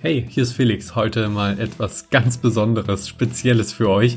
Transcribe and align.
Hey, 0.00 0.24
hier 0.28 0.44
ist 0.44 0.52
Felix. 0.52 0.94
Heute 0.94 1.28
mal 1.28 1.58
etwas 1.58 2.08
ganz 2.08 2.38
Besonderes, 2.38 3.08
Spezielles 3.08 3.72
für 3.72 3.90
euch. 3.90 4.16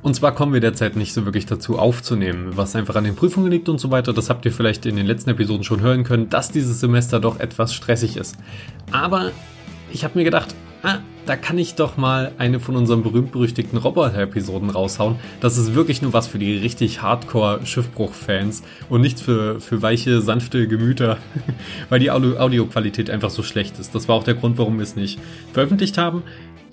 Und 0.00 0.14
zwar 0.14 0.34
kommen 0.34 0.54
wir 0.54 0.60
derzeit 0.62 0.96
nicht 0.96 1.12
so 1.12 1.26
wirklich 1.26 1.44
dazu 1.44 1.78
aufzunehmen, 1.78 2.56
was 2.56 2.74
einfach 2.74 2.96
an 2.96 3.04
den 3.04 3.14
Prüfungen 3.14 3.50
liegt 3.50 3.68
und 3.68 3.78
so 3.78 3.90
weiter. 3.90 4.14
Das 4.14 4.30
habt 4.30 4.46
ihr 4.46 4.52
vielleicht 4.52 4.86
in 4.86 4.96
den 4.96 5.04
letzten 5.04 5.28
Episoden 5.28 5.64
schon 5.64 5.82
hören 5.82 6.02
können, 6.02 6.30
dass 6.30 6.50
dieses 6.50 6.80
Semester 6.80 7.20
doch 7.20 7.40
etwas 7.40 7.74
stressig 7.74 8.16
ist. 8.16 8.38
Aber 8.90 9.32
ich 9.92 10.02
habe 10.02 10.18
mir 10.18 10.24
gedacht, 10.24 10.54
ah, 10.82 10.98
da 11.26 11.36
kann 11.36 11.58
ich 11.58 11.74
doch 11.74 11.96
mal 11.96 12.32
eine 12.38 12.58
von 12.58 12.74
unseren 12.74 13.02
berühmt-berüchtigten 13.02 13.78
Roboter-Episoden 13.78 14.70
raushauen. 14.70 15.16
Das 15.40 15.58
ist 15.58 15.74
wirklich 15.74 16.00
nur 16.00 16.14
was 16.14 16.26
für 16.26 16.38
die 16.38 16.56
richtig 16.56 17.02
Hardcore-Schiffbruch-Fans 17.02 18.62
und 18.88 19.02
nicht 19.02 19.20
für, 19.20 19.60
für 19.60 19.82
weiche, 19.82 20.22
sanfte 20.22 20.66
Gemüter, 20.68 21.18
weil 21.90 22.00
die 22.00 22.10
Audioqualität 22.10 23.10
einfach 23.10 23.30
so 23.30 23.42
schlecht 23.42 23.78
ist. 23.78 23.94
Das 23.94 24.08
war 24.08 24.16
auch 24.16 24.24
der 24.24 24.34
Grund, 24.34 24.56
warum 24.56 24.78
wir 24.78 24.84
es 24.84 24.96
nicht 24.96 25.20
veröffentlicht 25.52 25.98
haben. 25.98 26.22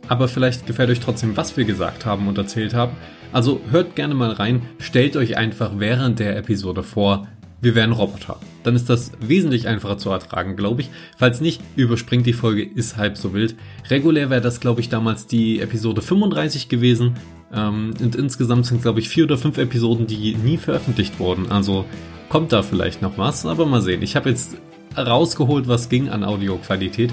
Aber 0.07 0.27
vielleicht 0.27 0.67
gefällt 0.67 0.89
euch 0.89 0.99
trotzdem, 0.99 1.35
was 1.35 1.57
wir 1.57 1.65
gesagt 1.65 2.05
haben 2.05 2.27
und 2.27 2.37
erzählt 2.37 2.73
haben. 2.73 2.95
Also 3.33 3.59
hört 3.71 3.95
gerne 3.95 4.13
mal 4.13 4.31
rein, 4.31 4.61
stellt 4.79 5.17
euch 5.17 5.35
einfach 5.35 5.71
während 5.77 6.19
der 6.19 6.37
Episode 6.37 6.83
vor, 6.83 7.27
wir 7.65 7.73
wären 7.73 7.91
Roboter. 7.91 8.39
Dann 8.63 8.75
ist 8.75 8.91
das 8.91 9.11
wesentlich 9.19 9.67
einfacher 9.67 9.97
zu 9.97 10.11
ertragen, 10.11 10.55
glaube 10.55 10.81
ich. 10.81 10.91
Falls 11.17 11.41
nicht, 11.41 11.61
überspringt 11.75 12.27
die 12.27 12.33
Folge, 12.33 12.63
ist 12.63 12.95
halb 12.95 13.17
so 13.17 13.33
wild. 13.33 13.55
Regulär 13.89 14.29
wäre 14.29 14.39
das, 14.39 14.59
glaube 14.59 14.81
ich, 14.81 14.89
damals 14.89 15.25
die 15.25 15.59
Episode 15.59 16.03
35 16.03 16.69
gewesen. 16.69 17.15
Ähm, 17.51 17.95
und 17.99 18.15
insgesamt 18.15 18.67
sind, 18.67 18.83
glaube 18.83 18.99
ich, 18.99 19.09
vier 19.09 19.23
oder 19.23 19.39
fünf 19.39 19.57
Episoden, 19.57 20.05
die 20.05 20.35
nie 20.35 20.57
veröffentlicht 20.57 21.19
wurden. 21.19 21.51
Also 21.51 21.85
kommt 22.29 22.53
da 22.53 22.61
vielleicht 22.61 23.01
noch 23.01 23.17
was, 23.17 23.47
aber 23.47 23.65
mal 23.65 23.81
sehen. 23.81 24.03
Ich 24.03 24.15
habe 24.15 24.29
jetzt 24.29 24.57
rausgeholt, 24.95 25.67
was 25.67 25.89
ging 25.89 26.09
an 26.09 26.23
Audioqualität. 26.23 27.11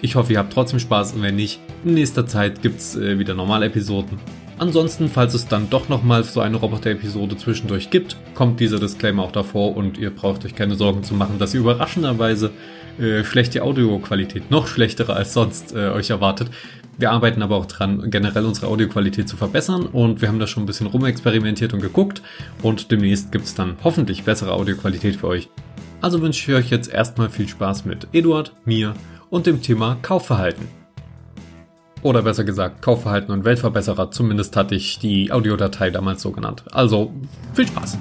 Ich 0.00 0.14
hoffe, 0.14 0.32
ihr 0.32 0.38
habt 0.38 0.52
trotzdem 0.52 0.78
Spaß 0.78 1.14
und 1.14 1.22
wenn 1.22 1.34
nicht, 1.34 1.58
in 1.84 1.94
nächster 1.94 2.26
Zeit 2.26 2.62
gibt's 2.62 2.94
äh, 2.94 3.18
wieder 3.18 3.34
normale 3.34 3.66
Episoden. 3.66 4.18
Ansonsten, 4.58 5.08
falls 5.08 5.34
es 5.34 5.48
dann 5.48 5.68
doch 5.68 5.90
nochmal 5.90 6.24
so 6.24 6.40
eine 6.40 6.56
Roboter-Episode 6.56 7.36
zwischendurch 7.36 7.90
gibt, 7.90 8.16
kommt 8.34 8.58
dieser 8.58 8.78
Disclaimer 8.78 9.22
auch 9.22 9.32
davor 9.32 9.76
und 9.76 9.98
ihr 9.98 10.10
braucht 10.10 10.46
euch 10.46 10.54
keine 10.54 10.76
Sorgen 10.76 11.02
zu 11.02 11.14
machen, 11.14 11.38
dass 11.38 11.52
ihr 11.52 11.60
überraschenderweise 11.60 12.52
äh, 12.98 13.22
schlechte 13.22 13.62
Audioqualität, 13.62 14.50
noch 14.50 14.66
schlechtere 14.66 15.12
als 15.12 15.34
sonst, 15.34 15.74
äh, 15.74 15.90
euch 15.90 16.08
erwartet. 16.08 16.50
Wir 16.96 17.10
arbeiten 17.10 17.42
aber 17.42 17.56
auch 17.56 17.66
dran, 17.66 18.10
generell 18.10 18.46
unsere 18.46 18.68
Audioqualität 18.68 19.28
zu 19.28 19.36
verbessern 19.36 19.84
und 19.84 20.22
wir 20.22 20.28
haben 20.28 20.38
da 20.38 20.46
schon 20.46 20.62
ein 20.62 20.66
bisschen 20.66 20.86
rumexperimentiert 20.86 21.74
und 21.74 21.80
geguckt 21.80 22.22
und 22.62 22.90
demnächst 22.90 23.32
gibt's 23.32 23.54
dann 23.54 23.76
hoffentlich 23.84 24.24
bessere 24.24 24.52
Audioqualität 24.52 25.16
für 25.16 25.26
euch. 25.26 25.50
Also 26.00 26.22
wünsche 26.22 26.50
ich 26.50 26.56
euch 26.56 26.70
jetzt 26.70 26.90
erstmal 26.90 27.28
viel 27.28 27.48
Spaß 27.48 27.84
mit 27.84 28.08
Eduard, 28.12 28.52
mir 28.64 28.94
und 29.28 29.46
dem 29.46 29.60
Thema 29.60 29.98
Kaufverhalten. 30.00 30.85
Oder 32.02 32.22
besser 32.22 32.44
gesagt, 32.44 32.82
Kaufverhalten 32.82 33.32
und 33.32 33.44
Weltverbesserer. 33.44 34.10
Zumindest 34.10 34.56
hatte 34.56 34.74
ich 34.74 34.98
die 34.98 35.32
Audiodatei 35.32 35.90
damals 35.90 36.22
so 36.22 36.30
genannt. 36.30 36.62
Also, 36.70 37.12
viel 37.54 37.66
Spaß! 37.66 37.98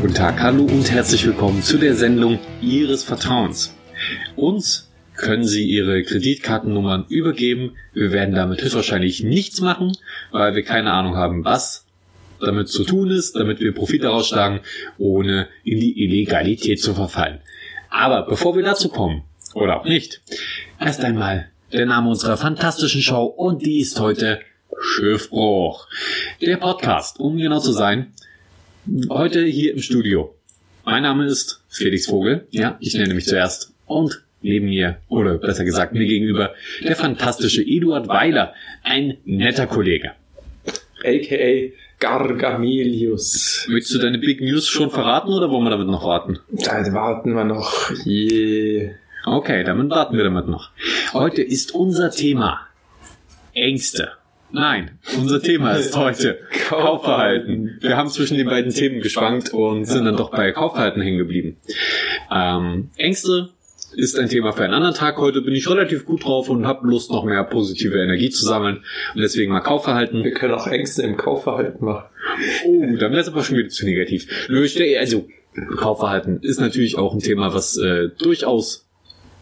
Guten 0.00 0.14
Tag, 0.14 0.42
hallo 0.42 0.64
und 0.64 0.90
herzlich 0.90 1.24
willkommen 1.24 1.62
zu 1.62 1.78
der 1.78 1.94
Sendung 1.94 2.38
Ihres 2.60 3.02
Vertrauens. 3.02 3.74
Uns 4.36 4.90
können 5.16 5.44
Sie 5.44 5.64
Ihre 5.64 6.02
Kreditkartennummern 6.02 7.06
übergeben. 7.08 7.76
Wir 7.92 8.12
werden 8.12 8.34
damit 8.34 8.62
höchstwahrscheinlich 8.62 9.22
nichts 9.22 9.60
machen, 9.60 9.96
weil 10.30 10.54
wir 10.54 10.62
keine 10.62 10.92
Ahnung 10.92 11.16
haben, 11.16 11.44
was 11.44 11.86
damit 12.40 12.68
zu 12.68 12.84
tun 12.84 13.10
ist, 13.10 13.36
damit 13.36 13.60
wir 13.60 13.72
Profit 13.72 14.04
daraus 14.04 14.28
schlagen, 14.28 14.60
ohne 14.98 15.48
in 15.62 15.80
die 15.80 16.02
Illegalität 16.02 16.80
zu 16.80 16.94
verfallen. 16.94 17.40
Aber 17.90 18.22
bevor 18.22 18.56
wir 18.56 18.64
dazu 18.64 18.88
kommen, 18.88 19.22
oder 19.54 19.80
auch 19.80 19.84
nicht, 19.84 20.20
erst 20.80 21.02
einmal 21.04 21.48
der 21.72 21.86
Name 21.86 22.10
unserer 22.10 22.36
fantastischen 22.36 23.02
Show 23.02 23.24
und 23.24 23.64
die 23.64 23.80
ist 23.80 23.98
heute 24.00 24.40
Schiffbruch. 24.80 25.86
Der 26.40 26.56
Podcast, 26.56 27.20
um 27.20 27.36
genau 27.36 27.60
zu 27.60 27.72
sein, 27.72 28.12
heute 29.08 29.44
hier 29.44 29.72
im 29.72 29.80
Studio. 29.80 30.34
Mein 30.84 31.04
Name 31.04 31.26
ist 31.26 31.62
Felix 31.68 32.06
Vogel, 32.06 32.46
ja, 32.50 32.76
ich 32.80 32.94
nenne 32.94 33.14
mich 33.14 33.26
zuerst 33.26 33.72
und 33.86 34.22
neben 34.44 34.66
mir, 34.66 34.98
oder 35.08 35.38
besser 35.38 35.64
gesagt 35.64 35.94
mir 35.94 36.06
gegenüber, 36.06 36.54
der 36.82 36.96
fantastische 36.96 37.62
Eduard 37.62 38.08
Weiler, 38.08 38.54
ein 38.82 39.16
netter 39.24 39.66
Kollege. 39.66 40.12
AKA 41.04 41.72
Gargamelius. 41.98 43.66
Möchtest 43.68 43.94
du 43.94 43.98
deine 43.98 44.18
Big 44.18 44.40
News 44.40 44.68
schon 44.68 44.90
verraten 44.90 45.32
oder 45.32 45.50
wollen 45.50 45.64
wir 45.64 45.70
damit 45.70 45.86
noch 45.86 46.04
warten? 46.04 46.38
Da 46.50 46.92
warten 46.92 47.34
wir 47.34 47.44
noch. 47.44 47.90
Yeah. 48.06 48.92
Okay, 49.24 49.64
damit 49.64 49.90
warten 49.90 50.16
wir 50.16 50.24
damit 50.24 50.46
noch. 50.46 50.70
Heute 51.14 51.42
ist 51.42 51.74
unser 51.74 52.10
Thema 52.10 52.60
Ängste. 53.54 54.12
Nein, 54.50 54.98
unser 55.18 55.42
Thema 55.42 55.72
ist 55.72 55.96
heute 55.96 56.38
Kaufverhalten. 56.68 57.78
Wir 57.80 57.96
haben 57.96 58.08
zwischen 58.08 58.36
den 58.36 58.46
beiden 58.46 58.72
Themen 58.72 59.00
geschwankt 59.00 59.52
und 59.52 59.84
sind 59.86 60.04
dann 60.04 60.16
doch 60.16 60.30
bei 60.30 60.52
Kaufverhalten 60.52 61.02
hängen 61.02 61.18
geblieben. 61.18 61.56
Ähm, 62.30 62.90
Ängste 62.96 63.53
ist 63.94 64.18
ein 64.18 64.28
Thema 64.28 64.52
für 64.52 64.64
einen 64.64 64.74
anderen 64.74 64.94
Tag. 64.94 65.16
Heute 65.18 65.40
bin 65.40 65.54
ich 65.54 65.68
relativ 65.68 66.04
gut 66.04 66.24
drauf 66.24 66.48
und 66.48 66.66
habe 66.66 66.86
Lust, 66.86 67.10
noch 67.10 67.24
mehr 67.24 67.42
positive 67.44 67.98
Energie 67.98 68.30
zu 68.30 68.44
sammeln. 68.44 68.82
Und 69.14 69.20
deswegen 69.20 69.52
mal 69.52 69.60
Kaufverhalten. 69.60 70.24
Wir 70.24 70.32
können 70.32 70.54
auch 70.54 70.66
Ängste 70.66 71.02
im 71.02 71.16
Kaufverhalten 71.16 71.84
machen. 71.84 72.04
Oh, 72.66 72.80
dann 72.98 73.12
wäre 73.12 73.20
es 73.20 73.28
aber 73.28 73.42
schon 73.42 73.56
wieder 73.56 73.68
zu 73.68 73.86
negativ. 73.86 74.26
Also 74.98 75.26
Kaufverhalten 75.76 76.40
ist 76.42 76.60
natürlich 76.60 76.98
auch 76.98 77.14
ein 77.14 77.20
Thema, 77.20 77.54
was 77.54 77.76
äh, 77.76 78.08
durchaus 78.18 78.86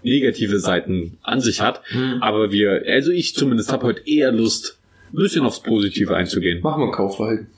negative 0.02 0.58
Seiten 0.58 1.19
an 1.22 1.40
sich 1.40 1.60
hat. 1.60 1.82
Hm. 1.86 2.22
Aber 2.22 2.52
wir, 2.52 2.84
also 2.86 3.10
ich 3.10 3.34
zumindest 3.34 3.72
habe 3.72 3.86
heute 3.86 4.06
eher 4.06 4.32
Lust, 4.32 4.78
ein 5.12 5.16
bisschen 5.16 5.44
aufs 5.44 5.62
Positive 5.62 6.14
einzugehen. 6.14 6.62
Machen 6.62 6.84
wir 6.84 6.90
Kaufverhalten. 6.90 7.48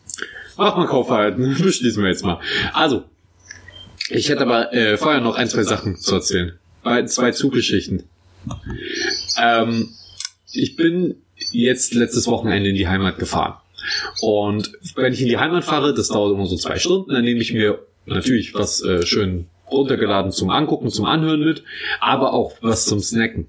Machen 0.57 0.83
wir 0.83 0.87
Kaufverhalten. 0.87 1.57
Beschließen 1.63 2.03
wir 2.03 2.11
jetzt 2.11 2.25
mal. 2.25 2.41
Also, 2.73 3.05
ich 4.11 4.29
hätte 4.29 4.43
aber 4.43 4.73
äh, 4.73 4.97
vorher 4.97 5.21
noch 5.21 5.37
ein, 5.37 5.49
zwei 5.49 5.63
Sachen 5.63 5.97
zu 5.97 6.15
erzählen 6.15 6.59
bei 6.85 7.05
zwei 7.07 7.33
Zuggeschichten. 7.33 8.05
Ähm, 9.41 9.89
ich 10.53 10.77
bin 10.77 11.17
jetzt 11.51 11.95
letztes 11.95 12.27
Wochenende 12.29 12.71
in 12.71 12.77
die 12.77 12.89
Heimat 12.89 13.19
gefahren. 13.19 13.57
Und 14.21 14.73
wenn 14.95 15.13
ich 15.13 15.21
in 15.21 15.29
die 15.29 15.39
Heimat 15.39 15.65
fahre, 15.65 15.95
das 15.95 16.09
dauert 16.09 16.35
immer 16.35 16.47
so 16.47 16.57
zwei 16.57 16.79
Stunden, 16.79 17.13
dann 17.13 17.25
nehme 17.25 17.41
ich 17.41 17.53
mir 17.53 17.81
natürlich 18.07 18.55
was 18.55 18.83
äh, 18.83 19.05
schön 19.05 19.47
runtergeladen 19.71 20.31
zum 20.31 20.51
Angucken, 20.51 20.91
zum 20.91 21.05
Anhören 21.05 21.41
mit, 21.41 21.65
aber 22.01 22.33
auch 22.33 22.53
was 22.61 22.87
zum 22.87 23.01
Snacken. 23.01 23.47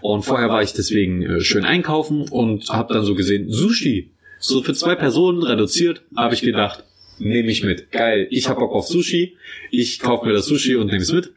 Und 0.00 0.22
vorher 0.22 0.48
war 0.48 0.62
ich 0.62 0.72
deswegen 0.72 1.22
äh, 1.22 1.40
schön 1.40 1.64
einkaufen 1.64 2.28
und 2.28 2.68
habe 2.68 2.94
dann 2.94 3.04
so 3.04 3.14
gesehen, 3.14 3.50
Sushi, 3.50 4.10
so 4.38 4.62
für 4.62 4.74
zwei 4.74 4.96
Personen 4.96 5.42
reduziert, 5.42 6.02
habe 6.16 6.34
ich 6.34 6.42
gedacht, 6.42 6.84
nehme 7.22 7.50
ich 7.50 7.62
mit. 7.62 7.90
Geil, 7.90 8.26
ich 8.30 8.48
habe 8.48 8.60
Bock 8.60 8.72
auf 8.72 8.86
Sushi, 8.86 9.36
ich 9.70 10.00
kaufe 10.00 10.26
mir 10.26 10.32
das 10.32 10.46
Sushi 10.46 10.76
und 10.76 10.86
nehme 10.86 11.02
es 11.02 11.12
mit. 11.12 11.32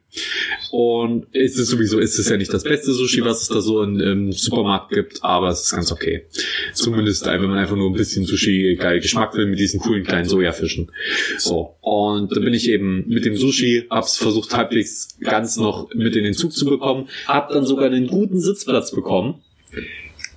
Und 0.72 1.28
es 1.34 1.58
ist 1.58 1.68
sowieso, 1.68 2.00
ist 2.00 2.18
es 2.18 2.30
ja 2.30 2.38
nicht 2.38 2.54
das 2.54 2.64
beste 2.64 2.94
Sushi, 2.94 3.24
was 3.24 3.44
es 3.44 3.48
da 3.50 3.62
so 3.62 3.84
im 3.84 4.00
im 4.00 4.32
Supermarkt 4.32 4.92
gibt, 4.92 5.24
aber 5.24 5.50
es 5.50 5.62
ist 5.62 5.72
ganz 5.72 5.92
okay. 5.92 6.26
Zumindest, 6.74 7.26
wenn 7.26 7.42
man 7.42 7.58
einfach 7.58 7.76
nur 7.76 7.90
ein 7.90 7.94
bisschen 7.94 8.26
Sushi 8.26 8.78
geil 8.80 9.00
Geschmack 9.00 9.36
will 9.36 9.46
mit 9.46 9.60
diesen 9.60 9.80
coolen 9.80 10.04
kleinen 10.04 10.28
Sojafischen. 10.28 10.92
So. 11.38 11.76
Und 11.82 12.36
da 12.36 12.40
bin 12.40 12.54
ich 12.54 12.70
eben 12.70 13.08
mit 13.08 13.26
dem 13.26 13.36
Sushi, 13.36 13.86
hab's 13.90 14.18
versucht 14.18 14.56
halbwegs 14.56 15.18
ganz 15.20 15.58
noch 15.58 15.90
mit 15.94 16.16
in 16.16 16.24
den 16.24 16.34
Zug 16.34 16.54
zu 16.54 16.66
bekommen, 16.66 17.10
hab 17.28 17.50
dann 17.50 17.66
sogar 17.66 17.88
einen 17.88 18.08
guten 18.08 18.40
Sitzplatz 18.40 18.92
bekommen 18.92 19.42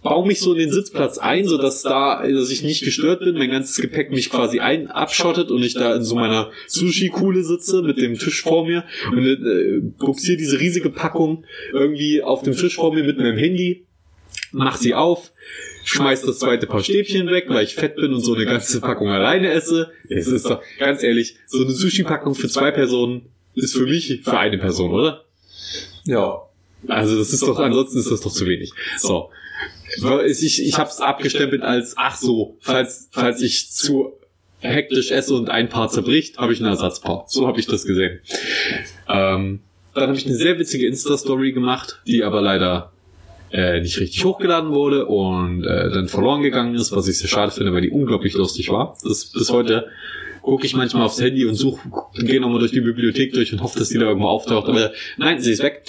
baue 0.02 0.26
mich 0.26 0.40
so 0.40 0.52
in 0.52 0.58
den 0.58 0.72
Sitzplatz 0.72 1.18
ein, 1.18 1.46
so 1.46 1.58
dass 1.58 1.82
da, 1.82 2.26
dass 2.26 2.50
ich 2.50 2.62
nicht 2.62 2.84
gestört 2.84 3.20
bin, 3.20 3.36
mein 3.36 3.50
ganzes 3.50 3.76
Gepäck 3.76 4.10
mich 4.10 4.30
quasi 4.30 4.60
ein 4.60 4.88
abschottet 4.88 5.50
und 5.50 5.62
ich 5.62 5.74
da 5.74 5.94
in 5.94 6.04
so 6.04 6.14
meiner 6.14 6.50
Sushi-Kuhle 6.66 7.42
sitze 7.42 7.82
mit 7.82 7.98
dem 7.98 8.18
Tisch 8.18 8.42
vor 8.42 8.66
mir 8.66 8.84
und 9.10 9.26
äh, 9.26 9.80
buxiere 9.98 10.36
diese 10.36 10.60
riesige 10.60 10.90
Packung 10.90 11.44
irgendwie 11.72 12.22
auf 12.22 12.42
dem 12.42 12.56
Tisch 12.56 12.76
vor 12.76 12.94
mir 12.94 13.04
mit 13.04 13.18
meinem 13.18 13.36
Handy, 13.36 13.86
mach 14.52 14.76
sie 14.76 14.94
auf, 14.94 15.32
schmeiß 15.84 16.22
das 16.22 16.38
zweite 16.38 16.66
Paar 16.66 16.82
Stäbchen 16.82 17.28
weg, 17.28 17.46
weil 17.48 17.64
ich 17.64 17.74
fett 17.74 17.96
bin 17.96 18.12
und 18.12 18.20
so 18.20 18.34
eine 18.34 18.44
ganze 18.44 18.80
Packung 18.80 19.08
alleine 19.08 19.50
esse. 19.50 19.90
Es 20.08 20.26
ist 20.26 20.46
doch, 20.46 20.62
ganz 20.78 21.02
ehrlich, 21.02 21.36
so 21.46 21.62
eine 21.62 21.72
Sushi-Packung 21.72 22.34
für 22.34 22.48
zwei 22.48 22.70
Personen 22.70 23.22
ist 23.54 23.74
für 23.74 23.86
mich 23.86 24.20
für 24.22 24.38
eine 24.38 24.58
Person, 24.58 24.92
oder? 24.92 25.24
Ja. 26.04 26.42
Also 26.86 27.18
das 27.18 27.32
ist 27.32 27.42
doch, 27.42 27.58
ansonsten 27.58 27.98
ist 27.98 28.10
das 28.10 28.20
doch 28.20 28.32
zu 28.32 28.46
wenig. 28.46 28.72
So. 28.98 29.30
Ich, 30.26 30.62
ich 30.62 30.78
habe 30.78 30.88
es 30.88 31.00
abgestempelt 31.00 31.62
als, 31.62 31.94
ach 31.96 32.16
so, 32.16 32.56
falls, 32.60 33.08
falls 33.12 33.42
ich 33.42 33.70
zu 33.70 34.12
hektisch 34.60 35.10
esse 35.10 35.34
und 35.34 35.50
ein 35.50 35.68
Paar 35.68 35.88
zerbricht, 35.88 36.38
habe 36.38 36.52
ich 36.52 36.60
ein 36.60 36.66
Ersatzpaar. 36.66 37.24
So 37.28 37.46
habe 37.46 37.60
ich 37.60 37.66
das 37.66 37.84
gesehen. 37.84 38.20
Ähm, 39.08 39.60
dann 39.94 40.08
habe 40.08 40.18
ich 40.18 40.26
eine 40.26 40.34
sehr 40.34 40.58
witzige 40.58 40.86
Insta-Story 40.86 41.52
gemacht, 41.52 42.00
die 42.06 42.22
aber 42.22 42.40
leider 42.40 42.92
äh, 43.50 43.80
nicht 43.80 43.98
richtig 43.98 44.24
hochgeladen 44.24 44.70
wurde 44.70 45.06
und 45.06 45.64
äh, 45.64 45.90
dann 45.90 46.08
verloren 46.08 46.42
gegangen 46.42 46.74
ist, 46.74 46.92
was 46.92 47.08
ich 47.08 47.18
sehr 47.18 47.28
schade 47.28 47.50
finde, 47.50 47.72
weil 47.72 47.80
die 47.80 47.90
unglaublich 47.90 48.34
lustig 48.34 48.68
war. 48.70 48.96
Das 49.02 49.26
bis 49.26 49.50
heute 49.50 49.88
gucke 50.42 50.66
ich 50.66 50.74
manchmal 50.74 51.04
aufs 51.04 51.20
Handy 51.20 51.44
und 51.46 51.54
suche, 51.54 51.80
gehe 52.14 52.40
nochmal 52.40 52.58
durch 52.58 52.72
die 52.72 52.80
Bibliothek 52.80 53.32
durch 53.32 53.52
und 53.52 53.62
hoffe, 53.62 53.78
dass 53.78 53.88
die 53.88 53.98
da 53.98 54.06
irgendwo 54.06 54.28
auftaucht. 54.28 54.68
Aber 54.68 54.92
nein, 55.16 55.40
sie 55.40 55.52
ist 55.52 55.62
weg. 55.62 55.82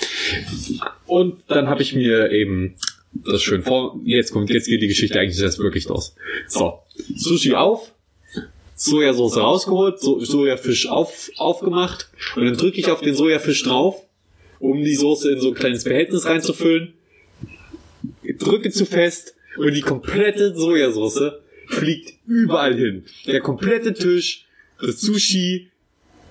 Und 1.06 1.42
dann 1.48 1.68
habe 1.68 1.82
ich 1.82 1.94
mir 1.96 2.32
eben 2.32 2.76
das 3.12 3.42
schön 3.42 3.64
vor. 3.64 4.00
Jetzt 4.04 4.32
kommt, 4.32 4.50
jetzt 4.50 4.68
geht 4.68 4.82
die 4.82 4.88
Geschichte 4.88 5.20
eigentlich 5.20 5.42
erst 5.42 5.60
wirklich 5.60 5.88
los. 5.88 6.16
So, 6.48 6.80
Sushi 7.16 7.54
auf, 7.54 7.94
Sojasauce 8.76 9.38
rausgeholt, 9.38 10.00
so 10.00 10.20
Sojafisch 10.20 10.88
auf, 10.88 11.30
aufgemacht 11.38 12.10
und 12.36 12.46
dann 12.46 12.58
drücke 12.58 12.80
ich 12.80 12.90
auf 12.90 13.02
den 13.02 13.16
Sojafisch 13.16 13.64
drauf, 13.64 14.02
um 14.60 14.84
die 14.84 14.96
Soße 14.96 15.32
in 15.32 15.40
so 15.40 15.50
ein 15.50 15.54
kleines 15.54 15.84
Behältnis 15.84 16.26
reinzufüllen. 16.26 16.94
Drücke 18.38 18.72
zu 18.72 18.86
fest 18.86 19.36
und 19.58 19.74
die 19.74 19.82
komplette 19.82 20.56
Sojasauce 20.56 21.34
fliegt 21.68 22.14
überall 22.26 22.76
hin. 22.76 23.06
Der 23.26 23.42
komplette 23.42 23.94
Tisch, 23.94 24.46
das 24.80 25.02
Sushi 25.02 25.70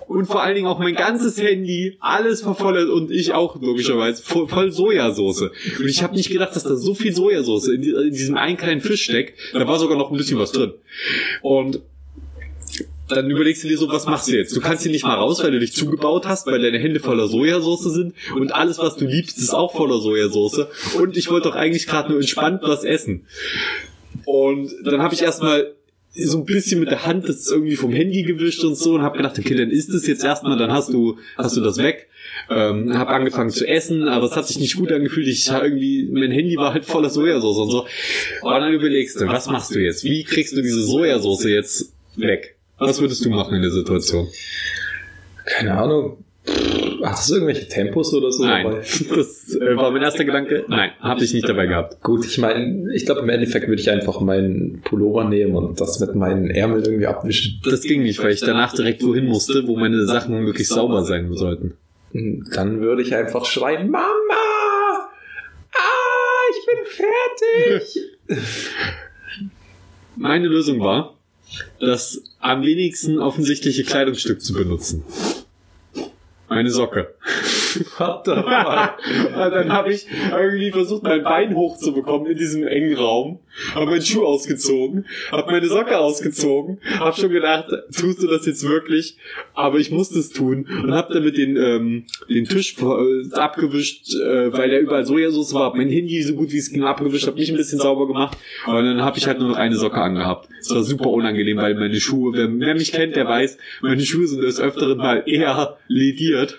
und 0.09 0.27
vor 0.27 0.43
allen 0.43 0.55
Dingen 0.55 0.67
auch 0.67 0.79
mein 0.79 0.95
ganzes 0.95 1.41
Handy, 1.41 1.97
alles 2.01 2.45
war 2.45 2.55
voll 2.55 2.89
und 2.89 3.11
ich 3.11 3.35
auch 3.35 3.61
logischerweise 3.61 4.23
voll, 4.23 4.49
voll 4.49 4.73
Sojasauce. 4.73 5.43
Und 5.43 5.87
ich 5.87 6.03
habe 6.03 6.15
nicht 6.17 6.31
gedacht, 6.31 6.57
dass 6.57 6.65
da 6.65 6.77
so 6.77 6.95
viel 6.95 7.15
Sojasauce 7.15 7.69
in, 7.69 7.83
in 7.83 8.13
diesem 8.13 8.37
einen 8.37 8.57
kleinen 8.57 8.81
Fisch 8.81 9.05
steckt. 9.05 9.39
Da 9.53 9.67
war 9.69 9.79
sogar 9.79 9.99
noch 9.99 10.11
ein 10.11 10.17
bisschen 10.17 10.39
was 10.39 10.53
drin. 10.53 10.73
Und 11.43 11.81
dann 13.09 13.31
überlegst 13.31 13.65
du 13.65 13.69
dir 13.69 13.79
so, 13.79 13.89
was 13.89 14.07
machst 14.07 14.29
du 14.29 14.37
jetzt? 14.37 14.55
Du 14.57 14.61
kannst 14.61 14.83
hier 14.83 14.93
nicht 14.93 15.05
mal 15.05 15.15
raus, 15.15 15.43
weil 15.43 15.51
du 15.51 15.59
dich 15.59 15.75
zugebaut 15.75 16.27
hast, 16.27 16.47
weil 16.47 16.61
deine 16.61 16.79
Hände 16.79 17.01
voller 17.01 17.29
Sojasauce 17.29 17.85
sind 17.85 18.15
und 18.35 18.55
alles, 18.55 18.79
was 18.79 18.97
du 18.97 19.07
liebst, 19.07 19.39
ist 19.39 19.55
auch 19.55 19.73
voller 19.73 20.01
Sojasauce. 20.01 20.67
Und 20.99 21.17
ich 21.17 21.31
wollte 21.31 21.49
doch 21.49 21.57
eigentlich 21.57 21.87
gerade 21.87 22.11
nur 22.11 22.21
entspannt 22.21 22.61
was 22.63 22.85
essen. 22.85 23.27
Und 24.25 24.71
dann 24.85 25.03
habe 25.03 25.15
ich 25.15 25.23
erstmal 25.23 25.75
so 26.25 26.39
ein 26.39 26.45
bisschen 26.45 26.81
mit 26.81 26.91
der 26.91 27.07
Hand 27.07 27.29
das 27.29 27.49
irgendwie 27.49 27.77
vom 27.77 27.93
Handy 27.93 28.23
gewischt 28.23 28.65
und 28.65 28.75
so 28.75 28.95
und 28.95 29.03
habe 29.03 29.17
gedacht, 29.17 29.39
okay, 29.39 29.55
dann 29.55 29.71
ist 29.71 29.91
es 29.91 30.07
jetzt 30.07 30.25
erstmal, 30.25 30.59
dann 30.59 30.73
hast 30.73 30.93
du 30.93 31.19
hast 31.37 31.57
du 31.57 31.61
das 31.61 31.79
weg. 31.79 32.09
Ähm, 32.51 32.97
habe 32.97 33.11
angefangen 33.11 33.51
zu 33.51 33.67
essen, 33.67 34.09
aber 34.09 34.27
es 34.27 34.37
hat 34.37 34.47
sich 34.47 34.59
nicht 34.59 34.77
gut 34.77 34.91
angefühlt. 34.93 35.27
Ich 35.27 35.49
irgendwie 35.49 36.09
mein 36.11 36.31
Handy 36.31 36.57
war 36.57 36.73
halt 36.73 36.85
voller 36.85 37.11
Sojasauce 37.11 37.59
und 37.59 37.71
so. 37.71 37.87
Und 38.43 38.51
dann 38.51 38.73
überlegst 38.73 39.21
du, 39.21 39.27
was 39.27 39.47
machst 39.47 39.75
du 39.75 39.81
jetzt? 39.81 40.05
Wie 40.05 40.25
kriegst 40.25 40.57
du 40.57 40.63
diese 40.63 40.83
Sojasauce 40.83 41.45
jetzt 41.45 41.93
weg? 42.17 42.57
Was 42.79 43.01
würdest 43.01 43.25
du 43.25 43.31
machen 43.31 43.55
in 43.57 43.63
der 43.63 43.71
Situation? 43.71 44.29
Keine 45.45 45.77
Ahnung. 45.77 46.25
Hat 47.03 47.13
das 47.13 47.31
irgendwelche 47.31 47.69
Tempos 47.69 48.13
oder 48.13 48.33
so 48.33 48.45
Nein, 48.45 48.65
dabei? 48.65 48.79
das 48.79 49.55
äh, 49.55 49.77
war 49.77 49.91
mein 49.91 50.03
erster 50.03 50.25
Gedanke. 50.25 50.65
Nein, 50.69 50.91
habe 51.01 51.23
ich 51.23 51.33
nicht 51.33 51.49
dabei 51.49 51.67
gehabt. 51.67 52.03
Gut, 52.03 52.27
ich 52.27 52.39
meine, 52.39 52.93
ich 52.95 53.07
glaube 53.07 53.21
im 53.21 53.29
Endeffekt 53.29 53.69
würde 53.69 53.81
ich 53.81 53.91
einfach 53.91 54.21
meinen 54.21 54.81
Pullover 54.83 55.25
nehmen 55.25 55.55
und 55.55 55.81
das 55.81 56.01
mit 56.01 56.15
meinen 56.15 56.51
Ärmeln 56.51 56.85
irgendwie 56.85 57.07
abwischen. 57.07 57.61
Das 57.65 57.83
ging 57.83 58.03
nicht, 58.03 58.23
weil 58.23 58.33
ich 58.33 58.41
danach 58.41 58.75
direkt 58.75 59.05
wohin 59.05 59.27
musste, 59.27 59.67
wo 59.67 59.77
meine 59.77 60.05
Sachen 60.07 60.45
wirklich 60.47 60.69
sauber 60.69 61.05
sein 61.05 61.33
sollten. 61.33 61.75
Dann 62.13 62.81
würde 62.81 63.03
ich 63.03 63.15
einfach 63.15 63.45
schreien, 63.45 63.91
Mama! 63.91 64.05
Ah, 65.73 66.43
ich 66.51 66.67
bin 66.67 68.39
fertig! 68.39 68.45
Meine 70.17 70.49
Lösung 70.49 70.81
war, 70.81 71.17
das 71.79 72.25
am 72.41 72.63
wenigsten 72.63 73.21
offensichtliche 73.21 73.85
Kleidungsstück 73.85 74.41
zu 74.41 74.53
benutzen. 74.53 75.05
Meine 76.49 76.71
Socke. 76.71 77.15
What 77.99 78.25
the 78.25 78.35
fuck? 78.35 78.99
Dann 79.35 79.73
habe 79.73 79.93
ich 79.93 80.07
irgendwie 80.31 80.71
versucht, 80.71 81.03
mein 81.03 81.23
Bein 81.23 81.55
hochzubekommen 81.55 82.31
in 82.31 82.39
diesem 82.39 82.67
engen 82.67 82.97
Raum, 82.97 83.41
habe 83.75 83.87
meinen 83.87 84.03
Schuh 84.03 84.25
ausgezogen, 84.25 85.07
habe 85.31 85.51
meine 85.51 85.67
Socke 85.67 85.99
ausgezogen, 85.99 86.81
habe 86.99 87.19
schon 87.19 87.31
gedacht, 87.31 87.67
tust 87.97 88.23
du 88.23 88.27
das 88.27 88.47
jetzt 88.47 88.67
wirklich? 88.67 89.17
Aber 89.55 89.79
ich 89.79 89.91
musste 89.91 90.19
es 90.19 90.31
tun 90.31 90.67
und 90.83 90.93
habe 90.93 91.13
damit 91.15 91.37
den 91.37 91.57
ähm, 91.57 92.05
den 92.29 92.45
Tisch 92.45 92.77
äh, 92.79 93.35
abgewischt, 93.35 94.15
äh, 94.15 94.53
weil 94.53 94.71
da 94.71 94.79
überall 94.79 95.05
Sojasauce 95.05 95.55
war. 95.55 95.75
Mein 95.75 95.89
Handy 95.89 96.23
so 96.23 96.35
gut 96.35 96.53
wie 96.53 96.59
es 96.59 96.71
ging 96.71 96.85
abgewischt, 96.85 97.27
habe 97.27 97.39
mich 97.39 97.51
ein 97.51 97.57
bisschen 97.57 97.79
sauber 97.79 98.07
gemacht 98.07 98.37
und 98.67 98.75
dann 98.75 99.03
habe 99.03 99.19
ich 99.19 99.27
halt 99.27 99.39
nur 99.39 99.49
noch 99.49 99.57
eine 99.57 99.77
Socke 99.77 100.01
angehabt. 100.01 100.49
Es 100.61 100.71
war 100.71 100.83
super 100.83 101.11
unangenehm, 101.11 101.59
weil 101.59 101.75
meine 101.75 102.01
Schuhe, 102.01 102.33
wer, 102.35 102.49
wer 102.59 102.75
mich 102.75 102.93
kennt, 102.93 103.17
der 103.17 103.27
weiß, 103.27 103.59
meine 103.83 104.03
Schuhe 104.03 104.27
sind 104.27 104.43
des 104.43 104.61
Öfteren 104.61 104.99
mal 104.99 105.23
eher 105.27 105.79
lediert 105.89 106.59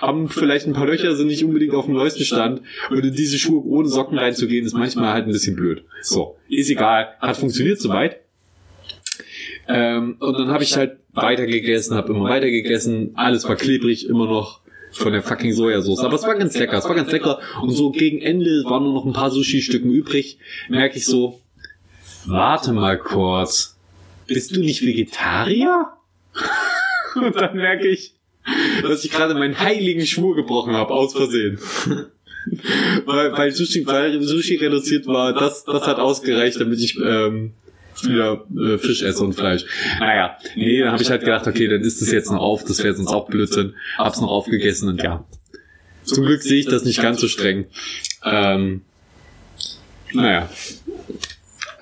haben 0.00 0.28
vielleicht 0.28 0.66
ein 0.66 0.72
paar 0.72 0.86
Löcher, 0.86 1.14
sind 1.14 1.28
nicht 1.28 1.44
unbedingt 1.44 1.74
auf 1.74 1.86
dem 1.86 1.94
neuesten 1.94 2.24
Stand. 2.24 2.62
Und 2.90 3.04
in 3.04 3.14
diese 3.14 3.38
Schuhe 3.38 3.64
ohne 3.64 3.88
Socken 3.88 4.18
reinzugehen, 4.18 4.66
ist 4.66 4.74
manchmal 4.74 5.12
halt 5.12 5.26
ein 5.26 5.32
bisschen 5.32 5.56
blöd. 5.56 5.84
So, 6.02 6.36
ist 6.48 6.70
egal. 6.70 7.08
Hat 7.20 7.36
funktioniert 7.36 7.80
soweit. 7.80 8.20
Ähm, 9.68 10.16
und 10.18 10.38
dann 10.38 10.48
habe 10.48 10.64
ich 10.64 10.76
halt 10.76 10.98
weiter 11.12 11.46
gegessen, 11.46 11.94
habe 11.94 12.12
immer 12.12 12.28
weiter 12.28 12.50
gegessen. 12.50 13.12
Alles 13.14 13.48
war 13.48 13.56
klebrig, 13.56 14.08
immer 14.08 14.26
noch 14.26 14.60
von 14.92 15.12
der 15.12 15.22
fucking 15.22 15.52
Sojasauce. 15.52 16.00
Aber 16.00 16.16
es 16.16 16.22
war 16.24 16.36
ganz 16.36 16.56
lecker, 16.56 16.78
es 16.78 16.84
war 16.84 16.94
ganz 16.94 17.12
lecker. 17.12 17.38
Und 17.62 17.70
so 17.70 17.90
gegen 17.90 18.20
Ende 18.20 18.64
waren 18.66 18.84
nur 18.84 18.94
noch 18.94 19.04
ein 19.04 19.12
paar 19.12 19.30
Sushi-Stücken 19.30 19.90
übrig. 19.90 20.38
Merke 20.68 20.96
ich 20.96 21.06
so, 21.06 21.40
warte 22.26 22.72
mal 22.72 22.98
kurz. 22.98 23.76
Bist 24.26 24.54
du 24.54 24.60
nicht 24.60 24.82
Vegetarier? 24.84 25.88
Und 27.16 27.34
dann 27.36 27.56
merke 27.56 27.88
ich, 27.88 28.14
dass 28.82 29.04
ich 29.04 29.10
gerade 29.10 29.34
meinen 29.34 29.58
heiligen 29.58 30.06
Schwur 30.06 30.36
gebrochen 30.36 30.74
habe, 30.74 30.92
aus 30.92 31.12
Versehen. 31.12 31.58
weil, 33.06 33.32
weil 33.32 33.52
Sushi, 33.52 33.86
weil 33.86 34.22
Sushi 34.22 34.56
reduziert 34.56 35.06
war, 35.06 35.32
das, 35.32 35.64
das 35.64 35.86
hat 35.86 35.98
ausgereicht, 35.98 36.60
damit 36.60 36.80
ich 36.80 36.98
ähm, 36.98 37.52
wieder 38.02 38.46
äh, 38.56 38.78
Fisch 38.78 39.02
esse 39.02 39.22
und 39.22 39.34
Fleisch. 39.34 39.64
Naja, 39.98 40.36
nee, 40.56 40.80
dann 40.80 40.92
habe 40.92 41.02
ich 41.02 41.10
halt 41.10 41.20
gedacht, 41.20 41.46
okay, 41.46 41.68
dann 41.68 41.82
ist 41.82 42.00
das 42.00 42.10
jetzt 42.10 42.30
noch 42.30 42.40
auf, 42.40 42.64
das 42.64 42.82
wäre 42.82 42.94
sonst 42.94 43.12
auch 43.12 43.28
Blödsinn. 43.28 43.74
Hab's 43.98 44.20
noch 44.20 44.30
aufgegessen 44.30 44.88
und 44.88 45.02
ja. 45.02 45.24
Zum 46.04 46.24
Glück 46.24 46.42
sehe 46.42 46.60
ich 46.60 46.66
das 46.66 46.84
nicht 46.84 47.02
ganz 47.02 47.20
so 47.20 47.28
streng. 47.28 47.66
Ähm, 48.24 48.82
naja, 50.12 50.48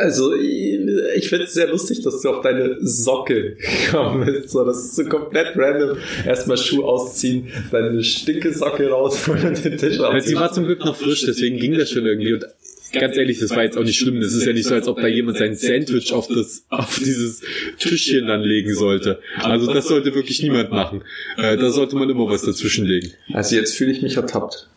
Also, 0.01 0.33
ich, 0.33 1.29
finde 1.29 1.47
es 1.47 1.55
sehr 1.55 1.67
lustig, 1.67 2.03
dass 2.03 2.21
du 2.21 2.29
auf 2.29 2.41
deine 2.41 2.77
Socke 2.81 3.57
gekommen 3.57 4.25
bist. 4.25 4.51
So, 4.51 4.65
das 4.65 4.79
ist 4.79 4.95
so 4.95 5.05
komplett 5.07 5.57
random. 5.57 5.99
Erstmal 6.25 6.57
Schuh 6.57 6.85
ausziehen, 6.85 7.49
deine 7.73 8.05
stinke 8.05 8.55
Socke 8.55 8.89
rausholen 8.89 9.45
und 9.49 9.65
den 9.65 9.77
Tisch 9.77 9.99
Weil 9.99 10.21
sie 10.21 10.37
war 10.37 10.53
zum 10.53 10.67
Glück 10.67 10.85
noch 10.85 10.95
frisch, 10.95 11.25
deswegen 11.27 11.57
ging 11.57 11.77
das 11.77 11.91
schon 11.91 12.07
irgendwie. 12.07 12.33
Und 12.33 12.47
ganz 12.93 13.17
ehrlich, 13.17 13.41
das 13.41 13.51
war 13.51 13.65
jetzt 13.65 13.77
auch 13.77 13.83
nicht 13.83 13.99
schlimm. 13.99 14.21
Das 14.21 14.35
ist 14.35 14.47
ja 14.47 14.53
nicht 14.53 14.69
so, 14.69 14.75
als 14.75 14.87
ob 14.87 15.01
da 15.01 15.09
jemand 15.09 15.39
sein 15.39 15.57
Sandwich 15.57 16.13
auf 16.13 16.29
das, 16.29 16.65
auf 16.69 17.01
dieses 17.01 17.43
Tischchen 17.81 18.29
dann 18.29 18.43
legen 18.43 18.73
sollte. 18.77 19.19
Also 19.43 19.67
das 19.67 19.89
sollte 19.89 20.15
wirklich 20.15 20.41
niemand 20.45 20.71
machen. 20.71 21.03
Äh, 21.39 21.57
da 21.57 21.71
sollte 21.71 21.97
man 21.97 22.09
immer 22.09 22.29
was 22.29 22.43
dazwischen 22.43 22.87
legen. 22.87 23.15
Also 23.33 23.57
jetzt 23.57 23.77
fühle 23.77 23.91
ich 23.91 24.01
mich 24.01 24.17
ertappt. 24.17 24.69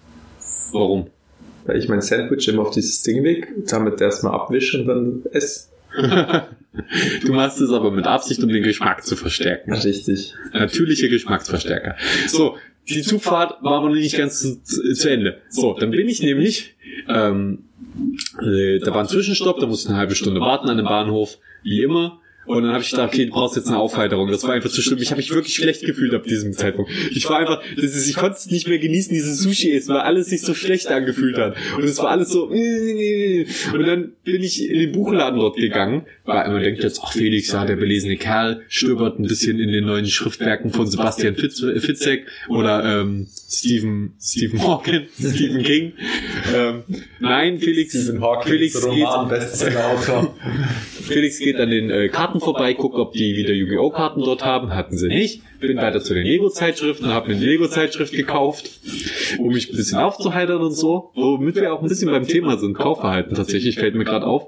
Warum? 0.71 1.11
Weil 1.65 1.77
ich 1.77 1.87
mein 1.87 2.01
Sandwich 2.01 2.47
immer 2.47 2.63
auf 2.63 2.71
dieses 2.71 3.01
Ding 3.03 3.23
leg, 3.23 3.47
damit 3.67 4.01
erstmal 4.01 4.33
abwische 4.33 4.81
und 4.81 4.87
dann 4.87 5.23
esse. 5.31 5.69
Du 7.25 7.33
machst 7.33 7.59
es 7.59 7.71
aber 7.71 7.91
mit 7.91 8.07
Absicht, 8.07 8.41
um 8.43 8.49
den 8.49 8.63
Geschmack 8.63 9.05
zu 9.05 9.15
verstärken. 9.15 9.73
Richtig. 9.73 10.33
Natürliche 10.53 11.09
Geschmacksverstärker. 11.09 11.95
So, 12.27 12.55
die 12.87 13.01
Zugfahrt 13.01 13.61
war 13.61 13.77
aber 13.77 13.89
noch 13.89 13.95
nicht 13.95 14.17
ganz 14.17 14.39
zu, 14.41 14.63
zu 14.63 14.93
zu 14.93 15.09
Ende. 15.09 15.41
So, 15.49 15.73
dann 15.77 15.91
bin 15.91 16.07
ich 16.07 16.21
nämlich, 16.21 16.75
ähm, 17.07 17.65
äh, 18.41 18.79
da 18.79 18.93
war 18.93 19.01
ein 19.01 19.07
Zwischenstopp, 19.07 19.59
da 19.59 19.67
musste 19.67 19.87
ich 19.87 19.89
eine 19.89 19.99
halbe 19.99 20.15
Stunde 20.15 20.39
warten 20.39 20.69
an 20.69 20.77
dem 20.77 20.85
Bahnhof, 20.85 21.37
wie 21.63 21.83
immer. 21.83 22.19
Und 22.51 22.63
dann 22.63 22.73
habe 22.73 22.83
ich 22.83 22.91
gedacht, 22.91 23.13
okay, 23.13 23.27
du 23.27 23.31
brauchst 23.31 23.55
jetzt 23.55 23.69
eine 23.69 23.77
Aufheiterung. 23.77 24.29
Das 24.29 24.43
war 24.43 24.51
einfach 24.51 24.69
zu 24.69 24.81
schlimm. 24.81 24.99
Ich 24.99 25.11
habe 25.11 25.21
mich 25.21 25.33
wirklich 25.33 25.55
schlecht 25.55 25.85
gefühlt 25.85 26.13
ab 26.13 26.23
diesem 26.23 26.51
Zeitpunkt. 26.51 26.91
Ich 27.11 27.29
war 27.29 27.39
einfach, 27.39 27.61
das 27.77 27.95
ist, 27.95 28.09
ich 28.09 28.17
konnte 28.17 28.35
es 28.37 28.51
nicht 28.51 28.67
mehr 28.67 28.77
genießen, 28.77 29.13
dieses 29.13 29.39
Sushi 29.39 29.71
essen, 29.71 29.93
weil 29.93 30.01
alles 30.01 30.27
sich 30.27 30.41
so 30.41 30.53
schlecht 30.53 30.87
angefühlt 30.87 31.37
hat. 31.37 31.55
Und 31.77 31.85
es 31.85 31.97
war 31.99 32.09
alles 32.09 32.27
so. 32.27 32.47
Und 32.47 33.87
dann 33.87 34.11
bin 34.25 34.43
ich 34.43 34.69
in 34.69 34.79
den 34.79 34.91
Buchladen 34.91 35.39
dort 35.39 35.55
gegangen, 35.55 36.05
weil 36.25 36.51
man 36.51 36.61
denkt 36.61 36.83
jetzt, 36.83 36.99
ach 37.01 37.13
Felix, 37.13 37.53
ja, 37.53 37.63
der 37.63 37.77
belesene 37.77 38.17
Kerl 38.17 38.63
stöbert 38.67 39.17
ein 39.17 39.27
bisschen 39.27 39.57
in 39.57 39.71
den 39.71 39.85
neuen 39.85 40.07
Schriftwerken 40.07 40.71
von 40.71 40.87
Sebastian 40.87 41.37
Fitz, 41.37 41.63
Fitzek 41.77 42.27
oder 42.49 42.99
ähm, 42.99 43.27
Stephen 43.49 44.15
Stephen 44.19 44.61
Hawking, 44.61 45.03
Stephen 45.17 45.63
King. 45.63 45.93
Ähm, 46.53 46.83
nein, 47.21 47.59
Felix, 47.59 48.11
Felix 48.43 48.89
geht. 48.89 49.07
Felix 51.07 51.39
geht 51.39 51.55
an 51.55 51.69
den 51.69 51.89
äh, 51.89 52.09
Karten 52.09 52.40
vorbei, 52.41 52.73
guckt, 52.73 52.95
ob 52.95 53.13
die 53.13 53.35
wieder 53.35 53.53
Yu-Gi-Oh! 53.53 53.89
Karten 53.89 54.21
dort 54.21 54.43
haben. 54.43 54.73
Hatten 54.75 54.97
sie 54.97 55.07
nicht. 55.07 55.41
Bin 55.59 55.77
weiter 55.77 56.01
zu 56.01 56.15
den 56.15 56.25
Lego-Zeitschriften 56.25 57.07
habe 57.13 57.29
mir 57.29 57.35
eine 57.35 57.45
Lego-Zeitschrift 57.45 58.13
gekauft, 58.13 58.71
um 59.37 59.49
mich 59.49 59.69
ein 59.69 59.75
bisschen 59.75 59.99
aufzuheitern 59.99 60.61
und 60.61 60.71
so. 60.71 61.11
Womit 61.13 61.55
wir 61.55 61.71
auch 61.71 61.83
ein 61.83 61.87
bisschen 61.87 62.09
beim 62.09 62.27
Thema 62.27 62.57
sind. 62.57 62.73
Kaufverhalten 62.73 63.35
tatsächlich, 63.35 63.75
fällt 63.75 63.93
mir 63.93 64.03
gerade 64.03 64.25
auf. 64.25 64.47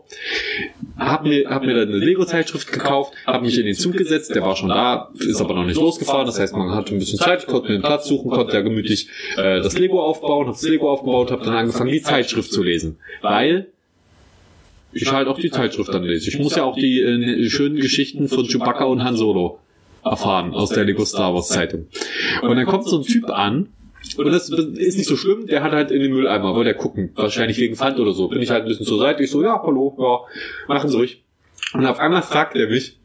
hab 0.97 1.23
mir, 1.23 1.50
hab 1.50 1.63
mir 1.63 1.75
dann 1.75 1.89
eine 1.89 1.97
Lego-Zeitschrift 1.97 2.71
gekauft, 2.71 3.13
hab 3.25 3.43
mich 3.43 3.59
in 3.59 3.65
den 3.65 3.75
Zug 3.75 3.93
gesetzt, 3.93 4.33
der 4.33 4.41
war 4.41 4.55
schon 4.55 4.69
da, 4.69 5.12
ist 5.19 5.39
aber 5.39 5.53
noch 5.53 5.65
nicht 5.65 5.79
losgefahren, 5.79 6.25
das 6.25 6.39
heißt, 6.39 6.55
man 6.55 6.71
hatte 6.71 6.95
ein 6.95 7.00
bisschen 7.00 7.19
Zeit, 7.19 7.45
konnte 7.45 7.69
mir 7.69 7.75
einen 7.75 7.83
Platz 7.83 8.07
suchen, 8.07 8.31
konnte 8.31 8.53
ja 8.53 8.62
gemütlich 8.62 9.07
äh, 9.38 9.62
das 9.62 9.77
Lego 9.77 10.01
aufbauen, 10.01 10.47
hab 10.47 10.53
das 10.53 10.63
Lego 10.63 10.91
aufgebaut, 10.91 11.31
hab 11.31 11.43
dann 11.43 11.53
angefangen, 11.53 11.91
die 11.91 12.01
Zeitschrift 12.01 12.51
zu 12.51 12.63
lesen, 12.63 12.97
weil 13.21 13.67
ich 14.93 15.12
halt 15.12 15.27
auch 15.27 15.39
die 15.39 15.51
Zeitschrift 15.51 15.93
dann 15.93 16.03
lese. 16.03 16.29
Ich 16.29 16.39
muss 16.39 16.55
ja 16.55 16.63
auch 16.63 16.75
die 16.75 17.01
äh, 17.01 17.50
schönen 17.50 17.77
Geschichten 17.77 18.27
von 18.27 18.45
Chewbacca 18.45 18.85
und 18.85 19.03
Han 19.03 19.15
Solo 19.15 19.59
erfahren 20.03 20.53
aus 20.53 20.69
der 20.69 20.83
Lego 20.83 21.05
Star 21.05 21.33
Wars 21.33 21.50
Zeitung. 21.50 21.88
Und 22.41 22.55
dann 22.55 22.65
kommt 22.65 22.88
so 22.88 23.00
ein 23.00 23.03
Typ 23.03 23.29
an, 23.29 23.69
und 24.17 24.25
das 24.31 24.50
ist 24.50 24.97
nicht 24.97 25.07
so 25.07 25.15
schlimm, 25.15 25.47
der 25.47 25.63
hat 25.63 25.71
halt 25.71 25.89
in 25.89 26.01
den 26.01 26.12
Mülleimer, 26.12 26.53
wollte 26.53 26.71
er 26.71 26.75
gucken, 26.75 27.12
wahrscheinlich 27.15 27.57
wegen 27.57 27.75
Pfand 27.75 28.00
oder 28.00 28.12
so. 28.12 28.27
Bin 28.27 28.41
ich 28.41 28.50
halt 28.51 28.63
ein 28.63 28.67
bisschen 28.67 28.85
zur 28.85 29.00
Seite, 29.00 29.23
ich 29.23 29.31
so, 29.31 29.41
ja, 29.41 29.62
hallo, 29.63 29.95
ja, 29.97 30.73
machen 30.73 30.89
Sie 30.89 30.97
ruhig. 30.97 31.23
Und 31.73 31.85
auf 31.85 32.00
einmal 32.00 32.21
fragt 32.21 32.55
er 32.55 32.67
mich, 32.67 33.00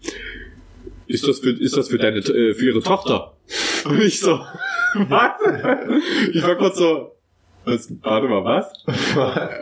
ist 1.07 1.26
das 1.26 1.38
für, 1.38 1.50
ist 1.50 1.76
das 1.76 1.88
für 1.88 1.99
deine, 1.99 2.18
äh, 2.18 2.52
für 2.52 2.66
Ihre 2.66 2.83
Tochter? 2.83 3.37
Und 3.85 4.02
ich 4.02 4.21
so, 4.21 4.40
was? 4.95 5.30
Ich 6.33 6.42
war 6.42 6.57
kurz 6.57 6.78
so, 6.78 7.12
was, 7.70 7.92
warte 8.02 8.28
mal, 8.28 8.44
was? 8.44 8.72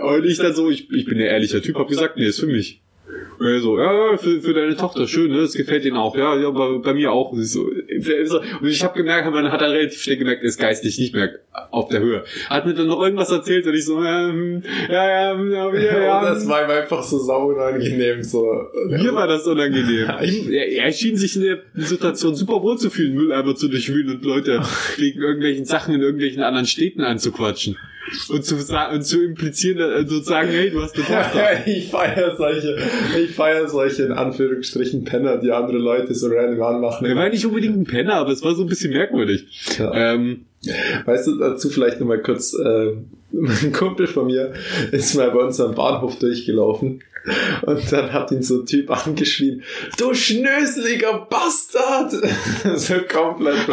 Und 0.03 0.25
ich 0.25 0.39
dann 0.39 0.55
so, 0.55 0.71
ich, 0.71 0.91
ich 0.91 1.05
bin 1.05 1.19
der 1.19 1.31
ehrliche 1.31 1.61
Typ, 1.61 1.77
hab 1.77 1.89
gesagt, 1.89 2.17
nee, 2.17 2.27
ist 2.27 2.41
für 2.41 2.47
mich. 2.47 2.81
Und 3.39 3.47
er 3.47 3.61
so, 3.61 3.79
ja, 3.79 4.17
für, 4.17 4.41
für 4.41 4.55
deine 4.55 4.77
Tochter, 4.77 5.07
schön, 5.07 5.31
ne? 5.31 5.43
Das 5.43 5.53
gefällt 5.53 5.85
ihnen 5.85 5.97
auch. 5.97 6.17
Ja, 6.17 6.37
ja, 6.37 6.51
bei, 6.51 6.79
bei 6.79 6.95
mir 6.95 7.13
auch. 7.13 7.33
Und 7.33 7.43
ich, 7.43 7.51
so, 7.51 7.65
und 7.65 8.67
ich 8.67 8.83
habe 8.83 8.97
gemerkt, 8.97 9.31
man 9.31 9.53
hat 9.53 9.61
da 9.61 9.67
relativ 9.67 10.01
schnell 10.01 10.17
gemerkt, 10.17 10.43
er 10.43 10.49
ist 10.49 10.59
geistig 10.59 10.99
nicht 10.99 11.15
mehr 11.15 11.31
auf 11.71 11.89
der 11.89 12.01
Höhe. 12.01 12.25
Hat 12.49 12.67
mir 12.67 12.75
dann 12.75 12.87
noch 12.87 13.01
irgendwas 13.01 13.31
erzählt 13.31 13.67
und 13.67 13.75
ich 13.75 13.85
so, 13.85 14.03
ähm, 14.03 14.63
ja, 14.89 15.07
ja, 15.07 15.45
ja, 15.45 15.75
ja, 15.75 16.03
ja. 16.03 16.19
Und 16.19 16.25
das 16.25 16.49
war 16.49 16.65
ihm 16.65 16.71
einfach 16.71 17.03
so 17.03 17.19
sau 17.19 17.49
unangenehm. 17.49 18.23
So. 18.23 18.45
Mir 18.89 19.15
war 19.15 19.29
das 19.29 19.47
unangenehm. 19.47 20.09
Er, 20.09 20.69
er 20.69 20.93
schien 20.93 21.17
sich 21.17 21.37
in 21.37 21.43
der 21.43 21.59
Situation 21.75 22.35
super 22.35 22.63
wohl 22.63 22.79
zu 22.79 22.91
fühlen, 22.91 23.15
Mülleimer 23.15 23.55
zu 23.55 23.69
durchwühlen 23.69 24.17
und 24.17 24.25
Leute 24.25 24.63
wegen 24.97 25.21
irgendwelchen 25.21 25.67
Sachen 25.67 25.95
in 25.95 26.01
irgendwelchen 26.01 26.43
anderen 26.43 26.67
Städten 26.67 27.03
anzuquatschen 27.03 27.77
und 28.29 28.45
zu, 28.45 28.57
und 28.57 29.03
zu 29.03 29.23
implizieren, 29.23 29.79
äh, 29.79 30.07
sozusagen, 30.07 30.49
hey, 30.49 30.71
du 30.71 30.83
hast 30.83 30.97
eine 30.97 31.05
Tochter. 31.05 31.67
ich 31.67 31.89
feiere 31.89 32.37
solche, 32.37 32.77
ich 33.19 33.35
feiere 33.35 33.69
solche 33.69 34.05
in 34.05 34.13
Anführungsstrichen 34.13 35.05
Penner, 35.05 35.39
die 35.39 35.53
andere 35.53 35.79
Leute 35.79 36.15
so 36.15 36.29
random 36.29 36.63
anmachen. 36.63 37.07
Er 37.07 37.17
war 37.17 37.29
nicht 37.29 37.47
unbedingt 37.47 37.77
ein 37.77 37.85
Penner, 37.85 38.15
aber 38.15 38.31
es 38.31 38.43
war 38.43 38.55
so 38.55 38.63
ein 38.63 38.69
bisschen 38.69 38.93
merkwürdig. 38.93 39.77
Ja. 39.79 40.15
Ähm, 40.15 40.47
weißt 41.05 41.27
du, 41.27 41.39
dazu 41.39 41.69
vielleicht 41.71 42.01
nochmal 42.01 42.23
kurz, 42.23 42.55
äh, 42.55 42.93
ein 43.33 43.73
Kumpel 43.73 44.07
von 44.07 44.27
mir 44.27 44.53
ist 44.93 45.15
mal 45.15 45.31
bei 45.31 45.41
uns 45.41 45.61
am 45.61 45.75
Bahnhof 45.75 46.19
durchgelaufen 46.19 47.03
und 47.63 47.93
dann 47.93 48.13
hat 48.13 48.31
ihn 48.31 48.43
so 48.43 48.61
ein 48.61 48.67
Typ 48.67 48.91
angeschrien, 48.91 49.63
du 49.99 50.15
schnöseliger 50.15 51.27
Bastard! 51.29 52.13
so 52.77 52.95
komplett 53.13 53.67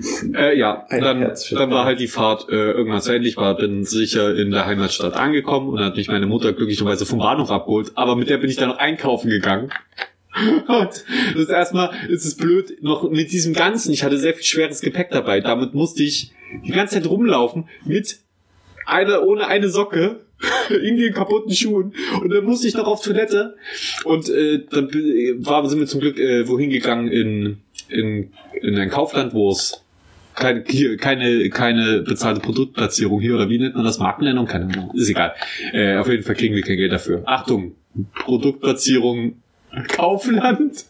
Äh, 0.34 0.58
ja, 0.58 0.86
Ein 0.88 1.02
dann, 1.02 1.32
dann 1.52 1.70
war 1.70 1.84
halt 1.84 2.00
die 2.00 2.06
Fahrt 2.06 2.48
äh, 2.48 2.54
irgendwann 2.54 3.00
zu 3.00 3.12
Ende. 3.12 3.28
Ich 3.28 3.36
war 3.36 3.56
bin 3.56 3.84
sicher 3.84 4.34
in 4.34 4.50
der 4.50 4.66
Heimatstadt 4.66 5.14
angekommen 5.14 5.68
und 5.68 5.80
hat 5.80 5.96
mich 5.96 6.08
meine 6.08 6.26
Mutter 6.26 6.52
glücklicherweise 6.52 7.04
vom 7.04 7.18
Bahnhof 7.18 7.50
abgeholt. 7.50 7.92
Aber 7.96 8.16
mit 8.16 8.30
der 8.30 8.38
bin 8.38 8.48
ich 8.48 8.56
dann 8.56 8.68
noch 8.68 8.78
einkaufen 8.78 9.28
gegangen. 9.28 9.70
Und 10.68 11.04
das 11.34 11.34
ist 11.34 11.50
erstmal, 11.50 11.90
ist 12.08 12.24
es 12.24 12.36
blöd, 12.36 12.82
noch 12.82 13.10
mit 13.10 13.32
diesem 13.32 13.52
Ganzen, 13.52 13.92
ich 13.92 14.04
hatte 14.04 14.16
sehr 14.16 14.32
viel 14.32 14.44
schweres 14.44 14.80
Gepäck 14.80 15.10
dabei. 15.10 15.40
Damit 15.40 15.74
musste 15.74 16.04
ich 16.04 16.32
die 16.64 16.70
ganze 16.70 16.94
Zeit 16.94 17.10
rumlaufen 17.10 17.68
mit 17.84 18.20
einer, 18.86 19.24
ohne 19.24 19.48
eine 19.48 19.68
Socke 19.68 20.20
in 20.82 20.96
den 20.96 21.12
kaputten 21.12 21.52
Schuhen 21.52 21.94
und 22.22 22.30
dann 22.30 22.44
musste 22.44 22.66
ich 22.66 22.74
noch 22.74 22.86
auf 22.86 23.02
Toilette 23.02 23.56
und 24.04 24.28
äh, 24.30 24.64
dann 24.70 24.88
war, 25.44 25.68
sind 25.68 25.80
wir 25.80 25.86
zum 25.86 26.00
Glück 26.00 26.18
äh, 26.18 26.48
wohin 26.48 26.70
gegangen 26.70 27.08
in, 27.08 27.58
in, 27.88 28.32
in 28.62 28.78
ein 28.78 28.88
Kaufland, 28.88 29.34
wo 29.34 29.50
es 29.50 29.84
keine, 30.34 30.62
keine, 30.96 31.50
keine 31.50 32.00
bezahlte 32.00 32.40
Produktplatzierung 32.40 33.20
hier 33.20 33.34
oder 33.34 33.48
wie 33.48 33.58
nennt 33.58 33.74
man 33.74 33.84
das? 33.84 33.98
Markennennung? 33.98 34.46
Keine 34.46 34.66
Ahnung. 34.66 34.92
Ist 34.94 35.08
egal. 35.08 35.34
Äh, 35.72 35.96
auf 35.96 36.08
jeden 36.08 36.22
Fall 36.22 36.34
kriegen 36.34 36.54
wir 36.54 36.62
kein 36.62 36.76
Geld 36.76 36.92
dafür. 36.92 37.22
Achtung! 37.26 37.74
Produktplatzierung 38.14 39.34
Kaufland. 39.88 40.84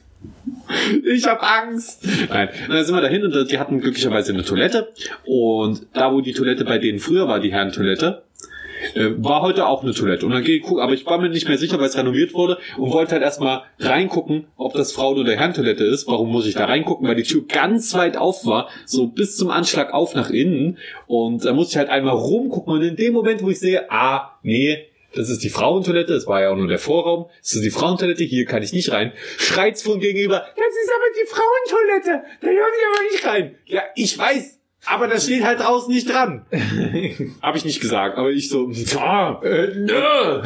Ich 1.05 1.27
hab 1.27 1.43
Angst. 1.43 2.07
Nein, 2.29 2.49
dann 2.69 2.85
sind 2.85 2.95
wir 2.95 3.01
dahin 3.01 3.25
und 3.25 3.51
die 3.51 3.59
hatten 3.59 3.81
glücklicherweise 3.81 4.33
eine 4.33 4.45
Toilette. 4.45 4.93
Und 5.25 5.87
da, 5.95 6.13
wo 6.13 6.21
die 6.21 6.33
Toilette 6.33 6.65
bei 6.65 6.79
denen 6.79 6.99
früher 6.99 7.27
war, 7.27 7.41
die 7.41 7.53
Herrentoilette, 7.53 8.23
äh, 8.95 9.11
war 9.19 9.43
heute 9.43 9.67
auch 9.67 9.83
eine 9.83 9.93
Toilette. 9.93 10.27
Und 10.27 10.33
dann 10.33 10.45
gehe 10.45 10.57
ich 10.57 10.63
gucken, 10.63 10.83
aber 10.83 10.93
ich 10.93 11.07
war 11.07 11.19
mir 11.19 11.29
nicht 11.29 11.49
mehr 11.49 11.59
sicher, 11.59 11.79
weil 11.79 11.87
es 11.87 11.97
renoviert 11.97 12.35
wurde 12.35 12.59
und 12.77 12.93
wollte 12.93 13.13
halt 13.13 13.23
erstmal 13.23 13.63
reingucken, 13.79 14.47
ob 14.57 14.75
das 14.75 14.93
Frauen- 14.93 15.19
oder 15.19 15.35
Herrentoilette 15.35 15.85
ist. 15.85 16.07
Warum 16.07 16.31
muss 16.31 16.47
ich 16.47 16.55
da 16.55 16.67
reingucken? 16.67 17.07
Weil 17.07 17.17
die 17.17 17.23
Tür 17.23 17.43
ganz 17.47 17.95
weit 17.95 18.17
auf 18.17 18.47
war, 18.47 18.69
so 18.87 19.07
bis 19.07 19.37
zum 19.37 19.51
Anschlag 19.51 19.93
auf 19.93 20.15
nach 20.15 20.31
innen. 20.31 20.79
Und 21.07 21.45
da 21.45 21.53
musste 21.53 21.73
ich 21.73 21.79
halt 21.79 21.89
einmal 21.89 22.15
rumgucken 22.15 22.73
und 22.73 22.83
in 22.83 22.97
dem 22.97 23.13
Moment, 23.13 23.43
wo 23.43 23.51
ich 23.51 23.59
sehe, 23.59 23.91
ah, 23.91 24.39
nee, 24.43 24.87
das 25.15 25.29
ist 25.29 25.43
die 25.43 25.49
Frauentoilette, 25.49 26.13
das 26.13 26.27
war 26.27 26.41
ja 26.41 26.51
auch 26.51 26.57
nur 26.57 26.69
der 26.69 26.79
Vorraum, 26.79 27.27
das 27.41 27.55
ist 27.55 27.65
die 27.65 27.71
Frauentoilette, 27.71 28.23
hier 28.25 28.45
kann 28.45 28.63
ich 28.63 28.73
nicht 28.73 28.93
rein. 28.93 29.13
Schreit's 29.39 29.83
von 29.83 29.99
gegenüber, 29.99 30.47
das 30.57 30.75
ist 30.83 30.91
aber 30.95 31.05
die 31.21 31.27
Frauentoilette, 31.27 32.27
da 32.41 32.47
dürfen 32.47 32.73
ich 32.79 32.87
aber 32.87 33.11
nicht 33.11 33.27
rein. 33.27 33.55
Ja, 33.67 33.83
ich 33.97 34.17
weiß, 34.17 34.60
aber 34.87 35.09
das 35.09 35.25
steht 35.25 35.45
halt 35.45 35.61
draußen 35.61 35.93
nicht 35.93 36.09
dran. 36.09 36.47
Habe 37.43 37.59
ich 37.59 37.65
nicht 37.65 37.81
gesagt, 37.81 38.17
aber 38.17 38.31
ich 38.31 38.49
so, 38.49 38.71
ah, 38.99 39.41
äh, 39.43 39.75
nö. 39.75 40.41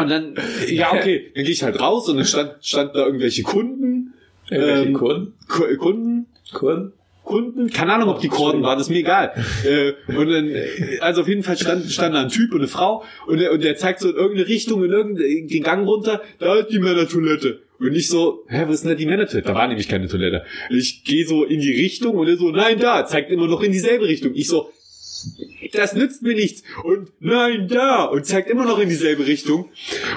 Und 0.00 0.08
dann, 0.08 0.34
ja, 0.68 0.92
okay, 0.92 1.32
dann 1.34 1.44
gehe 1.44 1.52
ich 1.52 1.62
halt 1.62 1.80
raus 1.80 2.08
und 2.08 2.16
dann 2.16 2.26
stand, 2.26 2.56
stand 2.62 2.94
da 2.94 3.04
irgendwelche 3.04 3.42
Kunden. 3.42 4.14
Irgendwelche 4.50 4.84
ähm, 4.84 4.92
Kunden? 4.94 5.34
Kunden? 5.48 6.26
Kunden? 6.52 6.92
Kunden, 7.24 7.70
keine 7.70 7.92
Ahnung, 7.92 8.08
ob 8.08 8.20
die 8.20 8.28
Kurden 8.28 8.62
waren, 8.62 8.80
ist 8.80 8.90
mir 8.90 8.98
egal. 8.98 9.32
äh, 9.64 9.92
und 10.12 10.28
dann, 10.28 10.50
also 11.00 11.20
auf 11.20 11.28
jeden 11.28 11.44
Fall 11.44 11.56
stand, 11.56 11.84
stand 11.86 12.14
da 12.16 12.20
ein 12.20 12.28
Typ 12.28 12.52
und 12.52 12.58
eine 12.58 12.68
Frau 12.68 13.04
und 13.26 13.38
der, 13.38 13.52
und 13.52 13.62
der 13.62 13.76
zeigt 13.76 14.00
so 14.00 14.10
in 14.10 14.16
irgendeine 14.16 14.48
Richtung, 14.48 14.84
in 14.84 14.90
irgendeinen 14.90 15.62
Gang 15.62 15.86
runter, 15.86 16.20
da 16.40 16.56
ist 16.56 16.70
die 16.70 16.80
Männertoilette. 16.80 17.60
Und 17.82 17.96
ich 17.96 18.08
so, 18.08 18.44
hä, 18.48 18.62
was 18.66 18.76
ist 18.76 18.84
denn 18.84 18.90
da 18.90 18.94
die 18.94 19.06
Männertoilette? 19.06 19.48
Da 19.48 19.54
war 19.56 19.66
nämlich 19.66 19.88
keine 19.88 20.06
Toilette. 20.06 20.44
Ich 20.70 21.02
gehe 21.02 21.26
so 21.26 21.42
in 21.44 21.60
die 21.60 21.72
Richtung 21.72 22.14
und 22.14 22.28
er 22.28 22.36
so, 22.36 22.50
nein, 22.50 22.78
da, 22.78 23.04
zeigt 23.06 23.30
immer 23.30 23.48
noch 23.48 23.60
in 23.60 23.72
dieselbe 23.72 24.06
Richtung. 24.06 24.34
Ich 24.34 24.46
so, 24.46 24.70
das 25.72 25.94
nützt 25.94 26.22
mir 26.22 26.34
nichts. 26.34 26.62
Und 26.84 27.10
nein, 27.18 27.66
da. 27.66 28.04
Und 28.04 28.24
zeigt 28.24 28.48
immer 28.48 28.66
noch 28.66 28.78
in 28.78 28.88
dieselbe 28.88 29.26
Richtung. 29.26 29.68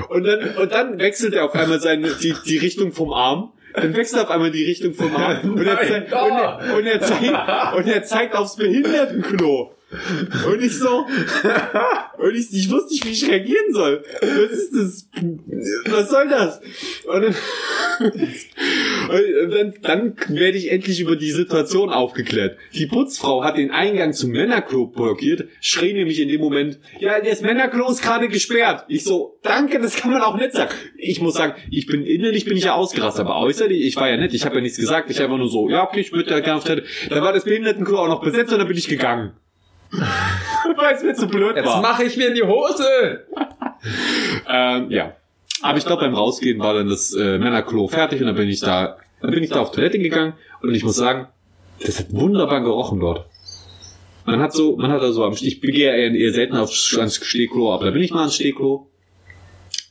Und 0.09 0.25
dann, 0.25 0.55
und 0.57 0.71
dann 0.71 0.99
wechselt 0.99 1.33
er 1.33 1.45
auf 1.45 1.55
einmal 1.55 1.79
seine, 1.79 2.09
die, 2.21 2.35
die 2.45 2.57
Richtung 2.57 2.91
vom 2.91 3.11
Arm. 3.11 3.51
Dann 3.73 3.95
wechselt 3.95 4.19
er 4.19 4.23
auf 4.25 4.29
einmal 4.29 4.51
die 4.51 4.63
Richtung 4.63 4.93
vom 4.93 5.15
Arm. 5.15 5.55
Und 5.55 5.65
er, 5.65 5.79
zeigt, 5.81 6.13
und 6.13 6.19
er, 6.19 6.77
und 6.77 6.85
er 6.85 7.01
zeigt, 7.01 7.77
und 7.77 7.87
er 7.87 8.03
zeigt 8.03 8.35
aufs 8.35 8.57
Behindertenklo. 8.57 9.71
Und 10.47 10.61
ich 10.61 10.77
so, 10.77 11.05
und 12.17 12.35
ich, 12.35 12.53
ich 12.53 12.69
wusste 12.71 12.93
nicht, 12.93 13.05
wie 13.05 13.11
ich 13.11 13.29
reagieren 13.29 13.73
soll. 13.73 14.03
Was 14.21 14.51
ist 14.51 14.73
das? 14.73 15.09
Was 15.87 16.09
soll 16.09 16.27
das? 16.29 16.61
Und 17.05 17.21
dann, 17.21 17.35
und 19.43 19.75
dann, 19.81 20.15
werde 20.27 20.57
ich 20.57 20.71
endlich 20.71 20.99
über 20.99 21.15
die 21.15 21.31
Situation 21.31 21.89
aufgeklärt. 21.89 22.57
Die 22.73 22.85
Putzfrau 22.85 23.43
hat 23.43 23.57
den 23.57 23.71
Eingang 23.71 24.13
zum 24.13 24.31
Männerklo 24.31 24.87
blockiert, 24.87 25.47
schrie 25.61 25.93
nämlich 25.93 26.19
in 26.19 26.29
dem 26.29 26.41
Moment, 26.41 26.79
ja, 26.99 27.19
das 27.19 27.41
Männerklo 27.41 27.89
ist 27.89 28.01
gerade 28.01 28.27
gesperrt. 28.27 28.85
Ich 28.87 29.03
so, 29.03 29.39
danke, 29.43 29.79
das 29.79 29.95
kann 29.95 30.11
man 30.11 30.21
auch 30.21 30.37
nicht 30.37 30.53
sagen. 30.53 30.71
Ich 30.97 31.21
muss 31.21 31.35
sagen, 31.35 31.53
ich 31.69 31.85
bin 31.85 32.03
innerlich 32.03 32.45
bin 32.45 32.57
ich 32.57 32.65
ja 32.65 32.73
ausgerastet, 32.73 33.25
aber 33.25 33.39
äußerlich, 33.39 33.85
ich 33.85 33.95
war 33.95 34.09
ja 34.09 34.17
nett, 34.17 34.33
ich 34.33 34.45
habe 34.45 34.55
ja 34.55 34.61
nichts 34.61 34.77
gesagt, 34.77 35.09
ich 35.09 35.21
einfach 35.21 35.37
nur 35.37 35.49
so, 35.49 35.69
ja, 35.69 35.83
okay, 35.83 36.01
ich 36.01 36.11
würde 36.11 36.29
da 36.29 36.39
gerne 36.39 36.57
auf. 36.57 36.63
Da 36.63 37.21
war 37.21 37.33
das 37.33 37.43
Behindertenklo 37.43 37.97
auch 37.97 38.07
noch 38.07 38.21
besetzt 38.21 38.51
und 38.51 38.59
dann 38.59 38.67
bin 38.67 38.77
ich 38.77 38.87
gegangen. 38.87 39.33
Weil 39.91 40.95
es 40.95 41.03
mir 41.03 41.13
zu 41.13 41.27
blöd 41.27 41.55
Jetzt 41.55 41.65
war. 41.65 41.75
Jetzt 41.75 41.81
mache 41.81 42.03
ich 42.03 42.17
mir 42.17 42.27
in 42.29 42.35
die 42.35 42.43
Hose. 42.43 43.25
ähm, 44.49 44.91
ja. 44.91 45.15
Aber 45.61 45.77
ich 45.77 45.85
glaube, 45.85 46.01
beim 46.01 46.15
Rausgehen 46.15 46.59
war 46.59 46.73
dann 46.73 46.89
das 46.89 47.13
äh, 47.13 47.37
Männerklo 47.37 47.87
fertig 47.87 48.19
und 48.19 48.27
dann 48.27 48.35
bin 48.35 48.49
ich 48.49 48.59
da, 48.59 48.97
dann 49.21 49.31
bin 49.31 49.43
ich 49.43 49.49
da 49.49 49.61
auf 49.61 49.71
Toilette 49.71 49.99
gegangen 49.99 50.33
und 50.61 50.73
ich 50.73 50.83
muss 50.83 50.95
sagen, 50.95 51.27
das 51.79 51.99
hat 51.99 52.11
wunderbar 52.11 52.61
gerochen 52.61 52.99
dort. 52.99 53.25
Man 54.25 54.41
hat 54.41 54.53
so, 54.53 54.75
man 54.75 54.91
hat 54.91 55.01
da 55.01 55.11
so 55.11 55.23
am, 55.23 55.33
ich 55.33 55.61
gehe 55.61 55.95
eher, 55.95 56.11
eher 56.11 56.33
selten 56.33 56.57
aufs, 56.57 56.97
ans 56.97 57.15
Stehklo, 57.23 57.73
aber 57.73 57.85
da 57.85 57.91
bin 57.91 58.01
ich 58.01 58.11
mal 58.11 58.21
ans 58.21 58.35
Stehklo. 58.35 58.89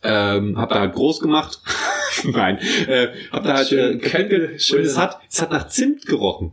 Ähm, 0.02 0.58
hab 0.58 0.70
da 0.70 0.80
halt 0.80 0.94
groß 0.94 1.20
gemacht. 1.20 1.60
Nein, 2.24 2.58
äh, 2.86 3.08
hab 3.32 3.44
da 3.44 3.54
halt 3.54 3.72
äh, 3.72 3.96
gepinkelt 3.96 4.50
und 4.72 4.80
es 4.80 4.98
hat, 4.98 5.20
es 5.30 5.40
hat 5.40 5.50
nach 5.50 5.68
Zimt 5.68 6.06
gerochen. 6.06 6.52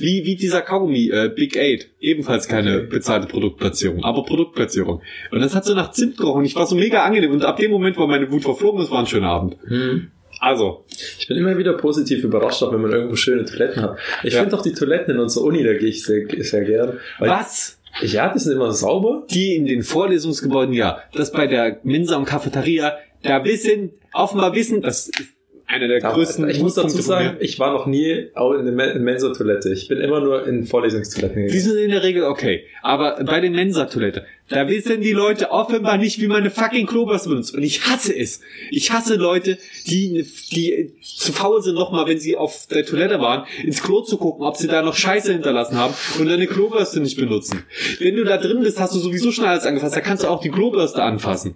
Wie, 0.00 0.24
wie 0.24 0.36
dieser 0.36 0.60
Kaugummi, 0.60 1.08
äh, 1.10 1.30
Big 1.34 1.56
Eight. 1.56 1.88
Ebenfalls 2.00 2.48
keine 2.48 2.80
bezahlte 2.80 3.26
Produktplatzierung, 3.26 4.04
aber 4.04 4.24
Produktplatzierung. 4.24 5.02
Und 5.30 5.40
das 5.40 5.54
hat 5.54 5.64
so 5.64 5.74
nach 5.74 5.92
Zimt 5.92 6.16
gerochen. 6.16 6.44
Ich 6.44 6.56
war 6.56 6.66
so 6.66 6.74
mega 6.74 7.04
angenehm. 7.04 7.32
Und 7.32 7.44
ab 7.44 7.56
dem 7.56 7.70
Moment, 7.70 7.96
wo 7.96 8.06
meine 8.06 8.30
Wut 8.30 8.42
verflogen 8.42 8.82
ist, 8.82 8.90
war 8.90 9.00
ein 9.00 9.06
schöner 9.06 9.28
Abend. 9.28 9.56
Hm. 9.66 10.10
Also. 10.40 10.84
Ich 11.18 11.26
bin 11.26 11.36
immer 11.36 11.56
wieder 11.58 11.72
positiv 11.74 12.22
überrascht, 12.24 12.62
auch 12.62 12.72
wenn 12.72 12.80
man 12.80 12.92
irgendwo 12.92 13.16
schöne 13.16 13.44
Toiletten 13.44 13.82
hat. 13.82 13.98
Ich 14.22 14.34
ja. 14.34 14.40
finde 14.40 14.56
auch 14.56 14.62
die 14.62 14.72
Toiletten 14.72 15.14
in 15.14 15.20
unserer 15.20 15.44
Uni, 15.44 15.64
da 15.64 15.74
gehe 15.74 15.88
ich 15.88 16.04
sehr, 16.04 16.26
sehr 16.38 16.64
gern. 16.64 16.98
Was? 17.18 17.80
Ja, 18.02 18.32
die 18.32 18.38
sind 18.38 18.52
immer 18.52 18.72
sauber. 18.72 19.26
Die 19.30 19.56
in 19.56 19.66
den 19.66 19.82
Vorlesungsgebäuden, 19.82 20.74
ja. 20.74 21.02
Das 21.14 21.32
bei 21.32 21.46
der 21.46 21.80
Mensa 21.82 22.16
und 22.16 22.26
Cafeteria, 22.26 22.96
da 23.22 23.44
wissen, 23.44 23.90
offenbar 24.12 24.54
wissen, 24.54 24.82
das 24.82 25.08
ist 25.08 25.37
einer 25.68 25.86
der 25.86 26.04
Aber 26.04 26.14
größten. 26.14 26.48
ich 26.48 26.60
muss 26.60 26.74
dazu 26.74 27.00
sagen, 27.00 27.36
ich 27.40 27.58
war 27.60 27.72
noch 27.72 27.86
nie 27.86 28.28
auch 28.34 28.52
in 28.54 28.64
der 28.64 28.74
Men- 28.74 29.02
Mensa-Toilette. 29.04 29.70
Ich 29.72 29.86
bin 29.86 29.98
immer 29.98 30.20
nur 30.20 30.46
in 30.46 30.64
Vorlesungstoiletten 30.64 31.46
Die 31.48 31.58
sind 31.58 31.76
in 31.78 31.90
der 31.90 32.02
Regel 32.02 32.24
okay. 32.24 32.64
Aber 32.82 33.22
bei 33.24 33.40
den 33.40 33.52
Mensa-Toilette, 33.52 34.24
da 34.48 34.68
wissen 34.68 35.00
die 35.00 35.12
Leute 35.12 35.50
offenbar 35.50 35.98
nicht, 35.98 36.20
wie 36.20 36.26
man 36.26 36.38
eine 36.38 36.50
fucking 36.50 36.86
Klobürste 36.86 37.28
benutzt. 37.28 37.54
Und 37.54 37.62
ich 37.62 37.86
hasse 37.86 38.16
es. 38.16 38.40
Ich 38.70 38.90
hasse 38.90 39.16
Leute, 39.16 39.58
die, 39.86 40.26
die 40.52 40.94
zu 41.02 41.32
faul 41.32 41.62
sind, 41.62 41.74
nochmal, 41.74 42.06
wenn 42.06 42.18
sie 42.18 42.36
auf 42.36 42.66
der 42.66 42.86
Toilette 42.86 43.20
waren, 43.20 43.46
ins 43.62 43.82
Klo 43.82 44.02
zu 44.02 44.16
gucken, 44.16 44.44
ob 44.46 44.56
sie 44.56 44.68
da 44.68 44.82
noch 44.82 44.94
Scheiße 44.94 45.32
hinterlassen 45.32 45.76
haben 45.76 45.94
und 46.18 46.28
eine 46.28 46.46
Klobürste 46.46 47.00
nicht 47.00 47.16
benutzen. 47.16 47.64
Wenn 47.98 48.16
du 48.16 48.24
da 48.24 48.38
drin 48.38 48.60
bist, 48.60 48.80
hast 48.80 48.94
du 48.94 48.98
sowieso 48.98 49.32
schon 49.32 49.44
alles 49.44 49.64
angefasst. 49.64 49.96
Da 49.96 50.00
kannst 50.00 50.24
du 50.24 50.28
auch 50.28 50.40
die 50.40 50.50
Klobürste 50.50 51.02
anfassen. 51.02 51.54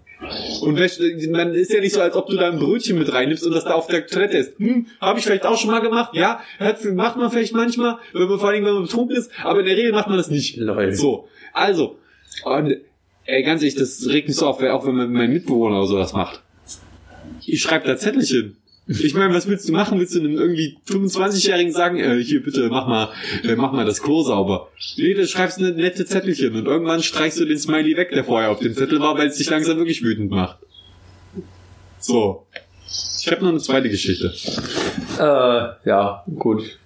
Und 0.61 0.79
man 1.31 1.55
ist 1.55 1.73
ja 1.73 1.81
nicht 1.81 1.95
so, 1.95 2.01
als 2.01 2.15
ob 2.15 2.29
du 2.29 2.37
da 2.37 2.51
ein 2.51 2.59
Brötchen 2.59 2.99
mit 2.99 3.13
reinnimmst 3.13 3.45
und 3.45 3.53
das 3.53 3.65
da 3.65 3.75
auf 3.75 3.87
der 3.87 4.07
Toilette 4.07 4.39
ist. 4.39 4.59
Hm, 4.59 4.87
habe 5.01 5.19
ich 5.19 5.25
vielleicht 5.25 5.47
auch 5.47 5.59
schon 5.59 5.71
mal 5.71 5.81
gemacht. 5.81 6.15
Ja, 6.15 6.41
macht 6.95 7.17
man 7.17 7.31
vielleicht 7.31 7.55
manchmal, 7.55 7.99
wenn 8.13 8.29
man 8.29 8.39
vor 8.39 8.51
allem, 8.51 8.65
wenn 8.65 8.75
man 8.75 8.83
betrunken 8.85 9.17
ist. 9.17 9.31
Aber 9.43 9.61
in 9.61 9.67
der 9.67 9.77
Regel 9.77 9.93
macht 9.93 10.09
man 10.09 10.17
das 10.17 10.31
nicht. 10.31 10.57
Lol. 10.57 10.93
So, 10.93 11.29
also, 11.53 11.97
und, 12.45 12.77
ey, 13.25 13.43
ganz 13.43 13.63
ehrlich, 13.63 13.75
das 13.77 14.07
regt 14.09 14.29
mich 14.29 14.37
so 14.37 14.47
auf, 14.47 14.63
auch 14.63 14.87
wenn 14.87 15.13
mein 15.13 15.33
Mitbewohner 15.33 15.79
oder 15.79 15.87
sowas 15.87 16.13
macht. 16.13 16.43
Ich 17.45 17.63
schreibe 17.63 17.87
da 17.87 17.97
Zettelchen. 17.97 18.57
Ich 18.89 19.15
meine, 19.15 19.33
was 19.33 19.47
willst 19.47 19.69
du 19.69 19.73
machen? 19.73 20.01
Willst 20.01 20.15
du 20.15 20.21
einem 20.21 20.37
irgendwie 20.37 20.77
25-Jährigen 20.89 21.73
sagen, 21.73 21.99
äh, 21.99 22.23
hier 22.23 22.43
bitte 22.43 22.69
mach 22.69 22.89
mal, 22.89 23.11
äh, 23.45 23.55
mach 23.55 23.73
mal 23.73 23.85
das 23.85 24.03
Klo 24.03 24.23
sauber? 24.23 24.71
Nee, 24.97 25.15
du 25.15 25.27
schreibst 25.27 25.59
eine 25.59 25.71
nette 25.71 26.05
Zettelchen 26.05 26.57
und 26.57 26.67
irgendwann 26.67 27.03
streichst 27.03 27.39
du 27.39 27.45
den 27.45 27.59
Smiley 27.59 27.97
weg, 27.97 28.11
der 28.11 28.25
vorher 28.25 28.51
auf 28.51 28.59
dem 28.59 28.75
Zettel 28.75 29.01
war, 29.01 29.17
weil 29.17 29.29
es 29.29 29.37
dich 29.37 29.49
langsam 29.49 29.79
wirklich 29.79 30.03
wütend 30.03 30.31
macht. 30.31 30.59
So. 32.01 32.47
Ich 33.21 33.31
habe 33.31 33.43
noch 33.43 33.51
eine 33.51 33.61
zweite 33.61 33.89
Geschichte. 33.89 34.35
Äh, 35.19 35.89
ja, 35.89 36.25
gut. 36.37 36.77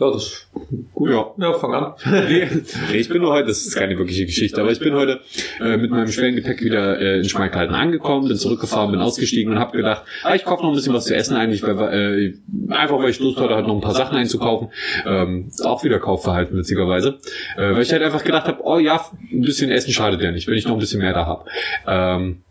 Ja, 0.00 0.10
das 0.10 0.48
gut. 0.92 1.10
Ja. 1.10 1.32
Ja, 1.38 1.52
fang 1.54 1.74
an. 1.74 1.92
Nee, 2.28 2.48
ich 2.94 3.08
bin 3.08 3.22
nur 3.22 3.32
heute, 3.32 3.48
das 3.48 3.58
ist 3.64 3.76
keine 3.76 3.96
wirkliche 3.98 4.26
Geschichte, 4.26 4.60
aber 4.60 4.72
ich 4.72 4.80
bin 4.80 4.94
heute 4.94 5.20
äh, 5.60 5.76
mit 5.76 5.90
meinem 5.90 6.08
schweren 6.08 6.34
Gepäck 6.34 6.62
wieder 6.62 7.00
äh, 7.00 7.18
in 7.18 7.28
Schmalkalden 7.28 7.74
angekommen, 7.74 8.28
bin 8.28 8.36
zurückgefahren, 8.36 8.90
bin 8.90 9.00
ausgestiegen 9.00 9.52
und 9.52 9.58
habe 9.58 9.76
gedacht, 9.76 10.02
ah, 10.22 10.34
ich 10.34 10.44
kaufe 10.44 10.62
noch 10.62 10.70
ein 10.70 10.74
bisschen 10.74 10.94
was 10.94 11.04
zu 11.04 11.14
essen 11.14 11.36
eigentlich, 11.36 11.62
weil, 11.62 11.78
äh, 11.78 12.72
einfach 12.72 12.98
weil 12.98 13.10
ich 13.10 13.20
Lust 13.20 13.38
hatte, 13.38 13.54
halt 13.54 13.66
noch 13.66 13.74
ein 13.74 13.80
paar 13.80 13.94
Sachen 13.94 14.16
einzukaufen. 14.16 14.68
Ähm, 15.06 15.50
auch 15.62 15.84
wieder 15.84 15.98
Kaufverhalten 15.98 16.56
witzigerweise. 16.56 17.18
Äh, 17.56 17.74
weil 17.74 17.82
ich 17.82 17.92
halt 17.92 18.02
einfach 18.02 18.24
gedacht 18.24 18.46
habe, 18.46 18.62
oh 18.64 18.78
ja, 18.78 19.04
ein 19.32 19.42
bisschen 19.42 19.70
Essen 19.70 19.92
schadet 19.92 20.20
ja 20.22 20.30
nicht, 20.32 20.48
wenn 20.48 20.54
ich 20.54 20.66
noch 20.66 20.74
ein 20.74 20.80
bisschen 20.80 21.00
mehr 21.00 21.12
da 21.12 21.26
habe. 21.26 21.44
Ähm, 21.86 22.43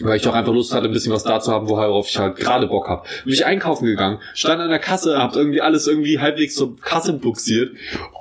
weil 0.00 0.16
ich 0.16 0.26
auch 0.26 0.34
einfach 0.34 0.52
Lust 0.52 0.72
hatte, 0.72 0.86
ein 0.86 0.92
bisschen 0.92 1.12
was 1.12 1.24
da 1.24 1.40
zu 1.40 1.52
haben, 1.52 1.68
worauf 1.68 2.08
ich 2.08 2.18
halt 2.18 2.36
gerade 2.36 2.66
Bock 2.66 2.88
habe. 2.88 3.06
Bin 3.24 3.32
ich 3.32 3.44
einkaufen 3.44 3.86
gegangen, 3.86 4.20
stand 4.34 4.60
an 4.60 4.70
der 4.70 4.78
Kasse, 4.78 5.18
hab 5.18 5.34
irgendwie 5.34 5.60
alles 5.60 5.86
irgendwie 5.86 6.18
halbwegs 6.18 6.54
zur 6.54 6.76
Kasse 6.80 7.12
buxiert 7.14 7.76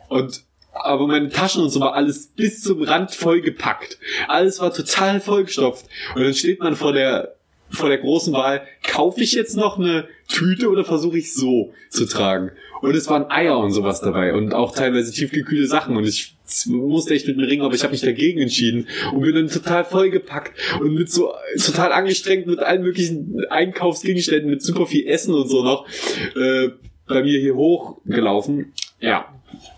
und 0.10 0.44
aber 0.72 1.08
meine 1.08 1.30
Taschen 1.30 1.64
und 1.64 1.72
so 1.72 1.82
war 1.82 1.94
alles 1.94 2.28
bis 2.28 2.62
zum 2.62 2.82
Rand 2.84 3.12
voll 3.12 3.42
gepackt. 3.42 3.98
Alles 4.30 4.62
war 4.62 4.74
total 4.74 5.20
vollgestopft. 5.20 5.86
Und 6.16 6.24
dann 6.24 6.34
steht 6.34 6.62
man 6.62 6.76
vor 6.78 6.94
der 6.94 7.36
vor 7.72 7.90
der 7.90 8.00
großen 8.00 8.34
Wahl, 8.34 8.62
kaufe 8.84 9.22
ich 9.22 9.34
jetzt 9.34 9.56
noch 9.56 9.78
eine 9.78 10.08
Tüte 10.28 10.70
oder 10.70 10.84
versuche 10.84 11.18
ich 11.18 11.34
so 11.34 11.74
zu 11.90 12.06
tragen? 12.06 12.52
Und 12.82 12.96
es 12.96 13.10
waren 13.10 13.30
Eier 13.30 13.58
und 13.60 13.72
sowas 13.72 14.02
dabei 14.02 14.34
und 14.34 14.54
auch 14.54 14.74
teilweise 14.74 15.12
tiefgekühlte 15.12 15.68
Sachen 15.68 15.98
und 15.98 16.06
ich 16.06 16.36
musste 16.68 17.14
echt 17.14 17.28
mit 17.28 17.38
mir 17.38 17.48
ringen, 17.48 17.64
aber 17.64 17.76
ich 17.76 17.84
habe 17.84 17.92
mich 17.92 18.02
dagegen 18.02 18.42
entschieden 18.42 18.88
und 19.14 19.22
bin 19.22 19.36
dann 19.36 19.50
total 19.50 19.86
vollgepackt 19.86 20.54
und 20.80 20.94
mit 20.94 21.12
so 21.12 21.34
total 21.64 21.92
angestrengt 21.92 22.48
mit 22.48 22.60
allen 22.60 22.82
möglichen 22.82 23.46
Einkaufsgegenständen, 23.50 24.50
mit 24.50 24.62
super 24.62 24.86
viel 24.86 25.08
Essen 25.08 25.34
und 25.34 25.48
so 25.48 25.64
noch 25.64 25.88
äh, 26.36 26.70
bei 27.08 27.24
mir 27.24 27.40
hier 27.40 27.56
hochgelaufen. 27.56 28.74
Ja, 29.00 29.34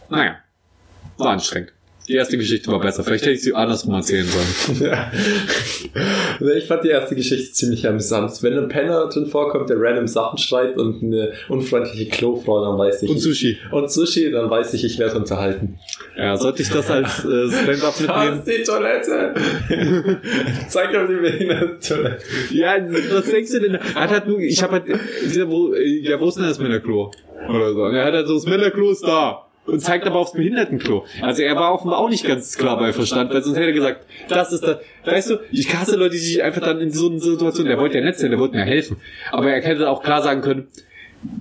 naja, 0.10 0.38
war 1.18 1.30
anstrengend. 1.32 1.74
Die 2.12 2.18
erste 2.18 2.38
Geschichte 2.38 2.70
war 2.70 2.80
besser. 2.82 3.04
Vielleicht 3.06 3.24
hätte 3.24 3.36
ich 3.36 3.42
sie 3.42 3.54
andersrum 3.54 3.94
erzählen 3.94 4.28
sollen. 4.28 4.82
Ja. 4.92 5.12
Ich 6.56 6.66
fand 6.66 6.84
die 6.84 6.90
erste 6.90 7.16
Geschichte 7.16 7.52
ziemlich 7.52 7.88
amüsant. 7.88 8.32
Wenn 8.42 8.58
ein 8.58 8.68
Penner 8.68 9.08
drin 9.08 9.26
vorkommt, 9.28 9.70
der 9.70 9.78
random 9.80 10.08
Sachen 10.08 10.38
schreibt 10.38 10.78
und 10.78 11.04
eine 11.04 11.34
unfreundliche 11.50 12.10
Klofrau, 12.10 12.64
dann 12.66 12.78
weiß 12.78 13.04
ich. 13.04 13.10
Und 13.10 13.20
Sushi. 13.20 13.58
Und 13.72 13.92
Sushi, 13.92 14.32
dann 14.32 14.50
weiß 14.50 14.74
ich, 14.74 14.84
ich 14.84 14.98
werde 15.00 15.18
unterhalten. 15.18 15.78
Ja, 16.18 16.36
sollte 16.38 16.62
ich 16.64 16.70
das 16.70 16.90
als 16.90 17.24
äh, 17.26 17.50
Stand-up 17.52 17.94
Da 18.06 18.24
mitnehmen? 18.26 18.44
ist 18.46 18.58
die 18.58 18.64
Toilette! 18.64 19.34
Zeig 20.70 20.92
doch 20.94 21.08
die 21.08 21.16
behinderte 21.22 21.80
Toilette. 21.80 22.24
Ja, 22.52 22.76
was 23.12 23.26
denkst 23.26 23.52
du 23.52 23.60
denn? 23.60 23.76
Er 23.76 23.96
hat 23.96 24.10
halt 24.12 24.28
nur, 24.28 24.40
ich 24.40 24.62
habe 24.64 24.74
halt, 24.74 24.86
dieser, 25.24 25.50
wo, 25.50 25.74
äh, 25.74 26.00
ja, 26.02 26.20
wo 26.20 26.28
ist 26.30 26.36
denn 26.38 26.46
das 26.46 26.60
Männerklo? 26.60 27.12
Oder 27.50 27.74
so. 27.74 27.84
Und 27.84 27.96
er 27.96 28.06
hat 28.06 28.14
halt 28.14 28.28
so, 28.28 28.36
das 28.36 28.46
Männerklo 28.46 28.92
ist 28.92 29.04
da. 29.06 29.48
Und 29.66 29.80
zeigt 29.80 30.08
aber 30.08 30.18
aufs 30.18 30.34
Behindertenklo. 30.34 31.06
Also 31.22 31.44
er 31.44 31.56
war 31.56 31.74
offenbar 31.74 32.00
auch 32.00 32.10
nicht 32.10 32.26
ganz 32.26 32.58
klar 32.58 32.80
bei 32.80 32.94
Verstand, 32.94 33.32
weil 33.32 33.44
sonst 33.44 33.58
hätte 33.58 33.68
er 33.68 33.74
gesagt, 33.74 34.06
das 34.28 34.52
ist 34.52 34.64
das. 34.64 34.78
Weißt 35.06 35.30
du, 35.30 35.40
ich 35.52 35.74
hasse 35.76 35.98
Leute, 35.98 36.14
die 36.14 36.18
sich 36.18 36.44
einfach 36.44 36.62
dann 36.62 36.82
in 36.82 36.92
so 36.92 37.10
einer 37.10 37.20
Situation, 37.20 37.68
der 37.68 37.78
wollte 37.78 38.00
ja 38.00 38.04
nett 38.04 38.18
sein, 38.18 38.32
der 38.32 38.40
wollte 38.40 38.56
mir 38.56 38.64
helfen. 38.64 38.98
Aber 39.32 39.52
er 39.52 39.62
hätte 39.62 39.88
auch 39.90 40.02
klar 40.02 40.24
sagen 40.24 40.42
können, 40.42 40.68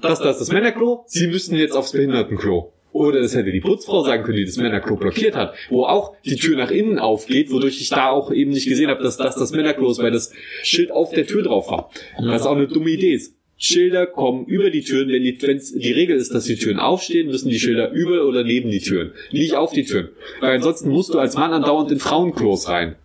das, 0.03 0.19
das 0.19 0.33
ist 0.33 0.49
das 0.49 0.53
Männerklo, 0.53 1.05
sie 1.07 1.29
müssten 1.29 1.57
jetzt 1.57 1.75
aufs 1.75 1.93
Behindertenklo. 1.93 2.73
Oder 2.93 3.23
das 3.23 3.35
hätte 3.35 3.53
die 3.53 3.61
Putzfrau 3.61 4.03
sagen 4.03 4.25
können, 4.25 4.37
die 4.37 4.45
das 4.45 4.57
Männerklo 4.57 4.97
blockiert 4.97 5.37
hat, 5.37 5.55
wo 5.69 5.85
auch 5.85 6.17
die 6.25 6.37
Tür 6.37 6.57
nach 6.57 6.71
innen 6.71 6.99
aufgeht, 6.99 7.53
wodurch 7.53 7.81
ich 7.81 7.89
da 7.89 8.11
auch 8.11 8.33
eben 8.33 8.51
nicht 8.51 8.69
gesehen 8.69 8.91
habe, 8.91 9.03
dass 9.03 9.17
das 9.17 9.37
das 9.37 9.53
Männerklo 9.53 9.91
ist, 9.91 10.03
weil 10.03 10.11
das 10.11 10.33
Schild 10.63 10.91
auf 10.91 11.11
der 11.13 11.27
Tür 11.27 11.43
drauf 11.45 11.71
war. 11.71 11.91
Was 12.19 12.47
auch 12.47 12.57
eine 12.57 12.67
dumme 12.67 12.91
Idee 12.91 13.15
ist. 13.15 13.37
Schilder 13.63 14.07
kommen 14.07 14.47
über 14.47 14.71
die 14.71 14.81
Türen, 14.81 15.11
wenn 15.11 15.23
die, 15.23 15.37
wenn's, 15.43 15.71
die 15.73 15.93
Regel 15.93 16.17
ist, 16.17 16.35
dass 16.35 16.45
die 16.45 16.57
Türen 16.57 16.81
aufstehen, 16.81 17.29
müssen 17.29 17.51
die 17.51 17.61
Schilder 17.61 17.91
über 17.91 18.25
oder 18.25 18.43
neben 18.43 18.71
die 18.71 18.81
Türen, 18.81 19.13
nicht 19.33 19.55
auf 19.55 19.73
die 19.73 19.85
Türen. 19.85 20.09
Weil 20.41 20.57
ansonsten 20.57 20.89
musst 20.89 21.13
du 21.13 21.19
als 21.19 21.37
Mann 21.37 21.53
andauernd 21.53 21.93
in 21.93 21.99
Frauenklos 21.99 22.69
rein. 22.69 22.97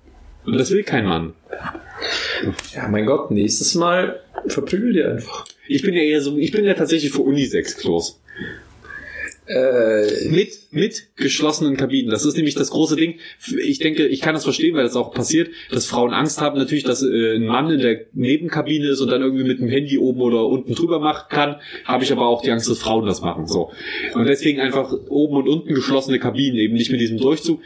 Und 0.45 0.57
das 0.57 0.71
will 0.71 0.83
kein 0.83 1.05
Mann. 1.05 1.33
Ja, 2.73 2.87
mein 2.87 3.05
Gott, 3.05 3.31
nächstes 3.31 3.75
Mal 3.75 4.21
verprügel 4.47 4.93
dir 4.93 5.11
einfach. 5.11 5.45
Ich 5.67 5.81
bin 5.81 5.93
ja 5.93 6.01
eher 6.01 6.21
so, 6.21 6.37
ich 6.37 6.53
bin 6.53 6.63
ja 6.63 6.73
tatsächlich 6.73 7.11
für 7.11 7.23
Unisex-Klos. 7.23 8.21
Äh, 9.47 10.29
Mit, 10.29 10.49
mit 10.71 11.07
geschlossenen 11.15 11.77
Kabinen. 11.77 12.09
Das 12.09 12.25
ist 12.25 12.35
nämlich 12.35 12.55
das 12.55 12.71
große 12.71 12.95
Ding. 12.95 13.15
Ich 13.63 13.79
denke, 13.79 14.07
ich 14.07 14.21
kann 14.21 14.33
das 14.33 14.43
verstehen, 14.43 14.75
weil 14.75 14.83
das 14.83 14.95
auch 14.95 15.13
passiert, 15.13 15.49
dass 15.71 15.85
Frauen 15.85 16.13
Angst 16.13 16.41
haben 16.41 16.57
natürlich, 16.57 16.83
dass 16.83 17.03
äh, 17.03 17.35
ein 17.35 17.45
Mann 17.45 17.69
in 17.69 17.79
der 17.79 18.05
Nebenkabine 18.13 18.87
ist 18.87 19.01
und 19.01 19.11
dann 19.11 19.21
irgendwie 19.21 19.43
mit 19.43 19.59
dem 19.59 19.67
Handy 19.67 19.99
oben 19.99 20.21
oder 20.21 20.47
unten 20.47 20.73
drüber 20.73 20.99
machen 20.99 21.25
kann. 21.29 21.57
Habe 21.83 22.03
ich 22.03 22.11
aber 22.11 22.27
auch 22.27 22.41
die 22.41 22.51
Angst, 22.51 22.69
dass 22.69 22.79
Frauen 22.79 23.05
das 23.05 23.21
machen. 23.21 23.45
So. 23.47 23.71
Und 24.13 24.25
deswegen 24.25 24.59
einfach 24.59 24.91
oben 25.09 25.35
und 25.37 25.47
unten 25.47 25.73
geschlossene 25.73 26.19
Kabinen, 26.19 26.57
eben 26.57 26.73
nicht 26.73 26.91
mit 26.91 26.99
diesem 26.99 27.17
Durchzug. 27.17 27.61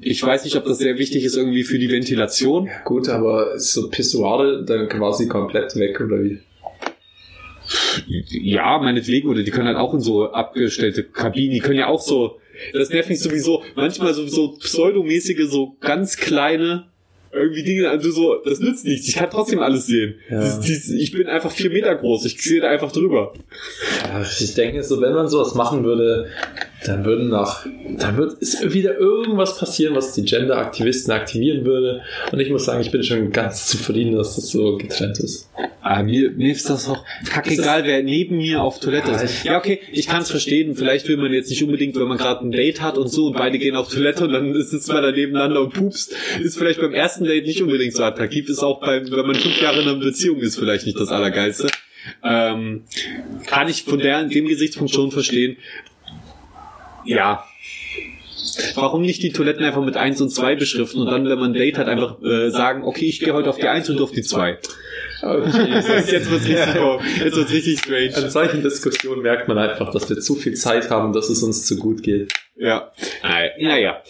Ich 0.00 0.22
weiß 0.22 0.44
nicht, 0.44 0.56
ob 0.56 0.64
das 0.64 0.78
sehr 0.78 0.98
wichtig 0.98 1.24
ist 1.24 1.36
irgendwie 1.36 1.64
für 1.64 1.78
die 1.78 1.90
Ventilation. 1.90 2.66
ja 2.66 2.82
gut, 2.84 3.08
aber 3.08 3.54
ist 3.54 3.72
so 3.72 3.88
Pissoire 3.88 4.64
dann 4.64 4.88
quasi 4.88 5.26
komplett 5.26 5.74
weg, 5.76 6.00
oder 6.00 6.22
wie? 6.22 6.38
Ja, 8.06 8.78
meinetwegen, 8.78 9.28
oder 9.28 9.42
die 9.42 9.50
können 9.50 9.66
halt 9.66 9.76
auch 9.76 9.94
in 9.94 10.00
so 10.00 10.30
abgestellte 10.30 11.04
Kabinen, 11.04 11.52
die 11.52 11.60
können 11.60 11.78
ja 11.78 11.86
auch 11.86 12.00
so, 12.00 12.38
das 12.72 12.90
nervt 12.90 13.08
mich 13.08 13.20
sowieso, 13.20 13.62
manchmal 13.74 14.14
so, 14.14 14.26
so 14.26 14.56
pseudomäßige, 14.58 15.48
so 15.48 15.76
ganz 15.80 16.16
kleine, 16.16 16.88
irgendwie 17.32 17.64
Dinge, 17.64 17.88
also 17.88 18.10
so, 18.10 18.36
das 18.44 18.60
nützt 18.60 18.84
nichts, 18.84 19.08
ich 19.08 19.16
kann 19.16 19.30
trotzdem 19.30 19.60
alles 19.60 19.86
sehen. 19.86 20.14
Ja. 20.30 20.40
Dies, 20.40 20.60
dies, 20.60 20.90
ich 20.90 21.12
bin 21.12 21.26
einfach 21.26 21.50
vier 21.50 21.70
Meter 21.70 21.94
groß, 21.94 22.24
ich 22.26 22.40
sehe 22.40 22.60
da 22.60 22.68
einfach 22.68 22.92
drüber. 22.92 23.34
Ja, 24.04 24.22
ich 24.22 24.54
denke, 24.54 24.82
so 24.82 25.00
wenn 25.00 25.14
man 25.14 25.28
sowas 25.28 25.54
machen 25.54 25.84
würde, 25.84 26.28
dann 26.84 27.04
würden 27.04 27.28
nach, 27.28 27.66
dann 27.98 28.16
wird 28.16 28.34
ist 28.34 28.72
wieder 28.72 28.98
irgendwas 28.98 29.58
passieren, 29.58 29.94
was 29.94 30.12
die 30.12 30.24
Gender-Aktivisten 30.24 31.12
aktivieren 31.12 31.64
würde. 31.64 32.02
Und 32.30 32.40
ich 32.40 32.50
muss 32.50 32.66
sagen, 32.66 32.80
ich 32.80 32.90
bin 32.90 33.02
schon 33.02 33.30
ganz 33.30 33.66
zufrieden, 33.66 34.16
dass 34.16 34.36
das 34.36 34.48
so 34.48 34.76
getrennt 34.76 35.18
ist. 35.18 35.48
Ah, 35.80 36.02
mir, 36.02 36.30
mir 36.30 36.52
ist 36.52 36.68
das 36.68 36.88
auch 36.88 37.04
kackegal, 37.28 37.84
wer 37.84 38.02
neben 38.02 38.36
mir 38.36 38.62
auf 38.62 38.80
Toilette 38.80 39.10
Ja, 39.10 39.20
ist. 39.20 39.44
Ja, 39.44 39.58
okay, 39.58 39.80
ich 39.92 40.06
kann 40.06 40.22
es 40.22 40.30
verstehen. 40.30 40.74
Vielleicht 40.76 41.08
will 41.08 41.16
man 41.16 41.32
jetzt 41.32 41.50
nicht 41.50 41.62
unbedingt, 41.62 41.96
wenn 41.96 42.08
man 42.08 42.18
gerade 42.18 42.44
ein 42.44 42.52
Date 42.52 42.80
hat 42.80 42.98
und 42.98 43.08
so 43.08 43.26
und 43.26 43.36
beide 43.36 43.58
gehen 43.58 43.76
auf 43.76 43.88
Toilette 43.88 44.24
und 44.24 44.32
dann 44.32 44.54
sitzt 44.62 44.88
man 44.88 45.02
da 45.02 45.10
nebeneinander 45.10 45.60
und 45.62 45.72
pupst. 45.72 46.14
Ist 46.42 46.58
vielleicht 46.58 46.80
beim 46.80 46.94
ersten 46.94 47.24
Date 47.24 47.46
nicht 47.46 47.62
unbedingt 47.62 47.94
so 47.94 48.02
attraktiv. 48.02 48.48
Ist 48.48 48.62
auch 48.62 48.80
beim, 48.80 49.10
wenn 49.10 49.26
man 49.26 49.36
fünf 49.36 49.60
Jahre 49.60 49.82
in 49.82 49.88
einer 49.88 49.98
Beziehung 49.98 50.40
ist, 50.40 50.58
vielleicht 50.58 50.86
nicht 50.86 50.98
das 50.98 51.08
Allergeilste. 51.08 51.68
Ähm, 52.22 52.82
kann 53.46 53.68
ich 53.68 53.84
von 53.84 53.98
der, 53.98 54.24
dem 54.24 54.46
Gesichtspunkt 54.46 54.92
schon 54.92 55.10
verstehen. 55.10 55.56
Ja. 57.04 57.44
Warum 58.74 59.02
nicht 59.02 59.22
die 59.22 59.32
Toiletten 59.32 59.64
einfach 59.64 59.84
mit 59.84 59.96
1 59.96 60.20
und 60.20 60.30
2 60.30 60.56
beschriften 60.56 61.00
und 61.00 61.10
dann, 61.10 61.24
wenn 61.28 61.38
man 61.38 61.50
ein 61.50 61.54
Date 61.54 61.78
hat, 61.78 61.88
einfach 61.88 62.22
äh, 62.22 62.50
sagen, 62.50 62.84
okay, 62.84 63.06
ich 63.06 63.20
gehe 63.20 63.32
heute 63.32 63.48
auf 63.50 63.56
die 63.56 63.68
1 63.68 63.90
und 63.90 63.96
du 63.96 64.04
auf 64.04 64.12
die 64.12 64.22
2. 64.22 64.58
Oh, 65.22 65.42
Jesus. 65.44 66.10
Jetzt 66.10 66.30
wird's 66.30 66.46
richtig, 66.46 67.24
jetzt 67.24 67.36
wird's 67.36 67.52
richtig 67.52 67.78
strange. 67.78 68.16
An 68.16 68.30
solchen 68.30 68.62
Diskussionen 68.62 69.22
merkt 69.22 69.48
man 69.48 69.58
einfach, 69.58 69.90
dass 69.90 70.08
wir 70.08 70.18
zu 70.18 70.34
viel 70.34 70.54
Zeit 70.54 70.90
haben, 70.90 71.12
dass 71.12 71.30
es 71.30 71.42
uns 71.42 71.66
zu 71.66 71.76
gut 71.76 72.02
geht. 72.02 72.32
Ja. 72.56 72.92
Naja. 73.58 74.02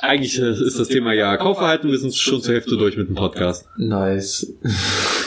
Eigentlich 0.00 0.38
äh, 0.38 0.50
ist 0.50 0.78
das 0.78 0.88
Thema 0.88 1.12
ja 1.12 1.36
Kaufverhalten. 1.36 1.90
Wir 1.90 1.98
sind 1.98 2.14
schon 2.14 2.40
zur 2.40 2.54
Hälfte 2.54 2.76
durch 2.76 2.96
mit 2.96 3.08
dem 3.08 3.14
Podcast. 3.14 3.66
Nice. 3.76 4.54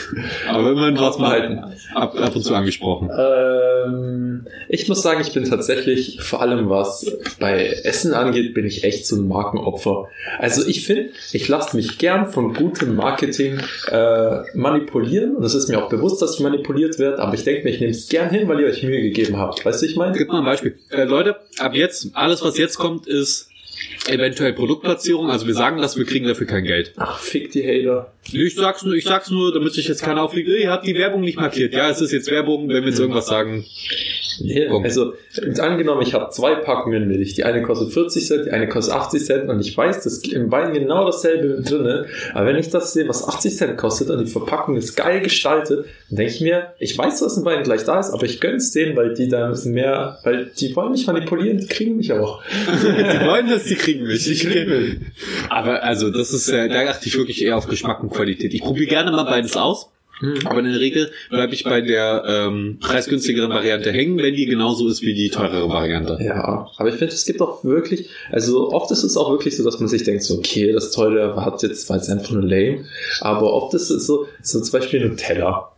Aber 0.49 0.71
immerhin 0.71 0.97
war 0.97 1.11
es 1.11 1.17
mal 1.17 1.73
ab, 1.93 2.15
ab 2.15 2.35
und 2.35 2.41
zu 2.41 2.53
angesprochen. 2.53 3.09
Ähm, 3.17 4.47
ich 4.69 4.87
muss 4.87 5.01
sagen, 5.01 5.21
ich 5.21 5.33
bin 5.33 5.45
tatsächlich, 5.45 6.19
vor 6.21 6.41
allem 6.41 6.69
was 6.69 7.05
bei 7.39 7.67
Essen 7.83 8.13
angeht, 8.13 8.53
bin 8.53 8.65
ich 8.65 8.83
echt 8.83 9.05
so 9.05 9.15
ein 9.15 9.27
Markenopfer. 9.27 10.07
Also 10.39 10.65
ich 10.67 10.85
finde, 10.85 11.09
ich 11.31 11.47
lasse 11.47 11.75
mich 11.75 11.97
gern 11.97 12.27
von 12.27 12.53
gutem 12.53 12.95
Marketing 12.95 13.59
äh, 13.89 14.41
manipulieren 14.53 15.35
und 15.35 15.43
es 15.43 15.53
ist 15.53 15.69
mir 15.69 15.83
auch 15.83 15.89
bewusst, 15.89 16.21
dass 16.21 16.35
ich 16.35 16.39
manipuliert 16.39 16.99
werde, 16.99 17.19
aber 17.19 17.33
ich 17.33 17.43
denke 17.43 17.63
mir, 17.63 17.71
ich 17.71 17.79
nehme 17.79 17.91
es 17.91 18.09
gern 18.09 18.29
hin, 18.29 18.47
weil 18.47 18.59
ihr 18.59 18.67
euch 18.67 18.83
Mühe 18.83 19.01
gegeben 19.01 19.37
habt. 19.37 19.65
Weißt 19.65 19.81
du, 19.81 19.85
ich 19.85 19.95
meine? 19.95 20.17
Gib 20.17 20.29
mal 20.29 20.39
ein 20.39 20.45
Beispiel. 20.45 20.77
Äh, 20.89 21.03
Leute, 21.03 21.37
ab 21.59 21.73
jetzt, 21.73 22.09
alles 22.13 22.43
was 22.43 22.57
jetzt 22.57 22.77
kommt, 22.77 23.07
ist 23.07 23.49
eventuell 24.07 24.53
Produktplatzierung. 24.53 25.29
Also 25.29 25.47
wir 25.47 25.53
sagen 25.53 25.81
das, 25.81 25.97
wir 25.97 26.05
kriegen 26.05 26.27
dafür 26.27 26.47
kein 26.47 26.63
Geld. 26.63 26.93
Ach, 26.97 27.19
fick 27.19 27.51
die 27.51 27.63
Hater. 27.63 28.13
Ich 28.31 28.55
sag's 28.55 28.83
nur, 28.83 28.93
ich 28.93 29.05
sag's 29.05 29.29
nur, 29.29 29.53
damit 29.53 29.73
sich 29.73 29.87
jetzt 29.87 30.03
keiner 30.03 30.21
aufliegt, 30.21 30.49
ihr 30.49 30.71
habt 30.71 30.85
die 30.85 30.95
Werbung 30.95 31.21
nicht 31.21 31.39
markiert. 31.39 31.73
Ja, 31.73 31.89
es 31.89 32.01
ist 32.01 32.11
jetzt 32.11 32.29
Werbung, 32.29 32.69
wenn 32.69 32.83
wir 32.83 32.89
jetzt 32.89 32.99
irgendwas 32.99 33.27
sagen. 33.27 33.65
Komm. 34.69 34.83
also 34.83 35.13
angenommen, 35.59 36.01
ich 36.01 36.13
habe 36.13 36.29
zwei 36.31 36.55
Packungen 36.55 37.07
Milch. 37.07 37.33
Die 37.33 37.43
eine 37.43 37.61
kostet 37.61 37.91
40 37.91 38.25
Cent, 38.25 38.45
die 38.45 38.51
eine 38.51 38.67
kostet 38.67 38.93
80 38.93 39.25
Cent 39.25 39.49
und 39.49 39.59
ich 39.59 39.75
weiß, 39.75 40.03
dass 40.03 40.19
im 40.19 40.51
Wein 40.51 40.73
genau 40.73 41.05
dasselbe 41.05 41.61
drinne. 41.61 42.05
Aber 42.33 42.45
wenn 42.45 42.55
ich 42.55 42.69
das 42.69 42.93
sehe, 42.93 43.07
was 43.07 43.27
80 43.27 43.55
Cent 43.55 43.77
kostet 43.77 44.09
und 44.09 44.25
die 44.25 44.31
Verpackung 44.31 44.75
ist 44.75 44.95
geil 44.95 45.21
gestaltet, 45.21 45.85
dann 46.09 46.17
denke 46.17 46.33
ich 46.33 46.41
mir, 46.41 46.73
ich 46.79 46.97
weiß, 46.97 47.19
dass 47.19 47.37
ein 47.37 47.45
Wein 47.45 47.63
gleich 47.63 47.83
da 47.83 47.99
ist, 47.99 48.11
aber 48.11 48.25
ich 48.25 48.39
gönn's 48.39 48.71
denen, 48.71 48.95
weil 48.95 49.13
die 49.13 49.27
da 49.27 49.45
ein 49.45 49.51
bisschen 49.51 49.73
mehr, 49.73 50.19
weil 50.23 50.51
die 50.57 50.75
wollen 50.75 50.91
mich 50.91 51.07
manipulieren, 51.07 51.57
die 51.57 51.67
kriegen 51.67 51.97
mich 51.97 52.13
auch. 52.13 52.41
Die 52.77 53.25
wollen 53.25 53.49
das, 53.49 53.63
die 53.65 53.75
kriegen 53.75 54.05
mich. 54.05 54.23
Die 54.25 54.35
kriegen 54.35 54.69
mich. 54.69 54.95
Aber 55.49 55.83
also, 55.83 56.09
das 56.09 56.33
ist, 56.33 56.49
äh, 56.49 56.67
da 56.67 56.87
achte 56.89 57.07
ich 57.07 57.17
wirklich 57.17 57.43
eher 57.43 57.57
auf 57.57 57.67
Geschmack 57.67 58.01
und 58.03 58.11
Qualität. 58.11 58.53
Ich 58.53 58.61
probiere 58.61 58.87
gerne 58.87 59.11
mal 59.11 59.23
beides 59.23 59.55
aus. 59.55 59.89
Aber 60.45 60.59
in 60.59 60.65
der 60.65 60.79
Regel 60.79 61.11
bleibe 61.29 61.53
ich 61.53 61.63
bei 61.63 61.81
der 61.81 62.23
ähm, 62.27 62.79
preisgünstigeren 62.81 63.49
Variante 63.49 63.91
hängen, 63.91 64.17
wenn 64.17 64.35
die 64.35 64.45
genauso 64.45 64.87
ist 64.87 65.01
wie 65.01 65.13
die 65.13 65.29
teurere 65.29 65.69
Variante. 65.69 66.17
Ja, 66.21 66.67
aber 66.77 66.89
ich 66.89 66.95
finde, 66.95 67.13
es 67.13 67.25
gibt 67.25 67.41
auch 67.41 67.63
wirklich, 67.63 68.09
also 68.31 68.71
oft 68.71 68.89
ist 68.91 69.03
es 69.03 69.15
auch 69.15 69.29
wirklich 69.29 69.55
so, 69.55 69.63
dass 69.63 69.79
man 69.79 69.87
sich 69.87 70.03
denkt, 70.03 70.23
so, 70.23 70.37
okay, 70.37 70.71
das 70.71 70.91
Teure 70.91 71.35
hat 71.45 71.61
jetzt, 71.61 71.89
war 71.89 71.97
jetzt 71.97 72.09
einfach 72.09 72.31
nur 72.31 72.43
lame, 72.43 72.85
aber 73.21 73.53
oft 73.53 73.73
ist 73.75 73.89
es 73.89 74.07
so, 74.07 74.27
so 74.41 74.59
zum 74.59 74.79
Beispiel 74.79 75.07
Nutella. 75.07 75.71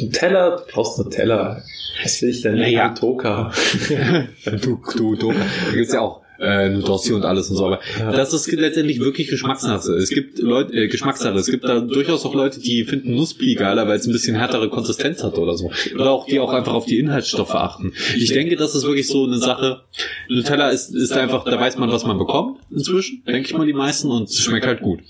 Nutella, 0.00 0.56
du 0.56 0.62
brauchst 0.72 0.98
Nutella. 0.98 1.62
Was 2.02 2.20
will 2.20 2.30
ich 2.30 2.42
denn? 2.42 2.56
Naja. 2.56 2.90
Toka. 2.90 3.52
Du, 4.60 4.80
du, 4.96 5.16
du. 5.16 5.32
Da 5.32 5.72
gibt's 5.72 5.92
ja 5.92 6.00
auch 6.00 6.23
äh, 6.40 6.68
Nudossi 6.68 7.12
und 7.12 7.24
alles 7.24 7.48
und 7.50 7.56
so. 7.56 7.66
Aber 7.66 7.80
Ja. 7.98 8.10
das 8.12 8.32
ist 8.32 8.50
letztendlich 8.50 9.00
wirklich 9.00 9.28
Geschmackssache. 9.28 9.92
Es 9.92 10.10
gibt 10.10 10.38
Leute, 10.38 10.72
äh, 10.74 10.88
Geschmackssache. 10.88 11.36
Es 11.38 11.46
gibt 11.46 11.64
da 11.64 11.80
durchaus 11.80 12.24
auch 12.24 12.34
Leute, 12.34 12.60
die 12.60 12.84
finden 12.84 13.14
Nussbli 13.14 13.54
geiler, 13.54 13.86
weil 13.88 13.98
es 13.98 14.06
ein 14.06 14.12
bisschen 14.12 14.36
härtere 14.36 14.68
Konsistenz 14.68 15.22
hat 15.22 15.38
oder 15.38 15.56
so. 15.56 15.70
Oder 15.94 16.10
auch 16.10 16.26
die 16.26 16.40
auch 16.40 16.52
einfach 16.52 16.74
auf 16.74 16.86
die 16.86 16.98
Inhaltsstoffe 16.98 17.54
achten. 17.54 17.92
Ich 18.16 18.32
denke, 18.32 18.56
das 18.56 18.74
ist 18.74 18.84
wirklich 18.84 19.06
so 19.06 19.24
eine 19.24 19.38
Sache. 19.38 19.82
Nutella 20.28 20.70
ist, 20.70 20.94
ist 20.94 21.12
einfach, 21.12 21.44
da 21.44 21.58
weiß 21.60 21.78
man, 21.78 21.90
was 21.90 22.04
man 22.04 22.18
bekommt 22.18 22.58
inzwischen, 22.70 23.22
denke 23.26 23.48
ich 23.48 23.56
mal 23.56 23.66
die 23.66 23.72
meisten, 23.72 24.10
und 24.10 24.28
es 24.28 24.40
schmeckt 24.40 24.66
halt 24.66 24.80
gut. 24.80 25.00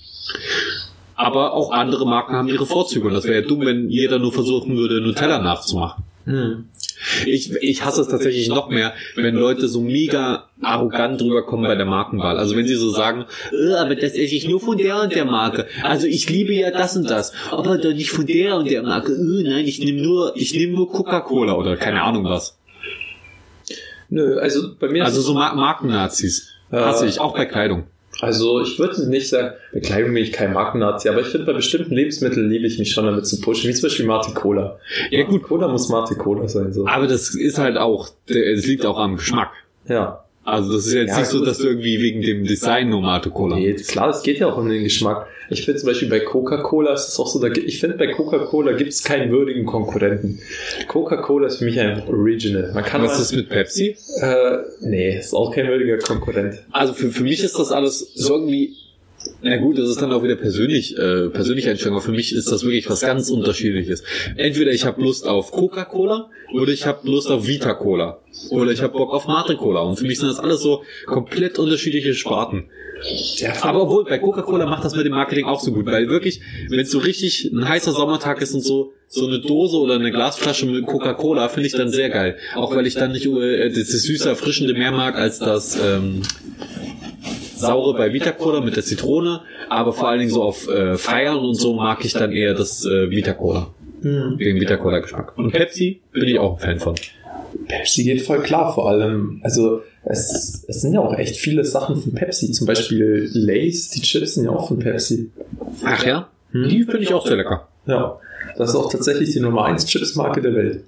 Aber 1.15 1.53
auch 1.53 1.71
andere 1.71 2.05
Marken 2.05 2.35
haben 2.35 2.49
ihre 2.49 2.65
Vorzüge. 2.65 3.07
Und 3.07 3.13
das 3.13 3.23
wäre 3.23 3.41
ja 3.41 3.47
dumm, 3.47 3.61
wenn 3.61 3.89
jeder 3.89 4.19
nur 4.19 4.33
versuchen 4.33 4.75
würde, 4.75 4.99
Nutella 5.01 5.39
nachzumachen. 5.39 6.03
Hm. 6.25 6.65
Ich, 7.25 7.51
ich 7.53 7.83
hasse 7.83 8.01
es 8.01 8.07
tatsächlich 8.07 8.47
noch 8.47 8.69
mehr, 8.69 8.93
wenn 9.15 9.35
Leute 9.35 9.67
so 9.67 9.81
mega 9.81 10.49
arrogant 10.61 11.21
rüberkommen 11.21 11.67
bei 11.67 11.75
der 11.75 11.85
Markenwahl. 11.85 12.37
Also 12.37 12.55
wenn 12.55 12.67
sie 12.67 12.75
so 12.75 12.89
sagen, 12.89 13.25
äh, 13.51 13.73
aber 13.73 13.95
das 13.95 14.13
esse 14.13 14.35
ich 14.35 14.47
nur 14.47 14.59
von 14.59 14.77
der 14.77 15.01
und 15.01 15.13
der 15.13 15.25
Marke. 15.25 15.67
Also 15.83 16.07
ich 16.07 16.29
liebe 16.29 16.53
ja 16.53 16.71
das 16.71 16.95
und 16.95 17.09
das, 17.09 17.33
aber 17.51 17.77
doch 17.77 17.93
nicht 17.93 18.11
von 18.11 18.25
der 18.25 18.55
und 18.57 18.69
der 18.69 18.83
Marke. 18.83 19.11
Äh, 19.11 19.43
nein, 19.43 19.65
ich 19.65 19.79
nehme 19.79 20.01
nur, 20.01 20.33
ich 20.35 20.53
nehme 20.53 20.73
nur 20.73 20.89
Coca-Cola 20.91 21.53
oder 21.53 21.77
keine 21.77 22.01
Ahnung 22.01 22.25
was. 22.25 22.57
Nö, 24.09 24.39
also 24.39 24.75
bei 24.79 24.89
mir 24.89 25.03
Also 25.03 25.21
so 25.21 25.33
Mar 25.33 25.55
Markennazis. 25.55 26.51
Hasse 26.71 27.05
ich, 27.07 27.19
auch 27.19 27.35
bei 27.35 27.45
Kleidung. 27.45 27.85
Also 28.21 28.61
ich 28.61 28.79
würde 28.79 29.09
nicht 29.09 29.29
sagen, 29.29 29.55
bei 29.73 29.79
Kleidung 29.79 30.13
bin 30.13 30.23
ich 30.23 30.31
kein 30.31 30.53
Markennazi, 30.53 31.09
aber 31.09 31.21
ich 31.21 31.27
finde, 31.27 31.45
bei 31.45 31.53
bestimmten 31.53 31.93
Lebensmitteln 31.93 32.49
liebe 32.49 32.65
ich 32.65 32.79
mich 32.79 32.91
schon 32.91 33.05
damit 33.05 33.27
zu 33.27 33.41
pushen, 33.41 33.69
wie 33.69 33.73
zum 33.73 33.83
Beispiel 33.83 34.05
Mate 34.05 34.33
Cola. 34.33 34.79
Ja 35.11 35.23
gut, 35.23 35.43
Cola 35.43 35.67
muss 35.67 35.89
Mate 35.89 36.15
Cola 36.15 36.47
sein, 36.47 36.71
so. 36.73 36.87
aber 36.87 37.07
das 37.07 37.35
ist 37.35 37.57
halt 37.57 37.77
auch, 37.77 38.09
es 38.27 38.65
liegt 38.65 38.85
auch 38.85 38.97
am 38.97 39.17
Geschmack. 39.17 39.51
Ja. 39.87 40.24
Also 40.45 40.73
das 40.73 40.85
ist 40.85 40.93
jetzt 40.93 41.09
Ja, 41.09 41.19
nicht 41.19 41.29
so, 41.29 41.43
dass 41.43 41.57
du 41.57 41.67
irgendwie 41.67 41.99
wegen 42.01 42.21
dem 42.21 42.43
Design 42.45 42.89
nur 42.89 43.01
Mate 43.01 43.31
Cola. 43.31 43.55
Nee, 43.55 43.73
klar, 43.73 44.09
es 44.09 44.21
geht 44.21 44.37
ja 44.37 44.47
auch 44.47 44.57
um 44.57 44.69
den 44.69 44.83
Geschmack. 44.83 45.25
Ich 45.49 45.65
finde 45.65 45.79
zum 45.79 45.87
Beispiel 45.87 46.07
bei 46.07 46.19
Coca-Cola 46.19 46.93
ist 46.93 47.07
es 47.07 47.19
auch 47.19 47.25
so, 47.27 47.39
da, 47.39 47.47
ich 47.47 47.79
finde 47.79 47.97
bei 47.97 48.07
Coca-Cola 48.07 48.73
gibt 48.73 48.91
es 48.91 49.03
keinen 49.03 49.31
würdigen 49.31 49.65
Konkurrenten. 49.65 50.39
Coca-Cola 50.87 51.47
ist 51.47 51.57
für 51.57 51.65
mich 51.65 51.79
einfach 51.79 52.07
original. 52.09 52.71
Man 52.75 52.83
kann 52.83 53.01
Was 53.01 53.19
ist 53.19 53.35
mit 53.35 53.49
Pepsi? 53.49 53.97
Äh, 54.21 54.57
nee, 54.81 55.17
ist 55.17 55.33
auch 55.33 55.51
kein 55.51 55.67
würdiger 55.67 55.97
Konkurrent. 55.97 56.59
Also 56.71 56.93
für, 56.93 57.09
für 57.09 57.23
mich 57.23 57.43
ist 57.43 57.57
das 57.57 57.71
alles 57.71 58.11
so 58.13 58.35
irgendwie. 58.35 58.75
Na 59.41 59.57
gut, 59.57 59.79
das 59.79 59.89
ist 59.89 59.99
dann 59.99 60.13
auch 60.13 60.21
wieder 60.21 60.35
persönlich, 60.35 60.95
äh, 60.95 61.29
persönliche 61.29 61.71
Einstellung, 61.71 61.97
aber 61.97 62.05
für 62.05 62.11
mich 62.11 62.35
ist 62.35 62.51
das 62.51 62.63
wirklich 62.63 62.87
was 62.87 63.01
ganz 63.01 63.31
unterschiedliches. 63.31 64.03
Entweder 64.35 64.71
ich 64.71 64.85
habe 64.85 65.01
Lust 65.01 65.27
auf 65.27 65.51
Coca-Cola 65.51 66.29
oder 66.53 66.71
ich 66.71 66.85
habe 66.85 67.07
Lust 67.09 67.31
auf 67.31 67.47
Vita-Cola. 67.47 68.19
Oder 68.49 68.71
ich 68.71 68.81
habe 68.81 68.93
Bock 68.93 69.13
auf 69.13 69.27
Mate-Cola. 69.27 69.81
Und 69.81 69.97
für 69.97 70.05
mich 70.05 70.19
sind 70.19 70.29
das 70.29 70.39
alles 70.39 70.61
so 70.61 70.83
komplett 71.05 71.57
unterschiedliche 71.57 72.13
Sparten. 72.13 72.65
Ja, 73.37 73.53
Aber 73.61 73.83
obwohl, 73.83 74.05
bei 74.05 74.17
Coca-Cola 74.17 74.65
macht 74.65 74.83
das 74.83 74.95
mit 74.95 75.05
dem 75.05 75.13
Marketing 75.13 75.45
auch 75.45 75.59
so 75.59 75.71
gut, 75.71 75.85
weil 75.85 76.09
wirklich, 76.09 76.41
wenn 76.69 76.79
es 76.79 76.91
so 76.91 76.99
richtig 76.99 77.51
ein 77.51 77.67
heißer 77.67 77.91
Sommertag 77.91 78.41
ist 78.41 78.53
und 78.53 78.61
so, 78.61 78.93
so 79.07 79.27
eine 79.27 79.39
Dose 79.39 79.77
oder 79.77 79.95
eine 79.95 80.11
Glasflasche 80.11 80.65
mit 80.65 80.85
Coca-Cola 80.85 81.49
finde 81.49 81.67
ich 81.67 81.73
dann 81.73 81.89
sehr 81.89 82.09
geil. 82.09 82.37
Auch 82.55 82.75
weil 82.75 82.87
ich 82.87 82.95
dann 82.95 83.11
nicht 83.11 83.25
äh, 83.25 83.69
das 83.69 83.87
süße, 83.87 84.29
erfrischende 84.29 84.73
mehr 84.73 84.91
mag 84.91 85.15
als 85.15 85.39
das 85.39 85.77
ähm, 85.79 86.21
saure 87.55 87.95
bei 87.95 88.13
Vita-Cola 88.13 88.61
mit 88.61 88.75
der 88.75 88.83
Zitrone, 88.83 89.41
aber 89.69 89.93
vor 89.93 90.07
allen 90.07 90.19
Dingen 90.19 90.31
so 90.31 90.43
auf 90.43 90.67
äh, 90.67 90.97
Feiern 90.97 91.37
und 91.37 91.55
so 91.55 91.73
mag 91.73 92.03
ich 92.05 92.13
dann 92.13 92.31
eher 92.31 92.53
das 92.53 92.85
äh, 92.85 93.09
Vita-Cola. 93.09 93.73
Hm. 94.01 94.35
Wegen 94.37 94.59
Vita-Cola-Geschmack. 94.59 95.37
Und 95.37 95.51
Pepsi 95.51 96.01
bin 96.11 96.27
ich 96.27 96.39
auch 96.39 96.53
ein 96.53 96.59
Fan 96.59 96.79
von. 96.79 96.95
Pepsi 97.67 98.03
geht 98.03 98.21
voll 98.21 98.41
klar, 98.41 98.73
vor 98.73 98.89
allem. 98.89 99.39
Also 99.43 99.81
es, 100.03 100.63
es 100.67 100.81
sind 100.81 100.93
ja 100.93 100.99
auch 100.99 101.13
echt 101.17 101.37
viele 101.37 101.65
Sachen 101.65 102.01
von 102.01 102.13
Pepsi. 102.13 102.51
Zum 102.51 102.67
Beispiel 102.67 103.29
Lays, 103.33 103.89
die 103.89 104.01
Chips 104.01 104.35
sind 104.35 104.45
ja 104.45 104.51
auch 104.51 104.67
von 104.67 104.79
Pepsi. 104.79 105.31
Ach 105.83 106.05
ja? 106.05 106.29
Die 106.53 106.83
finde 106.83 106.99
ich 106.99 107.13
auch 107.13 107.25
sehr 107.25 107.37
lecker. 107.37 107.67
Ja. 107.87 108.19
Das 108.57 108.69
ist 108.69 108.75
auch 108.75 108.91
tatsächlich 108.91 109.31
die 109.31 109.39
Nummer 109.39 109.65
1 109.65 109.85
Chips-Marke 109.85 110.41
der 110.41 110.53
Welt. 110.55 110.83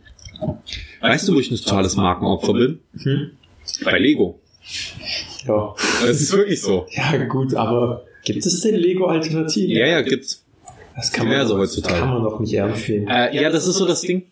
Weißt 1.02 1.28
du, 1.28 1.36
wo 1.36 1.40
ich 1.40 1.52
ein 1.52 1.58
totales 1.58 1.96
Markenopfer 1.96 2.54
bin? 2.54 2.80
Hm. 3.02 3.32
Bei 3.84 3.98
Lego. 3.98 4.40
Ja. 5.48 5.74
Das 6.02 6.22
ist 6.22 6.32
wirklich 6.34 6.62
so. 6.62 6.86
Ja, 6.92 7.18
gut, 7.26 7.56
aber 7.56 8.04
gibt 8.24 8.46
es 8.46 8.62
denn 8.62 8.76
Lego-Alternativen? 8.76 9.76
Ja, 9.76 9.88
ja, 9.88 10.02
gibt's. 10.02 10.44
Das 10.96 11.12
kann 11.12 11.28
man, 11.28 11.36
diverse 11.36 11.54
doch- 11.54 11.60
heutzutage. 11.60 12.00
kann 12.00 12.10
man 12.10 12.24
doch 12.24 12.40
nicht 12.40 12.54
ernst 12.54 12.88
nehmen. 12.90 13.08
Äh, 13.08 13.36
ja, 13.36 13.50
das 13.50 13.68
ist 13.68 13.76
so 13.78 13.86
das 13.86 14.02
Ding. 14.02 14.24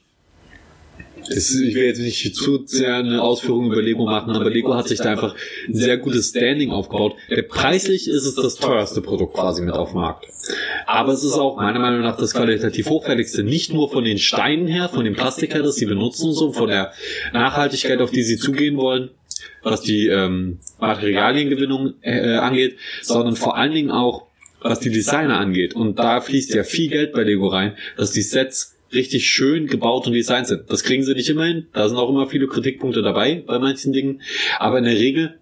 Es, 1.29 1.55
ich 1.55 1.75
will 1.75 1.85
jetzt 1.85 1.99
nicht 1.99 2.35
zu 2.35 2.63
sehr 2.65 2.95
eine 2.95 3.21
Ausführung 3.21 3.71
über 3.71 3.81
Lego 3.81 4.05
machen, 4.05 4.31
aber 4.35 4.49
Lego 4.49 4.75
hat 4.75 4.87
sich 4.87 4.99
da 4.99 5.11
einfach 5.11 5.35
ein 5.67 5.73
sehr 5.73 5.97
gutes 5.97 6.29
Standing 6.29 6.71
aufgebaut. 6.71 7.15
Der 7.29 7.41
preislich 7.41 8.07
ist 8.07 8.25
es 8.25 8.35
das 8.35 8.55
teuerste 8.55 9.01
Produkt 9.01 9.33
quasi 9.33 9.61
mit 9.61 9.73
auf 9.73 9.91
dem 9.91 10.01
Markt. 10.01 10.27
Aber 10.85 11.13
es 11.13 11.23
ist 11.23 11.33
auch 11.33 11.57
meiner 11.57 11.79
Meinung 11.79 12.01
nach 12.01 12.17
das 12.17 12.33
qualitativ 12.33 12.89
hochwertigste. 12.89 13.43
Nicht 13.43 13.73
nur 13.73 13.89
von 13.89 14.03
den 14.03 14.17
Steinen 14.19 14.67
her, 14.67 14.89
von 14.89 15.05
dem 15.05 15.15
Plastik 15.15 15.53
her, 15.53 15.63
das 15.63 15.75
sie 15.75 15.85
benutzen 15.85 16.27
und 16.27 16.33
so, 16.33 16.51
von 16.51 16.69
der 16.69 16.91
Nachhaltigkeit, 17.33 17.99
auf 18.01 18.11
die 18.11 18.23
sie 18.23 18.37
zugehen 18.37 18.77
wollen, 18.77 19.09
was 19.63 19.81
die 19.81 20.07
ähm, 20.07 20.59
Materialiengewinnung 20.79 21.95
äh, 22.01 22.35
angeht, 22.35 22.77
sondern 23.01 23.35
vor 23.35 23.57
allen 23.57 23.73
Dingen 23.73 23.91
auch, 23.91 24.27
was 24.61 24.79
die 24.79 24.91
Designer 24.91 25.39
angeht. 25.39 25.75
Und 25.75 25.97
da 25.99 26.21
fließt 26.21 26.53
ja 26.53 26.63
viel 26.63 26.89
Geld 26.89 27.13
bei 27.13 27.23
Lego 27.23 27.47
rein, 27.47 27.75
dass 27.97 28.11
die 28.11 28.21
Sets 28.21 28.74
richtig 28.95 29.29
schön 29.29 29.67
gebaut 29.67 30.07
und 30.07 30.13
designt 30.13 30.47
sind. 30.47 30.69
Das 30.69 30.83
kriegen 30.83 31.03
sie 31.03 31.13
nicht 31.13 31.29
immer 31.29 31.45
hin. 31.45 31.67
Da 31.73 31.87
sind 31.87 31.97
auch 31.97 32.09
immer 32.09 32.27
viele 32.27 32.47
Kritikpunkte 32.47 33.01
dabei 33.01 33.43
bei 33.45 33.59
manchen 33.59 33.93
Dingen. 33.93 34.21
Aber 34.59 34.77
in 34.77 34.85
der 34.85 34.95
Regel 34.95 35.39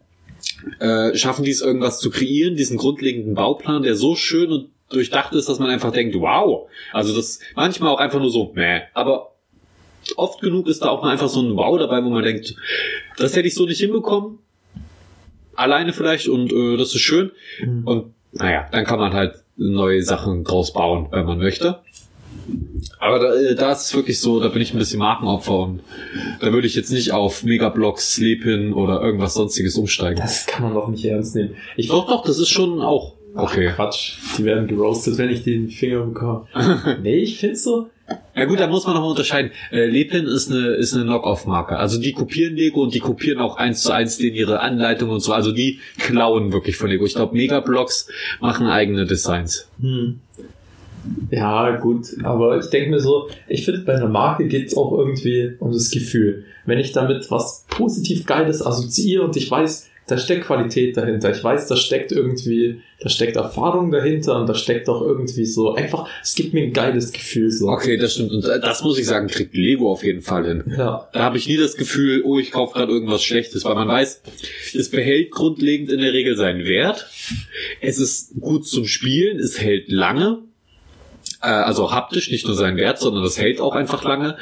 äh, 0.79 1.15
schaffen 1.15 1.45
die 1.45 1.51
es 1.51 1.61
irgendwas 1.61 1.99
zu 1.99 2.09
kreieren, 2.09 2.55
diesen 2.55 2.77
grundlegenden 2.77 3.35
Bauplan, 3.35 3.83
der 3.83 3.95
so 3.95 4.15
schön 4.15 4.51
und 4.51 4.69
durchdacht 4.89 5.33
ist, 5.33 5.49
dass 5.49 5.59
man 5.59 5.69
einfach 5.69 5.91
denkt, 5.91 6.15
wow. 6.15 6.69
Also 6.91 7.15
das 7.15 7.39
manchmal 7.55 7.89
auch 7.91 7.99
einfach 7.99 8.19
nur 8.19 8.31
so, 8.31 8.51
meh. 8.55 8.81
Aber 8.93 9.33
oft 10.15 10.41
genug 10.41 10.67
ist 10.67 10.83
da 10.83 10.89
auch 10.89 11.01
mal 11.01 11.11
einfach 11.11 11.29
so 11.29 11.41
ein 11.41 11.55
Wow 11.55 11.79
dabei, 11.79 12.03
wo 12.03 12.09
man 12.09 12.23
denkt, 12.23 12.55
das 13.17 13.35
hätte 13.35 13.47
ich 13.47 13.55
so 13.55 13.65
nicht 13.65 13.79
hinbekommen. 13.79 14.39
Alleine 15.55 15.93
vielleicht 15.93 16.27
und 16.27 16.51
äh, 16.51 16.77
das 16.77 16.93
ist 16.95 17.01
schön. 17.01 17.31
Und 17.85 18.13
naja, 18.31 18.67
dann 18.71 18.85
kann 18.85 18.99
man 18.99 19.13
halt 19.13 19.43
neue 19.55 20.01
Sachen 20.01 20.43
draus 20.43 20.73
bauen, 20.73 21.07
wenn 21.11 21.25
man 21.25 21.37
möchte. 21.37 21.82
Aber 22.99 23.19
da, 23.19 23.35
äh, 23.35 23.55
da 23.55 23.71
ist 23.71 23.81
es 23.81 23.95
wirklich 23.95 24.19
so, 24.19 24.39
da 24.39 24.49
bin 24.49 24.61
ich 24.61 24.73
ein 24.73 24.77
bisschen 24.77 24.99
Markenopfer 24.99 25.59
und 25.59 25.81
da 26.39 26.51
würde 26.51 26.67
ich 26.67 26.75
jetzt 26.75 26.91
nicht 26.91 27.11
auf 27.11 27.43
Megablocks, 27.43 28.15
Sleepin 28.15 28.73
oder 28.73 29.01
irgendwas 29.01 29.33
sonstiges 29.33 29.77
umsteigen. 29.77 30.17
Das 30.17 30.45
kann 30.45 30.63
man 30.63 30.73
doch 30.73 30.87
nicht 30.87 31.05
ernst 31.05 31.35
nehmen. 31.35 31.55
Ich 31.75 31.87
Doch, 31.87 32.07
doch, 32.07 32.23
das 32.25 32.39
ist 32.39 32.49
schon 32.49 32.81
auch 32.81 33.13
okay. 33.35 33.69
Ach, 33.71 33.75
Quatsch. 33.75 34.17
Die 34.37 34.45
werden 34.45 34.67
geroastet, 34.67 35.17
wenn 35.17 35.29
ich 35.29 35.43
den 35.43 35.69
Finger 35.69 36.05
bekomme. 36.05 36.47
nee, 37.03 37.17
ich 37.17 37.39
find's 37.39 37.63
so. 37.63 37.89
Ja 38.35 38.45
gut, 38.45 38.59
da 38.59 38.67
muss 38.67 38.85
man 38.85 38.95
noch 38.95 39.01
mal 39.01 39.11
unterscheiden. 39.11 39.51
Äh, 39.71 39.85
Lepin 39.85 40.25
ist 40.25 40.51
eine 40.51 40.73
ist 40.73 40.93
eine 40.93 41.03
Knock-off-Marke. 41.03 41.77
Also 41.77 42.01
die 42.01 42.13
kopieren 42.13 42.55
Lego 42.55 42.81
und 42.81 42.93
die 42.93 42.99
kopieren 42.99 43.39
auch 43.39 43.57
eins 43.57 43.81
zu 43.81 43.91
eins 43.91 44.17
den 44.17 44.33
ihre 44.33 44.59
Anleitungen 44.59 45.13
und 45.13 45.19
so. 45.21 45.33
Also 45.33 45.51
die 45.51 45.79
klauen 45.99 46.51
wirklich 46.51 46.75
von 46.75 46.89
Lego. 46.89 47.05
Ich 47.05 47.15
glaube, 47.15 47.35
Megablocks 47.35 48.09
machen 48.41 48.67
eigene 48.67 49.05
Designs. 49.05 49.69
Hm. 49.79 50.19
Ja, 51.31 51.77
gut, 51.77 52.07
aber 52.23 52.57
ich 52.59 52.67
denke 52.67 52.89
mir 52.89 52.99
so, 52.99 53.29
ich 53.47 53.65
finde, 53.65 53.81
bei 53.81 53.95
einer 53.95 54.07
Marke 54.07 54.47
geht's 54.47 54.75
auch 54.77 54.97
irgendwie 54.97 55.53
um 55.59 55.71
das 55.71 55.91
Gefühl. 55.91 56.45
Wenn 56.65 56.79
ich 56.79 56.91
damit 56.91 57.29
was 57.31 57.65
positiv 57.69 58.25
Geiles 58.25 58.65
assoziiere 58.65 59.23
und 59.23 59.35
ich 59.35 59.49
weiß, 59.49 59.89
da 60.07 60.17
steckt 60.17 60.45
Qualität 60.45 60.97
dahinter. 60.97 61.31
Ich 61.31 61.43
weiß, 61.43 61.67
da 61.67 61.75
steckt 61.77 62.11
irgendwie, 62.11 62.81
da 62.99 63.09
steckt 63.09 63.37
Erfahrung 63.37 63.91
dahinter 63.91 64.39
und 64.39 64.47
da 64.47 64.53
steckt 64.53 64.89
auch 64.89 65.01
irgendwie 65.01 65.45
so 65.45 65.73
einfach, 65.73 66.09
es 66.21 66.35
gibt 66.35 66.53
mir 66.53 66.63
ein 66.63 66.73
geiles 66.73 67.11
Gefühl 67.13 67.51
so. 67.51 67.69
Okay, 67.69 67.97
das 67.97 68.13
stimmt. 68.13 68.31
Und 68.31 68.43
das 68.43 68.83
muss 68.83 68.99
ich 68.99 69.05
sagen, 69.05 69.27
kriegt 69.27 69.55
Lego 69.55 69.91
auf 69.91 70.03
jeden 70.03 70.21
Fall 70.21 70.45
hin. 70.45 70.63
Ja. 70.77 71.07
Da 71.13 71.19
habe 71.21 71.37
ich 71.37 71.47
nie 71.47 71.57
das 71.57 71.75
Gefühl, 71.77 72.21
oh, 72.25 72.37
ich 72.37 72.51
kaufe 72.51 72.73
gerade 72.73 72.91
irgendwas 72.91 73.23
Schlechtes, 73.23 73.63
weil 73.63 73.75
man 73.75 73.87
weiß, 73.87 74.21
es 74.77 74.89
behält 74.89 75.31
grundlegend 75.31 75.91
in 75.91 75.99
der 75.99 76.11
Regel 76.11 76.35
seinen 76.35 76.65
Wert. 76.65 77.07
Es 77.79 77.97
ist 77.97 78.33
gut 78.39 78.67
zum 78.67 78.85
Spielen, 78.85 79.39
es 79.39 79.61
hält 79.61 79.89
lange. 79.89 80.39
Äh, 81.41 81.47
Also 81.47 81.91
haptisch, 81.91 82.31
nicht 82.31 82.45
nur 82.45 82.55
seinen 82.55 82.77
Wert, 82.77 82.99
sondern 82.99 83.23
das 83.23 83.38
hält 83.38 83.62
auch 83.62 83.75
einfach 83.75 84.03
lange. 84.03 84.38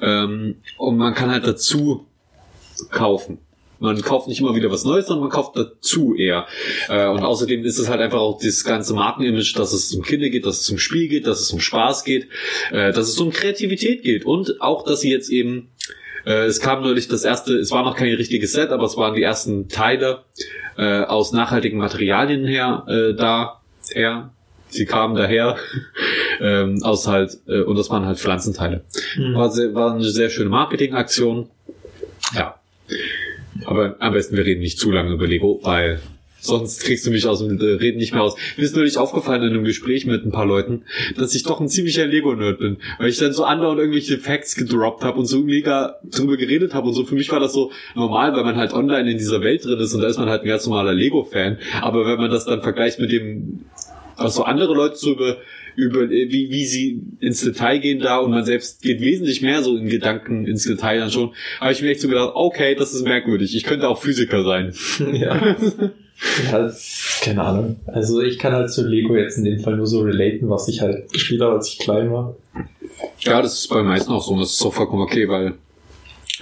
Ähm, 0.00 0.56
Und 0.78 0.96
man 0.96 1.14
kann 1.14 1.30
halt 1.30 1.46
dazu 1.46 2.06
kaufen. 2.90 3.38
Man 3.78 4.00
kauft 4.00 4.28
nicht 4.28 4.40
immer 4.40 4.54
wieder 4.54 4.70
was 4.70 4.84
Neues, 4.84 5.06
sondern 5.06 5.24
man 5.24 5.32
kauft 5.32 5.56
dazu 5.56 6.14
eher. 6.14 6.46
Äh, 6.88 7.08
Und 7.08 7.24
außerdem 7.24 7.64
ist 7.64 7.78
es 7.78 7.88
halt 7.88 8.00
einfach 8.00 8.20
auch 8.20 8.40
das 8.40 8.64
ganze 8.64 8.94
Markenimage, 8.94 9.54
dass 9.56 9.72
es 9.72 9.92
um 9.94 10.02
Kinder 10.02 10.28
geht, 10.28 10.46
dass 10.46 10.60
es 10.60 10.70
um 10.70 10.78
Spiel 10.78 11.08
geht, 11.08 11.26
dass 11.26 11.40
es 11.40 11.50
um 11.52 11.60
Spaß 11.60 12.04
geht, 12.04 12.28
äh, 12.70 12.92
dass 12.92 13.08
es 13.08 13.18
um 13.18 13.30
Kreativität 13.30 14.02
geht 14.02 14.24
und 14.24 14.60
auch, 14.60 14.84
dass 14.84 15.00
sie 15.00 15.10
jetzt 15.10 15.30
eben 15.30 15.68
äh, 16.24 16.44
es 16.44 16.60
kam 16.60 16.82
neulich 16.82 17.08
das 17.08 17.24
erste, 17.24 17.54
es 17.54 17.72
war 17.72 17.82
noch 17.82 17.96
kein 17.96 18.14
richtiges 18.14 18.52
Set, 18.52 18.70
aber 18.70 18.84
es 18.84 18.96
waren 18.96 19.14
die 19.14 19.22
ersten 19.22 19.68
Teile 19.68 20.22
äh, 20.76 21.02
aus 21.02 21.32
nachhaltigen 21.32 21.78
Materialien 21.78 22.44
her 22.44 22.84
äh, 22.88 23.14
da. 23.14 23.60
Her. 23.92 24.32
Sie 24.68 24.86
kamen 24.86 25.16
daher 25.16 25.56
ähm, 26.42 26.82
aus 26.82 27.06
halt, 27.06 27.38
äh, 27.46 27.60
und 27.60 27.78
das 27.78 27.88
waren 27.88 28.04
halt 28.04 28.18
Pflanzenteile. 28.18 28.82
Hm. 29.14 29.34
War, 29.34 29.50
sehr, 29.50 29.74
war 29.74 29.94
eine 29.94 30.04
sehr 30.04 30.28
schöne 30.28 30.50
Marketingaktion. 30.50 31.48
Ja. 32.34 32.56
Aber 33.64 33.96
am 34.00 34.12
besten, 34.12 34.36
wir 34.36 34.44
reden 34.44 34.60
nicht 34.60 34.78
zu 34.78 34.90
lange 34.90 35.12
über 35.12 35.26
Lego, 35.26 35.60
weil 35.62 36.00
sonst 36.40 36.82
kriegst 36.82 37.06
du 37.06 37.12
mich 37.12 37.26
aus 37.28 37.38
dem 37.38 37.60
äh, 37.60 37.64
Reden 37.74 37.98
nicht 37.98 38.12
mehr 38.12 38.22
aus. 38.22 38.34
Mir 38.56 38.64
ist 38.64 38.74
neulich 38.74 38.98
aufgefallen 38.98 39.42
in 39.42 39.50
einem 39.50 39.64
Gespräch 39.64 40.04
mit 40.06 40.26
ein 40.26 40.32
paar 40.32 40.46
Leuten, 40.46 40.82
dass 41.16 41.34
ich 41.34 41.44
doch 41.44 41.60
ein 41.60 41.68
ziemlicher 41.68 42.04
Lego-Nerd 42.06 42.58
bin. 42.58 42.78
Weil 42.98 43.08
ich 43.08 43.18
dann 43.18 43.32
so 43.32 43.44
andauernd 43.44 43.78
irgendwelche 43.78 44.18
Facts 44.18 44.56
gedroppt 44.56 45.04
habe 45.04 45.20
und 45.20 45.26
so 45.26 45.38
mega 45.40 45.96
drüber 46.02 46.36
geredet 46.36 46.74
habe 46.74 46.88
und 46.88 46.94
so. 46.94 47.04
Für 47.04 47.14
mich 47.14 47.30
war 47.30 47.38
das 47.38 47.52
so 47.52 47.70
normal, 47.94 48.34
weil 48.34 48.42
man 48.42 48.56
halt 48.56 48.72
online 48.72 49.12
in 49.12 49.18
dieser 49.18 49.40
Welt 49.42 49.64
drin 49.64 49.78
ist 49.78 49.94
und 49.94 50.00
da 50.00 50.08
ist 50.08 50.18
man 50.18 50.28
halt 50.28 50.42
ein 50.42 50.48
ganz 50.48 50.66
normaler 50.66 50.92
Lego-Fan. 50.92 51.58
Aber 51.80 52.04
wenn 52.06 52.18
man 52.18 52.30
das 52.30 52.44
dann 52.46 52.62
vergleicht 52.62 52.98
mit 52.98 53.12
dem, 53.12 53.66
was 54.16 54.34
so 54.34 54.42
andere 54.42 54.74
Leute 54.74 54.96
so 54.96 55.12
über 55.12 55.36
über 55.76 56.08
wie, 56.10 56.50
wie 56.50 56.64
sie 56.64 57.00
ins 57.20 57.42
Detail 57.42 57.78
gehen 57.78 58.00
da 58.00 58.18
und 58.18 58.30
man 58.30 58.44
selbst 58.44 58.82
geht 58.82 59.00
wesentlich 59.00 59.42
mehr 59.42 59.62
so 59.62 59.76
in 59.76 59.88
Gedanken 59.88 60.46
ins 60.46 60.64
Detail 60.64 60.98
dann 61.00 61.10
schon, 61.10 61.32
habe 61.60 61.72
ich 61.72 61.82
mir 61.82 61.90
echt 61.90 62.00
so 62.00 62.08
gedacht, 62.08 62.32
okay, 62.34 62.74
das 62.74 62.92
ist 62.94 63.04
merkwürdig. 63.04 63.54
Ich 63.56 63.64
könnte 63.64 63.88
auch 63.88 63.98
Physiker 64.00 64.44
sein. 64.44 64.72
ja. 65.12 65.56
ja, 66.50 66.58
das- 66.58 67.20
keine 67.22 67.42
Ahnung. 67.42 67.76
Also 67.86 68.20
ich 68.20 68.38
kann 68.38 68.52
halt 68.52 68.70
zu 68.72 68.86
Lego 68.86 69.16
jetzt 69.16 69.38
in 69.38 69.44
dem 69.44 69.60
Fall 69.60 69.76
nur 69.76 69.86
so 69.86 70.00
relaten, 70.00 70.48
was 70.50 70.68
ich 70.68 70.80
halt 70.80 71.12
gespielt 71.12 71.40
habe, 71.40 71.54
als 71.54 71.68
ich 71.68 71.78
klein 71.78 72.10
war. 72.12 72.36
Ja, 73.20 73.40
das 73.42 73.58
ist 73.60 73.68
bei 73.68 73.82
meisten 73.82 74.10
auch 74.12 74.22
so 74.22 74.32
und 74.32 74.40
das 74.40 74.52
ist 74.52 74.62
auch 74.62 74.74
vollkommen 74.74 75.02
okay, 75.02 75.28
weil 75.28 75.54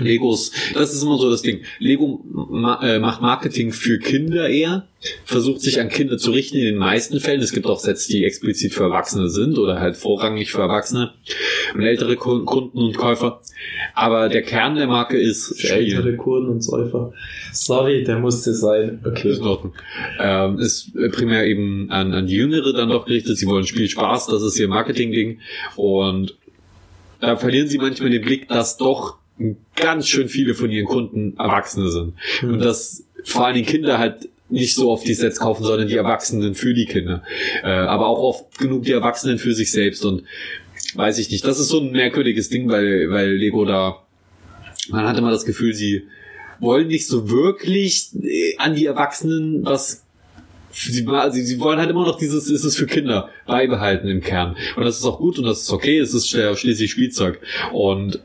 Legos, 0.01 0.53
das 0.75 0.93
ist 0.95 1.03
immer 1.03 1.19
so 1.19 1.31
das 1.31 1.43
Ding. 1.43 1.61
Lego 1.79 2.25
ma 2.29 2.81
äh, 2.83 2.99
macht 2.99 3.23
Marketing 3.23 3.73
für 3.73 3.99
Kinder 3.99 4.49
eher, 4.49 4.89
versucht 5.25 5.61
sich 5.61 5.81
an 5.81 5.89
Kinder 5.89 6.19
zu 6.19 6.31
richten 6.31 6.57
in 6.59 6.65
den 6.65 6.77
meisten 6.77 7.21
Fällen. 7.21 7.41
Es 7.41 7.53
gibt 7.53 7.67
auch 7.67 7.79
Sets, 7.79 8.07
die 8.07 8.25
explizit 8.25 8.75
für 8.75 8.85
Erwachsene 8.85 9.29
sind 9.29 9.59
oder 9.59 9.81
halt 9.81 9.97
vorrangig 9.97 10.53
für 10.53 10.61
Erwachsene 10.63 11.13
und 11.75 11.83
ältere 11.83 12.17
Ku- 12.17 12.45
Kunden 12.45 12.79
und 12.79 12.97
Käufer. 12.97 13.41
Aber 13.95 14.29
der 14.29 14.43
Kern 14.43 14.75
der 14.75 14.87
Marke 14.87 15.19
ist 15.19 15.59
Spiel. 15.59 15.71
ältere 15.71 16.17
Kurden 16.17 16.49
und 16.49 16.63
Säufer. 16.63 17.13
Sorry, 17.53 18.05
der 18.05 18.19
musste 18.19 18.55
sein. 18.55 19.01
Okay. 19.05 19.31
Ist 19.31 19.39
in 19.39 19.47
Ordnung. 19.47 19.75
Ähm, 20.19 20.59
ist 20.59 20.95
äh, 20.97 21.09
primär 21.09 21.47
eben 21.47 21.91
an, 21.91 22.13
an 22.13 22.27
die 22.27 22.37
Jüngere 22.37 22.73
dann 22.73 22.89
doch 22.89 23.05
gerichtet. 23.07 23.39
Sie 23.39 23.47
wollen 23.47 23.67
Spiel 23.67 23.89
Spaß, 23.89 24.27
das 24.27 24.43
ist 24.43 24.59
ihr 24.59 24.69
Marketing-Ding. 24.69 25.41
Und 25.77 26.37
da 27.21 27.37
verlieren 27.37 27.69
sie 27.69 27.79
manchmal 27.79 28.11
den 28.11 28.23
Blick, 28.23 28.49
dass 28.49 28.79
doch 28.79 29.19
ganz 29.77 30.09
schön 30.09 30.29
viele 30.29 30.55
von 30.55 30.71
ihren 30.71 30.87
Kunden 30.87 31.37
Erwachsene 31.39 31.91
sind. 31.91 32.15
Hm. 32.41 32.55
Und 32.55 32.59
dass 32.61 33.05
vor 33.25 33.47
allen 33.47 33.55
Dingen 33.55 33.67
Kinder 33.67 33.99
halt 33.99 34.29
nicht 34.49 34.75
so 34.75 34.91
oft 34.91 35.07
die 35.07 35.15
Sets 35.15 35.39
kaufen, 35.39 35.65
sondern 35.65 35.89
die 35.89 35.97
Erwachsenen 35.97 36.55
für 36.55 36.75
die 36.75 36.87
Kinder. 36.87 37.23
Äh, 37.63 37.69
aber 37.69 38.09
auch 38.09 38.19
oft 38.19 38.59
genug 38.59 38.85
die 38.85 38.93
Erwachsenen 38.93 39.39
für 39.39 39.55
sich 39.55 39.71
selbst. 39.71 40.05
Und 40.05 40.25
weiß 40.95 41.19
ich 41.19 41.31
nicht. 41.31 41.45
Das 41.45 41.59
ist 41.59 41.69
so 41.69 41.81
ein 41.81 41.93
merkwürdiges 41.93 42.49
Ding, 42.49 42.69
weil, 42.69 43.11
weil 43.11 43.33
Lego 43.35 43.65
da, 43.65 44.03
man 44.89 45.07
hat 45.07 45.17
immer 45.19 45.31
das 45.31 45.45
Gefühl, 45.45 45.75
sie 45.75 46.05
wollen 46.59 46.89
nicht 46.89 47.07
so 47.07 47.31
wirklich 47.31 48.09
äh, 48.23 48.57
an 48.59 48.75
die 48.75 48.87
Erwachsenen 48.87 49.65
was 49.65 50.05
Sie, 50.73 51.05
also 51.09 51.37
sie 51.37 51.59
wollen 51.59 51.81
halt 51.81 51.91
immer 51.91 52.07
noch 52.07 52.17
dieses 52.17 52.49
ist 52.49 52.63
es 52.63 52.77
für 52.77 52.87
Kinder 52.87 53.29
beibehalten 53.45 54.07
im 54.07 54.21
Kern. 54.21 54.57
Und 54.77 54.85
das 54.85 54.99
ist 54.99 55.05
auch 55.05 55.19
gut 55.19 55.37
und 55.39 55.45
das 55.45 55.63
ist 55.63 55.73
okay, 55.73 55.99
es 55.99 56.15
ist 56.15 56.31
ja 56.33 56.55
schließlich 56.55 56.91
Spielzeug. 56.91 57.41
Und 57.73 58.21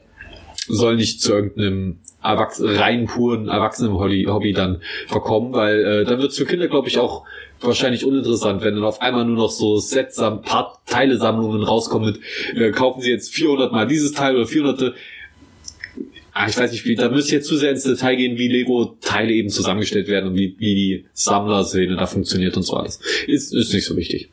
soll 0.67 0.95
nicht 0.95 1.21
zu 1.21 1.33
irgendeinem 1.33 1.99
Erwachs 2.21 2.61
rein 2.63 3.05
puren 3.05 3.47
Erwachsenen-Hobby 3.47 4.25
Hobby 4.27 4.53
dann 4.53 4.81
verkommen, 5.07 5.53
weil 5.53 5.83
äh, 5.83 6.05
dann 6.05 6.19
wird 6.19 6.31
es 6.31 6.37
für 6.37 6.45
Kinder, 6.45 6.67
glaube 6.67 6.87
ich, 6.87 6.97
auch 6.97 7.23
wahrscheinlich 7.61 8.05
uninteressant, 8.05 8.63
wenn 8.63 8.75
dann 8.75 8.83
auf 8.83 9.01
einmal 9.01 9.25
nur 9.25 9.37
noch 9.37 9.51
so 9.51 9.77
Sets, 9.77 10.17
Part 10.17 10.77
Teilesammlungen 10.87 11.63
rauskommen 11.63 12.13
mit, 12.13 12.59
äh, 12.59 12.71
kaufen 12.71 13.01
sie 13.01 13.11
jetzt 13.11 13.33
400 13.33 13.71
mal 13.71 13.87
dieses 13.87 14.11
Teil 14.13 14.35
oder 14.35 14.47
400. 14.47 14.93
Ah, 16.33 16.47
ich 16.49 16.57
weiß 16.57 16.71
nicht, 16.71 16.85
wie, 16.85 16.95
da 16.95 17.09
müsste 17.09 17.29
ich 17.29 17.33
jetzt 17.33 17.47
zu 17.47 17.55
sehr 17.55 17.71
ins 17.71 17.83
Detail 17.83 18.17
gehen, 18.17 18.37
wie 18.37 18.49
Lego-Teile 18.49 19.31
eben 19.31 19.49
zusammengestellt 19.49 20.09
werden 20.09 20.31
und 20.31 20.35
wie, 20.35 20.55
wie 20.57 20.75
die 20.75 21.05
Sammlerszene 21.13 21.95
da 21.95 22.07
funktioniert 22.07 22.57
und 22.57 22.63
so 22.63 22.73
alles. 22.73 22.99
Ist, 23.25 23.53
ist 23.53 23.73
nicht 23.73 23.85
so 23.85 23.95
wichtig. 23.95 24.29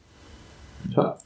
Ja. 0.96 1.16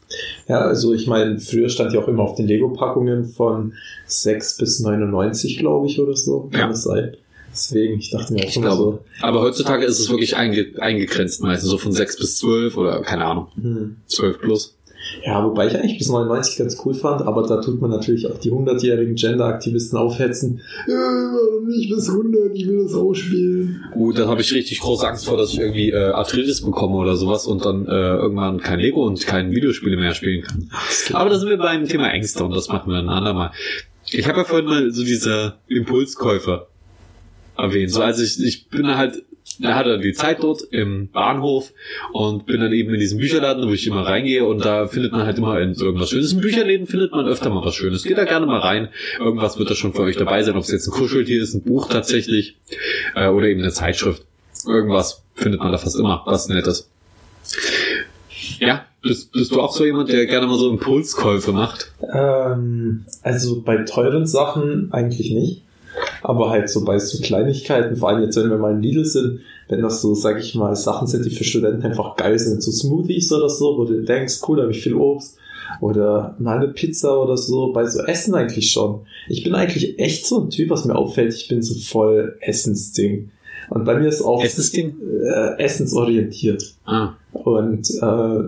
ja, 0.48 0.60
also 0.60 0.94
ich 0.94 1.06
meine, 1.06 1.38
früher 1.40 1.68
stand 1.68 1.92
ja 1.92 2.00
auch 2.00 2.08
immer 2.08 2.22
auf 2.22 2.34
den 2.36 2.46
Lego-Packungen 2.46 3.24
von 3.24 3.72
6 4.06 4.58
bis 4.58 4.80
99, 4.80 5.58
glaube 5.58 5.86
ich, 5.86 5.98
oder 6.00 6.14
so. 6.16 6.48
Kann 6.52 6.60
Ja. 6.60 6.68
das 6.68 6.82
sein? 6.84 7.16
Deswegen, 7.52 7.98
ich 7.98 8.10
dachte 8.10 8.34
mir 8.34 8.40
auch 8.44 8.48
Ich 8.48 8.56
immer 8.56 8.66
glaube. 8.66 8.98
Aber 9.22 9.40
heutzutage 9.40 9.84
ist 9.86 9.98
es 9.98 10.10
wirklich 10.10 10.36
einge 10.36 10.66
eingegrenzt 10.78 11.42
meistens, 11.42 11.70
so 11.70 11.78
von 11.78 11.92
6 11.92 12.18
bis 12.18 12.36
12 12.38 12.76
oder 12.76 13.00
keine 13.00 13.24
Ahnung, 13.24 13.48
so. 13.56 13.62
Hm. 13.62 13.96
12 14.06 14.38
plus. 14.40 14.76
Ja, 15.24 15.44
wobei 15.44 15.66
ich 15.66 15.76
eigentlich 15.76 15.98
bis 15.98 16.08
99 16.08 16.56
ganz 16.56 16.80
cool 16.84 16.94
fand, 16.94 17.22
aber 17.22 17.46
da 17.46 17.60
tut 17.60 17.80
man 17.80 17.90
natürlich 17.90 18.26
auch 18.26 18.38
die 18.38 18.50
100-jährigen 18.50 19.14
Gender-Aktivisten 19.14 19.98
aufhetzen. 19.98 20.60
Äh, 20.86 20.90
warum 20.90 21.66
nicht 21.66 21.90
bis 21.90 22.08
100? 22.08 22.54
Ich 22.54 22.66
will 22.66 22.82
das 22.84 22.94
ausspielen. 22.94 23.84
Gut, 23.92 24.18
da 24.18 24.28
habe 24.28 24.40
ich 24.40 24.52
richtig 24.52 24.80
große 24.80 25.06
Angst 25.06 25.26
vor, 25.26 25.36
dass 25.36 25.52
ich 25.52 25.58
irgendwie 25.58 25.90
äh, 25.90 26.10
Arthritis 26.10 26.62
bekomme 26.62 26.96
oder 26.96 27.16
sowas 27.16 27.46
und 27.46 27.64
dann 27.64 27.86
äh, 27.86 27.90
irgendwann 27.90 28.60
kein 28.60 28.78
Lego 28.78 29.04
und 29.04 29.26
kein 29.26 29.50
Videospiele 29.52 29.96
mehr 29.96 30.14
spielen 30.14 30.42
kann. 30.42 30.70
Aber 31.12 31.30
da 31.30 31.38
sind 31.38 31.48
wir 31.48 31.58
beim 31.58 31.86
Thema 31.86 32.10
Ängste 32.10 32.44
und 32.44 32.54
das 32.54 32.68
machen 32.68 32.90
wir 32.90 32.98
ein 32.98 33.08
andermal. 33.08 33.50
Ich 34.10 34.28
habe 34.28 34.38
ja 34.38 34.44
vorhin 34.44 34.66
mal 34.66 34.92
so 34.92 35.02
diese 35.02 35.54
Impulskäufer 35.66 36.68
erwähnt. 37.56 37.90
So, 37.90 38.02
also 38.02 38.22
ich, 38.22 38.42
ich 38.42 38.68
bin 38.68 38.86
halt, 38.96 39.24
da 39.58 39.74
hatte 39.74 39.98
die 39.98 40.12
Zeit 40.12 40.42
dort 40.42 40.62
im 40.62 41.08
Bahnhof 41.08 41.72
und 42.12 42.46
bin 42.46 42.60
dann 42.60 42.72
eben 42.72 42.92
in 42.92 43.00
diesem 43.00 43.18
Bücherladen, 43.18 43.66
wo 43.66 43.72
ich 43.72 43.86
immer 43.86 44.04
reingehe 44.04 44.44
und 44.44 44.64
da 44.64 44.86
findet 44.86 45.12
man 45.12 45.24
halt 45.24 45.38
immer 45.38 45.58
irgendwas 45.58 46.10
Schönes. 46.10 46.32
In 46.32 46.40
Bücherläden 46.40 46.86
findet 46.86 47.12
man 47.12 47.26
öfter 47.26 47.48
mal 47.50 47.64
was 47.64 47.74
Schönes. 47.74 48.02
Geht 48.02 48.18
da 48.18 48.24
gerne 48.24 48.46
mal 48.46 48.60
rein. 48.60 48.88
Irgendwas 49.18 49.58
wird 49.58 49.70
da 49.70 49.74
schon 49.74 49.94
für 49.94 50.02
euch 50.02 50.16
dabei 50.16 50.42
sein, 50.42 50.56
ob 50.56 50.62
es 50.62 50.70
jetzt 50.70 50.86
ein 50.88 50.92
Kuscheltier 50.92 51.40
ist, 51.40 51.54
ein 51.54 51.62
Buch 51.62 51.88
tatsächlich 51.88 52.56
äh, 53.14 53.28
oder 53.28 53.46
eben 53.46 53.62
eine 53.62 53.72
Zeitschrift. 53.72 54.24
Irgendwas 54.66 55.22
findet 55.34 55.60
man 55.60 55.72
da 55.72 55.78
fast 55.78 55.98
immer, 55.98 56.22
was 56.26 56.48
Nettes. 56.48 56.90
Ja, 58.58 58.84
bist, 59.02 59.32
bist 59.32 59.52
du 59.52 59.60
auch 59.60 59.72
so 59.72 59.84
jemand, 59.84 60.10
der 60.10 60.26
gerne 60.26 60.46
mal 60.46 60.58
so 60.58 60.68
Impulskäufe 60.70 61.52
macht? 61.52 61.92
Ähm, 62.12 63.04
also 63.22 63.62
bei 63.62 63.78
teuren 63.84 64.26
Sachen 64.26 64.92
eigentlich 64.92 65.30
nicht. 65.30 65.62
Aber 66.28 66.50
halt 66.50 66.68
so 66.68 66.84
bei 66.84 66.98
so 66.98 67.22
Kleinigkeiten, 67.22 67.94
vor 67.94 68.08
allem 68.08 68.24
jetzt, 68.24 68.36
wenn 68.36 68.50
wir 68.50 68.58
mal 68.58 68.72
in 68.72 68.82
Lidl 68.82 69.04
sind, 69.04 69.42
wenn 69.68 69.80
das 69.80 70.02
so, 70.02 70.12
sag 70.12 70.40
ich 70.40 70.56
mal, 70.56 70.74
Sachen 70.74 71.06
sind, 71.06 71.24
die 71.24 71.30
für 71.30 71.44
Studenten 71.44 71.84
einfach 71.84 72.16
geil 72.16 72.36
sind, 72.36 72.64
so 72.64 72.72
Smoothies 72.72 73.32
oder 73.32 73.48
so, 73.48 73.78
wo 73.78 73.84
du 73.84 74.02
denkst, 74.02 74.40
cool, 74.48 74.56
da 74.56 74.62
habe 74.64 74.72
ich 74.72 74.82
viel 74.82 74.94
Obst 74.94 75.38
oder 75.80 76.34
mal 76.40 76.56
eine 76.56 76.66
Pizza 76.66 77.16
oder 77.22 77.36
so, 77.36 77.72
bei 77.72 77.86
so 77.86 78.02
Essen 78.02 78.34
eigentlich 78.34 78.72
schon. 78.72 79.02
Ich 79.28 79.44
bin 79.44 79.54
eigentlich 79.54 80.00
echt 80.00 80.26
so 80.26 80.40
ein 80.40 80.50
Typ, 80.50 80.68
was 80.70 80.84
mir 80.84 80.96
auffällt, 80.96 81.32
ich 81.32 81.46
bin 81.46 81.62
so 81.62 81.74
voll 81.74 82.36
Essensding. 82.40 83.30
Und 83.70 83.84
bei 83.84 83.96
mir 83.96 84.08
ist 84.08 84.20
auch 84.20 84.42
Essensding? 84.42 84.96
Äh, 85.32 85.62
essensorientiert. 85.62 86.74
Ah. 86.86 87.10
Und 87.34 87.88
äh, 88.02 88.42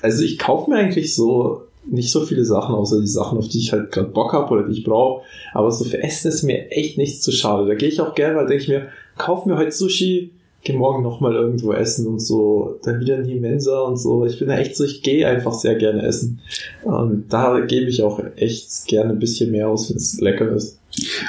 also 0.00 0.22
ich 0.24 0.38
kaufe 0.38 0.70
mir 0.70 0.76
eigentlich 0.78 1.14
so 1.14 1.64
nicht 1.92 2.10
so 2.10 2.20
viele 2.20 2.44
Sachen, 2.44 2.74
außer 2.74 3.00
die 3.00 3.06
Sachen, 3.06 3.38
auf 3.38 3.48
die 3.48 3.58
ich 3.58 3.72
halt 3.72 3.90
gerade 3.92 4.08
Bock 4.08 4.32
habe 4.32 4.52
oder 4.52 4.68
die 4.68 4.78
ich 4.78 4.84
brauche. 4.84 5.24
Aber 5.52 5.70
so 5.70 5.84
für 5.84 6.02
Essen 6.02 6.28
ist 6.28 6.42
mir 6.42 6.70
echt 6.70 6.98
nichts 6.98 7.20
zu 7.20 7.32
schade. 7.32 7.66
Da 7.66 7.74
gehe 7.74 7.88
ich 7.88 8.00
auch 8.00 8.14
gerne, 8.14 8.36
weil 8.36 8.46
denke 8.46 8.62
ich 8.62 8.68
mir, 8.68 8.88
kauf 9.16 9.46
mir 9.46 9.56
heute 9.56 9.72
Sushi, 9.72 10.30
geh 10.62 10.72
morgen 10.74 11.02
nochmal 11.02 11.34
irgendwo 11.34 11.72
essen 11.72 12.06
und 12.06 12.20
so, 12.20 12.78
dann 12.82 13.00
wieder 13.00 13.16
in 13.18 13.26
die 13.26 13.40
Mensa 13.40 13.80
und 13.80 13.96
so. 13.96 14.26
Ich 14.26 14.38
bin 14.38 14.48
da 14.48 14.58
echt 14.58 14.76
so, 14.76 14.84
ich 14.84 15.02
gehe 15.02 15.26
einfach 15.26 15.54
sehr 15.54 15.74
gerne 15.74 16.02
essen. 16.02 16.40
Und 16.84 17.26
da 17.30 17.60
gebe 17.60 17.88
ich 17.88 18.02
auch 18.02 18.20
echt 18.36 18.86
gerne 18.86 19.10
ein 19.10 19.18
bisschen 19.18 19.50
mehr 19.52 19.68
aus, 19.68 19.90
wenn 19.90 19.96
es 19.96 20.20
lecker 20.20 20.52
ist. 20.52 20.78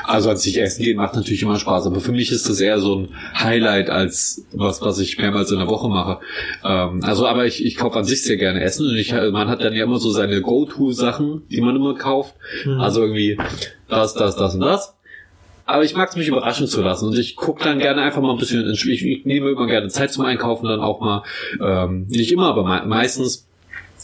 Also 0.03 0.29
als 0.29 0.45
ich 0.45 0.59
essen 0.59 0.83
gehe, 0.83 0.95
macht 0.95 1.15
natürlich 1.15 1.43
immer 1.43 1.59
Spaß, 1.59 1.85
aber 1.85 2.01
für 2.01 2.11
mich 2.11 2.31
ist 2.31 2.49
das 2.49 2.59
eher 2.59 2.79
so 2.79 2.95
ein 2.95 3.09
Highlight 3.35 3.89
als 3.89 4.43
was, 4.51 4.81
was 4.81 4.99
ich 4.99 5.17
mehrmals 5.17 5.51
in 5.51 5.59
der 5.59 5.67
Woche 5.67 5.87
mache. 5.87 6.19
Ähm, 6.65 7.03
also, 7.03 7.27
aber 7.27 7.45
ich, 7.45 7.63
ich 7.63 7.75
kaufe 7.77 7.99
an 7.99 8.05
sich 8.05 8.23
sehr 8.23 8.37
gerne 8.37 8.61
Essen 8.61 8.87
und 8.87 8.95
ich, 8.95 9.13
man 9.13 9.49
hat 9.49 9.63
dann 9.63 9.73
ja 9.73 9.83
immer 9.83 9.99
so 9.99 10.09
seine 10.09 10.41
Go-To-Sachen, 10.41 11.43
die 11.49 11.61
man 11.61 11.75
immer 11.75 11.95
kauft. 11.95 12.35
Hm. 12.63 12.79
Also 12.79 13.01
irgendwie 13.01 13.37
das, 13.87 14.13
das, 14.15 14.35
das 14.35 14.55
und 14.55 14.61
das. 14.61 14.95
Aber 15.71 15.83
ich 15.83 15.95
mag 15.95 16.09
es 16.09 16.15
mich 16.15 16.27
überraschen 16.27 16.67
zu 16.67 16.81
lassen 16.81 17.07
und 17.07 17.17
ich 17.17 17.35
gucke 17.35 17.63
dann 17.63 17.79
gerne 17.79 18.01
einfach 18.01 18.21
mal 18.21 18.31
ein 18.31 18.37
bisschen, 18.37 18.67
ins 18.67 18.79
Spiel. 18.79 18.93
ich, 18.93 19.05
ich 19.05 19.25
nehme 19.25 19.49
immer 19.49 19.67
gerne 19.67 19.87
Zeit 19.89 20.11
zum 20.11 20.25
Einkaufen 20.25 20.67
dann 20.67 20.79
auch 20.79 20.99
mal, 20.99 21.23
ähm, 21.61 22.05
nicht 22.07 22.31
immer, 22.31 22.47
aber 22.47 22.63
me 22.63 22.83
meistens 22.85 23.47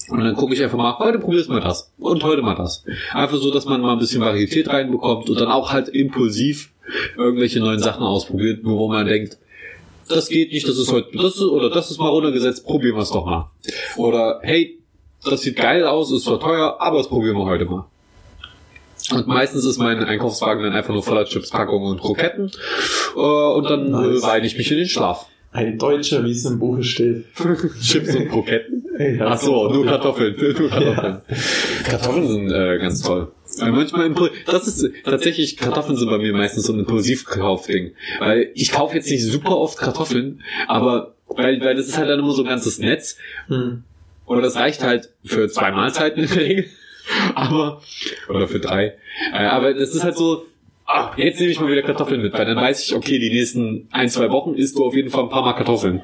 und 0.09 0.19
dann 0.19 0.35
gucke 0.35 0.53
ich 0.53 0.63
einfach 0.63 0.77
mal, 0.77 0.97
heute 0.99 1.19
probierst 1.19 1.49
du 1.49 1.53
mal 1.53 1.59
das 1.59 1.91
und 1.97 2.23
heute 2.23 2.41
mal 2.41 2.55
das. 2.55 2.85
Einfach 3.11 3.37
so, 3.37 3.51
dass 3.51 3.65
man 3.65 3.81
mal 3.81 3.93
ein 3.93 3.99
bisschen 3.99 4.21
Varietät 4.21 4.69
reinbekommt 4.69 5.29
und 5.29 5.39
dann 5.39 5.49
auch 5.49 5.73
halt 5.73 5.89
impulsiv 5.89 6.71
irgendwelche 7.17 7.59
neuen 7.59 7.79
Sachen 7.79 8.03
ausprobiert, 8.03 8.61
wo 8.63 8.87
man 8.87 9.05
denkt, 9.05 9.37
das 10.07 10.29
geht 10.29 10.53
nicht, 10.53 10.67
das 10.67 10.77
ist 10.77 10.91
heute, 10.91 11.09
das 11.17 11.35
ist, 11.35 11.41
oder 11.41 11.69
das 11.69 11.91
ist 11.91 11.99
mal 11.99 12.07
runtergesetzt, 12.07 12.65
probieren 12.65 12.95
wir 12.95 13.01
es 13.01 13.11
doch 13.11 13.25
mal. 13.25 13.51
Oder, 13.97 14.39
hey, 14.41 14.79
das 15.25 15.41
sieht 15.41 15.57
geil 15.57 15.85
aus, 15.85 16.11
ist 16.11 16.23
zwar 16.23 16.39
teuer, 16.39 16.77
aber 16.79 16.99
das 16.99 17.09
probieren 17.09 17.35
wir 17.35 17.45
heute 17.45 17.65
mal. 17.65 17.85
Und 19.11 19.27
meistens 19.27 19.65
ist 19.65 19.77
mein 19.77 20.03
Einkaufswagen 20.03 20.63
dann 20.63 20.73
einfach 20.73 20.93
nur 20.93 21.03
voller 21.03 21.25
Chipspackungen 21.25 21.91
und 21.91 22.01
Kroketten. 22.01 22.51
Äh, 23.15 23.19
und 23.19 23.69
dann 23.69 23.93
äh, 23.93 24.21
weine 24.21 24.45
ich 24.45 24.57
mich 24.57 24.71
in 24.71 24.77
den 24.77 24.87
Schlaf. 24.87 25.27
Ein 25.51 25.77
Deutscher, 25.77 26.23
wie 26.25 26.31
es 26.31 26.45
im 26.45 26.59
Buche 26.59 26.83
steht. 26.83 27.25
Chips 27.81 28.15
und 28.15 28.29
Kroketten. 28.29 28.85
Ja, 28.99 29.27
Ach 29.27 29.37
so, 29.39 29.69
nur 29.71 29.85
Kartoffeln. 29.85 30.35
Nur 30.59 30.69
Kartoffeln. 30.69 31.21
Kartoffeln 31.85 32.27
sind 32.27 32.51
äh, 32.51 32.79
ganz 32.79 33.01
toll. 33.01 33.31
Weil 33.59 33.71
manchmal 33.71 34.07
impul 34.07 34.31
das 34.45 34.67
ist 34.67 34.91
tatsächlich 35.03 35.55
Kartoffeln 35.55 35.95
sind 35.97 36.09
bei 36.09 36.17
mir 36.17 36.33
meistens 36.33 36.65
so 36.65 36.73
ein 36.73 36.79
Impulsivkaufding, 36.79 37.91
weil 38.19 38.51
ich 38.55 38.71
kaufe 38.71 38.95
jetzt 38.95 39.09
nicht 39.09 39.23
super 39.23 39.57
oft 39.57 39.77
Kartoffeln, 39.77 40.41
aber 40.67 41.15
weil 41.27 41.59
weil 41.61 41.75
das 41.75 41.87
ist 41.87 41.97
halt 41.97 42.09
dann 42.09 42.19
immer 42.19 42.33
so 42.33 42.41
ein 42.43 42.47
ganzes 42.49 42.79
Netz 42.79 43.17
Hm. 43.47 43.83
oder 44.25 44.41
das 44.41 44.55
reicht 44.55 44.83
halt 44.83 45.09
für 45.23 45.47
zwei 45.47 45.71
Mahlzeiten 45.71 46.23
in 46.23 46.29
der 46.29 46.37
Regel, 46.37 46.65
aber 47.35 47.81
oder 48.29 48.47
für 48.47 48.59
drei, 48.59 48.95
äh, 49.33 49.37
aber 49.37 49.73
das 49.73 49.93
ist 49.93 50.03
halt 50.03 50.17
so 50.17 50.45
Ah, 50.89 51.11
jetzt 51.17 51.41
nehme 51.41 51.51
ich 51.51 51.59
mal 51.59 51.69
wieder 51.69 51.81
Kartoffeln 51.81 52.21
mit, 52.21 52.31
weil 52.31 52.45
dann 52.45 52.55
weiß 52.55 52.81
ich, 52.87 52.95
okay, 52.95 53.19
die 53.19 53.29
nächsten 53.29 53.89
ein, 53.91 54.07
zwei 54.07 54.29
Wochen 54.31 54.53
isst 54.53 54.77
du 54.77 54.85
auf 54.85 54.95
jeden 54.95 55.09
Fall 55.09 55.23
ein 55.23 55.29
paar 55.29 55.41
Mal 55.41 55.51
Kartoffeln. 55.51 56.01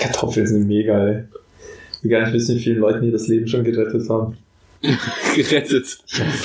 Kartoffeln 0.00 0.44
sind 0.44 0.66
mega, 0.66 1.06
ey. 1.06 1.22
Ich 1.92 2.02
will 2.02 2.10
gar 2.10 2.22
nicht 2.22 2.32
wissen, 2.32 2.56
wie 2.56 2.60
vielen 2.60 2.78
Leuten 2.78 3.02
die 3.02 3.12
das 3.12 3.28
Leben 3.28 3.46
schon 3.46 3.62
gerettet 3.62 4.08
haben. 4.10 4.36
Gerettet. 5.36 5.98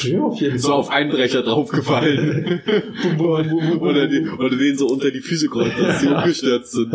Ja, 0.03 0.21
auf 0.21 0.39
jeden 0.39 0.57
so 0.59 0.73
auf 0.73 0.89
Einbrecher 0.89 1.41
draufgefallen. 1.41 2.61
oder, 3.19 4.07
die, 4.07 4.29
oder 4.29 4.55
denen 4.55 4.77
so 4.77 4.87
unter 4.87 5.09
die 5.09 5.19
Füße 5.19 5.47
geräumt, 5.47 5.73
dass 5.79 6.01
sie 6.01 6.07
umgestürzt 6.07 6.71
sind. 6.71 6.93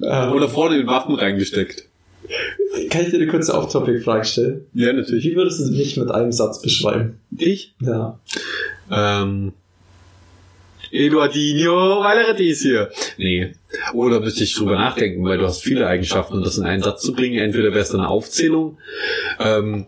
Ähm, 0.00 0.32
Oder 0.32 0.48
vorne 0.48 0.78
den 0.78 0.86
Waffen 0.86 1.16
reingesteckt. 1.16 1.87
Kann 2.90 3.02
ich 3.02 3.10
dir 3.10 3.16
eine 3.16 3.26
kurze 3.26 3.54
Off-Topic-Frage 3.54 4.24
stellen? 4.24 4.66
Ja, 4.74 4.92
natürlich. 4.92 5.24
Wie 5.24 5.36
würdest 5.36 5.60
du 5.60 5.72
mich 5.72 5.96
mit 5.96 6.10
einem 6.10 6.32
Satz 6.32 6.60
beschreiben? 6.60 7.20
Ich? 7.36 7.74
Ja. 7.80 8.18
Ähm. 8.90 9.52
Eduardinho 10.90 12.02
Valeretis 12.02 12.62
hier. 12.62 12.90
Nee. 13.18 13.52
Oder 13.92 14.20
müsste 14.20 14.44
ich 14.44 14.54
drüber 14.54 14.76
nachdenken, 14.76 15.22
weil 15.24 15.38
du 15.38 15.44
hast 15.44 15.62
viele 15.62 15.86
Eigenschaften 15.86 16.34
und 16.34 16.46
das 16.46 16.56
in 16.56 16.64
einen 16.64 16.82
Satz 16.82 17.02
zu 17.02 17.12
bringen. 17.12 17.38
Entweder 17.38 17.70
wäre 17.70 17.80
es 17.80 17.94
eine 17.94 18.08
Aufzählung, 18.08 18.78
ähm, 19.38 19.86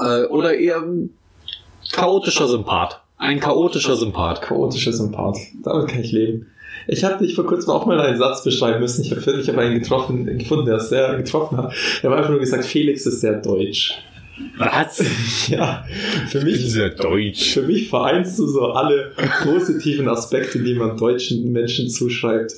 äh, 0.00 0.24
oder 0.24 0.56
eher 0.56 0.80
ein 0.80 1.10
chaotischer 1.92 2.48
Sympath. 2.48 3.00
Ein 3.18 3.40
chaotischer 3.40 3.96
Sympath. 3.96 4.42
Chaotischer 4.42 4.92
Sympath. 4.92 5.38
Damit 5.62 5.88
kann 5.88 6.00
ich 6.00 6.12
leben. 6.12 6.46
Ich 6.86 7.04
habe 7.04 7.24
dich 7.24 7.34
vor 7.34 7.46
kurzem 7.46 7.70
auch 7.70 7.86
mal 7.86 8.00
einen 8.00 8.18
Satz 8.18 8.44
beschreiben 8.44 8.80
müssen. 8.80 9.02
Ich 9.04 9.10
habe 9.10 9.40
ich 9.40 9.48
hab 9.48 9.58
einen 9.58 9.80
getroffen, 9.80 10.38
gefunden, 10.38 10.66
der 10.66 10.76
es 10.76 10.88
sehr 10.90 11.16
getroffen 11.16 11.58
hat. 11.58 11.72
Er 12.02 12.10
hat 12.10 12.16
einfach 12.18 12.30
nur 12.30 12.40
gesagt, 12.40 12.64
Felix 12.64 13.06
ist 13.06 13.20
sehr 13.20 13.40
deutsch. 13.40 13.94
Was? 14.58 15.02
Ja, 15.48 15.84
für 16.28 16.40
mich, 16.40 16.58
Dieser 16.58 16.88
Deutsch. 16.90 17.52
für 17.54 17.62
mich 17.62 17.88
vereinst 17.88 18.38
du 18.38 18.46
so 18.46 18.62
alle 18.72 19.12
positiven 19.42 20.08
Aspekte, 20.08 20.58
die 20.60 20.74
man 20.74 20.96
deutschen 20.96 21.52
Menschen 21.52 21.88
zuschreibt. 21.88 22.52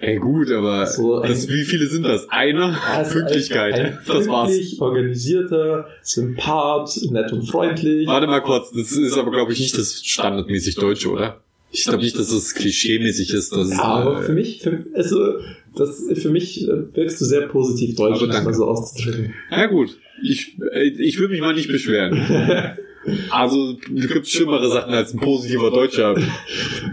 Ey, 0.00 0.16
gut, 0.18 0.50
aber 0.50 0.86
So 0.86 1.20
ein- 1.20 1.28
das, 1.30 1.48
wie 1.48 1.64
viele 1.64 1.86
sind 1.86 2.04
das? 2.04 2.28
Einer? 2.30 2.76
Also 2.92 3.14
Pünktlichkeit. 3.18 3.74
Ein, 3.74 3.86
ein 3.86 3.98
das 4.06 4.26
war's. 4.26 4.50
organisierter, 4.80 5.86
Sympath, 6.02 6.96
nett 7.10 7.32
und 7.32 7.42
freundlich. 7.48 8.06
Warte 8.06 8.26
mal 8.26 8.40
kurz, 8.40 8.70
das 8.72 8.92
ist 8.92 9.16
aber, 9.18 9.30
glaube 9.30 9.52
ich, 9.52 9.60
nicht 9.60 9.76
das 9.76 10.02
standardmäßig 10.04 10.76
Deutsche, 10.76 11.10
oder? 11.10 11.40
Ich 11.72 11.84
glaube 11.84 12.02
nicht, 12.02 12.18
dass 12.18 12.30
es 12.30 12.54
klischee-mäßig 12.54 13.32
ist. 13.34 13.52
Dass, 13.52 13.70
Ja, 13.70 13.82
aber 13.82 14.20
äh, 14.20 14.22
für 14.24 14.32
mich, 14.32 14.60
für, 14.60 14.84
also, 14.94 15.38
das, 15.76 16.02
für 16.14 16.28
mich 16.30 16.68
äh, 16.68 16.94
wirkst 16.94 17.20
du 17.20 17.24
sehr 17.24 17.48
positiv 17.48 17.96
deutsch, 17.96 18.16
Aber 18.16 18.24
um 18.24 18.30
es 18.30 18.36
mal 18.36 18.42
danke. 18.44 18.54
so 18.54 18.66
auszudrücken. 18.66 19.34
Ja 19.50 19.66
gut, 19.66 19.98
ich, 20.22 20.58
äh, 20.72 20.82
ich 20.88 21.18
will 21.18 21.28
mich 21.28 21.40
mal 21.40 21.54
nicht 21.54 21.68
beschweren. 21.68 22.76
Also 23.30 23.76
es 23.96 24.06
gibt 24.08 24.28
schlimmere 24.28 24.70
Sachen 24.70 24.94
als 24.94 25.12
ein 25.12 25.18
positiver 25.18 25.72
Deutscher 25.72 26.14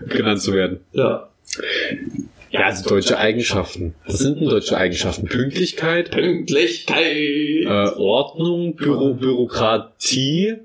genannt 0.07 0.41
zu 0.41 0.53
werden. 0.53 0.79
ja. 0.93 1.29
Ja, 2.51 2.61
also 2.61 2.89
deutsche 2.89 3.19
Eigenschaften. 3.19 3.93
Was 4.07 4.17
sind 4.17 4.39
denn 4.41 4.49
deutsche 4.49 4.75
Eigenschaften? 4.75 5.27
Pünktlichkeit, 5.27 6.09
Pünktlichkeit. 6.09 7.05
äh, 7.05 7.65
Ordnung, 7.95 8.75
Büro, 8.75 9.13
Bürokratie, 9.13 10.55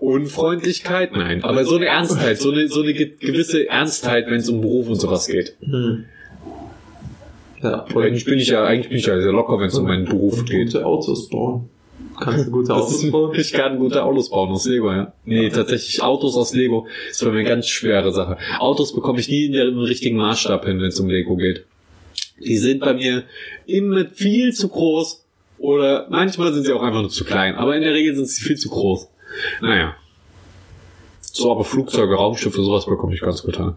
Unfreundlichkeit? 0.00 1.12
Nein, 1.12 1.44
aber 1.44 1.64
so 1.64 1.76
eine 1.76 1.86
Ernstheit, 1.86 2.38
so 2.38 2.50
eine, 2.50 2.68
so 2.68 2.82
eine 2.82 2.94
ge- 2.94 3.12
gewisse 3.20 3.68
Ernstheit, 3.68 4.26
wenn 4.28 4.40
es 4.40 4.48
um 4.48 4.60
Beruf 4.60 4.88
und 4.88 4.96
sowas 5.00 5.26
geht. 5.26 5.56
Hm. 5.60 6.04
Ja, 7.62 7.84
Eigentlich 7.94 8.24
bin 8.24 8.38
ich 8.38 8.48
ja, 8.48 8.64
eigentlich 8.64 8.88
bin 8.88 8.98
ich 8.98 9.06
ja 9.06 9.20
sehr 9.20 9.32
locker, 9.32 9.58
wenn 9.60 9.66
es 9.68 9.76
um 9.76 9.84
meinen 9.86 10.06
Beruf 10.06 10.38
und 10.38 10.48
geht. 10.50 10.66
gute 10.72 10.86
Autos 10.86 11.28
bauen. 11.28 11.68
Kannst 12.18 12.46
du 12.46 12.50
gute 12.50 12.74
Autos 12.74 13.04
ist, 13.04 13.12
bauen? 13.12 13.34
ich 13.38 13.52
kann 13.52 13.78
gute 13.78 14.02
Autos 14.02 14.30
bauen 14.30 14.50
aus 14.50 14.66
Lego, 14.66 14.90
ja. 14.90 15.12
Nee, 15.26 15.50
tatsächlich 15.50 16.02
Autos 16.02 16.36
aus 16.36 16.54
Lego 16.54 16.86
ist 17.10 17.20
für 17.22 17.30
mich 17.30 17.40
eine 17.40 17.48
ganz 17.48 17.68
schwere 17.68 18.12
Sache. 18.12 18.38
Autos 18.58 18.94
bekomme 18.94 19.20
ich 19.20 19.28
nie 19.28 19.46
in 19.46 19.52
den 19.52 19.78
richtigen 19.78 20.16
Maßstab 20.16 20.64
hin, 20.64 20.78
wenn 20.80 20.86
es 20.88 20.98
um 21.00 21.08
Lego 21.10 21.36
geht. 21.36 21.64
Die 22.42 22.56
sind 22.56 22.80
bei 22.80 22.94
mir 22.94 23.24
immer 23.66 24.06
viel 24.06 24.52
zu 24.54 24.68
groß 24.68 25.24
oder 25.58 26.06
manchmal 26.10 26.54
sind 26.54 26.64
sie 26.64 26.72
auch 26.72 26.82
einfach 26.82 27.02
nur 27.02 27.10
zu 27.10 27.24
klein, 27.24 27.54
aber 27.56 27.76
in 27.76 27.82
der 27.82 27.92
Regel 27.92 28.14
sind 28.16 28.26
sie 28.28 28.42
viel 28.42 28.56
zu 28.56 28.70
groß. 28.70 29.08
Naja. 29.60 29.96
So, 31.20 31.52
aber 31.52 31.64
Flugzeuge, 31.64 32.14
Raumschiffe, 32.14 32.62
sowas 32.62 32.86
bekomme 32.86 33.14
ich 33.14 33.20
ganz 33.20 33.42
gut 33.42 33.56
hin. 33.56 33.74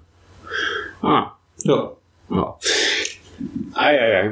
Ah, 1.01 1.33
Ja. 1.63 1.91
ja. 2.29 2.57
Ei, 3.73 3.97
ei, 3.99 4.21
ei. 4.29 4.31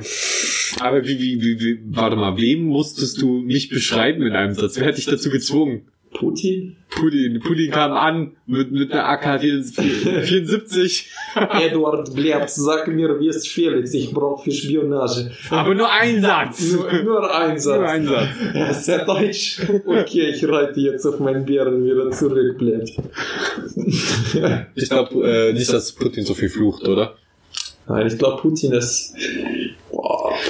Aber 0.80 1.04
wie, 1.06 1.20
wie, 1.20 1.42
wie, 1.42 1.60
wie, 1.60 1.80
warte 1.96 2.16
mal, 2.16 2.38
wem 2.38 2.66
musstest 2.66 3.22
du 3.22 3.40
mich 3.42 3.70
beschreiben 3.70 4.22
in 4.26 4.34
einem 4.36 4.54
Satz? 4.54 4.78
Wer 4.80 4.88
hat 4.88 4.98
dich 4.98 5.06
dazu 5.06 5.30
gezwungen? 5.30 5.88
Putin? 6.14 6.76
Putin, 6.90 7.40
Putin 7.40 7.72
kam 7.72 7.94
an 7.94 8.36
mit, 8.46 8.72
mit 8.72 8.92
einer 8.92 9.08
AK-74, 9.08 11.06
Eduard 11.62 12.14
Bleb, 12.14 12.50
sag 12.50 12.88
mir, 12.90 13.18
wie 13.20 13.30
ist 13.30 13.48
Felix? 13.48 13.94
Ich 13.94 14.12
brauche 14.12 14.44
für 14.44 14.52
Spionage. 14.52 15.32
aber 15.50 15.74
nur 15.74 15.90
ein 15.90 16.22
Satz. 16.22 16.74
Nur, 16.74 16.92
nur 17.04 17.34
ein 17.36 17.58
Satz. 17.58 17.80
Nur 17.80 17.88
ein 17.88 18.06
Satz. 18.06 18.28
Ja, 18.54 18.68
ist 18.68 18.86
sehr 18.86 19.06
deutsch. 19.06 19.62
Okay, 19.86 20.32
ich 20.32 20.48
reite 20.48 20.80
jetzt 20.82 21.06
auf 21.06 21.20
meinen 21.20 21.46
Bären 21.46 21.84
wieder 21.86 22.12
zurück, 22.12 22.58
Bleb. 22.58 22.84
Ich 24.76 24.90
glaube 24.90 25.50
äh, 25.50 25.54
nicht, 25.54 25.72
dass 25.72 25.94
Putin 25.94 26.26
so 26.26 26.34
viel 26.34 26.50
flucht, 26.50 26.88
oder? 26.88 27.16
Nein, 27.88 28.08
ich 28.08 28.18
glaube, 28.18 28.42
Putin 28.42 28.74
ist. 28.74 29.16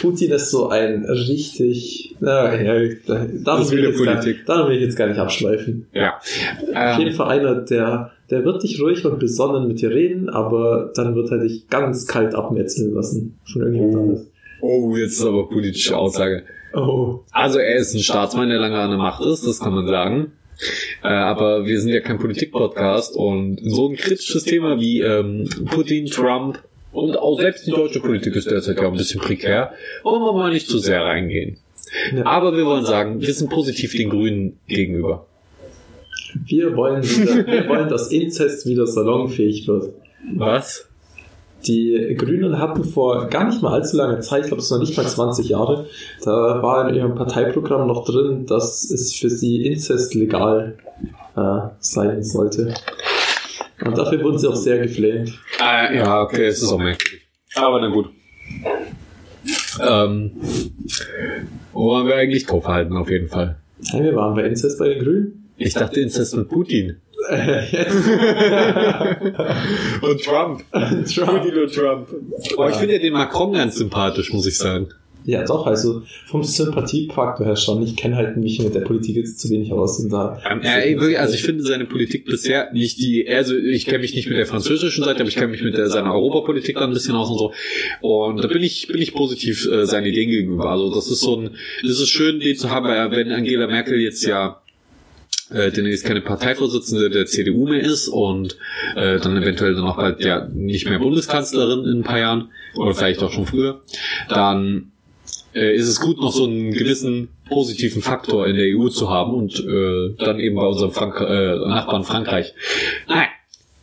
Putin 0.01 0.31
ist 0.31 0.49
so 0.51 0.69
ein 0.69 1.05
richtig. 1.05 2.15
Na, 2.19 2.59
ja, 2.61 2.93
da, 3.05 3.25
Das 3.43 3.71
will 3.71 3.83
gar, 3.83 3.91
Politik. 3.93 4.45
darum 4.45 4.69
will 4.69 4.77
ich 4.77 4.83
jetzt 4.83 4.97
gar 4.97 5.07
nicht 5.07 5.19
abschweifen. 5.19 5.87
Ja. 5.93 6.17
Auf 6.17 6.97
jeden 6.97 7.11
Ähm, 7.11 7.15
Fall 7.15 7.39
einer, 7.39 7.55
der, 7.61 8.11
der 8.29 8.43
wird 8.45 8.63
dich 8.63 8.81
ruhig 8.81 9.05
und 9.05 9.19
besonnen 9.19 9.67
mit 9.67 9.81
dir 9.81 9.91
reden, 9.91 10.29
aber 10.29 10.91
dann 10.95 11.15
wird 11.15 11.31
er 11.31 11.39
dich 11.39 11.67
ganz 11.69 12.07
kalt 12.07 12.33
abmetzeln 12.35 12.93
lassen 12.93 13.39
von 13.51 13.61
irgendjemand 13.61 13.95
Oh. 13.95 13.99
anderes. 14.01 14.27
oh, 14.61 14.95
jetzt 14.97 15.13
ist 15.19 15.25
aber 15.25 15.47
politische 15.49 15.97
Aussage. 15.97 16.43
Oh. 16.73 17.19
Also 17.31 17.59
er 17.59 17.75
ist 17.75 17.93
ein 17.93 17.99
Staatsmann, 18.01 18.49
der 18.49 18.59
lange 18.59 18.77
an 18.79 18.89
der 18.89 18.97
Macht 18.97 19.23
ist, 19.25 19.45
das 19.45 19.59
kann 19.59 19.73
man 19.73 19.85
sagen. 19.87 20.31
Äh, 21.03 21.07
aber 21.07 21.65
wir 21.65 21.79
sind 21.81 21.89
ja 21.91 22.01
kein 22.01 22.19
Politik-Podcast 22.19 23.15
und 23.15 23.59
so 23.63 23.89
ein 23.89 23.95
kritisches 23.95 24.43
Thema 24.43 24.79
wie 24.79 25.01
ähm, 25.01 25.49
Putin, 25.71 26.05
Trump 26.05 26.59
und 26.91 27.17
auch 27.17 27.39
selbst 27.39 27.65
die 27.65 27.71
deutsche 27.71 27.99
Politik 27.99 28.35
ist 28.35 28.49
derzeit 28.49 28.77
ja 28.77 28.87
ein 28.87 28.93
bisschen 28.93 29.21
prekär, 29.21 29.73
wollen 30.03 30.21
wir 30.21 30.33
mal 30.33 30.51
nicht 30.51 30.67
zu 30.67 30.77
sehr 30.77 31.03
reingehen. 31.03 31.57
Ja. 32.15 32.25
Aber 32.25 32.55
wir 32.55 32.65
wollen 32.65 32.85
sagen, 32.85 33.21
wir 33.21 33.33
sind 33.33 33.49
positiv 33.49 33.95
den 33.95 34.09
Grünen 34.09 34.59
gegenüber. 34.67 35.25
Wir 36.45 36.75
wollen, 36.75 37.03
wieder, 37.03 37.45
wir 37.45 37.67
wollen, 37.67 37.89
dass 37.89 38.11
Inzest 38.11 38.65
wieder 38.65 38.87
salonfähig 38.87 39.67
wird. 39.67 39.93
Was? 40.35 40.87
Die 41.67 42.15
Grünen 42.17 42.57
hatten 42.57 42.83
vor 42.83 43.27
gar 43.27 43.45
nicht 43.45 43.61
mal 43.61 43.73
allzu 43.73 43.97
langer 43.97 44.21
Zeit, 44.21 44.41
ich 44.41 44.47
glaube 44.47 44.63
es 44.63 44.71
noch 44.71 44.79
nicht 44.79 44.97
mal 44.97 45.05
20 45.05 45.49
Jahre, 45.49 45.85
da 46.23 46.61
war 46.63 46.89
in 46.89 46.95
ihrem 46.95 47.15
Parteiprogramm 47.15 47.87
noch 47.87 48.05
drin, 48.05 48.45
dass 48.47 48.89
es 48.89 49.13
für 49.13 49.29
sie 49.29 49.65
Inzest 49.65 50.15
legal 50.15 50.77
äh, 51.35 51.59
sein 51.79 52.23
sollte. 52.23 52.73
Und 53.83 53.97
dafür 53.97 54.23
wurden 54.23 54.37
sie 54.37 54.47
auch 54.47 54.55
sehr 54.55 54.77
geflamed. 54.79 55.33
Ah, 55.59 55.91
ja, 55.91 56.21
okay, 56.21 56.45
es 56.45 56.61
ist 56.61 56.71
auch 56.71 56.77
merkwürdig. 56.77 57.21
Aber 57.55 57.81
na 57.81 57.87
gut. 57.87 58.09
Ähm, 59.81 60.31
wo 61.73 61.87
wollen 61.87 62.07
wir 62.07 62.15
eigentlich 62.15 62.45
drauf 62.45 62.67
halten, 62.67 62.95
auf 62.95 63.09
jeden 63.09 63.27
Fall? 63.27 63.57
Hey, 63.89 64.03
wir 64.03 64.15
waren 64.15 64.35
bei 64.35 64.43
Inzest 64.43 64.77
bei 64.77 64.89
den 64.89 65.03
Grünen. 65.03 65.49
Ich 65.57 65.73
dachte 65.73 65.99
Inzest 65.99 66.35
mit 66.35 66.47
Putin. 66.49 66.97
Äh, 67.29 67.65
jetzt. 67.69 67.95
Und 70.01 70.23
Trump. 70.23 70.63
Trump. 71.07 71.43
Putin 71.43 71.63
und 71.63 71.73
Trump. 71.73 72.07
Oh, 72.57 72.67
ich 72.67 72.75
finde 72.75 72.95
ja 72.95 72.99
den 72.99 73.13
Macron 73.13 73.53
ganz 73.53 73.75
sympathisch, 73.75 74.33
muss 74.33 74.47
ich 74.47 74.57
sagen. 74.57 74.89
Ja, 75.23 75.43
doch, 75.45 75.67
also 75.67 76.01
vom 76.25 76.43
Sympathiefaktor 76.43 77.45
her 77.45 77.55
schon. 77.55 77.83
Ich 77.83 77.95
kenne 77.95 78.15
halt 78.15 78.37
mich 78.37 78.59
mit 78.59 78.73
der 78.73 78.81
Politik 78.81 79.17
jetzt 79.17 79.39
zu 79.39 79.49
wenig 79.49 79.71
aus 79.71 79.99
und 79.99 80.11
da. 80.11 80.41
Ähm, 80.49 80.61
wirklich, 80.63 81.19
also 81.19 81.35
ich 81.35 81.43
finde 81.43 81.63
seine 81.63 81.85
Politik 81.85 82.25
bisher 82.25 82.71
nicht 82.73 82.99
die, 82.99 83.27
also 83.29 83.55
ich 83.55 83.85
kenne 83.85 83.99
mich 83.99 84.15
nicht 84.15 84.27
mit 84.27 84.37
der 84.37 84.47
französischen 84.47 85.03
Seite, 85.03 85.19
aber 85.19 85.29
ich 85.29 85.35
kenne 85.35 85.49
mich 85.49 85.61
mit 85.61 85.77
der, 85.77 85.89
seiner 85.89 86.13
Europapolitik 86.13 86.75
dann 86.75 86.89
ein 86.89 86.93
bisschen 86.93 87.15
aus 87.15 87.29
und 87.29 87.37
so. 87.37 87.53
Und 88.01 88.43
da 88.43 88.47
bin 88.47 88.63
ich, 88.63 88.87
bin 88.87 89.01
ich 89.01 89.13
positiv 89.13 89.67
äh, 89.67 89.85
seinen 89.85 90.07
Ideen 90.07 90.31
gegenüber. 90.31 90.71
Also 90.71 90.93
das 90.93 91.07
ist 91.11 91.21
so 91.21 91.37
ein, 91.37 91.51
das 91.83 91.99
ist 91.99 92.09
schön, 92.09 92.39
den 92.39 92.57
zu 92.57 92.71
haben, 92.71 92.87
weil 92.87 93.11
wenn 93.11 93.31
Angela 93.31 93.67
Merkel 93.67 93.99
jetzt 93.99 94.25
ja 94.25 94.61
äh, 95.51 95.71
demnächst 95.71 96.05
keine 96.05 96.21
Parteivorsitzende 96.21 97.09
der 97.09 97.25
CDU 97.25 97.67
mehr 97.67 97.81
ist 97.81 98.07
und 98.07 98.57
äh, 98.95 99.19
dann 99.19 99.37
eventuell 99.37 99.75
dann 99.75 99.83
auch 99.83 99.97
bald 99.97 100.23
ja 100.23 100.47
nicht 100.53 100.89
mehr 100.89 100.99
Bundeskanzlerin 100.99 101.85
in 101.85 101.99
ein 101.99 102.03
paar 102.03 102.19
Jahren 102.19 102.49
oder 102.75 102.95
vielleicht 102.95 103.21
auch 103.21 103.31
schon 103.31 103.45
früher, 103.45 103.81
dann 104.29 104.91
äh, 105.53 105.75
ist 105.75 105.87
es 105.87 105.99
gut, 105.99 106.19
noch 106.19 106.31
so 106.31 106.45
einen 106.45 106.71
gewissen 106.71 107.29
positiven 107.49 108.01
Faktor 108.01 108.47
in 108.47 108.55
der 108.55 108.65
EU 108.77 108.89
zu 108.89 109.09
haben 109.09 109.33
und 109.33 109.59
äh, 109.59 110.15
dann 110.17 110.39
eben 110.39 110.55
bei 110.55 110.65
unserem 110.65 110.91
Frank 110.91 111.19
äh, 111.19 111.55
Nachbarn 111.67 112.03
Frankreich. 112.03 112.53
Nein, 113.07 113.27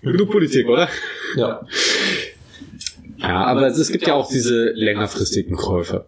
genug 0.02 0.30
Politik, 0.30 0.68
oder? 0.68 0.88
Ja. 1.36 1.66
Ja, 3.18 3.44
aber 3.44 3.66
es, 3.66 3.78
es 3.78 3.90
gibt 3.90 4.06
ja 4.06 4.14
auch 4.14 4.28
diese 4.28 4.70
längerfristigen 4.70 5.56
Käufe. 5.56 6.06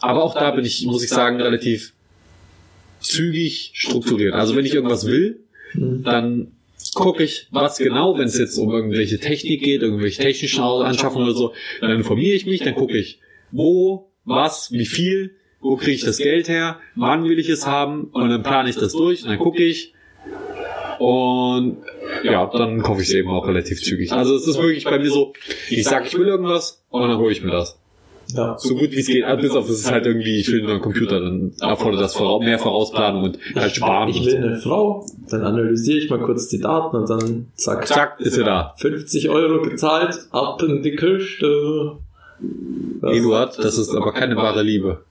Aber 0.00 0.22
auch 0.22 0.34
da 0.34 0.50
bin 0.50 0.64
ich, 0.64 0.84
muss 0.84 1.02
ich 1.02 1.08
sagen, 1.08 1.40
relativ 1.40 1.94
zügig 3.00 3.72
strukturiert. 3.74 4.34
Also 4.34 4.54
wenn 4.54 4.66
ich 4.66 4.74
irgendwas 4.74 5.06
will, 5.06 5.40
dann 5.74 6.52
gucke 6.94 7.24
ich, 7.24 7.48
was 7.50 7.78
genau, 7.78 8.18
wenn 8.18 8.26
es 8.26 8.38
jetzt 8.38 8.58
um 8.58 8.70
irgendwelche 8.70 9.18
Technik 9.18 9.62
geht, 9.62 9.82
irgendwelche 9.82 10.22
technischen 10.22 10.62
Anschaffungen 10.62 11.26
oder 11.26 11.36
so, 11.36 11.54
dann 11.80 11.90
informiere 11.90 12.34
ich 12.34 12.46
mich, 12.46 12.60
dann 12.60 12.74
gucke 12.74 12.98
ich, 12.98 13.20
wo, 13.50 14.10
was, 14.24 14.72
wie 14.72 14.86
viel, 14.86 15.36
wo 15.60 15.76
kriege 15.76 15.92
ich 15.92 16.04
das 16.04 16.18
Geld 16.18 16.48
her, 16.48 16.78
wann 16.94 17.24
will 17.24 17.38
ich 17.38 17.48
es 17.48 17.66
haben 17.66 18.04
und 18.12 18.28
dann 18.30 18.42
plane 18.42 18.68
ich 18.68 18.76
das 18.76 18.92
durch 18.92 19.22
und 19.22 19.30
dann 19.30 19.38
gucke 19.38 19.62
ich 19.62 19.94
und 20.98 21.78
ja, 22.22 22.46
dann 22.46 22.82
kaufe 22.82 23.02
ich 23.02 23.08
es 23.08 23.14
eben 23.14 23.30
auch 23.30 23.46
relativ 23.46 23.82
zügig. 23.82 24.12
Also 24.12 24.36
es 24.36 24.46
ist 24.46 24.60
wirklich 24.60 24.84
bei 24.84 24.98
mir 24.98 25.10
so, 25.10 25.32
ich 25.68 25.84
sage, 25.84 26.06
ich 26.06 26.18
will 26.18 26.26
irgendwas 26.26 26.82
und 26.90 27.02
dann 27.02 27.18
hole 27.18 27.32
ich 27.32 27.42
mir 27.42 27.50
das. 27.50 27.78
Ja. 28.28 28.56
So 28.58 28.74
gut 28.74 28.90
wie 28.92 29.00
es 29.00 29.06
geht, 29.06 29.24
bis 29.40 29.52
auf 29.52 29.68
es 29.68 29.80
ist 29.80 29.90
halt 29.90 30.06
irgendwie, 30.06 30.38
ich 30.38 30.50
will 30.50 30.62
nur 30.62 30.72
einen 30.72 30.80
Computer, 30.80 31.20
dann 31.20 31.52
erfordert 31.60 32.00
das 32.00 32.18
mehr 32.40 32.58
Vorausplanung 32.58 33.24
und 33.24 33.38
halt 33.54 33.74
sparen. 33.74 34.08
Ich 34.08 34.24
will 34.24 34.36
eine 34.36 34.56
Frau, 34.56 35.06
dann 35.28 35.42
analysiere 35.42 35.98
ich 35.98 36.10
mal 36.10 36.20
kurz 36.20 36.48
die 36.48 36.60
Daten 36.60 36.96
und 36.96 37.10
dann 37.10 37.48
zack, 37.54 37.86
Zack, 37.86 38.20
ist 38.20 38.38
er 38.38 38.44
da. 38.44 38.74
50 38.78 39.28
Euro 39.28 39.62
gezahlt, 39.62 40.18
ab 40.30 40.62
in 40.62 40.82
die 40.82 40.96
Küste. 40.96 41.98
Das, 43.00 43.12
Eduard, 43.12 43.58
das 43.58 43.78
ist 43.78 43.94
aber 43.94 44.12
keine 44.12 44.36
wahre 44.36 44.62
Liebe. 44.62 45.04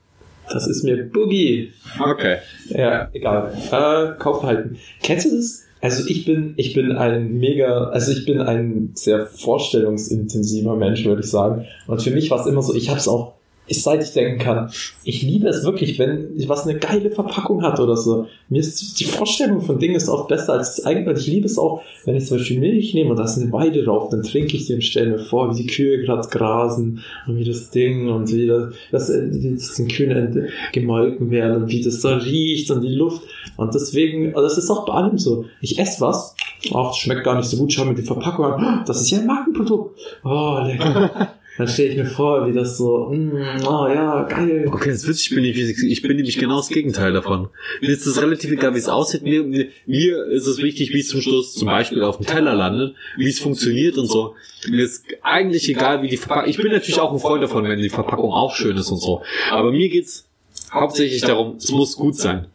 das 0.51 0.67
ist 0.67 0.84
mir 0.84 1.03
Boogie. 1.03 1.71
Okay. 1.99 2.38
Ja, 2.69 3.09
egal. 3.13 3.53
Äh, 3.71 4.19
Kaufverhalten. 4.19 4.78
Kennst 5.01 5.26
du 5.26 5.36
das? 5.36 5.63
Also 5.84 6.07
ich 6.07 6.24
bin, 6.24 6.53
ich 6.55 6.74
bin 6.74 6.93
ein 6.93 7.39
mega, 7.39 7.89
also 7.89 8.13
ich 8.13 8.26
bin 8.26 8.39
ein 8.39 8.91
sehr 8.93 9.28
vorstellungsintensiver 9.28 10.78
Mensch, 10.78 11.03
würde 11.03 11.21
ich 11.21 11.30
sagen. 11.30 11.65
Und 11.88 12.01
für 12.01 12.11
mich 12.11 12.32
war 12.32 12.39
es 12.39 12.45
immer 12.45 12.61
so, 12.61 12.74
ich 12.74 12.88
habe 12.88 12.99
es 12.99 13.07
auch, 13.09 13.34
ich, 13.66 13.82
seit 13.82 14.03
ich 14.03 14.11
denken 14.11 14.39
kann, 14.39 14.72
ich 15.03 15.22
liebe 15.22 15.47
es 15.47 15.64
wirklich, 15.64 15.97
wenn 15.97 16.30
was 16.47 16.68
eine 16.68 16.78
geile 16.78 17.11
Verpackung 17.11 17.64
hat 17.64 17.80
oder 17.80 17.95
so. 17.95 18.28
Mir 18.49 18.59
ist 18.59 18.99
die 18.99 19.05
Vorstellung 19.05 19.61
von 19.61 19.80
Dingen 19.80 19.95
ist 19.95 20.09
oft 20.09 20.28
besser 20.28 20.53
als 20.53 20.76
das 20.76 20.86
eigene. 20.86 21.09
Und 21.09 21.18
ich 21.18 21.28
liebe 21.28 21.45
es 21.45 21.57
auch, 21.57 21.82
wenn 22.05 22.16
ich 22.16 22.26
zum 22.26 22.38
Beispiel 22.38 22.59
Milch 22.59 22.93
nehme 22.93 23.11
und 23.11 23.18
da 23.18 23.24
ist 23.24 23.38
eine 23.38 23.51
Weide 23.53 23.84
drauf, 23.84 24.09
dann 24.09 24.24
trinke 24.24 24.57
ich 24.57 24.66
die 24.66 24.74
und 24.74 24.84
stelle 24.84 25.11
mir 25.11 25.20
vor, 25.20 25.53
wie 25.53 25.64
die 25.64 25.68
Kühe 25.68 26.01
gerade 26.01 26.28
grasen 26.28 27.03
und 27.26 27.38
wie 27.38 27.45
das 27.45 27.70
Ding 27.70 28.09
und 28.09 28.32
wie 28.34 28.47
das, 28.47 28.74
das, 28.91 29.07
das 29.07 29.76
den 29.76 29.88
Kühen 29.88 30.49
gemolken 30.74 31.32
werden 31.32 31.64
und 31.64 31.70
wie 31.70 31.82
das 31.82 32.01
da 32.01 32.18
riecht 32.18 32.70
und 32.70 32.82
die 32.82 32.93
Luft. 32.93 33.22
Und 33.55 33.74
deswegen, 33.74 34.36
also 34.36 34.41
das 34.41 34.57
ist 34.57 34.70
auch 34.70 34.86
bei 34.86 34.93
allem 34.93 35.18
so. 35.18 35.45
Ich 35.61 35.80
esse 35.80 36.01
was, 36.01 36.36
ach, 36.74 36.89
das 36.89 36.97
schmeckt 36.97 37.24
gar 37.24 37.38
nicht 37.38 37.47
so 37.47 37.57
gut, 37.57 37.72
schau 37.72 37.86
mir 37.86 37.95
die 37.95 38.01
Verpackung 38.01 38.45
an, 38.45 38.84
das 38.86 39.01
ist 39.01 39.11
ja 39.11 39.20
ein 39.20 39.28
Markenprodukt. 39.28 39.97
Oh, 40.24 40.59
lecker. 40.66 41.30
Dann 41.58 41.68
stelle 41.68 41.89
ich 41.89 41.97
mir 41.97 42.06
vor, 42.06 42.47
wie 42.47 42.51
das 42.51 42.78
so, 42.78 43.10
mm, 43.12 43.64
oh 43.68 43.88
ja, 43.88 44.24
geil. 44.24 44.66
Okay, 44.68 44.89
das 44.89 45.04
ist 45.04 45.08
witzig, 45.08 45.32
ich 45.32 45.36
bin, 45.36 45.43
ich, 45.45 45.84
ich 45.84 46.01
bin 46.01 46.16
nämlich 46.16 46.39
genau 46.39 46.58
das 46.58 46.70
Gegenteil 46.70 47.14
davon. 47.14 47.49
Mir 47.80 47.89
ist 47.89 48.08
es 48.08 48.20
relativ 48.20 48.51
egal, 48.51 48.74
wie 48.74 48.80
es 48.80 48.89
aussieht. 48.89 49.22
Mir, 49.22 49.43
mir, 49.43 49.68
mir 49.86 50.26
ist 50.32 50.47
es 50.47 50.58
wichtig, 50.58 50.93
wie 50.93 50.99
es 51.01 51.10
zum 51.10 51.22
Schluss 51.22 51.54
zum 51.54 51.68
Beispiel 51.68 52.01
auf 52.01 52.18
dem 52.18 52.26
Teller 52.26 52.56
landet, 52.56 52.95
wie 53.18 53.30
es 53.30 53.39
funktioniert 53.39 53.97
und 53.97 54.08
so. 54.08 54.34
Mir 54.68 54.84
ist 54.84 55.06
eigentlich 55.22 55.70
egal, 55.70 56.01
wie 56.01 56.08
die 56.08 56.18
Verpackung. 56.18 56.49
Ich 56.49 56.58
bin 56.58 56.72
natürlich 56.72 56.99
auch 56.99 57.14
ein 57.14 57.20
Freund 57.20 57.43
davon, 57.43 57.66
wenn 57.66 57.80
die 57.80 57.89
Verpackung 57.89 58.32
auch 58.32 58.56
schön 58.56 58.76
ist 58.76 58.89
und 58.89 58.99
so. 58.99 59.22
Aber 59.51 59.72
mir 59.72 59.89
geht's 59.89 60.28
hauptsächlich 60.72 61.22
darum, 61.22 61.58
es 61.58 61.72
muss 61.72 61.95
gut 61.95 62.16
sein. 62.16 62.47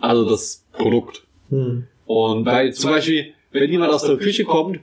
Also 0.00 0.28
das 0.28 0.64
Produkt. 0.72 1.22
Hm. 1.50 1.86
Und 2.06 2.44
weil 2.44 2.74
zum 2.74 2.90
Beispiel, 2.90 3.34
wenn 3.52 3.70
jemand 3.70 3.92
aus 3.92 4.02
der 4.02 4.16
Küche 4.16 4.44
kommt 4.44 4.80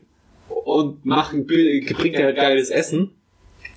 und 0.66 1.06
macht, 1.06 1.36
bringt 1.48 2.16
er 2.16 2.34
geiles 2.34 2.70
Essen, 2.70 3.12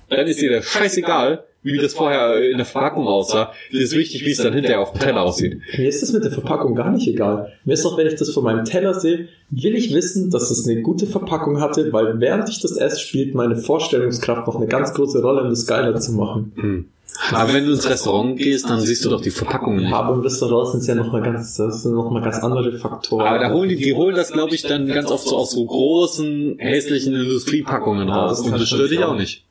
dann 0.09 0.27
ist 0.27 0.41
dir 0.41 0.51
das 0.51 0.65
scheißegal, 0.65 1.45
wie 1.65 1.79
das 1.79 1.95
vorher 1.95 2.39
in 2.49 2.57
der 2.57 2.65
Verpackung 2.65 3.07
aussah. 3.07 3.51
Es 3.73 3.79
ist 3.79 3.95
wichtig, 3.95 4.23
wie 4.23 4.31
es 4.31 4.37
dann 4.37 4.53
hinterher 4.53 4.81
auf 4.81 4.91
dem 4.93 4.99
Teller 4.99 5.23
aussieht. 5.23 5.59
Mir 5.77 5.89
ist 5.89 6.01
das 6.01 6.13
mit 6.13 6.23
der 6.23 6.31
Verpackung 6.31 6.75
gar 6.75 6.91
nicht 6.91 7.07
egal. 7.07 7.51
Mir 7.65 7.73
ist 7.73 7.85
auch, 7.85 7.97
wenn 7.97 8.05
ich 8.05 8.15
das 8.15 8.29
von 8.29 8.43
meinem 8.43 8.65
Teller 8.65 8.93
sehe, 8.93 9.27
will 9.49 9.75
ich 9.75 9.93
wissen, 9.93 10.29
dass 10.29 10.51
es 10.51 10.67
eine 10.67 10.81
gute 10.81 11.07
Verpackung 11.07 11.59
hatte, 11.59 11.91
weil 11.91 12.19
während 12.19 12.47
ich 12.49 12.61
das 12.61 12.77
esse, 12.77 12.99
spielt 12.99 13.33
meine 13.33 13.55
Vorstellungskraft 13.55 14.45
noch 14.45 14.57
eine 14.57 14.67
ganz 14.67 14.93
große 14.93 15.21
Rolle, 15.21 15.41
um 15.41 15.49
das 15.49 15.65
geiler 15.65 15.99
zu 15.99 16.11
machen. 16.11 16.91
Aber 17.31 17.53
wenn 17.53 17.65
du 17.65 17.71
ins 17.71 17.89
Restaurant 17.89 18.37
gehst, 18.37 18.69
dann 18.69 18.81
siehst 18.81 19.03
du 19.05 19.09
doch 19.09 19.21
die 19.21 19.31
Verpackung 19.31 19.77
nicht. 19.77 19.91
Aber 19.91 20.15
im 20.15 20.21
Restaurant 20.21 20.69
sind 20.69 20.81
es 20.81 20.87
ja 20.87 20.95
noch 20.95 21.11
mal 21.11 21.21
ganz, 21.21 21.55
das 21.55 21.81
sind 21.81 21.95
noch 21.95 22.11
mal 22.11 22.21
ganz 22.21 22.39
andere 22.43 22.77
Faktoren. 22.77 23.25
Aber 23.25 23.39
da 23.39 23.51
holen 23.51 23.69
die, 23.69 23.77
die 23.77 23.95
holen 23.95 24.15
das, 24.15 24.31
glaube 24.31 24.53
ich, 24.53 24.63
dann 24.63 24.85
ganz 24.87 25.09
oft 25.09 25.27
so 25.27 25.37
aus 25.37 25.51
so 25.51 25.65
großen, 25.65 26.57
hässlichen 26.59 27.15
Industriepackungen 27.15 28.09
raus. 28.09 28.37
das 28.37 28.45
Und 28.45 28.59
das 28.59 28.69
schon 28.69 28.77
stört 28.77 28.91
dich 28.91 29.03
auch 29.03 29.15
nicht. 29.15 29.45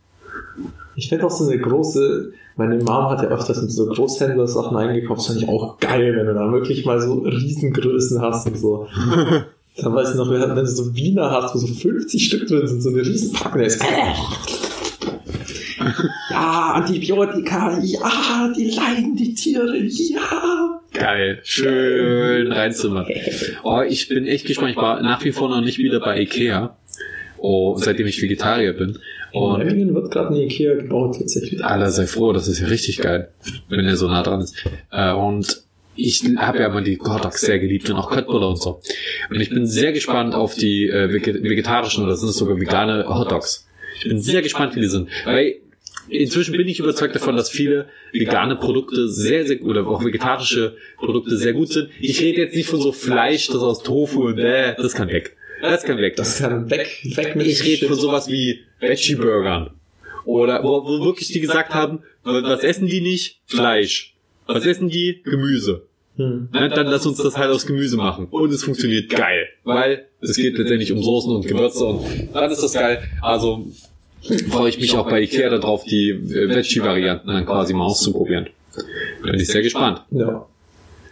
Ich 0.97 1.09
finde 1.09 1.27
auch 1.27 1.31
so 1.31 1.49
eine 1.49 1.61
große, 1.61 2.33
meine 2.57 2.77
Mom 2.77 3.11
hat 3.11 3.23
ja 3.23 3.29
öfters 3.29 3.63
mit 3.63 3.73
so 3.73 3.87
Großhändler-Sachen 3.87 4.77
eingekauft, 4.77 5.21
das 5.21 5.29
fand 5.29 5.43
ich 5.43 5.49
auch 5.49 5.79
geil, 5.79 6.15
wenn 6.17 6.27
du 6.27 6.35
da 6.35 6.53
wirklich 6.53 6.85
mal 6.85 7.01
so 7.01 7.15
Riesengrößen 7.15 8.21
hast 8.21 8.47
und 8.47 8.59
so. 8.59 8.87
Dann 9.77 9.93
weiß 9.93 10.11
ich 10.11 10.17
noch, 10.17 10.31
wenn 10.31 10.55
du 10.55 10.67
so 10.67 10.95
Wiener 10.95 11.33
hast, 11.33 11.53
wo 11.55 11.59
so 11.59 11.67
50 11.67 12.25
Stück 12.25 12.47
drin 12.47 12.69
sind, 12.69 12.81
so 12.81 12.91
eine 12.91 13.01
Riesenpackung, 13.01 13.59
der 13.59 13.67
ist 13.67 13.83
ja, 16.31 16.75
Antibiotika, 16.75 17.81
ja, 17.83 18.53
die 18.57 18.71
leiden, 18.71 19.17
die 19.17 19.35
Tiere, 19.35 19.77
ja. 19.77 20.65
Geil. 20.95 21.41
Schön 21.43 22.53
reinzimmern. 22.53 23.07
Oh, 23.65 23.83
ich 23.87 24.09
bin 24.09 24.27
echt 24.27 24.47
gespannt. 24.47 24.71
Ich 24.71 24.77
war 24.77 25.03
nach 25.03 25.25
wie 25.25 25.33
vor 25.33 25.49
noch 25.49 25.61
nicht 25.61 25.79
wieder 25.79 26.01
bei 26.01 26.21
Ikea. 26.21 26.77
Oh, 27.39 27.77
seitdem 27.77 28.07
ich 28.07 28.23
Vegetarier 28.23 28.73
bin. 28.73 28.99
In 29.35 29.41
Und 29.41 29.59
Memmingen 29.65 29.95
wird 29.95 30.13
gerade 30.13 30.29
eine 30.29 30.45
Ikea 30.45 30.75
gebaut, 30.75 31.17
tatsächlich. 31.19 31.65
Alter, 31.65 31.91
sei 31.91 32.07
froh, 32.07 32.33
das 32.33 32.47
ist 32.47 32.61
ja 32.61 32.69
richtig 32.69 32.99
geil, 32.99 33.31
wenn 33.69 33.85
er 33.85 33.97
so 33.97 34.07
nah 34.07 34.23
dran 34.23 34.41
ist. 34.41 34.55
Äh, 34.93 35.13
und 35.13 35.63
ich 35.97 36.23
habe 36.37 36.59
ja 36.59 36.67
immer 36.67 36.83
die 36.83 36.99
Hotdogs 37.01 37.41
sehr 37.41 37.59
geliebt 37.59 37.91
und 37.91 37.97
auch 37.97 38.11
Köttbullar 38.11 38.51
und 38.51 38.63
so. 38.63 38.81
Und 39.31 39.41
ich 39.41 39.51
bin 39.51 39.67
sehr 39.67 39.93
gespannt 39.93 40.35
auf 40.35 40.55
die 40.55 40.89
äh, 40.89 41.09
vege- 41.09 41.43
vegetarischen 41.43 42.05
oder 42.05 42.17
sind 42.17 42.29
es 42.29 42.37
sogar 42.37 42.61
vegane 42.61 43.07
Hotdogs. 43.09 43.67
Ich 43.99 44.09
bin 44.09 44.21
sehr 44.21 44.43
gespannt, 44.43 44.77
wie 44.77 44.81
die 44.81 44.89
sind. 44.89 45.09
Weil 45.25 45.57
inzwischen 46.09 46.53
bin 46.57 46.69
ich 46.69 46.79
überzeugt 46.79 47.17
davon, 47.17 47.37
dass 47.37 47.51
viele 47.51 47.87
vegane 48.13 48.55
Produkte 48.55 49.09
sehr, 49.09 49.47
sehr 49.47 49.63
oder 49.65 49.87
auch 49.87 50.05
vegetarische 50.05 50.77
Produkte 50.97 51.37
sehr 51.37 51.55
gut 51.55 51.73
sind. 51.73 51.89
Ich 52.01 52.21
rede 52.21 52.43
jetzt 52.43 52.55
nicht 52.55 52.69
von 52.69 52.81
so 52.81 52.93
Fleisch, 52.93 53.49
das 53.49 53.57
aus 53.63 53.83
Tofu 53.83 54.27
und 54.29 54.39
äh, 54.39 54.77
das 54.77 54.95
kann 54.95 55.09
weg. 55.09 55.37
Das 55.71 55.83
kann 55.85 55.99
weg. 55.99 56.17
Das 56.17 56.39
kann 56.39 56.71
weg, 56.71 57.01
weg 57.05 57.37
mit 57.37 57.47
Ich 57.47 57.65
rede 57.65 57.87
von 57.87 57.97
sowas 57.97 58.29
wie 58.29 58.61
Veggie-Burgern. 58.81 59.71
Oder 60.25 60.63
wo, 60.63 60.85
wo 60.85 61.05
wirklich 61.05 61.29
die 61.29 61.41
gesagt 61.41 61.75
haben, 61.75 62.01
was 62.23 62.63
essen 62.63 62.87
die 62.87 63.01
nicht? 63.01 63.41
Fleisch. 63.47 64.15
Was 64.47 64.65
essen 64.67 64.89
die? 64.89 65.23
Gemüse. 65.25 65.87
Hm. 66.17 66.49
Na, 66.53 66.69
dann 66.69 66.87
lass 66.87 67.07
uns 67.07 67.19
das 67.19 67.37
halt 67.37 67.51
aus 67.51 67.67
Gemüse 67.67 67.97
machen. 67.97 68.29
Und 68.31 68.53
es 68.53 68.63
funktioniert 68.63 69.11
geil. 69.11 69.49
Weil 69.65 70.07
es 70.21 70.37
geht 70.37 70.57
letztendlich 70.57 70.93
um 70.93 71.03
Soßen 71.03 71.35
und 71.35 71.47
Gewürze 71.47 71.85
und 71.85 72.05
dann 72.33 72.51
ist 72.51 72.63
das 72.63 72.73
geil. 72.73 73.03
Also 73.21 73.67
freue 74.49 74.69
ich 74.69 74.79
mich 74.79 74.97
auch 74.97 75.09
bei 75.09 75.23
Ikea 75.23 75.51
darauf, 75.51 75.85
die 75.85 76.11
äh, 76.11 76.49
Veggie-Varianten 76.49 77.29
dann 77.29 77.45
quasi 77.45 77.75
mal 77.75 77.85
auszuprobieren. 77.85 78.49
Bin 79.23 79.35
ich 79.35 79.49
sehr 79.49 79.63
gespannt. 79.63 80.03
Ja. 80.11 80.47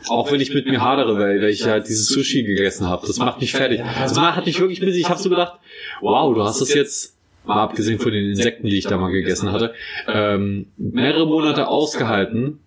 Auch 0.08 0.30
wenn 0.32 0.40
ich 0.40 0.52
mit 0.52 0.66
mir 0.66 0.80
hadere, 0.80 1.18
weil, 1.18 1.40
weil 1.40 1.50
ich 1.50 1.64
halt 1.64 1.88
dieses 1.88 2.08
Sushi 2.08 2.42
gegessen 2.42 2.88
habe. 2.88 3.06
Das 3.06 3.18
macht 3.18 3.40
mich 3.40 3.52
fertig. 3.52 3.80
Das 4.00 4.18
hat 4.18 4.46
mich 4.46 4.60
wirklich 4.60 4.80
busy. 4.80 5.00
Ich 5.00 5.08
habe 5.08 5.20
so 5.20 5.30
gedacht, 5.30 5.58
wow, 6.00 6.34
du 6.34 6.42
hast 6.42 6.60
das 6.60 6.72
jetzt, 6.74 7.16
mal 7.44 7.62
abgesehen 7.62 7.98
von 7.98 8.12
den 8.12 8.30
Insekten, 8.30 8.68
die 8.68 8.78
ich 8.78 8.86
da 8.86 8.96
mal 8.96 9.10
gegessen 9.10 9.52
hatte, 9.52 9.74
ähm, 10.06 10.66
mehrere 10.76 11.26
Monate 11.26 11.68
ausgehalten 11.68 12.60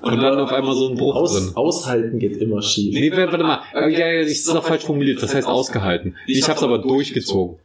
und 0.00 0.20
dann 0.20 0.38
auf 0.38 0.52
einmal 0.52 0.74
so 0.74 0.88
ein 0.90 0.96
Bruch 0.96 1.14
drin. 1.14 1.52
Aus, 1.54 1.56
aushalten 1.56 2.18
geht 2.18 2.36
immer 2.36 2.60
schief. 2.60 2.94
Nee, 2.94 3.10
warte 3.12 3.38
mal. 3.38 3.60
Ja, 3.72 3.88
ja, 3.88 4.20
ich 4.20 4.32
ist 4.32 4.50
auch 4.50 4.64
falsch 4.64 4.84
formuliert. 4.84 5.22
Das 5.22 5.34
heißt 5.34 5.48
ausgehalten. 5.48 6.16
Ich 6.26 6.46
habe 6.48 6.58
es 6.58 6.62
aber 6.62 6.78
durchgezogen. 6.78 7.58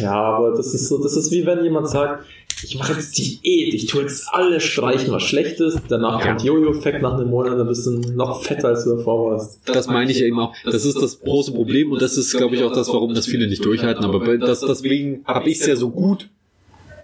Ja, 0.00 0.12
aber 0.12 0.52
das 0.56 0.72
ist 0.74 0.88
so, 0.88 1.02
das 1.02 1.16
ist 1.16 1.32
wie 1.32 1.44
wenn 1.46 1.64
jemand 1.64 1.88
sagt, 1.88 2.24
ich 2.62 2.78
mache 2.78 2.92
jetzt 2.94 3.16
Diät, 3.16 3.74
ich 3.74 3.86
tue 3.86 4.02
jetzt 4.02 4.28
alles 4.32 4.62
streichen, 4.62 5.12
was 5.12 5.22
schlecht 5.22 5.60
ist, 5.60 5.80
danach 5.88 6.20
Ja. 6.20 6.26
kommt 6.28 6.42
Jojo-Effekt 6.44 7.02
nach 7.02 7.14
einem 7.14 7.30
Monat, 7.30 7.58
dann 7.58 7.66
bist 7.66 7.86
du 7.86 7.92
noch 8.14 8.42
fetter, 8.42 8.68
als 8.68 8.84
du 8.84 8.96
davor 8.96 9.32
warst. 9.32 9.60
Das 9.66 9.86
meine 9.86 10.10
ich 10.10 10.18
ja 10.20 10.26
eben 10.26 10.38
auch. 10.38 10.54
Das 10.64 10.84
ist 10.84 11.00
das 11.00 11.20
große 11.20 11.52
Problem 11.52 11.92
und 11.92 12.02
das 12.02 12.16
ist, 12.16 12.36
glaube 12.36 12.56
ich, 12.56 12.62
auch 12.62 12.72
das, 12.72 12.88
warum 12.88 13.14
das 13.14 13.26
viele 13.26 13.46
nicht 13.48 13.64
durchhalten. 13.64 14.04
Aber 14.04 14.38
das, 14.38 14.60
deswegen 14.60 15.24
habe 15.26 15.48
ich 15.48 15.60
es 15.60 15.66
ja 15.66 15.76
so 15.76 15.90
gut 15.90 16.28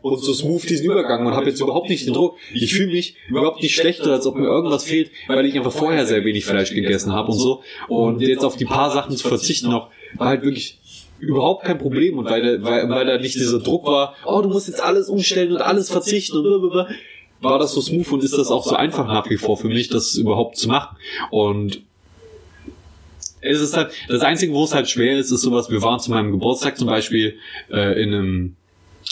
und 0.02 0.22
so 0.22 0.32
smooth 0.32 0.68
diesen 0.68 0.86
Übergang 0.86 1.26
und 1.26 1.32
habe 1.34 1.48
jetzt 1.48 1.60
überhaupt 1.60 1.88
nicht 1.88 2.06
den 2.06 2.14
Druck. 2.14 2.36
Ich 2.54 2.74
fühle 2.74 2.92
mich 2.92 3.16
überhaupt 3.28 3.62
nicht 3.62 3.74
schlechter, 3.74 4.12
als 4.12 4.26
ob 4.26 4.36
mir 4.36 4.46
irgendwas 4.46 4.84
fehlt, 4.84 5.10
weil 5.26 5.44
ich 5.46 5.56
einfach 5.56 5.72
vorher 5.72 6.06
sehr 6.06 6.24
wenig 6.24 6.44
Fleisch 6.44 6.72
gegessen 6.72 7.12
habe 7.12 7.32
und 7.32 7.38
so. 7.38 7.62
Und 7.88 8.20
jetzt 8.20 8.44
auf 8.44 8.56
die 8.56 8.66
paar 8.66 8.90
Sachen 8.92 9.16
zu 9.16 9.26
verzichten 9.26 9.68
noch, 9.70 9.88
war 10.14 10.28
halt 10.28 10.42
wirklich 10.44 10.78
überhaupt 11.18 11.64
kein 11.64 11.78
Problem 11.78 12.18
und 12.18 12.28
weil, 12.28 12.42
da- 12.58 12.62
weil, 12.64 12.88
weil 12.88 13.06
da 13.06 13.18
nicht 13.18 13.34
dieser 13.34 13.58
Druck 13.60 13.86
war, 13.86 14.14
oh, 14.26 14.40
du 14.42 14.48
musst 14.48 14.68
jetzt 14.68 14.82
alles 14.82 15.08
umstellen 15.08 15.52
und 15.52 15.58
alles 15.62 15.90
verzichten 15.90 16.36
und 16.38 16.42
blablabla, 16.44 16.88
war 17.40 17.58
das 17.58 17.72
so 17.74 17.80
smooth 17.80 18.10
und 18.12 18.24
ist 18.24 18.36
das 18.36 18.50
auch 18.50 18.64
so 18.64 18.74
einfach 18.76 19.06
nach 19.06 19.28
wie 19.30 19.36
vor 19.36 19.56
für 19.56 19.68
mich, 19.68 19.88
das 19.88 20.14
überhaupt 20.16 20.56
zu 20.56 20.68
machen. 20.68 20.96
Und 21.30 21.82
es 23.40 23.60
ist 23.60 23.76
halt, 23.76 23.90
das 24.08 24.22
Einzige, 24.22 24.52
wo 24.52 24.64
es 24.64 24.74
halt 24.74 24.88
schwer 24.88 25.16
ist, 25.18 25.30
ist 25.30 25.42
sowas, 25.42 25.70
wir 25.70 25.82
waren 25.82 26.00
zu 26.00 26.10
meinem 26.10 26.32
Geburtstag 26.32 26.76
zum 26.78 26.86
Beispiel 26.88 27.36
äh, 27.70 28.02
in 28.02 28.12
einem 28.14 28.56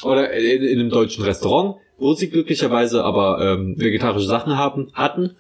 oder 0.03 0.33
in, 0.33 0.63
in 0.65 0.81
einem 0.81 0.91
deutschen 0.91 1.25
Restaurant, 1.25 1.77
wo 1.99 2.15
sie 2.15 2.29
glücklicherweise 2.29 3.05
aber 3.05 3.39
ähm, 3.41 3.75
vegetarische 3.79 4.27
Sachen 4.27 4.59
haben, 4.59 4.91
hatten. 4.95 5.37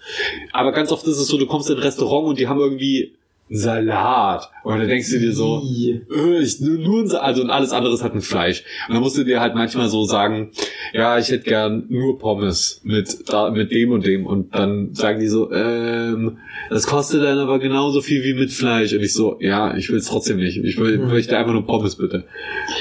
Aber 0.52 0.70
ganz 0.72 0.92
oft 0.92 1.06
ist 1.06 1.18
es 1.18 1.26
so, 1.26 1.38
du 1.38 1.46
kommst 1.46 1.68
in 1.70 1.76
ein 1.76 1.82
Restaurant 1.82 2.28
und 2.28 2.38
die 2.38 2.46
haben 2.46 2.60
irgendwie 2.60 3.14
Salat. 3.50 4.50
Und 4.62 4.78
dann 4.78 4.88
denkst 4.88 5.10
du 5.10 5.18
dir 5.18 5.32
so, 5.32 5.62
äh, 5.62 6.40
ich, 6.42 6.60
nur, 6.60 6.78
nur 6.78 7.02
ein 7.02 7.10
also 7.12 7.42
und 7.42 7.50
alles 7.50 7.72
andere 7.72 7.92
ist 7.92 8.02
halt 8.02 8.14
mit 8.14 8.24
Fleisch. 8.24 8.64
Und 8.88 8.94
dann 8.94 9.02
musst 9.02 9.18
du 9.18 9.24
dir 9.24 9.40
halt 9.40 9.54
manchmal 9.54 9.88
so 9.90 10.04
sagen, 10.04 10.50
ja, 10.94 11.18
ich 11.18 11.30
hätte 11.30 11.44
gern 11.44 11.84
nur 11.88 12.18
Pommes 12.18 12.80
mit 12.84 13.28
da, 13.28 13.50
mit 13.50 13.70
dem 13.70 13.92
und 13.92 14.06
dem. 14.06 14.24
Und 14.26 14.54
dann 14.54 14.94
sagen 14.94 15.20
die 15.20 15.28
so, 15.28 15.52
ähm, 15.52 16.38
das 16.70 16.86
kostet 16.86 17.22
dann 17.22 17.38
aber 17.38 17.58
genauso 17.58 18.00
viel 18.00 18.24
wie 18.24 18.34
mit 18.34 18.50
Fleisch. 18.50 18.94
Und 18.94 19.02
ich 19.02 19.12
so, 19.12 19.36
ja, 19.40 19.76
ich 19.76 19.90
will 19.90 19.98
es 19.98 20.06
trotzdem 20.06 20.38
nicht. 20.38 20.56
Ich 20.56 20.78
will, 20.78 20.98
Hm. 20.98 21.08
möchte 21.08 21.36
einfach 21.36 21.52
nur 21.52 21.66
Pommes 21.66 21.96
bitte. 21.96 22.24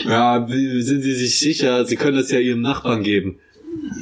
Ja, 0.06 0.48
sind 0.48 1.02
Sie 1.02 1.14
sich 1.14 1.40
sicher? 1.40 1.86
Sie 1.86 1.98
können 1.98 2.16
das 2.18 2.32
ja 2.32 2.40
Ihrem 2.40 2.62
Nachbarn 2.62 3.04
geben. 3.04 3.40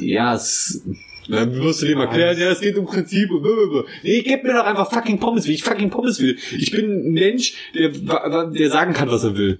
Ja, 0.00 0.34
es, 0.34 0.82
dann 1.28 1.56
musst 1.58 1.82
du 1.82 1.86
dem 1.86 1.98
erklären, 2.00 2.36
ja, 2.38 2.50
es 2.50 2.60
geht 2.60 2.76
um 2.76 2.86
Prinzip. 2.86 3.30
Nee, 4.02 4.22
gib 4.22 4.44
mir 4.44 4.54
doch 4.54 4.64
einfach 4.64 4.90
fucking 4.92 5.18
Pommes, 5.18 5.46
wie 5.46 5.52
ich 5.52 5.62
fucking 5.62 5.90
Pommes 5.90 6.20
will. 6.20 6.36
Ich 6.56 6.70
bin 6.70 7.08
ein 7.08 7.12
Mensch, 7.12 7.54
der, 7.74 7.90
der 7.90 8.70
sagen 8.70 8.92
kann, 8.92 9.10
was 9.10 9.24
er 9.24 9.36
will. 9.36 9.58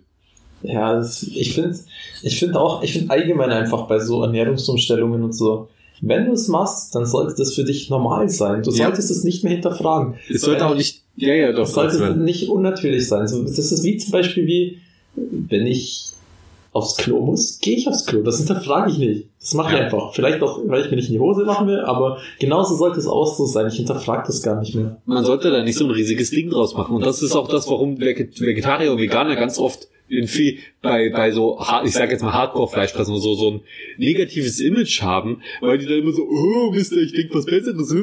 Ja, 0.63 0.95
das, 0.95 1.23
ich 1.25 1.55
finde 1.55 1.77
ich 2.23 2.39
find 2.39 2.55
auch, 2.57 2.83
ich 2.83 2.93
finde 2.93 3.11
allgemein 3.11 3.51
einfach 3.51 3.89
bei 3.89 3.99
so 3.99 4.23
Ernährungsumstellungen 4.23 5.23
und 5.25 5.33
so, 5.33 5.69
wenn 6.01 6.27
du 6.27 6.33
es 6.33 6.49
machst, 6.49 6.95
dann 6.95 7.07
sollte 7.07 7.35
das 7.37 7.55
für 7.55 7.65
dich 7.65 7.91
normal 7.91 8.29
sein. 8.29 8.63
Du 8.63 8.71
Ja. 8.71 8.87
solltest 8.87 9.11
es 9.11 9.25
nicht 9.25 9.45
mehr 9.45 9.53
hinterfragen. 9.53 10.15
Es 10.29 10.43
sollte 10.43 10.67
auch 10.67 10.75
nicht, 10.75 11.03
ja, 11.17 11.35
ja, 11.35 11.53
doch, 11.53 11.61
Das 11.63 11.75
sollte 11.75 12.17
nicht 12.17 12.49
unnatürlich 12.49 13.07
sein. 13.07 13.23
Das 13.23 13.33
ist 13.59 13.85
wie 13.85 13.97
zum 13.97 14.11
Beispiel 14.13 14.47
wie, 14.47 14.79
wenn 15.15 15.67
ich 15.67 16.13
aufs 16.73 16.97
Klo 16.97 17.21
muss, 17.21 17.59
gehe 17.59 17.77
ich 17.77 17.87
aufs 17.87 18.07
Klo. 18.07 18.23
Das 18.23 18.39
hinterfrage 18.39 18.91
ich 18.91 18.99
nicht. 18.99 19.29
Das 19.39 19.53
mache 19.55 19.73
ich 19.75 19.79
Ja. 19.79 19.85
einfach. 19.85 20.15
Vielleicht 20.15 20.43
auch, 20.43 20.59
weil 20.67 20.83
ich 20.83 20.91
mir 20.91 20.97
nicht 20.97 21.09
in 21.09 21.15
die 21.15 21.21
Hose 21.21 21.45
machen 21.45 21.67
will, 21.67 21.81
aber 21.81 22.19
genauso 22.41 22.75
sollte 22.77 22.99
es 22.99 23.07
auch 23.07 23.27
so 23.37 23.45
sein. 23.45 23.67
Ich 23.67 23.75
hinterfrage 23.75 24.25
das 24.27 24.43
gar 24.43 24.59
nicht 24.59 24.75
mehr. 24.75 24.97
man 25.05 25.25
sollte 25.25 25.51
da 25.51 25.63
nicht 25.63 25.77
so 25.77 25.85
ein 25.85 25.91
riesiges 25.91 26.31
Ding 26.31 26.49
draus 26.51 26.75
machen. 26.75 26.97
Und 26.97 27.05
das 27.05 27.23
ist 27.23 27.37
auch 27.37 27.47
das, 27.49 27.69
warum 27.69 27.97
Veget- 27.99 28.41
Vegetarier 28.41 28.93
und 28.93 28.99
Veganer 28.99 29.37
ganz 29.37 29.59
oft 29.59 29.89
in 30.09 30.27
viel, 30.27 30.59
bei, 30.83 31.11
bei 31.11 31.31
so, 31.31 31.59
ich 31.85 31.93
sag 31.93 32.11
jetzt 32.11 32.23
mal 32.23 32.33
Hardcore-Fleischfressen 32.33 33.19
so, 33.19 33.35
so 33.35 33.51
ein 33.53 33.61
negatives 33.97 34.61
Image 34.61 35.01
haben, 35.01 35.41
weil 35.61 35.79
die 35.79 35.87
dann 35.87 35.99
immer 35.99 36.13
so, 36.13 36.23
oh, 36.29 36.71
Mister, 36.71 36.97
ich 36.97 37.13
denk 37.13 37.35
was 37.35 37.47
Besseres, 37.47 37.95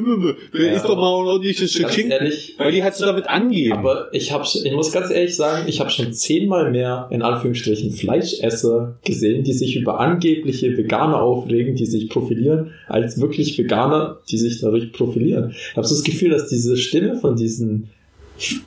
wer 0.52 0.66
Ja. 0.66 0.72
isst 0.72 0.86
doch 0.86 0.96
mal 0.96 1.20
ein 1.20 1.26
ordentliches 1.26 1.72
Stück 1.72 1.90
Schinken, 1.90 2.32
weil 2.58 2.72
die 2.72 2.82
halt 2.82 2.94
so 2.94 3.04
damit 3.04 3.28
angeben. 3.28 3.74
Aber 3.74 4.08
ich 4.12 4.32
habe, 4.32 4.44
ich 4.44 4.72
muss 4.72 4.90
ganz 4.92 5.10
ehrlich 5.10 5.36
sagen, 5.36 5.68
ich 5.68 5.78
habe 5.78 5.90
schon 5.90 6.12
zehnmal 6.12 6.70
mehr 6.70 7.08
in 7.12 7.22
Anführungsstrichen 7.22 7.92
Fleischesser 7.92 8.98
gesehen, 9.04 9.44
die 9.44 9.52
sich 9.52 9.76
über 9.76 10.00
angebliche 10.00 10.76
Veganer 10.76 11.22
aufregen, 11.22 11.74
die 11.76 11.86
sich 11.86 12.08
profilieren, 12.08 12.72
als 12.88 13.20
wirklich 13.20 13.56
Veganer, 13.58 14.20
die 14.30 14.38
sich 14.38 14.60
dadurch 14.60 14.92
profilieren. 14.92 15.50
Ich 15.52 15.76
habe 15.76 15.86
so 15.86 15.94
das 15.94 16.04
Gefühl, 16.04 16.30
dass 16.30 16.48
diese 16.48 16.76
Stimme 16.76 17.16
von 17.16 17.36
diesen 17.36 17.90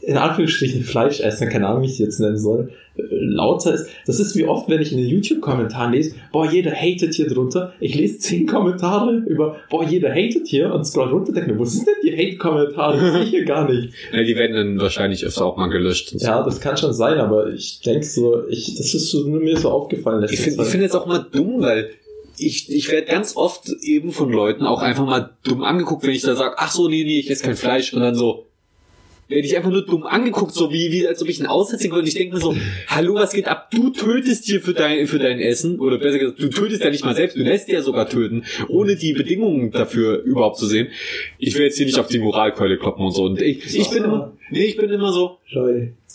in 0.02 0.18
Anführungsstrichen 0.18 0.84
Fleischessern, 0.84 1.50
keine 1.50 1.68
Ahnung, 1.68 1.84
wie 1.84 1.88
ich 1.88 1.98
sie 1.98 2.04
jetzt 2.04 2.20
nennen 2.20 2.38
soll, 2.38 2.72
äh, 2.96 3.02
lauter 3.10 3.74
ist. 3.74 3.88
Das 4.06 4.20
ist 4.20 4.36
wie 4.36 4.46
oft, 4.46 4.70
wenn 4.70 4.82
ich 4.82 4.92
in 4.92 4.98
den 4.98 5.08
YouTube-Kommentaren 5.08 5.94
lese, 5.94 6.16
boah, 6.32 6.50
jeder 6.50 6.72
hatet 6.72 7.14
hier 7.16 7.28
drunter. 7.28 7.74
Ich 7.80 7.96
lese 7.96 8.20
zehn 8.20 8.46
Kommentare 8.46 9.24
über, 9.26 9.58
boah, 9.70 9.84
jeder 9.84 10.10
hatet 10.12 10.48
hier 10.48 10.74
und 10.74 10.86
scroll 10.86 11.10
runter, 11.10 11.34
denke 11.34 11.54
mir, 11.54 11.60
wo 11.60 11.66
sind 11.66 11.88
denn 11.88 11.96
die 12.04 12.12
Hate-Kommentare? 12.12 13.00
Das 13.00 13.14
sehe 13.14 13.24
ich 13.24 13.30
hier 13.30 13.46
gar 13.46 13.70
nicht. 13.70 13.94
Ja, 14.14 14.24
die 14.24 14.36
werden 14.36 14.56
dann 14.56 14.80
wahrscheinlich 14.80 15.26
öfter 15.26 15.46
auch 15.46 15.58
mal 15.58 15.68
gelöscht. 15.68 16.14
Ja, 16.20 16.44
das 16.44 16.60
kann 16.60 16.78
schon 16.78 16.94
sein, 16.94 17.18
aber 17.18 17.52
ich 17.52 17.80
denke 17.82 18.06
so, 18.06 18.48
ich, 18.48 18.76
das 18.76 18.94
ist 18.94 19.10
so, 19.10 19.28
nur 19.28 19.42
mir 19.42 19.58
so 19.58 19.72
aufgefallen. 19.72 20.24
Ich 20.30 20.40
finde 20.40 20.52
ich 20.52 20.58
Zeit. 20.58 20.68
finde 20.68 20.86
es 20.86 20.94
auch 20.94 21.08
mal 21.08 21.26
dumm, 21.32 21.62
weil 21.62 21.90
ich, 22.38 22.72
ich 22.72 22.92
werde 22.92 23.08
ganz 23.08 23.36
oft 23.36 23.70
eben 23.82 24.12
von 24.12 24.32
Leuten 24.32 24.66
auch 24.66 24.82
einfach 24.82 25.06
mal 25.06 25.32
dumm 25.44 25.64
angeguckt, 25.64 26.04
wenn 26.04 26.12
ich 26.12 26.22
da 26.22 26.36
sage, 26.36 26.56
ach 26.58 26.72
so, 26.72 26.88
nee, 26.88 27.04
nee, 27.04 27.20
ich 27.20 27.30
esse 27.30 27.44
kein 27.44 27.56
Fleisch 27.56 27.94
und 27.94 28.02
dann 28.02 28.16
so, 28.16 28.48
werde 29.34 29.48
ich 29.48 29.58
einfach 29.58 29.72
nur 29.72 29.86
dumm 29.86 30.04
angeguckt, 30.04 30.54
so 30.54 30.72
wie, 30.72 30.92
wie 30.92 31.08
als 31.08 31.22
ob 31.22 31.30
ich 31.30 31.40
ein 31.40 31.48
Aussätziger 31.48 31.98
und 31.98 32.08
ich 32.08 32.14
denke 32.14 32.36
mir 32.36 32.42
so, 32.42 32.56
hallo, 32.88 33.16
was 33.16 33.34
geht 33.34 33.48
ab? 33.48 33.70
Du 33.72 33.90
tötest 33.90 34.46
hier 34.46 34.62
für 34.62 34.74
dein, 34.74 35.08
für 35.08 35.20
dein 35.20 35.40
Essen, 35.40 35.80
oder 35.80 35.98
besser 35.98 36.20
gesagt, 36.20 36.42
du 36.42 36.50
tötest 36.50 36.84
ja 36.84 36.90
nicht 36.90 37.04
mal 37.04 37.16
selbst, 37.16 37.38
du 37.38 37.42
lässt 37.42 37.68
ja 37.68 37.82
sogar 37.82 38.08
töten, 38.08 38.44
ohne 38.70 38.96
die 38.96 39.14
Bedingungen 39.14 39.72
dafür 39.72 40.22
überhaupt 40.24 40.58
zu 40.58 40.68
sehen. 40.68 40.88
Ich 41.38 41.56
will 41.56 41.64
jetzt 41.66 41.78
hier 41.78 41.86
nicht 41.86 42.00
auf 42.00 42.08
die 42.08 42.20
Moralkeule 42.20 42.78
kloppen 42.78 43.06
und 43.06 43.12
so. 43.12 43.24
Und 43.24 43.42
ich, 43.42 43.76
ich 43.76 43.90
bin 43.90 44.04
immer, 44.04 44.34
nee, 44.52 44.66
ich 44.66 44.78
bin 44.78 44.90
immer 44.90 45.12
so, 45.12 45.40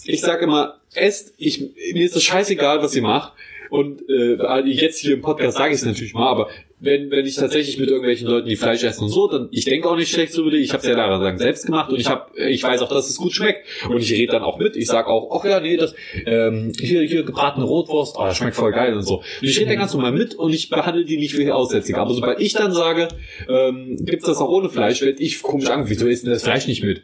ich 0.04 0.20
sage 0.20 0.44
immer, 0.44 0.78
esst, 0.94 1.34
ich, 1.36 1.60
mir 1.92 2.04
ist 2.04 2.16
es 2.16 2.22
scheißegal, 2.22 2.82
was 2.82 2.94
ihr 2.94 3.02
macht. 3.02 3.32
Und 3.70 4.02
äh, 4.08 4.60
jetzt 4.66 5.00
hier 5.00 5.14
im 5.14 5.22
Podcast 5.22 5.58
sage 5.58 5.74
ich 5.74 5.80
es 5.80 5.86
natürlich 5.86 6.14
mal, 6.14 6.28
aber 6.28 6.48
wenn, 6.80 7.10
wenn 7.10 7.26
ich 7.26 7.34
tatsächlich 7.34 7.78
mit 7.78 7.88
irgendwelchen 7.88 8.28
Leuten, 8.28 8.48
die 8.48 8.56
Fleisch 8.56 8.84
essen 8.84 9.04
und 9.04 9.10
so, 9.10 9.26
dann 9.26 9.48
ich 9.50 9.64
denke 9.64 9.88
auch 9.88 9.96
nicht 9.96 10.12
schlecht 10.12 10.32
so 10.32 10.42
über 10.42 10.52
die. 10.52 10.58
Ich 10.58 10.72
habe 10.72 10.80
es 10.80 10.88
ja 10.88 10.94
daran 10.94 11.20
sagen 11.20 11.38
selbst 11.38 11.66
gemacht 11.66 11.90
und 11.90 12.00
ich 12.00 12.08
habe, 12.08 12.30
ich 12.40 12.62
weiß 12.62 12.82
auch, 12.82 12.88
dass 12.88 13.10
es 13.10 13.16
gut 13.16 13.32
schmeckt 13.32 13.66
und 13.88 14.00
ich 14.00 14.12
rede 14.12 14.32
dann 14.32 14.42
auch 14.42 14.58
mit. 14.58 14.76
Ich 14.76 14.86
sage 14.86 15.08
auch, 15.08 15.36
ach 15.36 15.44
ja, 15.44 15.60
nee, 15.60 15.76
das 15.76 15.94
ähm, 16.24 16.72
hier 16.78 17.02
hier 17.02 17.24
gebratene 17.24 17.64
Rotwurst, 17.66 18.16
oh, 18.16 18.24
das 18.24 18.36
schmeckt 18.36 18.56
voll 18.56 18.72
geil 18.72 18.94
und 18.94 19.02
so. 19.02 19.16
Und 19.16 19.24
ich 19.40 19.58
rede 19.58 19.70
dann 19.70 19.78
ganz 19.78 19.92
normal 19.92 20.12
mit 20.12 20.36
und 20.36 20.52
ich 20.52 20.68
behandle 20.68 21.04
die 21.04 21.16
nicht 21.16 21.36
wie 21.36 21.50
Aussätzige. 21.50 21.98
Aber 21.98 22.14
sobald 22.14 22.40
ich 22.40 22.52
dann 22.52 22.72
sage, 22.72 23.08
ähm, 23.48 23.96
gibt's 24.00 24.26
das 24.26 24.38
auch 24.38 24.48
ohne 24.48 24.68
Fleisch, 24.68 25.00
werde 25.00 25.20
ich 25.20 25.42
komisch 25.42 25.68
an. 25.68 25.88
Wieso 25.88 26.06
isst 26.06 26.24
denn 26.24 26.32
das 26.32 26.44
Fleisch 26.44 26.68
nicht 26.68 26.84
mit? 26.84 27.02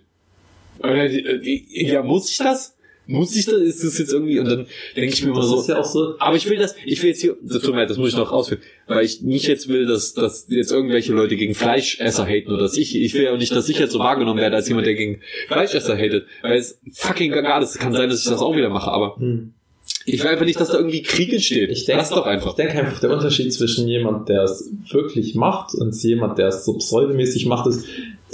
Äh, 0.82 1.06
äh, 1.06 1.92
Ja, 1.92 2.02
muss 2.02 2.30
ich 2.30 2.38
das? 2.38 2.76
Muss 3.06 3.36
ich 3.36 3.44
das? 3.44 3.54
Ist 3.54 3.84
das 3.84 3.98
jetzt 3.98 4.12
irgendwie? 4.12 4.38
Und 4.38 4.46
dann 4.46 4.66
denke 4.96 5.12
ich 5.12 5.22
mir 5.22 5.30
immer 5.30 5.40
Das 5.40 5.48
so, 5.48 5.60
ist 5.60 5.68
ja 5.68 5.78
auch 5.78 5.84
so, 5.84 6.14
aber 6.18 6.36
ich 6.36 6.48
will 6.48 6.58
das, 6.58 6.74
ich 6.86 7.02
will 7.02 7.10
jetzt 7.10 7.20
hier, 7.20 7.36
das 7.42 7.62
tut 7.62 7.72
mir 7.72 7.80
leid, 7.80 7.90
das 7.90 7.98
muss 7.98 8.10
ich 8.10 8.16
noch 8.16 8.32
ausführen, 8.32 8.62
weil 8.86 9.04
ich 9.04 9.22
nicht 9.22 9.46
jetzt 9.46 9.68
will, 9.68 9.86
dass, 9.86 10.14
dass 10.14 10.46
jetzt 10.48 10.72
irgendwelche 10.72 11.12
Leute 11.12 11.36
gegen 11.36 11.54
Fleischesser 11.54 12.26
haten 12.26 12.50
oder 12.50 12.62
dass 12.62 12.76
ich, 12.76 12.98
ich 12.98 13.14
will 13.14 13.24
ja 13.24 13.32
auch 13.32 13.38
nicht, 13.38 13.54
dass 13.54 13.68
ich 13.68 13.78
jetzt 13.78 13.92
so 13.92 13.98
wahrgenommen 13.98 14.40
werde 14.40 14.56
als 14.56 14.68
jemand, 14.68 14.86
der 14.86 14.94
gegen 14.94 15.20
Fleischesser 15.48 15.96
hatet, 15.96 16.26
weil 16.42 16.58
es 16.58 16.80
fucking 16.92 17.32
egal 17.32 17.62
ist. 17.62 17.70
Es 17.70 17.78
kann 17.78 17.92
sein, 17.92 18.08
dass 18.08 18.20
ich 18.20 18.28
das 18.28 18.40
auch 18.40 18.56
wieder 18.56 18.70
mache, 18.70 18.90
aber 18.90 19.16
hm. 19.16 19.52
Ich 20.06 20.22
will 20.22 20.30
einfach 20.30 20.44
nicht, 20.44 20.60
dass 20.60 20.68
da 20.68 20.78
irgendwie 20.78 21.02
Krieg 21.02 21.32
entsteht. 21.32 21.70
Ich 21.70 21.84
denke 21.84 22.00
Lass 22.00 22.10
doch 22.10 22.26
einfach. 22.26 22.50
Ich 22.50 22.56
denke 22.56 22.78
einfach, 22.78 23.00
der 23.00 23.10
Unterschied 23.10 23.52
zwischen 23.52 23.88
jemand, 23.88 24.28
der 24.28 24.42
es 24.42 24.70
wirklich 24.90 25.34
macht 25.34 25.74
und 25.74 25.94
jemand, 26.02 26.38
der 26.38 26.48
es 26.48 26.64
so 26.64 26.76
pseudomäßig 26.76 27.46
macht, 27.46 27.66
ist, 27.66 27.86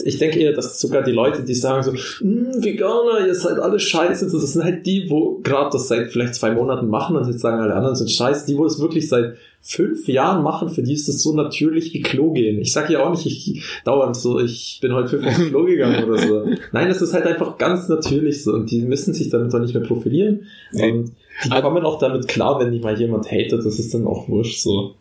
ich 0.06 0.18
denke 0.18 0.38
eher, 0.38 0.52
dass 0.52 0.80
sogar 0.80 1.02
die 1.02 1.12
Leute, 1.12 1.42
die 1.42 1.54
sagen 1.54 1.82
so, 1.82 1.92
"Hm, 1.92 2.62
Veganer, 2.62 3.26
ihr 3.26 3.34
seid 3.34 3.58
alle 3.58 3.78
scheiße, 3.78 4.24
das 4.30 4.52
sind 4.52 4.64
halt 4.64 4.86
die, 4.86 5.06
wo 5.08 5.40
gerade 5.42 5.70
das 5.72 5.88
seit 5.88 6.10
vielleicht 6.10 6.34
zwei 6.34 6.52
Monaten 6.52 6.88
machen 6.88 7.16
und 7.16 7.26
jetzt 7.26 7.40
sagen 7.40 7.60
alle 7.60 7.74
anderen 7.74 7.96
sind 7.96 8.10
scheiße, 8.10 8.46
die, 8.46 8.56
wo 8.56 8.64
es 8.66 8.80
wirklich 8.80 9.08
seit 9.08 9.36
fünf 9.62 10.08
Jahren 10.08 10.42
machen, 10.42 10.70
für 10.70 10.82
die 10.82 10.94
ist 10.94 11.06
das 11.08 11.20
so 11.22 11.34
natürlich 11.34 11.92
wie 11.92 12.00
Klo 12.00 12.32
gehen. 12.32 12.58
Ich 12.60 12.72
sage 12.72 12.94
ja 12.94 13.04
auch 13.04 13.10
nicht, 13.10 13.26
ich 13.26 13.62
dauernd 13.84 14.16
so, 14.16 14.40
ich 14.40 14.78
bin 14.80 14.94
heute 14.94 15.08
fünf 15.08 15.24
Mal 15.24 15.48
Klo 15.48 15.64
gegangen 15.64 16.02
oder 16.04 16.16
so. 16.18 16.44
Nein, 16.72 16.88
das 16.88 17.02
ist 17.02 17.12
halt 17.12 17.26
einfach 17.26 17.58
ganz 17.58 17.88
natürlich 17.88 18.42
so 18.42 18.52
und 18.54 18.70
die 18.70 18.80
müssen 18.82 19.12
sich 19.12 19.28
damit 19.28 19.52
doch 19.52 19.58
nicht 19.58 19.74
mehr 19.74 19.82
profilieren 19.82 20.46
Nee. 20.72 20.90
und 20.92 21.12
die 21.44 21.60
kommen 21.60 21.84
auch 21.84 21.98
damit 21.98 22.26
klar, 22.28 22.58
wenn 22.60 22.72
die 22.72 22.80
mal 22.80 22.98
jemand 22.98 23.30
hatet, 23.30 23.64
das 23.64 23.78
ist 23.78 23.92
dann 23.94 24.06
auch 24.06 24.28
wurscht 24.28 24.60
so. 24.60 24.94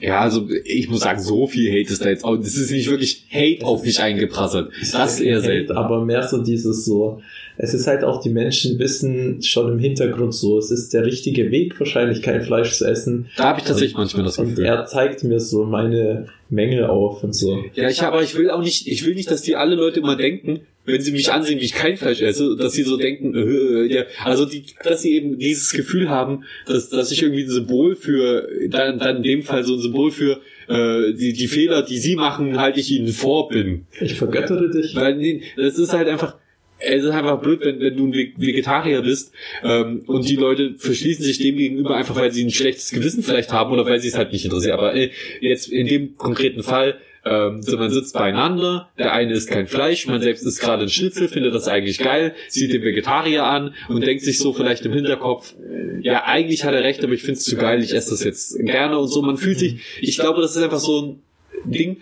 Ja, 0.00 0.20
also 0.20 0.48
ich 0.64 0.88
muss 0.88 1.00
sagen, 1.00 1.20
so 1.20 1.46
viel 1.46 1.70
Hate 1.70 1.92
ist 1.92 2.04
da 2.04 2.08
jetzt 2.08 2.24
auch. 2.24 2.36
Das 2.36 2.56
ist 2.56 2.70
nicht 2.70 2.90
wirklich 2.90 3.26
Hate 3.32 3.64
auf 3.64 3.84
mich 3.84 4.00
eingeprasselt. 4.00 4.70
Das 4.92 5.14
ist 5.14 5.20
eher 5.20 5.40
selten. 5.40 5.72
Aber 5.72 6.04
mehr 6.04 6.22
so 6.22 6.42
dieses 6.42 6.84
so, 6.84 7.22
es 7.56 7.74
ist 7.74 7.86
halt 7.86 8.02
auch, 8.04 8.20
die 8.20 8.30
Menschen 8.30 8.78
wissen 8.78 9.42
schon 9.42 9.72
im 9.72 9.78
Hintergrund 9.78 10.34
so, 10.34 10.58
es 10.58 10.70
ist 10.70 10.92
der 10.92 11.04
richtige 11.06 11.50
Weg, 11.50 11.78
wahrscheinlich 11.78 12.22
kein 12.22 12.42
Fleisch 12.42 12.72
zu 12.72 12.84
essen. 12.84 13.26
Da 13.36 13.44
habe 13.44 13.60
ich 13.60 13.66
tatsächlich 13.66 13.96
manchmal 13.96 14.24
das 14.24 14.38
Und 14.38 14.50
Gefühl. 14.50 14.64
er 14.64 14.84
zeigt 14.86 15.22
mir 15.24 15.40
so 15.40 15.64
meine 15.64 16.26
Mängel 16.50 16.84
auf 16.84 17.22
und 17.22 17.34
so. 17.34 17.64
Ja, 17.74 17.88
ich 17.88 18.02
aber 18.02 18.22
ich 18.22 18.36
will 18.36 18.50
auch 18.50 18.62
nicht, 18.62 18.86
ich 18.86 19.06
will 19.06 19.14
nicht, 19.14 19.30
dass 19.30 19.42
die 19.42 19.56
alle 19.56 19.76
Leute 19.76 20.00
immer 20.00 20.16
denken, 20.16 20.60
wenn 20.86 21.00
sie 21.00 21.12
mich 21.12 21.32
ansehen, 21.32 21.60
wie 21.60 21.64
ich 21.64 21.72
kein 21.72 21.96
Fleisch 21.96 22.20
esse, 22.20 22.56
dass 22.56 22.74
sie 22.74 22.82
so 22.82 22.98
denken, 22.98 23.34
äh, 23.34 23.84
ja, 23.84 24.02
also 24.22 24.44
die, 24.44 24.64
dass 24.82 25.00
sie 25.00 25.12
eben 25.14 25.38
dieses 25.38 25.72
Gefühl 25.72 26.10
haben, 26.10 26.44
dass, 26.66 26.90
dass 26.90 27.10
ich 27.10 27.22
irgendwie 27.22 27.44
ein 27.44 27.50
Symbol 27.50 27.96
für, 27.96 28.46
dann, 28.68 28.98
dann 28.98 29.16
in 29.18 29.22
dem 29.22 29.42
Fall 29.42 29.64
so 29.64 29.74
ein 29.74 29.80
Symbol 29.80 30.10
für 30.10 30.40
äh, 30.68 31.14
die, 31.14 31.32
die 31.32 31.46
Fehler, 31.46 31.82
die 31.82 31.96
sie 31.98 32.16
machen, 32.16 32.60
halte 32.60 32.80
ich 32.80 32.90
ihnen 32.90 33.08
vor 33.08 33.48
bin. 33.48 33.86
Ich 34.00 34.14
vergöttere 34.14 34.70
dich. 34.70 34.94
Weil 34.94 35.16
nee, 35.16 35.42
das 35.56 35.78
ist 35.78 35.94
halt 35.94 36.08
einfach, 36.08 36.36
es 36.78 37.04
ist 37.04 37.10
einfach 37.10 37.40
blöd, 37.40 37.60
wenn, 37.62 37.80
wenn 37.80 37.96
du 37.96 38.06
ein 38.06 38.12
Ve- 38.12 38.32
Vegetarier 38.36 39.02
bist 39.02 39.32
ähm, 39.62 40.02
und 40.06 40.28
die 40.28 40.36
Leute 40.36 40.74
verschließen 40.76 41.24
sich 41.24 41.38
dem 41.38 41.56
gegenüber 41.56 41.96
einfach, 41.96 42.16
weil 42.16 42.32
sie 42.32 42.44
ein 42.44 42.50
schlechtes 42.50 42.90
Gewissen 42.90 43.22
vielleicht 43.22 43.52
haben 43.52 43.72
oder 43.72 43.86
weil 43.86 44.00
sie 44.00 44.08
es 44.08 44.16
halt 44.16 44.32
nicht 44.32 44.44
interessiert. 44.44 44.74
Aber 44.74 44.94
äh, 44.94 45.10
jetzt 45.40 45.68
in 45.68 45.86
dem 45.86 46.16
konkreten 46.16 46.62
Fall, 46.62 46.96
ähm, 47.24 47.62
so 47.62 47.78
man 47.78 47.90
sitzt 47.90 48.12
beieinander, 48.12 48.90
der 48.98 49.14
eine 49.14 49.32
isst 49.32 49.48
kein 49.48 49.66
Fleisch, 49.66 50.06
man 50.06 50.20
selbst 50.20 50.44
isst 50.44 50.60
gerade 50.60 50.82
ein 50.82 50.90
Schnitzel, 50.90 51.28
findet 51.28 51.54
das 51.54 51.68
eigentlich 51.68 51.98
geil, 51.98 52.34
sieht 52.48 52.72
den 52.72 52.82
Vegetarier 52.82 53.44
an 53.44 53.74
und 53.88 54.04
denkt 54.06 54.22
sich 54.22 54.38
so 54.38 54.52
vielleicht 54.52 54.84
im 54.84 54.92
Hinterkopf, 54.92 55.54
ja, 56.02 56.24
eigentlich 56.24 56.64
hat 56.64 56.74
er 56.74 56.82
recht, 56.82 57.02
aber 57.02 57.14
ich 57.14 57.22
finde 57.22 57.38
es 57.38 57.44
zu 57.44 57.56
geil, 57.56 57.82
ich 57.82 57.94
esse 57.94 58.10
das 58.10 58.24
jetzt 58.24 58.58
gerne 58.58 58.98
und 58.98 59.08
so. 59.08 59.22
Man 59.22 59.38
fühlt 59.38 59.58
sich, 59.58 59.76
ich 60.02 60.18
glaube, 60.18 60.42
das 60.42 60.54
ist 60.54 60.62
einfach 60.62 60.80
so 60.80 61.00
ein 61.00 61.22
Ding, 61.64 61.96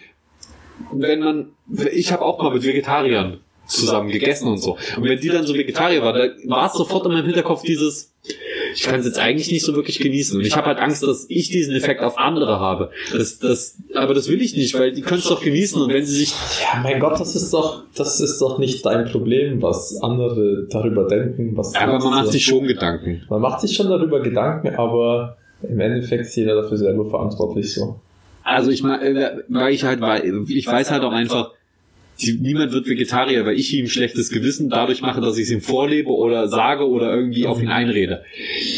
wenn 0.92 1.20
man, 1.20 1.50
ich 1.92 2.10
habe 2.10 2.22
auch 2.24 2.42
mal 2.42 2.52
mit 2.52 2.64
Vegetariern 2.64 3.38
zusammen 3.66 4.10
gegessen 4.10 4.48
und 4.48 4.58
so. 4.58 4.76
Und 4.96 5.04
wenn 5.04 5.20
die 5.20 5.28
dann 5.28 5.46
so 5.46 5.54
Vegetarier 5.54 6.02
war, 6.02 6.12
da 6.12 6.28
war 6.46 6.66
es 6.66 6.74
sofort 6.74 7.06
in 7.06 7.12
meinem 7.12 7.26
Hinterkopf 7.26 7.62
dieses, 7.62 8.12
ich 8.74 8.82
kann 8.82 9.00
es 9.00 9.06
jetzt 9.06 9.18
eigentlich 9.18 9.50
nicht 9.50 9.64
so 9.64 9.74
wirklich 9.74 9.98
genießen. 9.98 10.38
Und 10.38 10.46
ich 10.46 10.56
habe 10.56 10.66
halt 10.66 10.78
Angst, 10.78 11.02
dass 11.02 11.26
ich 11.28 11.48
diesen 11.50 11.74
Effekt 11.74 12.02
auf 12.02 12.18
andere 12.18 12.60
habe. 12.60 12.90
Das, 13.12 13.38
das, 13.38 13.76
aber 13.94 14.14
das 14.14 14.28
will 14.28 14.40
ich 14.40 14.56
nicht, 14.56 14.78
weil 14.78 14.92
die 14.92 15.02
können 15.02 15.20
es 15.20 15.28
doch 15.28 15.42
genießen 15.42 15.80
und 15.80 15.92
wenn 15.92 16.04
sie 16.04 16.18
sich, 16.18 16.34
Ja, 16.62 16.80
mein 16.82 17.00
Gott, 17.00 17.18
das 17.18 17.34
ist 17.34 17.52
doch, 17.52 17.84
das 17.94 18.20
ist 18.20 18.38
doch 18.40 18.58
nicht 18.58 18.84
dein 18.84 19.06
Problem, 19.06 19.60
was 19.62 19.96
andere 20.02 20.66
darüber 20.70 21.06
denken, 21.06 21.56
was 21.56 21.74
aber 21.74 21.98
man 21.98 22.10
macht 22.10 22.32
sich 22.32 22.44
schon 22.44 22.66
Gedanken. 22.66 23.24
man 23.28 23.40
macht 23.40 23.60
sich 23.60 23.74
schon 23.74 23.88
darüber 23.88 24.20
Gedanken, 24.20 24.74
aber 24.76 25.36
im 25.62 25.80
Endeffekt 25.80 26.26
ist 26.26 26.36
jeder 26.36 26.54
dafür 26.60 26.76
selber 26.76 27.04
verantwortlich 27.04 27.72
so. 27.72 28.00
Also 28.44 28.70
ich 28.70 28.82
meine, 28.82 29.44
weil 29.48 29.72
ich 29.72 29.84
halt, 29.84 30.00
weil 30.00 30.44
ich 30.48 30.66
weiß 30.66 30.90
halt 30.90 31.04
auch 31.04 31.12
einfach, 31.12 31.52
die, 32.22 32.38
niemand 32.40 32.72
wird 32.72 32.86
Vegetarier, 32.86 33.44
weil 33.44 33.58
ich 33.58 33.72
ihm 33.74 33.86
schlechtes 33.86 34.30
Gewissen 34.30 34.70
dadurch 34.70 35.02
mache, 35.02 35.20
dass 35.20 35.36
ich 35.36 35.44
es 35.44 35.50
ihm 35.50 35.60
vorlebe 35.60 36.10
oder 36.10 36.48
sage 36.48 36.88
oder 36.88 37.14
irgendwie 37.14 37.46
auf 37.46 37.60
ihn 37.60 37.68
einrede. 37.68 38.22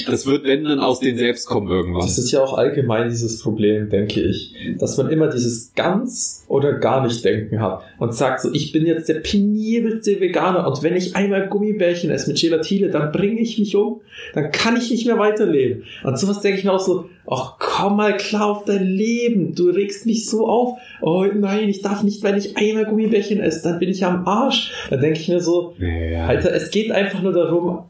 Das 0.07 0.27
wird, 0.27 0.45
wenn 0.45 0.65
dann 0.65 0.81
aus 0.81 1.01
denen 1.01 1.19
selbst 1.19 1.47
kommen 1.47 1.69
irgendwann. 1.69 2.03
Das 2.03 2.19
ist 2.19 2.31
ja 2.33 2.43
auch 2.43 2.57
allgemein 2.57 3.09
dieses 3.09 3.41
Problem, 3.41 3.89
denke 3.89 4.21
ich, 4.21 4.55
dass 4.79 4.97
man 4.97 5.11
immer 5.11 5.29
dieses 5.29 5.73
ganz 5.75 6.45
oder 6.49 6.75
gar 6.75 7.05
nicht 7.05 7.25
denken 7.25 7.61
hat 7.61 7.83
und 7.99 8.15
sagt 8.15 8.41
so, 8.41 8.53
ich 8.53 8.73
bin 8.73 8.87
jetzt 8.87 9.09
der 9.09 9.21
penibelste 9.21 10.21
Veganer 10.21 10.67
und 10.67 10.83
wenn 10.83 10.97
ich 10.97 11.17
einmal 11.17 11.49
Gummibärchen 11.49 12.11
esse 12.11 12.29
mit 12.31 12.41
Gelatine, 12.41 12.91
dann 12.91 13.13
bringe 13.13 13.41
ich 13.41 13.59
mich 13.59 13.75
um, 13.77 14.01
dann 14.35 14.51
kann 14.51 14.77
ich 14.77 14.91
nicht 14.91 15.07
mehr 15.07 15.19
weiterleben. 15.19 15.85
Und 16.05 16.19
sowas 16.19 16.41
denke 16.41 16.59
ich 16.59 16.65
mir 16.65 16.73
auch 16.73 16.81
so, 16.81 17.09
ach 17.29 17.55
komm 17.59 17.97
mal 17.97 18.17
klar 18.17 18.47
auf 18.51 18.65
dein 18.65 18.87
Leben, 18.87 19.55
du 19.55 19.71
regst 19.71 20.07
mich 20.07 20.29
so 20.29 20.47
auf, 20.47 20.79
oh 21.01 21.25
nein, 21.35 21.69
ich 21.69 21.83
darf 21.83 22.03
nicht, 22.03 22.23
wenn 22.23 22.37
ich 22.37 22.57
einmal 22.57 22.85
Gummibärchen 22.85 23.41
esse, 23.41 23.63
dann 23.63 23.79
bin 23.79 23.89
ich 23.89 24.05
am 24.05 24.27
Arsch. 24.27 24.73
Dann 24.91 25.01
denke 25.01 25.21
ich 25.21 25.29
mir 25.29 25.41
so, 25.41 25.75
Ja. 25.79 26.27
Alter, 26.27 26.53
es 26.53 26.71
geht 26.71 26.91
einfach 26.93 27.23
nur 27.23 27.33
darum, 27.33 27.81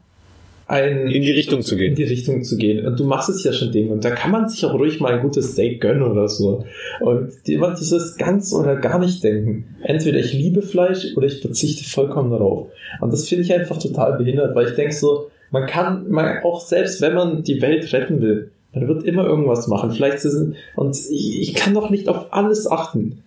ein 0.67 1.07
in 1.09 1.21
die 1.21 1.31
Richtung 1.31 1.61
zu 1.61 1.75
in 1.75 1.79
gehen. 1.79 1.95
die 1.95 2.05
Richtung 2.05 2.43
zu 2.43 2.57
gehen. 2.57 2.85
Und 2.87 2.99
du 2.99 3.03
machst 3.03 3.29
es 3.29 3.43
ja 3.43 3.53
schon 3.53 3.71
Ding. 3.71 3.91
Und 3.91 4.03
da 4.03 4.09
kann 4.09 4.31
man 4.31 4.49
sich 4.49 4.65
auch 4.65 4.73
ruhig 4.73 4.99
mal 4.99 5.13
ein 5.13 5.21
gutes 5.21 5.51
Steak 5.51 5.79
gönnen 5.79 6.01
oder 6.01 6.27
so. 6.27 6.65
Und 7.01 7.31
immer 7.47 7.75
dieses 7.75 8.17
ganz 8.17 8.51
oder 8.51 8.75
gar 8.75 8.97
nicht 8.97 9.23
denken. 9.23 9.75
Entweder 9.83 10.17
ich 10.17 10.33
liebe 10.33 10.63
Fleisch 10.63 11.15
oder 11.15 11.27
ich 11.27 11.39
verzichte 11.41 11.87
vollkommen 11.87 12.31
darauf. 12.31 12.69
Und 12.99 13.13
das 13.13 13.29
finde 13.29 13.43
ich 13.43 13.53
einfach 13.53 13.77
total 13.77 14.17
behindert, 14.17 14.55
weil 14.55 14.69
ich 14.69 14.73
denke 14.73 14.95
so, 14.95 15.29
man 15.51 15.67
kann, 15.67 16.09
man 16.09 16.43
auch 16.43 16.59
selbst 16.65 16.99
wenn 16.99 17.13
man 17.13 17.43
die 17.43 17.61
Welt 17.61 17.93
retten 17.93 18.19
will, 18.21 18.49
man 18.75 18.87
wird 18.87 19.03
immer 19.03 19.25
irgendwas 19.25 19.67
machen. 19.67 19.91
Vielleicht 19.91 20.23
ist 20.25 20.53
und 20.75 20.97
ich 21.09 21.55
kann 21.55 21.73
doch 21.73 21.89
nicht 21.89 22.09
auf 22.09 22.33
alles 22.33 22.69
achten. 22.69 23.23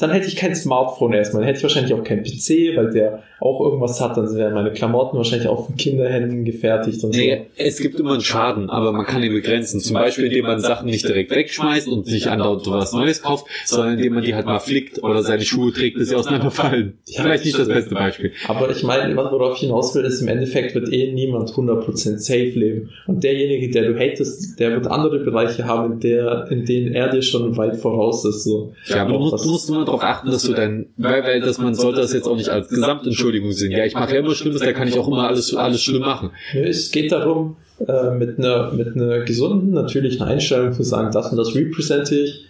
Dann 0.00 0.10
hätte 0.10 0.26
ich 0.26 0.36
kein 0.36 0.54
Smartphone 0.54 1.12
erstmal, 1.12 1.42
dann 1.42 1.48
hätte 1.48 1.58
ich 1.58 1.62
wahrscheinlich 1.62 1.94
auch 1.94 2.02
keinen 2.02 2.24
PC, 2.24 2.76
weil 2.76 2.90
der 2.90 3.22
auch 3.40 3.60
irgendwas 3.60 4.00
hat, 4.00 4.16
dann 4.16 4.34
wären 4.36 4.52
meine 4.52 4.72
Klamotten 4.72 5.16
wahrscheinlich 5.16 5.48
auch 5.48 5.66
von 5.66 5.76
Kinderhänden 5.76 6.44
gefertigt 6.44 7.02
und 7.02 7.14
so. 7.14 7.18
Nee, 7.18 7.46
es 7.56 7.78
gibt 7.78 7.98
immer 7.98 8.12
einen 8.12 8.20
Schaden, 8.20 8.68
aber 8.68 8.92
man 8.92 9.06
kann 9.06 9.22
ihn 9.22 9.32
begrenzen. 9.32 9.80
Zum 9.80 9.94
Beispiel, 9.94 10.26
indem 10.26 10.44
man 10.44 10.60
Sachen 10.60 10.86
nicht 10.86 11.08
direkt 11.08 11.30
wegschmeißt 11.30 11.88
und 11.88 12.06
sich 12.06 12.28
andauernd 12.28 12.66
was 12.66 12.92
Neues 12.92 13.22
kauft, 13.22 13.46
sondern 13.64 13.94
indem 13.94 14.14
man 14.14 14.24
die 14.24 14.34
halt 14.34 14.44
mal 14.44 14.58
flickt 14.58 15.02
oder 15.02 15.22
seine 15.22 15.42
Schuhe 15.42 15.72
trägt, 15.72 15.96
bis 15.96 16.10
sie 16.10 16.16
auseinanderfallen. 16.16 16.98
Ja, 17.06 17.22
Vielleicht 17.22 17.44
nicht 17.46 17.58
das 17.58 17.68
beste 17.68 17.94
Beispiel. 17.94 18.32
Aber 18.46 18.70
ich 18.70 18.82
meine, 18.82 19.16
worauf 19.16 19.54
ich 19.54 19.60
hinaus 19.60 19.94
will, 19.94 20.04
ist, 20.04 20.20
im 20.20 20.28
Endeffekt 20.28 20.74
wird 20.74 20.92
eh 20.92 21.12
niemand 21.12 21.50
100% 21.50 22.18
safe 22.18 22.52
leben. 22.54 22.90
Und 23.06 23.24
derjenige, 23.24 23.70
der 23.70 23.90
du 23.90 23.98
hatest, 23.98 24.60
der 24.60 24.72
wird 24.72 24.86
andere 24.86 25.20
Bereiche 25.20 25.64
haben, 25.64 25.94
in, 25.94 26.00
der, 26.00 26.46
in 26.50 26.64
denen 26.64 26.94
er 26.94 27.08
dir 27.08 27.22
schon 27.22 27.56
weit 27.56 27.76
voraus 27.76 28.24
ist. 28.24 28.44
So. 28.44 28.74
Ja, 28.86 29.02
aber 29.02 29.14
du 29.14 29.18
musst, 29.18 29.44
du 29.44 29.50
musst 29.50 29.70
nur 29.70 29.84
darauf 29.90 30.02
achten, 30.02 30.30
dass 30.30 30.42
du 30.42 30.52
dein, 30.52 30.86
weil, 30.96 31.22
weil 31.24 31.40
dass 31.40 31.58
man 31.58 31.74
sollte 31.74 32.00
das 32.00 32.12
jetzt 32.12 32.26
auch 32.26 32.36
nicht 32.36 32.48
als 32.48 32.68
Gesamtentschuldigung 32.68 33.52
sehen. 33.52 33.72
Ja, 33.72 33.84
ich 33.84 33.94
mache 33.94 34.14
ja 34.14 34.20
immer 34.20 34.34
Schlimmes, 34.34 34.60
da 34.60 34.72
kann 34.72 34.88
ich 34.88 34.98
auch 34.98 35.08
immer 35.08 35.28
alles, 35.28 35.54
alles 35.54 35.82
schlimm 35.82 36.02
machen. 36.02 36.30
Es 36.54 36.90
geht 36.90 37.12
darum, 37.12 37.56
äh, 37.86 38.10
mit 38.10 38.38
einer 38.38 38.72
mit 38.72 38.94
einer 38.94 39.20
gesunden, 39.20 39.72
natürlichen 39.72 40.22
Einstellung 40.22 40.72
zu 40.72 40.82
sagen, 40.82 41.10
das 41.12 41.30
und 41.30 41.36
das 41.36 41.54
represente 41.54 42.16
ich. 42.16 42.46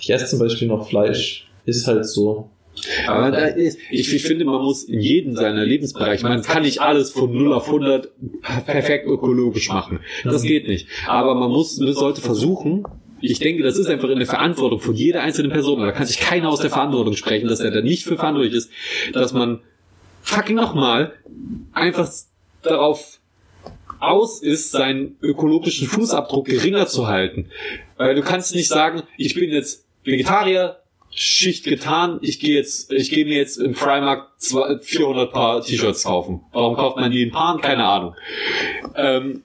Ich 0.00 0.10
esse 0.10 0.26
zum 0.26 0.38
Beispiel 0.38 0.68
noch 0.68 0.88
Fleisch. 0.88 1.48
Ist 1.64 1.86
halt 1.86 2.06
so. 2.06 2.50
Aber 3.06 3.30
da 3.30 3.46
ist, 3.46 3.78
ich, 3.90 4.14
ich 4.14 4.22
finde, 4.22 4.44
man 4.44 4.62
muss 4.62 4.84
in 4.84 5.00
jedem 5.00 5.34
seiner 5.34 5.64
Lebensbereiche, 5.64 6.22
man 6.22 6.42
kann 6.42 6.62
nicht 6.62 6.80
alles 6.80 7.10
von 7.10 7.32
0 7.32 7.52
auf 7.52 7.66
100 7.66 8.08
perfekt 8.66 9.06
ökologisch 9.06 9.68
machen. 9.68 10.00
Das 10.24 10.42
geht 10.42 10.68
nicht. 10.68 10.86
Aber 11.06 11.34
man 11.34 11.50
muss, 11.50 11.78
man 11.78 11.92
sollte 11.92 12.20
versuchen, 12.20 12.84
ich 13.20 13.38
denke, 13.38 13.62
das 13.62 13.76
ist 13.78 13.88
einfach 13.88 14.08
in 14.08 14.18
der 14.18 14.26
Verantwortung 14.26 14.80
von 14.80 14.94
jeder 14.94 15.22
einzelnen 15.22 15.50
Person, 15.50 15.80
da 15.80 15.92
kann 15.92 16.06
sich 16.06 16.18
keiner 16.20 16.48
aus 16.48 16.60
der 16.60 16.70
Verantwortung 16.70 17.14
sprechen, 17.16 17.48
dass 17.48 17.60
er 17.60 17.70
da 17.70 17.80
nicht 17.80 18.04
für 18.04 18.16
verantwortlich 18.16 18.54
ist, 18.54 18.70
dass 19.12 19.32
man 19.32 19.60
fucking 20.22 20.56
nochmal 20.56 21.12
einfach 21.72 22.08
darauf 22.62 23.18
aus 24.00 24.42
ist, 24.42 24.70
seinen 24.70 25.16
ökologischen 25.22 25.88
Fußabdruck 25.88 26.46
geringer 26.46 26.86
zu 26.86 27.06
halten. 27.08 27.50
Weil 27.96 28.14
du 28.14 28.22
kannst 28.22 28.54
nicht 28.54 28.68
sagen, 28.68 29.02
ich 29.16 29.34
bin 29.34 29.50
jetzt 29.50 29.86
Vegetarier, 30.04 30.76
Schicht 31.10 31.64
getan, 31.64 32.18
ich 32.20 32.38
gehe 32.38 32.54
jetzt, 32.54 32.92
ich 32.92 33.10
gehe 33.10 33.24
mir 33.24 33.36
jetzt 33.38 33.56
im 33.56 33.72
Primark 33.72 34.28
zwei- 34.36 34.78
400 34.78 35.32
Paar 35.32 35.62
T-Shirts 35.64 36.04
kaufen. 36.04 36.42
Warum 36.52 36.76
kauft 36.76 36.96
man 36.96 37.10
die 37.10 37.22
in 37.22 37.30
Paaren? 37.30 37.60
Keine 37.60 37.84
Ahnung. 37.84 38.14
Ähm, 38.94 39.42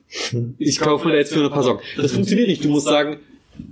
ich 0.58 0.78
kaufe 0.78 1.06
mir 1.06 1.12
da 1.12 1.18
jetzt 1.18 1.32
400 1.32 1.52
Paar 1.52 1.62
Socken. 1.64 1.82
Das 1.96 2.12
funktioniert 2.12 2.48
nicht. 2.48 2.64
Du 2.64 2.68
musst 2.68 2.86
sagen, 2.86 3.18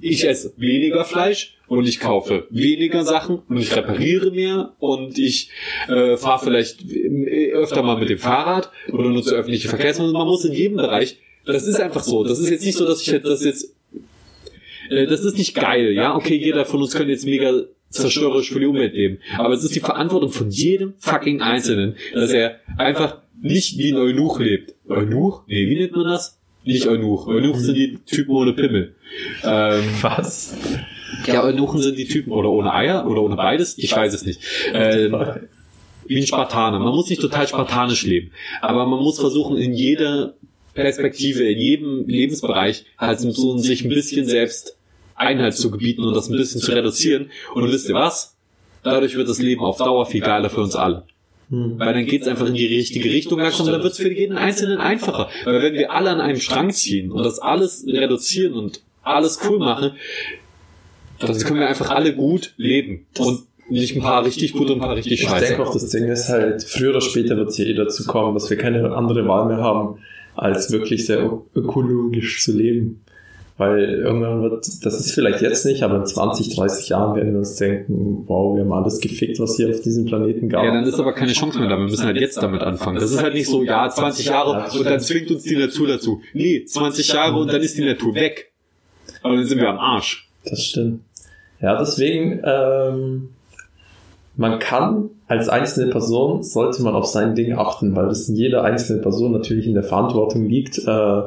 ich 0.02 0.28
esse 0.28 0.52
weniger 0.56 1.04
Fleisch 1.04 1.56
und 1.68 1.86
ich 1.86 2.00
kaufe 2.00 2.46
weniger 2.50 3.04
Sachen 3.04 3.40
und 3.48 3.58
ich 3.58 3.74
repariere 3.74 4.30
mehr 4.30 4.74
und 4.78 5.18
ich 5.18 5.50
äh, 5.88 6.16
fahre 6.16 6.44
vielleicht 6.44 6.82
äh, 6.90 7.52
öfter 7.52 7.82
mal 7.82 7.98
mit 7.98 8.10
dem 8.10 8.18
Fahrrad 8.18 8.70
oder 8.92 9.08
nutze 9.08 9.34
öffentliche 9.34 9.68
Verkehrsmittel. 9.68 10.12
Man 10.12 10.26
muss 10.26 10.44
in 10.44 10.52
jedem 10.52 10.76
Bereich, 10.76 11.18
das 11.46 11.66
ist 11.66 11.80
einfach 11.80 12.02
so. 12.02 12.24
Das 12.24 12.38
ist 12.38 12.50
jetzt 12.50 12.64
nicht 12.64 12.76
so, 12.76 12.86
dass 12.86 13.06
ich 13.06 13.22
das 13.22 13.44
jetzt 13.44 13.74
äh, 14.90 15.06
das 15.06 15.24
ist 15.24 15.38
nicht 15.38 15.54
geil, 15.54 15.92
ja. 15.92 16.14
Okay, 16.16 16.36
jeder 16.36 16.64
von 16.64 16.82
uns 16.82 16.94
könnte 16.94 17.12
jetzt 17.12 17.24
mega 17.24 17.62
zerstörerisch 17.88 18.50
für 18.50 18.60
die 18.60 18.66
Umwelt 18.66 18.94
leben. 18.94 19.18
Aber 19.38 19.54
es 19.54 19.64
ist 19.64 19.74
die 19.74 19.80
Verantwortung 19.80 20.30
von 20.30 20.50
jedem 20.50 20.94
fucking 20.98 21.40
Einzelnen, 21.42 21.96
dass 22.12 22.32
er 22.32 22.56
einfach 22.78 23.18
nicht 23.40 23.78
wie 23.78 23.92
ein 23.92 23.98
Eunuch 23.98 24.40
lebt. 24.40 24.74
Eunuch? 24.88 25.42
Nee, 25.46 25.68
wie 25.68 25.76
nennt 25.76 25.92
man 25.92 26.06
das? 26.06 26.41
Nicht 26.64 26.86
Eunuch. 26.86 27.26
Eunuch 27.26 27.58
sind 27.58 27.74
die 27.74 27.98
Typen 28.06 28.32
ohne 28.32 28.52
Pimmel. 28.52 28.94
Ähm, 29.42 29.84
Was? 30.00 30.56
ja, 31.26 31.42
Eunuchen 31.42 31.82
sind 31.82 31.98
die 31.98 32.06
Typen 32.06 32.32
oder 32.32 32.50
ohne 32.50 32.72
Eier 32.72 33.06
oder 33.06 33.22
ohne 33.22 33.36
beides. 33.36 33.78
Ich 33.78 33.94
weiß 33.94 34.14
es 34.14 34.24
nicht. 34.24 34.40
Ähm, 34.72 35.16
wie 36.06 36.18
ein 36.18 36.26
Spartaner. 36.26 36.78
Man 36.78 36.94
muss 36.94 37.08
nicht 37.08 37.20
total 37.20 37.46
spartanisch 37.46 38.04
leben, 38.04 38.32
aber 38.60 38.86
man 38.86 39.00
muss 39.00 39.18
versuchen, 39.20 39.56
in 39.56 39.72
jeder 39.72 40.34
Perspektive, 40.74 41.44
in 41.44 41.58
jedem 41.58 42.06
Lebensbereich 42.08 42.86
halt 42.98 43.20
so 43.20 43.58
sich 43.58 43.84
ein 43.84 43.88
bisschen 43.88 44.26
selbst 44.26 44.76
Einhalt 45.14 45.54
zu 45.54 45.70
gebieten 45.70 46.02
und 46.02 46.14
das 46.14 46.28
ein 46.28 46.36
bisschen 46.36 46.60
zu 46.60 46.72
reduzieren. 46.72 47.30
Und 47.54 47.70
wisst 47.70 47.88
ihr 47.88 47.94
was? 47.94 48.36
Dadurch 48.82 49.14
wird 49.14 49.28
das 49.28 49.38
Leben 49.38 49.62
auf 49.62 49.76
Dauer 49.78 50.06
viel 50.06 50.22
geiler 50.22 50.50
für 50.50 50.60
uns 50.60 50.74
alle. 50.74 51.04
Hm. 51.52 51.78
Weil 51.78 51.92
dann 51.92 52.06
geht's 52.06 52.26
einfach 52.26 52.46
in 52.46 52.54
die 52.54 52.64
richtige 52.64 53.10
Richtung 53.10 53.38
langsam 53.38 53.66
und 53.66 53.72
dann 53.72 53.82
wird's 53.82 53.98
für 53.98 54.10
jeden 54.10 54.38
Einzelnen 54.38 54.78
einfacher. 54.78 55.28
Weil 55.44 55.62
wenn 55.62 55.74
wir 55.74 55.92
alle 55.92 56.08
an 56.08 56.20
einem 56.22 56.40
Strang 56.40 56.70
ziehen 56.70 57.12
und 57.12 57.22
das 57.24 57.40
alles 57.40 57.84
reduzieren 57.86 58.54
und 58.54 58.80
alles 59.02 59.38
cool 59.46 59.58
machen, 59.58 59.92
dann 61.18 61.38
können 61.38 61.60
wir 61.60 61.68
einfach 61.68 61.90
alle 61.90 62.14
gut 62.14 62.54
leben. 62.56 63.06
Und 63.18 63.42
nicht 63.68 63.94
ein 63.94 64.00
paar 64.00 64.24
richtig 64.24 64.54
gut 64.54 64.70
und 64.70 64.76
ein 64.76 64.80
paar 64.80 64.96
richtig 64.96 65.12
Ich 65.12 65.28
scheiße. 65.28 65.46
denke 65.46 65.62
auch, 65.62 65.72
das 65.74 65.88
Ding 65.90 66.08
ist 66.08 66.30
halt, 66.30 66.62
früher 66.62 66.90
oder 66.90 67.02
später 67.02 67.36
wird 67.36 67.50
es 67.50 67.56
hier 67.56 67.66
eh 67.66 67.74
dazu 67.74 68.04
kommen, 68.04 68.32
dass 68.32 68.48
wir 68.48 68.56
keine 68.56 68.92
andere 68.92 69.28
Wahl 69.28 69.46
mehr 69.46 69.58
haben, 69.58 69.98
als 70.34 70.72
wirklich 70.72 71.04
sehr 71.04 71.42
ökologisch 71.54 72.42
zu 72.42 72.56
leben. 72.56 73.01
Weil 73.62 73.90
irgendwann 73.90 74.42
wird, 74.42 74.66
das 74.84 74.98
ist 74.98 75.12
vielleicht 75.12 75.40
jetzt 75.40 75.64
nicht, 75.64 75.84
aber 75.84 75.98
in 75.98 76.04
20, 76.04 76.56
30 76.56 76.88
Jahren 76.88 77.14
werden 77.14 77.30
wir 77.30 77.38
uns 77.38 77.54
denken, 77.54 78.24
wow, 78.26 78.56
wir 78.56 78.64
haben 78.64 78.72
alles 78.72 78.98
gefickt, 78.98 79.38
was 79.38 79.54
hier 79.54 79.70
auf 79.70 79.80
diesem 79.80 80.04
Planeten 80.04 80.48
gab. 80.48 80.64
Ja, 80.64 80.72
dann 80.72 80.84
ist 80.84 80.98
aber 80.98 81.12
keine 81.12 81.32
Chance 81.32 81.60
mehr 81.60 81.68
da. 81.68 81.76
Wir 81.76 81.84
müssen 81.84 82.04
halt 82.04 82.16
jetzt 82.16 82.42
damit 82.42 82.60
anfangen. 82.62 82.98
Das 82.98 83.12
ist 83.12 83.22
halt 83.22 83.34
nicht 83.34 83.48
so, 83.48 83.62
ja, 83.62 83.88
20 83.88 84.26
Jahre 84.26 84.68
und 84.76 84.84
dann 84.84 84.98
zwingt 84.98 85.30
uns 85.30 85.44
die 85.44 85.54
Natur 85.54 85.86
dazu. 85.86 86.20
Nee, 86.34 86.64
20 86.64 87.12
Jahre 87.12 87.38
und 87.38 87.52
dann 87.52 87.62
ist 87.62 87.78
die 87.78 87.84
Natur 87.84 88.16
weg. 88.16 88.50
Aber 89.22 89.36
dann 89.36 89.46
sind 89.46 89.60
wir 89.60 89.68
am 89.68 89.78
Arsch. 89.78 90.28
Das 90.44 90.64
stimmt. 90.64 91.02
Ja, 91.60 91.78
deswegen, 91.78 92.40
ähm, 92.44 93.28
man 94.36 94.58
kann 94.58 95.10
als 95.28 95.48
einzelne 95.48 95.92
Person, 95.92 96.42
sollte 96.42 96.82
man 96.82 96.94
auf 96.94 97.06
sein 97.06 97.36
Ding 97.36 97.52
achten, 97.52 97.94
weil 97.94 98.08
das 98.08 98.28
in 98.28 98.34
jeder 98.34 98.64
einzelnen 98.64 99.02
Person 99.02 99.30
natürlich 99.30 99.68
in 99.68 99.74
der 99.74 99.84
Verantwortung 99.84 100.48
liegt, 100.48 100.78
äh, 100.78 101.22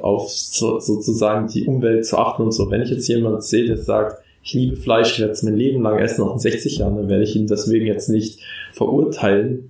auf 0.00 0.30
so, 0.30 0.80
sozusagen 0.80 1.48
die 1.48 1.64
Umwelt 1.64 2.06
zu 2.06 2.18
achten 2.18 2.42
und 2.42 2.52
so. 2.52 2.70
Wenn 2.70 2.82
ich 2.82 2.90
jetzt 2.90 3.08
jemand 3.08 3.42
sehe, 3.44 3.66
der 3.66 3.76
sagt, 3.76 4.22
ich 4.42 4.54
liebe 4.54 4.76
Fleisch, 4.76 5.14
ich 5.14 5.20
werde 5.20 5.32
es 5.32 5.42
mein 5.42 5.56
Leben 5.56 5.82
lang 5.82 5.98
essen, 5.98 6.22
auch 6.22 6.34
in 6.34 6.38
60 6.38 6.78
Jahren, 6.78 6.96
dann 6.96 7.08
werde 7.08 7.24
ich 7.24 7.34
ihn 7.34 7.46
deswegen 7.46 7.86
jetzt 7.86 8.08
nicht 8.08 8.40
verurteilen. 8.72 9.68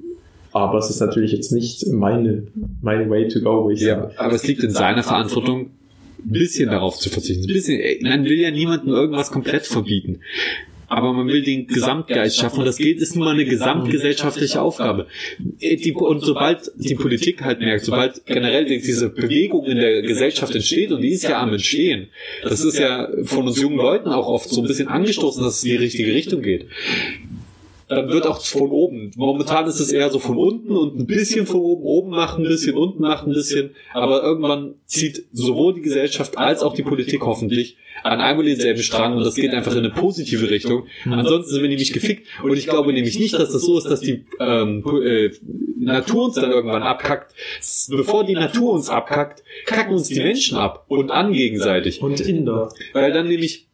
Aber 0.53 0.79
es 0.79 0.91
ist 0.91 1.01
natürlich 1.01 1.33
jetzt 1.33 1.53
nicht 1.53 1.87
meine, 1.87 2.47
meine 2.81 3.11
way 3.11 3.29
to 3.29 3.41
go, 3.41 3.64
wo 3.64 3.71
ich 3.71 3.81
Ja, 3.81 4.03
sage, 4.03 4.21
aber 4.21 4.35
es 4.35 4.47
liegt 4.47 4.62
in 4.64 4.71
seiner 4.71 5.03
Verantwortung, 5.03 5.71
ein 6.19 6.33
bisschen 6.33 6.71
darauf 6.71 6.99
zu 6.99 7.11
verzichten. 7.11 7.45
Ein 7.45 7.53
bisschen, 7.53 7.81
man 8.03 8.25
will 8.25 8.39
ja 8.39 8.51
niemandem 8.51 8.89
irgendwas 8.89 9.31
komplett 9.31 9.67
verbieten. 9.67 10.21
Aber 10.89 11.12
man 11.12 11.26
will 11.28 11.43
den 11.43 11.66
Gesamtgeist 11.66 12.37
schaffen. 12.37 12.61
Und 12.61 12.66
das 12.66 12.76
geht, 12.76 13.01
ist 13.01 13.16
nun 13.16 13.24
mal 13.24 13.34
eine 13.34 13.45
gesamtgesellschaftliche 13.45 14.61
Aufgabe. 14.61 15.07
Äh, 15.61 15.93
und 15.93 16.20
sobald 16.20 16.70
die 16.76 16.95
Politik 16.95 17.43
halt 17.43 17.61
merkt, 17.61 17.84
sobald 17.84 18.24
generell 18.26 18.64
diese 18.64 19.11
Bewegung 19.11 19.66
in 19.66 19.78
der 19.78 20.03
Gesellschaft 20.03 20.55
entsteht, 20.55 20.93
und 20.93 21.03
die 21.03 21.11
ist 21.11 21.24
ja 21.24 21.41
am 21.41 21.53
Entstehen, 21.53 22.09
das 22.43 22.64
ist 22.64 22.78
ja 22.78 23.09
von 23.24 23.47
uns 23.47 23.61
jungen 23.61 23.78
Leuten 23.78 24.09
auch 24.09 24.26
oft 24.26 24.49
so 24.49 24.61
ein 24.61 24.66
bisschen 24.66 24.89
angestoßen, 24.89 25.43
dass 25.43 25.59
es 25.59 25.64
in 25.64 25.70
die 25.70 25.76
richtige 25.76 26.14
Richtung 26.14 26.43
geht 26.43 26.66
dann 27.89 28.09
wird 28.09 28.26
auch 28.26 28.41
von 28.41 28.70
oben. 28.70 29.12
Momentan 29.16 29.66
ist 29.66 29.80
es 29.80 29.93
eher 29.93 30.11
so 30.11 30.18
von 30.18 30.37
unten 30.37 30.72
und 30.76 30.99
ein 30.99 31.07
bisschen 31.07 31.47
von 31.47 31.61
oben, 31.61 31.82
oben 31.84 32.11
macht 32.11 32.39
ein 32.39 32.45
bisschen, 32.45 32.76
unten 32.76 33.03
macht 33.03 33.26
ein 33.26 33.32
bisschen. 33.32 33.70
Aber 33.95 34.22
irgendwann 34.22 34.74
zieht 34.87 35.24
sowohl 35.32 35.74
die 35.74 35.82
Gesellschaft 35.82 36.37
als 36.37 36.62
auch 36.62 36.74
die 36.74 36.82
Politik 36.82 37.22
hoffentlich 37.22 37.76
an 38.03 38.20
einem 38.20 38.41
und 38.41 38.47
denselben 38.47 38.82
Strang 38.82 39.16
und 39.16 39.24
das 39.24 39.34
geht 39.34 39.53
einfach 39.53 39.72
in 39.72 39.78
eine 39.78 39.91
positive 39.91 40.51
Richtung. 40.51 40.87
Ansonsten 41.05 41.53
sind 41.53 41.62
wir 41.62 41.68
nämlich 41.68 41.93
gefickt 41.93 42.26
und 42.43 42.57
ich 42.57 42.66
glaube 42.66 42.93
nämlich 42.93 43.18
nicht, 43.18 43.34
dass 43.34 43.53
das 43.53 43.62
so 43.62 43.78
ist, 43.78 43.84
dass 43.84 44.01
die 44.01 44.24
ähm, 44.39 44.84
äh, 45.03 45.30
Natur 45.78 46.26
uns 46.26 46.34
dann 46.34 46.51
irgendwann 46.51 46.82
abkackt. 46.82 47.34
Bevor 47.89 48.24
die 48.24 48.34
Natur 48.34 48.72
uns 48.72 48.89
abkackt, 48.91 49.43
kacken 49.64 49.95
uns 49.95 50.09
die 50.09 50.20
Menschen 50.20 50.59
ab 50.59 50.84
und 50.89 51.11
an 51.11 51.32
gegenseitig. 51.32 52.03
und 52.03 52.20
Inder. 52.20 52.72
Weil 52.93 53.12
dann 53.12 53.28
nämlich, 53.28 53.66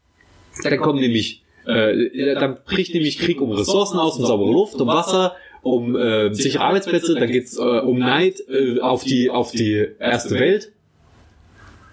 dann 0.63 0.79
kommen 0.79 1.01
nämlich, 1.01 1.42
äh, 1.67 2.35
dann 2.35 2.59
bricht 2.65 2.95
nämlich 2.95 3.19
Krieg 3.19 3.41
um 3.41 3.53
Ressourcen 3.53 3.99
aus, 3.99 4.17
um 4.17 4.27
saubere 4.27 4.53
Luft, 4.53 4.81
um 4.81 4.89
Wasser, 4.89 5.37
um 5.63 5.97
äh, 5.97 6.35
sichere 6.35 6.65
Arbeitsplätze, 6.65 7.15
dann 7.15 7.31
geht's 7.31 7.57
äh, 7.57 7.61
um 7.61 7.99
Neid 7.99 8.43
äh, 8.49 8.81
auf 8.81 9.05
die 9.05 9.31
auf 9.31 9.53
die 9.53 9.87
erste 9.99 10.39
Welt, 10.39 10.73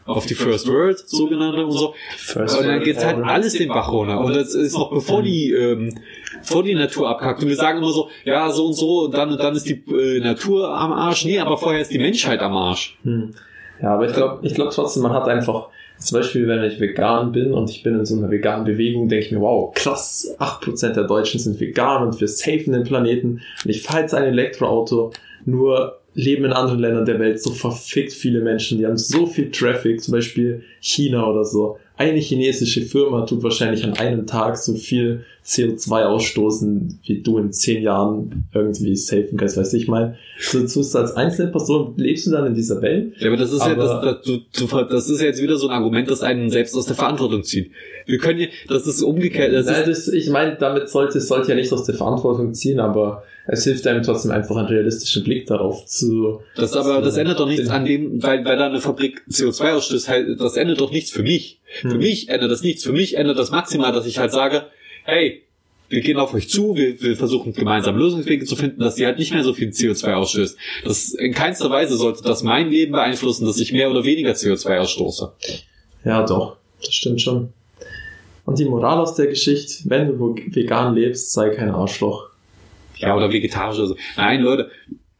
auf 0.05 0.26
die 0.26 0.34
First 0.34 0.67
World 0.67 0.97
sogenannte 0.97 1.65
und 1.65 1.72
so. 1.72 1.93
First 2.17 2.57
Und 2.57 2.67
dann 2.67 2.84
geht's 2.84 3.05
halt 3.05 3.17
World 3.17 3.30
alles 3.30 3.53
den 3.53 3.70
Bach 3.70 3.91
runter. 3.91 4.20
Und 4.20 4.36
das 4.36 4.55
ist 4.55 4.74
noch 4.74 4.89
bevor 4.89 5.22
die, 5.22 5.51
ähm, 5.51 5.95
vor 6.41 6.63
die 6.63 6.74
Natur 6.74 7.09
abkackt. 7.09 7.43
Und 7.43 7.49
wir 7.49 7.55
sagen 7.55 7.78
immer 7.78 7.91
so, 7.91 8.09
ja, 8.26 8.49
so 8.51 8.65
und 8.67 8.74
so, 8.74 9.05
und 9.05 9.13
dann, 9.13 9.32
und 9.32 9.39
dann 9.39 9.55
ist 9.55 9.70
die 9.70 9.84
äh, 9.91 10.20
Natur 10.20 10.76
am 10.76 10.91
Arsch. 10.91 11.26
Nee, 11.26 11.39
aber 11.39 11.57
vorher 11.57 11.82
ist 11.82 11.91
die 11.91 11.99
Menschheit 11.99 12.39
am 12.39 12.57
Arsch. 12.57 12.97
Hm. 13.03 13.36
Ja, 13.82 13.93
aber 13.93 14.07
ich 14.07 14.13
glaube 14.13 14.45
ich 14.45 14.55
glaub 14.55 14.72
trotzdem, 14.72 15.03
man 15.03 15.13
hat 15.13 15.28
einfach, 15.28 15.70
zum 16.00 16.20
Beispiel, 16.20 16.47
wenn 16.47 16.64
ich 16.64 16.80
vegan 16.80 17.32
bin 17.32 17.54
und 17.54 17.70
ich 17.70 17.84
bin 17.84 17.95
in 17.95 18.06
so 18.06 18.18
einer 18.18 18.32
veganen 18.32 18.66
Bewegung, 18.66 19.10
denke 19.10 19.26
ich 19.26 19.32
mir, 19.32 19.41
wow, 19.41 19.74
krass, 19.74 20.36
8% 20.39 20.93
der 20.93 21.04
Deutschen 21.04 21.39
sind 21.39 21.60
vegan 21.60 22.04
und 22.04 22.20
wir 22.20 22.28
safen 22.28 22.74
den 22.74 22.84
Planeten. 22.84 23.41
Und 23.64 23.70
ich 23.70 23.84
fahre 23.84 24.02
jetzt 24.02 24.14
ein 24.14 24.24
Elektroauto, 24.24 25.12
nur 25.45 26.00
leben 26.14 26.45
in 26.45 26.54
anderen 26.54 26.80
Ländern 26.80 27.06
der 27.06 27.20
Welt 27.20 27.41
so 27.41 27.52
verfickt 27.52 28.14
viele 28.14 28.41
Menschen, 28.41 28.78
die 28.78 28.86
haben 28.86 28.97
so 28.97 29.26
viel 29.26 29.52
Traffic, 29.52 30.02
zum 30.02 30.14
Beispiel 30.14 30.64
China 30.80 31.28
oder 31.28 31.45
so. 31.45 31.78
Eine 31.97 32.20
chinesische 32.20 32.82
Firma 32.82 33.26
tut 33.26 33.43
wahrscheinlich 33.43 33.84
an 33.84 33.93
einem 33.93 34.26
Tag 34.26 34.58
so 34.58 34.76
viel 34.76 35.26
CO2 35.50 36.04
ausstoßen, 36.06 37.00
wie 37.04 37.22
du 37.22 37.39
in 37.39 37.52
zehn 37.52 37.82
Jahren 37.82 38.45
irgendwie 38.54 38.95
safen 38.95 39.36
kannst, 39.38 39.58
weißt 39.58 39.74
du, 39.74 39.78
ich 39.78 39.88
meine, 39.88 40.16
so 40.39 40.60
tust 40.62 40.93
du 40.93 41.00
als 41.00 41.14
einzelne 41.16 41.52
Person, 41.52 41.95
lebst 41.97 42.28
du 42.28 42.32
dann 42.32 42.45
in 42.45 42.54
dieser 42.54 42.82
Welt 42.84 43.14
Ja, 43.20 43.28
aber 43.30 43.38
das 43.38 43.52
ist 43.52 43.66
ja, 43.66 43.72
Aber- 43.72 43.84
das, 43.84 44.02
das, 44.02 44.22
du, 44.26 44.68
du, 44.68 44.84
das 44.86 45.10
ist 45.10 45.20
ja 45.22 45.28
jetzt 45.28 45.41
wieder 45.41 45.58
so 45.58 45.68
ein 45.68 45.74
Argument, 45.74 46.10
das 46.10 46.22
einen 46.22 46.52
selbst 46.52 46.76
aus 46.76 46.86
der 46.86 46.95
Verantwortung 46.95 47.43
zieht. 47.43 47.72
Wir 48.06 48.20
können 48.20 48.39
ja, 48.41 48.47
das 48.68 48.86
ist 48.86 49.02
umgekehrt, 49.02 49.52
das 49.52 49.66
Nein, 49.66 49.89
ist, 49.89 50.08
das, 50.08 50.14
ich 50.14 50.30
meine, 50.30 50.56
damit 50.58 50.88
sollte 50.89 51.20
sollte 51.20 51.50
ja 51.50 51.56
nicht 51.56 51.72
aus 51.74 51.84
der 51.84 51.95
Verantwortung 51.95 52.54
ziehen, 52.54 52.80
aber 52.80 53.24
es 53.47 53.64
hilft 53.64 53.88
einem 53.88 54.04
trotzdem 54.04 54.30
einfach 54.30 54.56
einen 54.58 54.68
realistischen 54.68 55.24
Blick 55.24 55.47
darauf 55.47 55.84
zu. 55.88 56.41
das 56.56 56.76
aber, 56.76 57.02
das 57.02 57.18
ändert 57.18 57.39
doch 57.39 57.47
nichts 57.47 57.70
an 57.70 57.86
dem, 57.86 58.22
weil, 58.22 58.45
weil 58.45 58.58
da 58.58 58.68
eine 58.68 58.80
Fabrik 58.82 59.24
CO2 59.32 59.72
ausstößt, 59.74 60.08
halt, 60.08 60.39
das 60.39 60.56
ändert 60.58 60.80
doch 60.80 60.91
nichts 60.91 61.10
für 61.10 61.24
mich. 61.24 61.60
Für 61.82 61.89
Hm. 61.91 61.97
mich 61.97 62.30
ändert 62.30 62.52
das 62.52 62.62
nichts. 62.62 62.84
Für 62.84 62.91
mich 62.91 63.18
ändert 63.18 63.38
das 63.39 63.50
maximal, 63.52 63.91
dass 63.91 64.06
ich 64.06 64.18
halt 64.20 64.32
sage, 64.32 64.64
hey, 65.10 65.43
wir 65.89 66.01
gehen 66.01 66.18
auf 66.18 66.34
euch 66.34 66.49
zu, 66.49 66.76
wir, 66.76 67.01
wir 67.01 67.16
versuchen 67.16 67.53
gemeinsam 67.53 67.97
Lösungswege 67.97 68.45
zu 68.45 68.55
finden, 68.55 68.80
dass 68.80 68.95
sie 68.95 69.05
halt 69.05 69.18
nicht 69.18 69.34
mehr 69.34 69.43
so 69.43 69.53
viel 69.53 69.70
CO2 69.70 70.14
ausstößt. 70.14 70.57
Das, 70.84 71.14
in 71.14 71.34
keinster 71.34 71.70
Weise 71.70 71.97
sollte 71.97 72.24
das 72.24 72.43
mein 72.43 72.70
Leben 72.70 72.91
beeinflussen, 72.91 73.45
dass 73.45 73.60
ich 73.60 73.74
mehr 73.74 73.89
oder 73.89 74.03
weniger 74.03 74.32
CO2 74.32 74.80
ausstoße. 74.80 75.32
Ja, 76.05 76.26
doch, 76.26 76.57
das 76.82 76.93
stimmt 76.93 77.22
schon. 77.22 77.53
Und 78.45 78.60
die 78.60 78.66
Moral 78.66 78.99
aus 78.99 79.16
der 79.16 79.28
Geschichte, 79.28 79.84
wenn 79.86 80.07
du 80.07 80.36
vegan 80.47 80.95
lebst, 80.95 81.34
sei 81.34 81.49
kein 81.49 81.70
Arschloch. 81.70 82.30
Ja, 82.97 83.16
oder 83.16 83.32
vegetarisch 83.32 83.78
oder 83.78 83.88
so. 83.88 83.95
Nein, 84.18 84.41
Leute, 84.41 84.72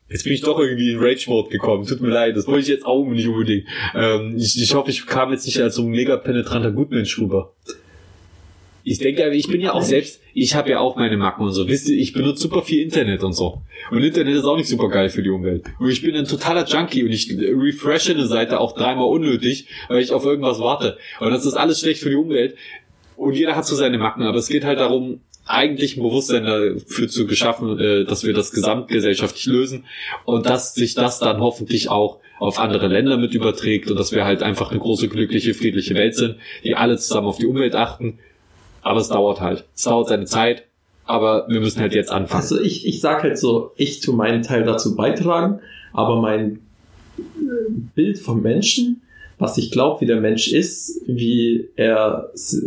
jetzt 0.10 0.24
bin 0.24 0.34
ich 0.34 0.42
doch 0.42 0.60
irgendwie 0.60 0.92
in 0.92 1.00
Rage-Mode 1.00 1.50
gekommen. 1.50 1.86
Tut 1.86 2.02
mir 2.02 2.10
leid, 2.10 2.36
das 2.36 2.48
wollte 2.48 2.62
ich 2.62 2.68
jetzt 2.68 2.86
auch 2.86 3.06
nicht 3.06 3.28
unbedingt. 3.28 3.66
Ähm, 3.96 4.36
ich, 4.38 4.62
ich 4.62 4.74
hoffe, 4.74 4.90
ich 4.90 5.06
kam 5.06 5.32
jetzt 5.32 5.46
nicht 5.46 5.62
als 5.62 5.76
so 5.76 5.84
ein 5.84 5.90
mega 5.90 6.18
penetranter 6.18 6.72
Gutmensch 6.72 7.18
rüber. 7.20 7.54
Ich 8.90 8.98
denke, 8.98 9.30
ich 9.30 9.48
bin 9.48 9.62
ja 9.62 9.74
auch 9.74 9.84
selbst, 9.84 10.20
ich 10.34 10.56
habe 10.56 10.72
ja 10.72 10.80
auch 10.80 10.96
meine 10.96 11.16
Macken 11.16 11.46
und 11.46 11.52
so. 11.52 11.68
Wisst 11.68 11.88
ihr, 11.90 11.96
ich 11.96 12.12
benutze 12.12 12.42
super 12.42 12.64
viel 12.64 12.82
Internet 12.82 13.24
und 13.24 13.34
so. 13.34 13.62
Und 13.92 14.02
Internet 14.02 14.36
ist 14.36 14.46
auch 14.46 14.58
nicht 14.58 14.68
super 14.68 14.90
geil 14.90 15.10
für 15.10 15.22
die 15.22 15.30
Umwelt. 15.30 15.66
Und 15.78 15.92
ich 15.92 16.02
bin 16.02 16.16
ein 16.16 16.26
totaler 16.26 16.66
Junkie 16.66 17.04
und 17.04 17.12
ich 17.12 17.30
refreshe 17.38 18.14
eine 18.14 18.26
Seite 18.26 18.60
auch 18.60 18.74
dreimal 18.74 19.08
unnötig, 19.08 19.68
weil 19.90 20.02
ich 20.02 20.12
auf 20.12 20.26
irgendwas 20.26 20.58
warte. 20.60 20.98
Und 21.20 21.30
das 21.30 21.46
ist 21.46 21.54
alles 21.54 21.82
schlecht 21.82 22.02
für 22.02 22.10
die 22.10 22.16
Umwelt. 22.16 22.56
Und 23.16 23.36
jeder 23.36 23.56
hat 23.56 23.68
so 23.68 23.76
seine 23.76 24.00
Macken, 24.00 24.24
aber 24.24 24.40
es 24.40 24.48
geht 24.48 24.66
halt 24.66 24.80
darum, 24.80 25.22
eigentlich 25.46 25.96
ein 25.96 26.02
Bewusstsein 26.02 26.46
dafür 26.46 27.08
zu 27.10 27.28
geschaffen, 27.28 27.78
äh, 27.80 28.06
dass 28.06 28.24
wir 28.24 28.34
das 28.34 28.52
gesamtgesellschaftlich 28.52 29.46
lösen 29.46 29.86
und 30.26 30.48
dass 30.48 30.74
sich 30.74 30.96
das 30.96 31.20
dann 31.20 31.42
hoffentlich 31.42 31.90
auch 31.90 32.20
auf 32.40 32.60
andere 32.60 32.88
Länder 32.88 33.18
mit 33.18 33.34
überträgt 33.34 33.92
und 33.92 34.00
dass 34.00 34.12
wir 34.12 34.26
halt 34.26 34.42
einfach 34.42 34.72
eine 34.72 34.80
große, 34.80 35.10
glückliche, 35.10 35.54
friedliche 35.54 35.94
Welt 35.94 36.16
sind, 36.16 36.38
die 36.64 36.76
alle 36.76 36.98
zusammen 36.98 37.28
auf 37.28 37.38
die 37.38 37.48
Umwelt 37.48 37.76
achten. 37.76 38.20
Aber 38.82 39.00
es 39.00 39.10
dauert 39.10 39.42
halt. 39.42 39.66
Es 39.76 39.84
dauert 39.84 40.08
seine 40.10 40.26
Zeit, 40.26 40.64
aber 41.06 41.46
wir 41.50 41.60
müssen 41.60 41.80
halt 41.82 41.94
jetzt 41.94 42.12
anfangen. 42.12 42.42
Also 42.42 42.60
ich, 42.60 42.88
ich 42.88 43.02
sag 43.02 43.24
halt 43.24 43.38
so, 43.38 43.72
ich 43.76 44.00
tu 44.00 44.14
meinen 44.14 44.42
Teil 44.44 44.64
dazu 44.64 44.96
beitragen, 44.96 45.60
aber 45.94 46.22
mein 46.22 46.60
äh, 47.18 47.22
Bild 47.96 48.20
vom 48.20 48.42
Menschen, 48.42 49.02
was 49.38 49.58
ich 49.58 49.72
glaube, 49.72 50.02
wie 50.02 50.06
der 50.06 50.20
Mensch 50.20 50.52
ist, 50.52 51.02
wie 51.08 51.70
er 51.76 52.30
s- 52.34 52.62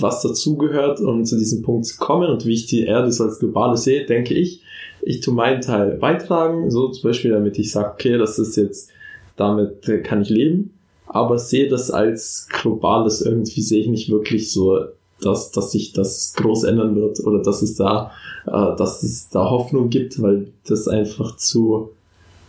was 0.00 0.22
dazugehört, 0.22 1.00
um 1.00 1.24
zu 1.24 1.38
diesem 1.38 1.62
Punkt 1.62 1.86
zu 1.86 1.98
kommen 1.98 2.28
und 2.30 2.46
wie 2.46 2.54
ich 2.54 2.66
die 2.66 2.84
Erde 2.84 3.12
so 3.12 3.24
als 3.24 3.38
globale 3.38 3.76
sehe, 3.76 4.06
denke 4.06 4.34
ich, 4.34 4.62
ich 5.02 5.20
tu 5.20 5.32
meinen 5.32 5.60
Teil 5.62 5.92
beitragen, 5.96 6.70
so 6.70 6.88
zum 6.88 7.08
Beispiel, 7.10 7.30
damit 7.30 7.58
ich 7.58 7.70
sage, 7.72 7.90
okay, 7.92 8.18
das 8.18 8.38
ist 8.38 8.56
jetzt 8.56 8.90
damit 9.36 9.88
äh, 9.88 9.98
kann 10.02 10.20
ich 10.22 10.28
leben, 10.28 10.74
aber 11.06 11.38
sehe 11.38 11.68
das 11.68 11.90
als 11.90 12.48
globales 12.50 13.22
irgendwie, 13.22 13.62
sehe 13.62 13.80
ich 13.80 13.88
nicht 13.88 14.10
wirklich 14.10 14.50
so, 14.52 14.78
dass, 15.24 15.50
dass 15.50 15.72
sich 15.72 15.92
das 15.92 16.34
groß 16.36 16.64
ändern 16.64 16.96
wird 16.96 17.20
oder 17.20 17.42
dass 17.42 17.62
es 17.62 17.76
da, 17.76 18.12
äh, 18.46 18.76
dass 18.76 19.02
es 19.02 19.28
da 19.28 19.50
Hoffnung 19.50 19.90
gibt, 19.90 20.20
weil 20.20 20.48
das 20.66 20.88
einfach 20.88 21.36
zu, 21.36 21.90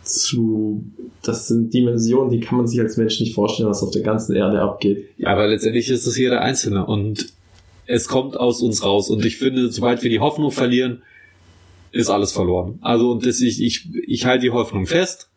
zu, 0.02 0.84
das 1.22 1.48
sind 1.48 1.72
Dimensionen, 1.72 2.30
die 2.30 2.40
kann 2.40 2.58
man 2.58 2.66
sich 2.66 2.80
als 2.80 2.96
Mensch 2.96 3.20
nicht 3.20 3.34
vorstellen, 3.34 3.68
was 3.68 3.82
auf 3.82 3.90
der 3.90 4.02
ganzen 4.02 4.34
Erde 4.34 4.60
abgeht. 4.60 5.08
Ja, 5.18 5.28
aber 5.28 5.46
letztendlich 5.46 5.88
ist 5.88 6.06
es 6.06 6.16
jeder 6.16 6.40
Einzelne 6.40 6.86
und 6.86 7.32
es 7.86 8.08
kommt 8.08 8.36
aus 8.36 8.62
uns 8.62 8.84
raus. 8.84 9.10
Und 9.10 9.24
ich 9.24 9.36
finde, 9.36 9.70
sobald 9.70 10.02
wir 10.02 10.10
die 10.10 10.20
Hoffnung 10.20 10.50
verlieren, 10.50 11.02
ist 11.90 12.08
alles 12.08 12.32
verloren. 12.32 12.78
Also, 12.80 13.10
und 13.10 13.26
das, 13.26 13.40
ich, 13.40 13.62
ich, 13.62 13.88
ich 14.06 14.24
halte 14.24 14.42
die 14.42 14.50
Hoffnung 14.50 14.86
fest. 14.86 15.28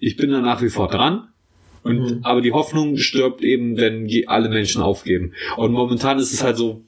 Ich 0.00 0.16
bin 0.16 0.30
da 0.30 0.40
nach 0.40 0.62
wie 0.62 0.70
vor 0.70 0.88
dran. 0.88 1.28
Und, 1.82 1.98
Mhm. 1.98 2.18
aber 2.22 2.40
die 2.40 2.52
Hoffnung 2.52 2.96
stirbt 2.96 3.42
eben, 3.42 3.76
wenn 3.76 4.08
alle 4.26 4.48
Menschen 4.48 4.82
aufgeben. 4.82 5.32
Und 5.56 5.72
momentan 5.72 6.18
ist 6.18 6.32
es 6.32 6.42
halt 6.42 6.56
so, 6.56 6.82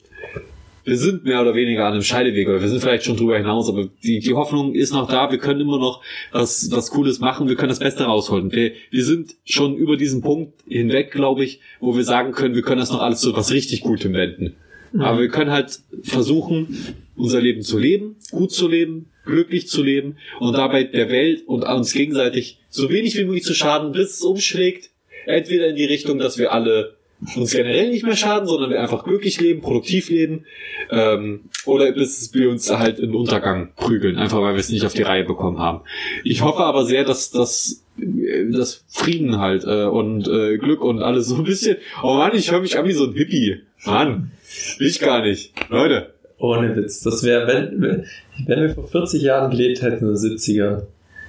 wir 0.84 0.98
sind 0.98 1.24
mehr 1.24 1.40
oder 1.40 1.54
weniger 1.54 1.86
an 1.86 1.94
einem 1.94 2.02
Scheideweg 2.02 2.46
oder 2.46 2.60
wir 2.60 2.68
sind 2.68 2.80
vielleicht 2.80 3.04
schon 3.04 3.16
drüber 3.16 3.38
hinaus, 3.38 3.68
aber 3.70 3.88
die, 4.02 4.20
die 4.20 4.34
Hoffnung 4.34 4.74
ist 4.74 4.92
noch 4.92 5.08
da, 5.08 5.30
wir 5.30 5.38
können 5.38 5.60
immer 5.60 5.78
noch 5.78 6.02
was, 6.30 6.70
was 6.70 6.90
Cooles 6.90 7.20
machen, 7.20 7.48
wir 7.48 7.56
können 7.56 7.70
das 7.70 7.78
Beste 7.78 8.04
rausholen. 8.04 8.52
Wir, 8.52 8.72
wir 8.90 9.04
sind 9.04 9.34
schon 9.46 9.76
über 9.76 9.96
diesen 9.96 10.20
Punkt 10.20 10.52
hinweg, 10.68 11.10
glaube 11.10 11.42
ich, 11.44 11.60
wo 11.80 11.96
wir 11.96 12.04
sagen 12.04 12.32
können, 12.32 12.54
wir 12.54 12.62
können 12.62 12.80
das 12.80 12.90
noch 12.92 13.00
alles 13.00 13.20
zu 13.20 13.34
was 13.34 13.50
richtig 13.52 13.80
Gutem 13.80 14.12
wenden. 14.12 14.54
Aber 14.98 15.20
wir 15.20 15.28
können 15.28 15.50
halt 15.50 15.80
versuchen, 16.02 16.78
unser 17.16 17.40
Leben 17.40 17.62
zu 17.62 17.78
leben, 17.78 18.16
gut 18.30 18.52
zu 18.52 18.68
leben, 18.68 19.06
glücklich 19.24 19.68
zu 19.68 19.82
leben 19.82 20.16
und 20.40 20.54
dabei 20.54 20.84
der 20.84 21.10
Welt 21.10 21.42
und 21.46 21.64
uns 21.64 21.92
gegenseitig 21.92 22.58
so 22.68 22.90
wenig 22.90 23.16
wie 23.16 23.24
möglich 23.24 23.44
zu 23.44 23.54
schaden, 23.54 23.92
bis 23.92 24.16
es 24.16 24.22
umschlägt. 24.22 24.90
Entweder 25.26 25.68
in 25.68 25.76
die 25.76 25.86
Richtung, 25.86 26.18
dass 26.18 26.38
wir 26.38 26.52
alle 26.52 26.96
uns 27.36 27.52
generell 27.52 27.90
nicht 27.90 28.04
mehr 28.04 28.16
schaden, 28.16 28.46
sondern 28.46 28.70
wir 28.70 28.80
einfach 28.80 29.04
glücklich 29.04 29.40
leben, 29.40 29.62
produktiv 29.62 30.10
leben, 30.10 30.44
ähm, 30.90 31.44
oder 31.64 31.90
bis 31.92 32.34
wir 32.34 32.50
uns 32.50 32.70
halt 32.70 32.98
in 32.98 33.10
den 33.10 33.14
Untergang 33.14 33.70
prügeln, 33.76 34.16
einfach 34.16 34.42
weil 34.42 34.54
wir 34.54 34.60
es 34.60 34.68
nicht 34.68 34.84
auf 34.84 34.92
die 34.92 35.02
Reihe 35.02 35.24
bekommen 35.24 35.58
haben. 35.58 35.80
Ich 36.22 36.42
hoffe 36.42 36.64
aber 36.64 36.84
sehr, 36.84 37.04
dass 37.04 37.30
das 37.30 37.82
das 37.96 38.84
Frieden 38.88 39.38
halt 39.38 39.64
äh, 39.64 39.84
und 39.84 40.26
äh, 40.26 40.58
Glück 40.58 40.82
und 40.82 41.00
alles 41.00 41.28
so 41.28 41.36
ein 41.36 41.44
bisschen. 41.44 41.76
Oh 42.02 42.14
Mann, 42.14 42.34
ich 42.34 42.50
höre 42.50 42.60
mich 42.60 42.76
an 42.76 42.86
wie 42.86 42.92
so 42.92 43.04
ein 43.04 43.14
Hippie. 43.14 43.60
Mann, 43.84 44.32
ich 44.78 44.98
gar 45.00 45.22
nicht. 45.22 45.52
Leute. 45.68 46.14
Ohne 46.38 46.74
Witz. 46.76 47.00
Das 47.00 47.22
wäre, 47.22 47.46
wenn, 47.46 48.04
wenn 48.46 48.60
wir 48.60 48.74
vor 48.74 48.86
40 48.86 49.22
Jahren 49.22 49.50
gelebt 49.50 49.82
hätten, 49.82 50.06
in 50.06 50.14
den 50.14 50.16
70er, 50.16 50.82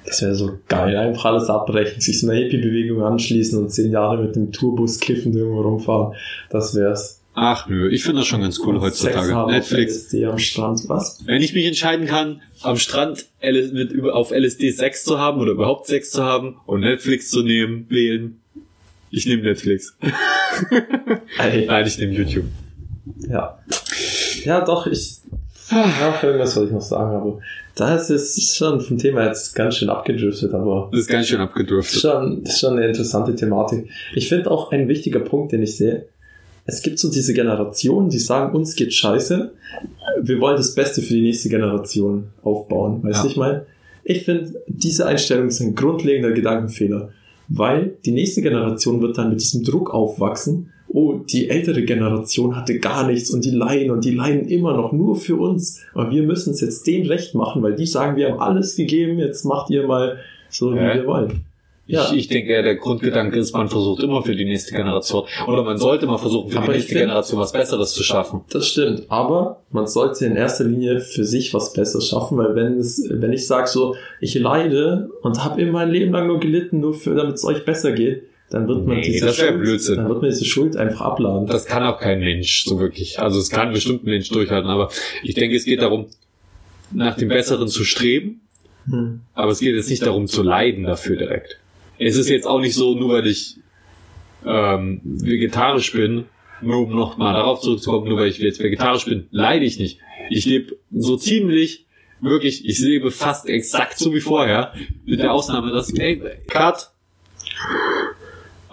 das 0.06 0.22
wäre 0.22 0.36
so 0.36 0.60
geil. 0.68 0.96
Einfach 0.96 1.26
alles 1.26 1.50
abbrechen, 1.50 2.02
sich 2.02 2.20
so 2.20 2.30
einer 2.30 2.40
Hippie-Bewegung 2.40 3.04
anschließen 3.04 3.58
und 3.60 3.70
10 3.70 3.92
Jahre 3.92 4.22
mit 4.24 4.36
dem 4.36 4.52
Tourbus 4.52 5.00
kiffend 5.00 5.36
irgendwo 5.36 5.62
rumfahren. 5.62 6.16
Das 6.50 6.76
wär's. 6.76 7.22
Ach 7.38 7.68
nö, 7.68 7.90
ich 7.90 8.04
finde 8.04 8.22
das 8.22 8.28
schon 8.28 8.42
ganz 8.42 8.60
cool 8.60 8.80
Sex 8.80 9.04
heutzutage. 9.04 9.34
haben 9.34 9.52
Netflix. 9.52 9.94
LSD 9.96 10.26
am 10.26 10.40
Strand. 10.40 10.88
Was? 10.88 11.22
Wenn 11.26 11.42
ich 11.42 11.54
mich 11.54 11.66
entscheiden 11.66 12.08
kann, 12.08 12.42
am 12.62 12.78
Strand 12.78 13.26
mit, 13.42 14.02
auf 14.10 14.32
LSD 14.32 14.72
Sex 14.72 15.04
zu 15.04 15.20
haben 15.20 15.42
oder 15.42 15.52
überhaupt 15.52 15.88
Sex 15.88 16.12
zu 16.12 16.24
haben 16.24 16.56
und 16.66 16.80
Netflix 16.80 17.30
zu 17.30 17.44
nehmen, 17.44 17.88
wählen, 17.90 18.40
ich 19.12 19.26
nehme 19.26 19.44
Netflix. 19.44 19.98
Nein, 21.38 21.86
ich 21.86 21.98
nehme 22.00 22.14
YouTube. 22.14 22.46
Ja. 23.30 23.60
Ja, 24.44 24.62
doch, 24.64 24.88
ich. 24.88 25.18
Ja, 25.72 26.20
irgendwas 26.22 26.56
wollte 26.56 26.68
ich 26.70 26.74
noch 26.76 26.82
sagen, 26.82 27.16
aber 27.16 27.40
da 27.76 27.96
ist 27.96 28.12
es 28.12 28.56
schon 28.56 28.80
vom 28.82 29.00
Thema 29.00 29.26
jetzt 29.26 29.56
ganz 29.56 29.76
schön 29.78 29.90
abgedriftet, 29.90 30.54
aber 30.54 30.90
Das 30.92 31.02
ist 31.02 31.08
ganz 31.08 31.26
schön 31.28 31.40
abgedriftet. 31.42 32.00
schon, 32.02 32.44
das 32.44 32.54
ist 32.54 32.60
schon 32.60 32.78
eine 32.78 32.88
interessante 32.88 33.36
Thematik. 33.36 33.90
Ich 34.14 34.30
finde 34.30 34.52
auch 34.52 34.72
ein 34.72 34.88
wichtiger 34.88 35.20
Punkt, 35.22 35.52
den 35.54 35.64
ich 35.64 35.76
sehe, 35.76 36.06
es 36.68 36.82
gibt 36.84 37.00
so 37.00 37.10
diese 37.10 37.34
Generationen, 37.34 38.10
die 38.10 38.20
sagen, 38.20 38.56
uns 38.56 38.76
geht 38.76 38.94
scheiße, 38.94 39.52
wir 40.22 40.40
wollen 40.40 40.58
das 40.58 40.76
Beste 40.76 41.02
für 41.02 41.14
die 41.16 41.22
nächste 41.22 41.50
Generation 41.50 42.28
aufbauen. 42.44 43.02
Weißt 43.04 43.24
du, 43.24 43.26
Ja. 43.28 43.32
ich 43.32 43.38
meine? 43.38 43.66
Ich 44.04 44.24
finde, 44.24 44.62
diese 44.68 45.08
Einstellung 45.08 45.48
ist 45.48 45.60
ein 45.62 45.74
grundlegender 45.74 46.32
Gedankenfehler, 46.32 47.10
weil 47.48 47.98
die 48.06 48.12
nächste 48.12 48.44
Generation 48.44 49.02
wird 49.02 49.18
dann 49.18 49.30
mit 49.32 49.42
diesem 49.42 49.64
Druck 49.64 49.92
aufwachsen, 49.94 50.72
oh, 50.96 51.20
die 51.30 51.50
ältere 51.50 51.84
Generation 51.84 52.56
hatte 52.56 52.80
gar 52.80 53.06
nichts 53.06 53.30
und 53.30 53.44
die 53.44 53.52
leiden 53.52 53.92
und 53.92 54.06
die 54.06 54.12
leiden 54.16 54.48
immer 54.48 54.74
noch 54.78 54.94
nur 54.94 55.18
für 55.18 55.36
uns. 55.36 55.82
Aber 55.94 56.10
wir 56.10 56.24
müssen 56.24 56.52
es 56.54 56.62
jetzt 56.62 56.88
denen 56.88 57.06
recht 57.08 57.36
machen, 57.36 57.62
weil 57.62 57.76
die 57.76 57.86
sagen, 57.86 58.16
wir 58.16 58.32
haben 58.32 58.40
alles 58.40 58.78
gegeben, 58.78 59.20
jetzt 59.20 59.44
macht 59.44 59.70
ihr 59.70 59.86
mal 59.86 60.20
so, 60.50 60.74
wie 60.74 60.80
Hä? 60.80 60.94
wir 60.96 61.06
wollen. 61.08 61.42
Ja. 61.88 62.06
Ich, 62.12 62.18
ich 62.18 62.28
denke, 62.30 62.52
ja, 62.54 62.62
der 62.64 62.78
Grundgedanke 62.78 63.38
ist, 63.38 63.54
man 63.54 63.68
versucht 63.70 64.02
immer 64.02 64.24
für 64.24 64.36
die 64.36 64.46
nächste 64.46 64.74
Generation. 64.74 65.24
Oder 65.48 65.64
man 65.64 65.78
sollte 65.78 66.08
mal 66.08 66.18
versuchen, 66.18 66.50
für 66.50 66.58
Aber 66.58 66.68
die 66.68 66.72
nächste 66.74 66.94
find- 66.94 67.02
Generation 67.02 67.40
was 67.42 67.52
Besseres 67.52 67.94
zu 67.94 68.02
schaffen. 68.02 68.42
Das 68.50 68.66
stimmt, 68.68 69.04
aber 69.10 69.62
man 69.72 69.86
sollte 69.86 70.26
in 70.26 70.36
erster 70.36 70.64
Linie 70.64 71.00
für 71.02 71.26
sich 71.26 71.54
was 71.54 71.74
Besseres 71.74 72.08
schaffen, 72.08 72.38
weil 72.40 72.56
wenn 72.56 72.80
es, 72.80 73.08
wenn 73.12 73.34
ich 73.34 73.46
sage 73.46 73.68
so, 73.68 73.96
ich 74.20 74.34
leide 74.34 75.10
und 75.22 75.44
habe 75.44 75.62
immer 75.62 75.74
mein 75.74 75.92
Leben 75.92 76.14
lang 76.14 76.26
nur 76.26 76.40
gelitten, 76.40 76.80
nur 76.80 76.94
für, 76.96 77.14
damit 77.14 77.36
es 77.36 77.46
euch 77.46 77.66
besser 77.66 77.92
geht, 77.92 78.24
dann 78.50 78.68
wird 78.68 78.86
man 78.86 78.98
Nee, 78.98 79.02
diese 79.04 79.26
das 79.28 79.38
Schuld, 79.38 79.60
Blödsinn. 79.60 79.96
dann 79.98 80.10
wird 80.10 80.22
man 80.22 80.30
diese 80.30 80.46
Schuld 80.46 80.78
einfach 80.78 81.02
abladen. 81.02 81.48
Das 81.48 81.66
kann 81.66 81.84
auch 81.84 82.00
kein 82.00 82.20
Mensch 82.20 82.64
so 82.66 82.80
wirklich. 82.80 83.20
Also 83.20 83.40
es 83.40 83.50
kann 83.50 83.74
bestimmt 83.74 84.04
ein 84.04 84.10
Mensch 84.10 84.30
durchhalten, 84.30 84.70
aber 84.70 84.90
ich 85.24 85.34
denke, 85.36 85.56
es 85.56 85.66
geht 85.66 85.82
darum, 85.82 86.08
nach 86.92 87.16
dem 87.18 87.30
Besseren 87.30 87.68
zu 87.68 87.84
streben, 87.84 88.42
Hm. 88.88 89.22
aber 89.34 89.52
es 89.52 89.60
geht 89.60 89.74
jetzt 89.76 89.90
nicht 89.90 90.06
darum 90.06 90.28
zu 90.28 90.44
leiden 90.44 90.84
dafür 90.84 91.16
direkt. 91.18 91.60
Es 91.98 92.16
ist 92.18 92.30
jetzt 92.30 92.46
auch 92.46 92.60
nicht 92.60 92.76
so, 92.76 92.94
nur 92.94 93.10
weil 93.14 93.26
ich 93.26 93.58
ähm, 94.46 95.02
vegetarisch 95.04 95.92
bin, 95.92 96.26
nur 96.62 96.82
um 96.88 96.96
nochmal 96.96 97.34
darauf 97.34 97.62
zurückzukommen, 97.62 98.08
nur 98.08 98.20
weil 98.20 98.28
ich 98.28 98.38
jetzt 98.38 98.60
vegetarisch 98.62 99.06
bin, 99.06 99.26
leide 99.32 99.66
ich 99.66 99.80
nicht. 99.80 100.00
Ich 100.30 100.46
lebe 100.46 100.76
so 100.92 101.18
ziemlich, 101.18 101.86
wirklich, 102.22 102.64
ich 102.70 102.78
lebe 102.80 103.10
fast 103.10 103.48
exakt 103.50 103.98
so 103.98 104.14
wie 104.14 104.22
vorher, 104.22 104.74
mit 105.04 105.20
der 105.20 105.32
Ausnahme, 105.34 105.72
dass, 105.72 105.92
ey, 105.94 106.22
Cut, 106.48 106.92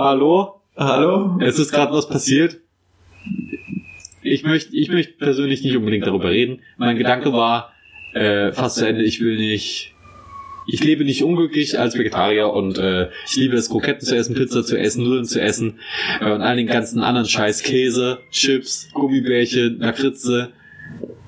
hallo, 0.03 0.61
Hallo? 0.77 1.39
es 1.41 1.59
ist 1.59 1.73
gerade 1.73 1.93
was 1.93 2.09
passiert. 2.09 2.59
Ich 4.23 4.43
möchte, 4.45 4.77
ich 4.77 4.89
möchte 4.89 5.13
persönlich 5.15 5.63
nicht 5.63 5.77
unbedingt 5.77 6.07
darüber 6.07 6.31
reden. 6.31 6.61
Mein 6.77 6.97
Gedanke 6.97 7.33
war 7.33 7.73
äh, 8.15 8.53
fast 8.53 8.77
zu 8.77 8.87
Ende. 8.87 9.03
Ich 9.05 9.21
will 9.21 9.37
nicht, 9.37 9.95
ich 10.67 10.83
lebe 10.83 11.05
nicht 11.05 11.23
unglücklich 11.23 11.79
als 11.79 11.97
Vegetarier 11.97 12.51
und 12.53 12.79
äh, 12.79 13.11
ich 13.29 13.37
liebe 13.37 13.57
es, 13.57 13.69
Kroketten 13.69 14.07
zu 14.07 14.17
essen, 14.17 14.35
Pizza 14.35 14.65
zu 14.65 14.79
essen, 14.79 15.05
Nudeln 15.05 15.25
zu 15.25 15.41
essen 15.41 15.79
äh, 16.21 16.31
und 16.31 16.41
all 16.41 16.57
den 16.57 16.67
ganzen 16.67 17.03
anderen 17.03 17.29
Scheiß, 17.29 17.63
Käse, 17.63 18.19
Chips, 18.31 18.89
Gummibärchen, 18.93 19.79
Lakritze. 19.79 20.51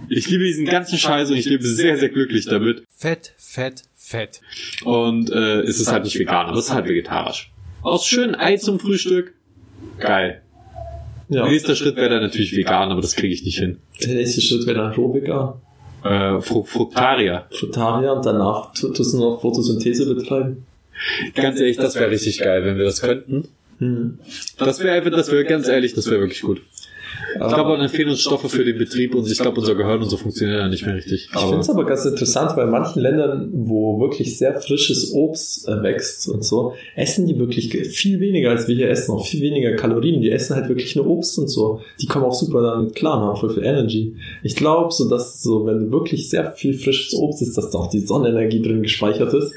Ich 0.09 0.29
liebe 0.29 0.45
diesen 0.45 0.67
ganzen 0.67 0.99
Scheiß 0.99 1.31
und 1.31 1.37
ich 1.37 1.47
lebe 1.47 1.65
sehr, 1.65 1.97
sehr 1.97 2.11
glücklich 2.11 2.45
damit. 2.45 2.85
Fett, 2.97 3.35
fett, 3.39 3.83
fett. 3.95 4.41
Und 4.85 5.31
äh, 5.31 5.61
es 5.63 5.81
ist 5.81 5.91
halt 5.91 6.05
nicht 6.05 6.19
vegan, 6.19 6.47
aber 6.47 6.59
es 6.59 6.67
ist 6.67 6.75
halt 6.75 6.89
vegetarisch. 6.89 7.54
Aus 7.85 8.07
schön 8.07 8.35
Ei 8.35 8.57
zum 8.57 8.81
Frühstück. 8.81 9.35
Geil. 10.01 10.41
Ja. 11.29 11.47
Nächster 11.49 11.75
Schritt 11.77 11.97
wäre 11.97 12.09
dann 12.11 12.23
natürlich 12.23 12.55
vegan, 12.57 12.91
aber 12.91 13.01
das 13.01 13.15
kriege 13.15 13.33
ich 13.33 13.45
nicht 13.45 13.59
hin. 13.59 13.79
Der 14.03 14.15
nächste 14.15 14.41
Schritt 14.41 14.67
wäre 14.67 14.79
dann 14.79 14.93
Rohvegan, 14.93 15.55
Äh, 16.05 16.41
Fru 16.41 16.65
Fruktarier. 16.65 17.47
Frutarier 17.51 18.13
und 18.13 18.27
danach 18.27 18.73
tu- 18.75 18.93
tust 18.93 19.15
du 19.15 19.19
noch 19.19 19.41
Photosynthese 19.41 20.13
betreiben. 20.15 20.67
Ganz 21.35 21.59
ehrlich, 21.61 21.77
das 21.79 21.95
wäre 21.95 22.11
richtig 22.11 22.39
geil, 22.39 22.65
wenn 22.65 22.77
wir 22.77 22.85
das 22.85 23.01
könnten. 23.01 23.49
Hm. 23.79 24.19
Das 24.59 24.81
wäre 24.81 24.97
einfach, 24.97 25.11
das 25.11 25.31
wäre 25.33 25.45
ganz 25.45 25.67
ehrlich, 25.69 25.95
das 25.95 26.07
wäre 26.11 26.21
wirklich 26.21 26.43
gut. 26.43 26.61
Ich 27.37 27.41
Aber- 27.41 27.55
glaube, 27.55 27.79
dann 27.79 27.89
fehlen 27.89 28.09
uns 28.11 28.21
Stoffe 28.21 28.49
für 28.49 28.65
den 28.65 28.79
Betrieb 28.79 29.15
und 29.15 29.31
ich 29.31 29.39
glaube, 29.39 29.59
unser 29.61 29.75
Gehirn 29.75 30.03
und 30.03 30.09
so 30.09 30.17
funktioniert 30.17 30.61
dann 30.61 30.71
nicht 30.71 30.87
mehr 30.87 30.95
richtig. 30.95 31.29
Ich 31.35 31.41
finde 31.41 31.59
es 31.59 31.69
aber 31.71 31.85
ganz 31.85 32.05
interessant, 32.05 32.57
weil 32.57 32.67
in 32.67 32.71
manchen 32.71 33.03
Ländern, 33.03 33.51
wo 33.53 33.99
wirklich 34.01 34.39
sehr 34.39 34.61
frisches 34.61 35.13
Obst 35.13 35.67
äh, 35.69 35.83
wächst 35.83 36.29
und 36.29 36.45
so, 36.45 36.75
essen 36.95 37.27
die 37.27 37.39
wirklich 37.39 37.73
viel 37.89 38.21
weniger 38.21 38.51
als 38.51 38.69
wir 38.69 38.77
hier 38.77 38.89
essen, 38.89 39.13
auch 39.13 39.27
viel 39.27 39.41
weniger 39.41 39.75
Kalorien. 39.75 40.21
Die 40.21 40.31
essen 40.31 40.55
halt 40.55 40.69
wirklich 40.69 40.95
nur 40.97 41.07
Obst 41.07 41.39
und 41.39 41.49
so. 41.49 41.81
Die 42.01 42.07
kommen 42.07 42.25
auch 42.25 42.35
super 42.35 42.63
damit 42.63 42.95
klar, 42.95 43.21
haben 43.21 43.37
voll 43.37 43.51
viel 43.53 43.65
Energy. 43.65 44.15
Ich 44.43 44.55
glaube, 44.55 44.93
so 44.93 45.09
dass 45.09 45.43
so, 45.43 45.67
wenn 45.67 45.91
wirklich 45.91 46.31
sehr 46.31 46.53
viel 46.53 46.75
frisches 46.75 47.15
Obst 47.15 47.43
isst, 47.43 47.59
dass 47.59 47.71
da 47.71 47.79
auch 47.79 47.91
die 47.91 48.01
Sonnenenergie 48.01 48.63
drin 48.63 48.83
gespeichert 48.83 49.35
ist. 49.35 49.53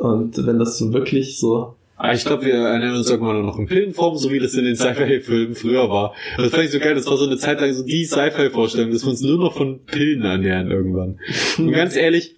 Und 0.00 0.46
wenn 0.46 0.58
das 0.58 0.78
so 0.78 0.92
wirklich 0.92 1.38
so, 1.38 1.74
ich 2.12 2.24
glaube, 2.24 2.44
wir 2.44 2.54
ernähren 2.54 2.96
uns 2.96 3.08
irgendwann 3.08 3.36
nur 3.36 3.46
noch 3.46 3.58
in 3.58 3.66
Pillenform, 3.66 4.16
so 4.16 4.30
wie 4.30 4.40
das 4.40 4.54
in 4.54 4.64
den 4.64 4.76
Sci-Fi-Filmen 4.76 5.54
früher 5.54 5.88
war. 5.88 6.14
Das 6.36 6.50
fand 6.50 6.64
ich 6.64 6.70
so 6.70 6.80
geil, 6.80 6.94
das 6.94 7.06
war 7.06 7.16
so 7.16 7.26
eine 7.26 7.36
Zeit 7.36 7.60
lang 7.60 7.72
so 7.72 7.84
die 7.84 8.04
Sci-Fi-Vorstellung, 8.04 8.90
dass 8.90 9.04
wir 9.04 9.10
uns 9.10 9.20
nur 9.20 9.38
noch 9.38 9.56
von 9.56 9.84
Pillen 9.84 10.22
ernähren 10.22 10.70
irgendwann. 10.70 11.18
Und 11.56 11.72
ganz 11.72 11.96
ehrlich, 11.96 12.34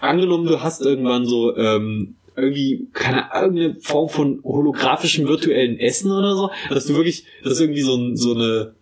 angenommen, 0.00 0.46
du 0.46 0.62
hast 0.62 0.80
irgendwann 0.80 1.26
so 1.26 1.56
ähm, 1.56 2.16
irgendwie 2.36 2.88
keine 2.92 3.28
irgendeine 3.34 3.76
Form 3.80 4.08
von 4.08 4.40
holographischem 4.42 5.28
virtuellen 5.28 5.78
Essen 5.78 6.10
oder 6.10 6.34
so, 6.34 6.50
dass 6.70 6.86
du 6.86 6.94
wirklich, 6.94 7.24
dass 7.44 7.60
irgendwie 7.60 7.82
so, 7.82 7.96
ein, 7.96 8.16
so 8.16 8.34
eine 8.34 8.74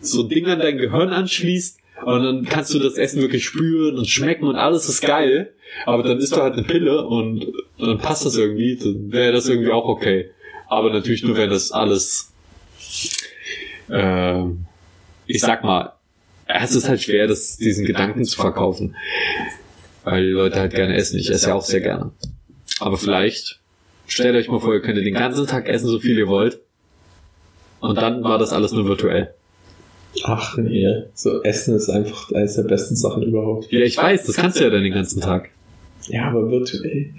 so 0.00 0.22
ein 0.22 0.28
Ding 0.28 0.46
an 0.46 0.60
dein 0.60 0.78
Gehirn 0.78 1.10
anschließt 1.10 1.78
Und 2.04 2.22
dann 2.22 2.44
kannst 2.44 2.72
du 2.74 2.78
das 2.78 2.94
Essen 2.94 3.20
wirklich 3.20 3.44
spüren 3.44 3.98
und 3.98 4.08
schmecken 4.08 4.46
und 4.46 4.56
alles 4.56 4.88
ist 4.88 5.02
geil. 5.02 5.52
Aber 5.86 6.02
dann 6.02 6.18
isst 6.18 6.34
du 6.34 6.42
halt 6.42 6.54
eine 6.54 6.62
Pille 6.62 7.06
und 7.06 7.46
dann 7.78 7.98
passt 7.98 8.26
das 8.26 8.36
irgendwie, 8.36 8.76
dann 8.76 9.12
wäre 9.12 9.32
das 9.32 9.48
irgendwie 9.48 9.70
auch 9.70 9.86
okay. 9.86 10.30
Aber 10.68 10.90
natürlich 10.92 11.22
nur, 11.24 11.36
wenn 11.36 11.50
das 11.50 11.72
alles, 11.72 12.32
äh, 13.88 14.42
ich 15.26 15.40
sag 15.40 15.64
mal, 15.64 15.92
es 16.46 16.74
ist 16.74 16.88
halt 16.88 17.02
schwer, 17.02 17.26
das, 17.26 17.56
diesen 17.56 17.84
Gedanken 17.84 18.24
zu 18.24 18.40
verkaufen. 18.40 18.96
Weil 20.04 20.24
die 20.24 20.30
Leute 20.30 20.58
halt 20.58 20.74
gerne 20.74 20.96
essen. 20.96 21.18
Ich 21.18 21.30
esse 21.30 21.48
ja 21.48 21.54
auch 21.54 21.64
sehr 21.64 21.80
gerne. 21.80 22.12
Aber 22.80 22.96
vielleicht, 22.96 23.60
stellt 24.06 24.34
euch 24.34 24.48
mal 24.48 24.60
vor, 24.60 24.72
ihr 24.74 24.80
könnt 24.80 24.98
den 24.98 25.14
ganzen 25.14 25.46
Tag 25.46 25.68
essen, 25.68 25.88
so 25.88 25.98
viel 25.98 26.18
ihr 26.18 26.28
wollt. 26.28 26.60
Und 27.80 27.96
dann 27.96 28.22
war 28.24 28.38
das 28.38 28.52
alles 28.52 28.72
nur 28.72 28.86
virtuell. 28.86 29.34
Ach 30.24 30.56
nee, 30.56 30.86
so 31.14 31.42
Essen 31.42 31.76
ist 31.76 31.88
einfach 31.88 32.32
eines 32.32 32.56
der 32.56 32.64
besten 32.64 32.96
Sachen 32.96 33.22
überhaupt. 33.22 33.70
Ja, 33.70 33.80
ich 33.80 33.96
weiß, 33.96 34.26
das 34.26 34.36
kannst 34.36 34.58
du 34.58 34.64
ja 34.64 34.70
dann 34.70 34.82
den 34.82 34.92
ganzen 34.92 35.20
Tag. 35.20 35.50
Ja, 36.10 36.28
aber 36.28 36.50
virtuell. 36.50 37.10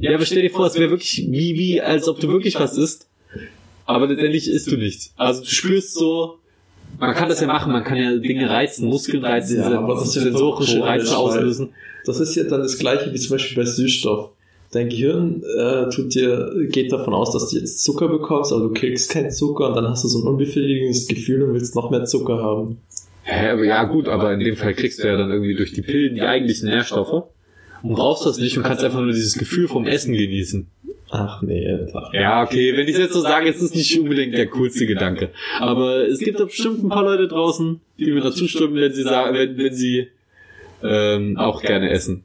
Ja, 0.00 0.14
aber 0.14 0.24
stell 0.26 0.42
dir 0.42 0.50
vor, 0.50 0.66
es 0.66 0.74
wäre 0.78 0.90
wirklich 0.90 1.26
wie, 1.30 1.56
wie, 1.56 1.80
als 1.80 2.08
ob 2.08 2.20
du 2.20 2.28
wirklich 2.28 2.56
was 2.56 2.76
isst. 2.76 3.08
Aber 3.86 4.06
letztendlich 4.08 4.48
isst 4.48 4.70
du 4.70 4.76
nichts. 4.76 5.12
Also 5.16 5.42
du 5.42 5.48
spürst 5.48 5.94
so, 5.94 6.38
man 6.98 7.14
kann 7.14 7.28
das 7.28 7.40
ja 7.40 7.46
machen, 7.46 7.72
man 7.72 7.84
kann 7.84 7.96
ja 7.96 8.16
Dinge 8.16 8.50
reizen, 8.50 8.88
Muskeln 8.88 9.24
reizen, 9.24 9.60
Ja, 9.60 9.78
aber 9.78 9.94
das 9.94 10.08
ist 10.08 10.16
ja 10.16 10.22
sensorische 10.22 10.82
Reize 10.82 11.06
komisch, 11.06 11.18
auslösen. 11.18 11.68
Das 12.04 12.20
ist 12.20 12.34
ja 12.34 12.44
dann 12.44 12.60
das 12.60 12.78
gleiche 12.78 13.12
wie 13.12 13.18
zum 13.18 13.36
Beispiel 13.36 13.62
bei 13.62 13.68
Süßstoff. 13.68 14.30
Dein 14.72 14.88
Gehirn 14.88 15.42
äh, 15.56 15.88
tut 15.90 16.14
dir, 16.14 16.50
geht 16.70 16.92
davon 16.92 17.14
aus, 17.14 17.32
dass 17.32 17.50
du 17.50 17.56
jetzt 17.56 17.82
Zucker 17.84 18.08
bekommst, 18.08 18.52
aber 18.52 18.62
du 18.62 18.72
kriegst 18.72 19.10
keinen 19.10 19.30
Zucker 19.30 19.68
und 19.68 19.76
dann 19.76 19.88
hast 19.88 20.04
du 20.04 20.08
so 20.08 20.18
ein 20.18 20.26
unbefriedigendes 20.26 21.06
Gefühl 21.06 21.42
und 21.42 21.54
willst 21.54 21.76
noch 21.76 21.90
mehr 21.90 22.04
Zucker 22.04 22.42
haben. 22.42 22.78
Hä, 23.22 23.50
aber 23.50 23.64
ja 23.64 23.84
gut, 23.84 24.08
aber 24.08 24.32
in 24.32 24.40
dem 24.40 24.56
Fall 24.56 24.74
kriegst 24.74 25.02
du 25.02 25.06
ja 25.06 25.16
dann 25.16 25.30
irgendwie 25.30 25.54
durch 25.54 25.72
die 25.72 25.82
Pillen 25.82 26.16
die 26.16 26.22
eigentlichen 26.22 26.68
Nährstoffe 26.68 27.24
und 27.82 27.94
brauchst 27.94 28.26
das 28.26 28.38
nicht 28.38 28.56
und 28.56 28.64
kannst 28.64 28.84
einfach 28.84 29.00
nur 29.00 29.12
dieses 29.12 29.34
Gefühl 29.34 29.68
vom 29.68 29.86
Essen 29.86 30.12
genießen. 30.14 30.66
Ach 31.08 31.40
nee, 31.42 31.66
ach, 31.94 32.12
Ja, 32.12 32.42
okay, 32.42 32.76
wenn 32.76 32.88
ich 32.88 32.98
jetzt 32.98 33.12
so 33.12 33.20
sage, 33.20 33.48
ist 33.48 33.62
es 33.62 33.74
nicht 33.74 33.98
unbedingt 33.98 34.36
der 34.36 34.48
coolste 34.48 34.86
Gedanke. 34.86 35.30
Aber 35.60 36.06
es 36.06 36.18
gibt 36.18 36.40
da 36.40 36.44
bestimmt 36.44 36.82
ein 36.82 36.88
paar 36.88 37.04
Leute 37.04 37.28
draußen, 37.28 37.80
die 37.98 38.10
mir 38.10 38.22
dazu 38.22 38.48
stimmen, 38.48 38.74
wenn 38.74 38.92
sie 38.92 39.04
sagen, 39.04 39.36
wenn, 39.36 39.56
wenn 39.56 39.74
sie 39.74 40.08
ähm, 40.82 41.36
auch 41.36 41.62
gerne 41.62 41.90
essen. 41.90 42.24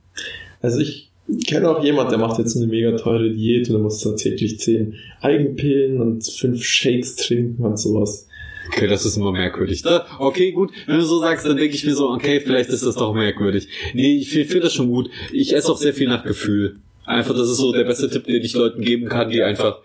Also 0.62 0.80
ich 0.80 1.12
kenne 1.48 1.70
auch 1.70 1.84
jemand, 1.84 2.12
der 2.12 2.18
macht 2.18 2.40
jetzt 2.40 2.58
eine 2.58 2.68
mega 2.68 2.96
teure 2.98 3.30
Diät 3.30 3.70
und 3.70 3.76
er 3.76 3.82
muss 3.82 4.02
dann 4.02 4.18
täglich 4.18 4.60
zehn 4.60 4.96
Eigenpillen 5.22 6.02
und 6.02 6.26
fünf 6.26 6.64
Shakes 6.64 7.16
trinken 7.16 7.64
und 7.64 7.78
sowas. 7.78 8.28
Okay, 8.68 8.88
das 8.88 9.06
ist 9.06 9.18
immer 9.18 9.32
merkwürdig. 9.32 9.82
Da, 9.82 10.06
okay, 10.20 10.52
gut. 10.52 10.72
Wenn 10.86 10.98
du 10.98 11.06
so 11.06 11.20
sagst, 11.20 11.46
dann 11.46 11.58
denke 11.58 11.76
ich 11.76 11.86
mir 11.86 11.96
so, 11.96 12.10
okay, 12.10 12.40
vielleicht 12.40 12.70
ist 12.70 12.86
das 12.86 12.96
doch 12.96 13.14
merkwürdig. 13.14 13.68
Nee, 13.94 14.18
ich 14.18 14.30
finde 14.30 14.62
das 14.62 14.74
schon 14.74 14.90
gut. 14.90 15.10
Ich 15.32 15.56
esse 15.56 15.72
auch 15.72 15.78
sehr 15.78 15.94
viel 15.94 16.08
nach 16.08 16.24
Gefühl. 16.24 16.78
Einfach, 17.06 17.36
das 17.36 17.50
ist 17.50 17.58
so 17.58 17.74
der 17.74 17.84
beste 17.84 18.10
Tipp, 18.10 18.26
den 18.26 18.44
ich 18.44 18.54
Leuten 18.54 18.82
geben 18.82 19.10
kann, 19.10 19.30
die 19.30 19.42
einfach 19.42 19.80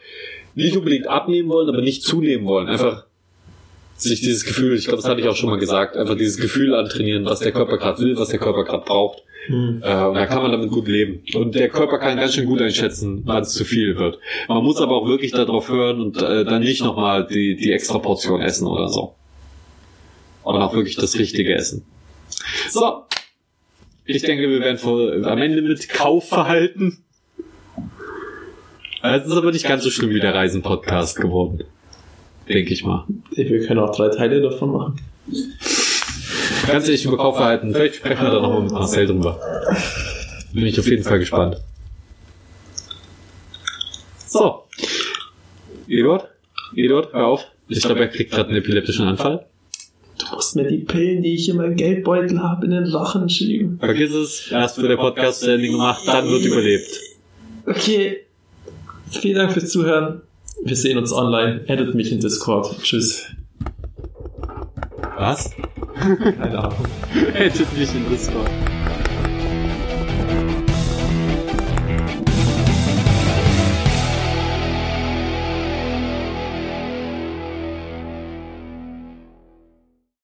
nicht 0.55 0.77
unbedingt 0.77 1.07
abnehmen 1.09 1.49
wollen, 1.49 1.69
aber 1.69 1.83
nicht 1.83 2.03
zunehmen 2.03 2.47
wollen. 2.47 2.69
Einfach 2.69 3.06
sich 3.97 4.21
dieses 4.21 4.45
Gefühl, 4.45 4.77
ich 4.77 4.85
glaube, 4.85 5.03
das 5.03 5.09
hatte 5.09 5.21
ich 5.21 5.29
auch 5.29 5.37
schon 5.37 5.51
mal 5.51 5.59
gesagt, 5.59 5.97
einfach 5.97 6.17
dieses 6.17 6.37
Gefühl 6.39 6.75
antrainieren, 6.75 7.25
was 7.25 7.41
der 7.41 7.53
Körper 7.53 7.79
gerade 7.79 8.01
will, 8.01 8.17
was 8.17 8.29
der 8.29 8.39
Körper 8.39 8.65
gerade 8.65 8.85
braucht. 8.85 9.23
Hm. 9.47 9.81
Äh, 9.83 10.05
und 10.05 10.15
da 10.15 10.27
kann 10.27 10.43
man 10.43 10.53
damit 10.53 10.71
gut 10.71 10.89
leben. 10.89 11.23
Und 11.35 11.55
der 11.55 11.69
Körper 11.69 11.99
kann 11.99 12.17
ganz 12.17 12.35
schön 12.35 12.47
gut 12.47 12.61
einschätzen, 12.61 13.23
wann 13.25 13.43
es 13.43 13.53
zu 13.53 13.65
viel 13.65 13.97
wird. 13.97 14.19
Man 14.49 14.63
muss 14.63 14.81
aber 14.81 14.97
auch 14.97 15.07
wirklich 15.07 15.33
darauf 15.33 15.69
hören 15.69 16.01
und 16.01 16.21
äh, 16.21 16.45
dann 16.45 16.63
nicht 16.63 16.83
nochmal 16.83 17.27
die, 17.27 17.57
die 17.57 17.73
extra 17.73 17.99
Portion 17.99 18.41
essen 18.41 18.67
oder 18.67 18.89
so. 18.89 19.15
Und 20.43 20.57
auch 20.57 20.75
wirklich 20.75 20.97
das 20.97 21.19
Richtige 21.19 21.55
essen. 21.55 21.85
So. 22.71 23.03
Ich 24.05 24.23
denke, 24.23 24.49
wir 24.49 24.61
werden 24.61 24.79
vor, 24.79 25.13
am 25.13 25.43
Ende 25.43 25.63
mit 25.63 25.89
Kaufverhalten. 25.89 27.05
Es 29.03 29.27
ist 29.27 29.33
aber 29.33 29.51
nicht 29.53 29.67
ganz 29.67 29.83
so 29.83 29.91
schlimm 29.91 30.11
wie 30.11 30.21
der 30.21 30.35
Reisen-Podcast 30.35 31.17
geworden. 31.17 31.65
Denke 32.49 32.73
ich 32.73 32.85
mal. 32.85 33.05
Wir 33.31 33.67
können 33.67 33.81
auch 33.81 33.95
drei 33.95 34.09
Teile 34.09 34.41
davon 34.41 34.73
machen. 34.73 35.01
Ganz 36.67 36.87
ehrlich 36.87 37.05
über 37.05 37.17
Kaufverhalten. 37.17 37.73
Vielleicht 37.73 37.97
sprechen 37.97 38.23
wir 38.23 38.31
da 38.31 38.41
nochmal 38.41 38.63
mit 38.63 38.73
Marcel 38.73 39.07
drüber. 39.07 39.41
Bin 40.53 40.67
ich 40.67 40.79
auf 40.79 40.87
jeden 40.87 41.03
Fall 41.03 41.19
gespannt. 41.19 41.57
So. 44.27 44.65
Eduard? 45.89 46.29
Eduard, 46.75 47.13
hör 47.13 47.27
auf. 47.27 47.45
Ich 47.69 47.81
glaube, 47.83 48.01
er 48.01 48.09
kriegt 48.09 48.31
gerade 48.33 48.49
einen 48.49 48.59
epileptischen 48.59 49.07
Anfall. 49.07 49.47
Du 50.19 50.35
musst 50.35 50.57
mir 50.57 50.65
die 50.65 50.79
Pillen, 50.79 51.23
die 51.23 51.35
ich 51.35 51.49
in 51.49 51.57
meinem 51.57 51.77
Geldbeutel 51.77 52.41
habe, 52.43 52.65
in 52.65 52.73
den 52.73 52.85
Rachen 52.85 53.29
schieben. 53.29 53.79
Vergiss 53.79 54.13
es. 54.13 54.51
Erst 54.51 54.77
für 54.77 54.89
der 54.89 54.97
Podcast 54.97 55.41
zu 55.41 55.53
Ende 55.53 55.69
gemacht, 55.69 56.03
dann 56.07 56.29
wird 56.29 56.45
überlebt. 56.45 57.01
Okay. 57.67 58.21
Vielen 59.11 59.37
Dank 59.37 59.53
fürs 59.53 59.71
Zuhören. 59.71 60.23
Wir 60.63 60.77
sehen 60.77 60.99
uns 60.99 61.13
online. 61.13 61.65
Addet 61.69 61.95
mich 61.95 62.13
in 62.13 62.21
Discord. 62.21 62.83
Tschüss. 62.83 63.27
Was? 65.17 65.51
Keine 65.97 66.59
Ahnung. 66.59 66.87
Hättet 67.33 67.73
mich 67.79 67.95
in 67.95 68.09
Discord. 68.09 68.51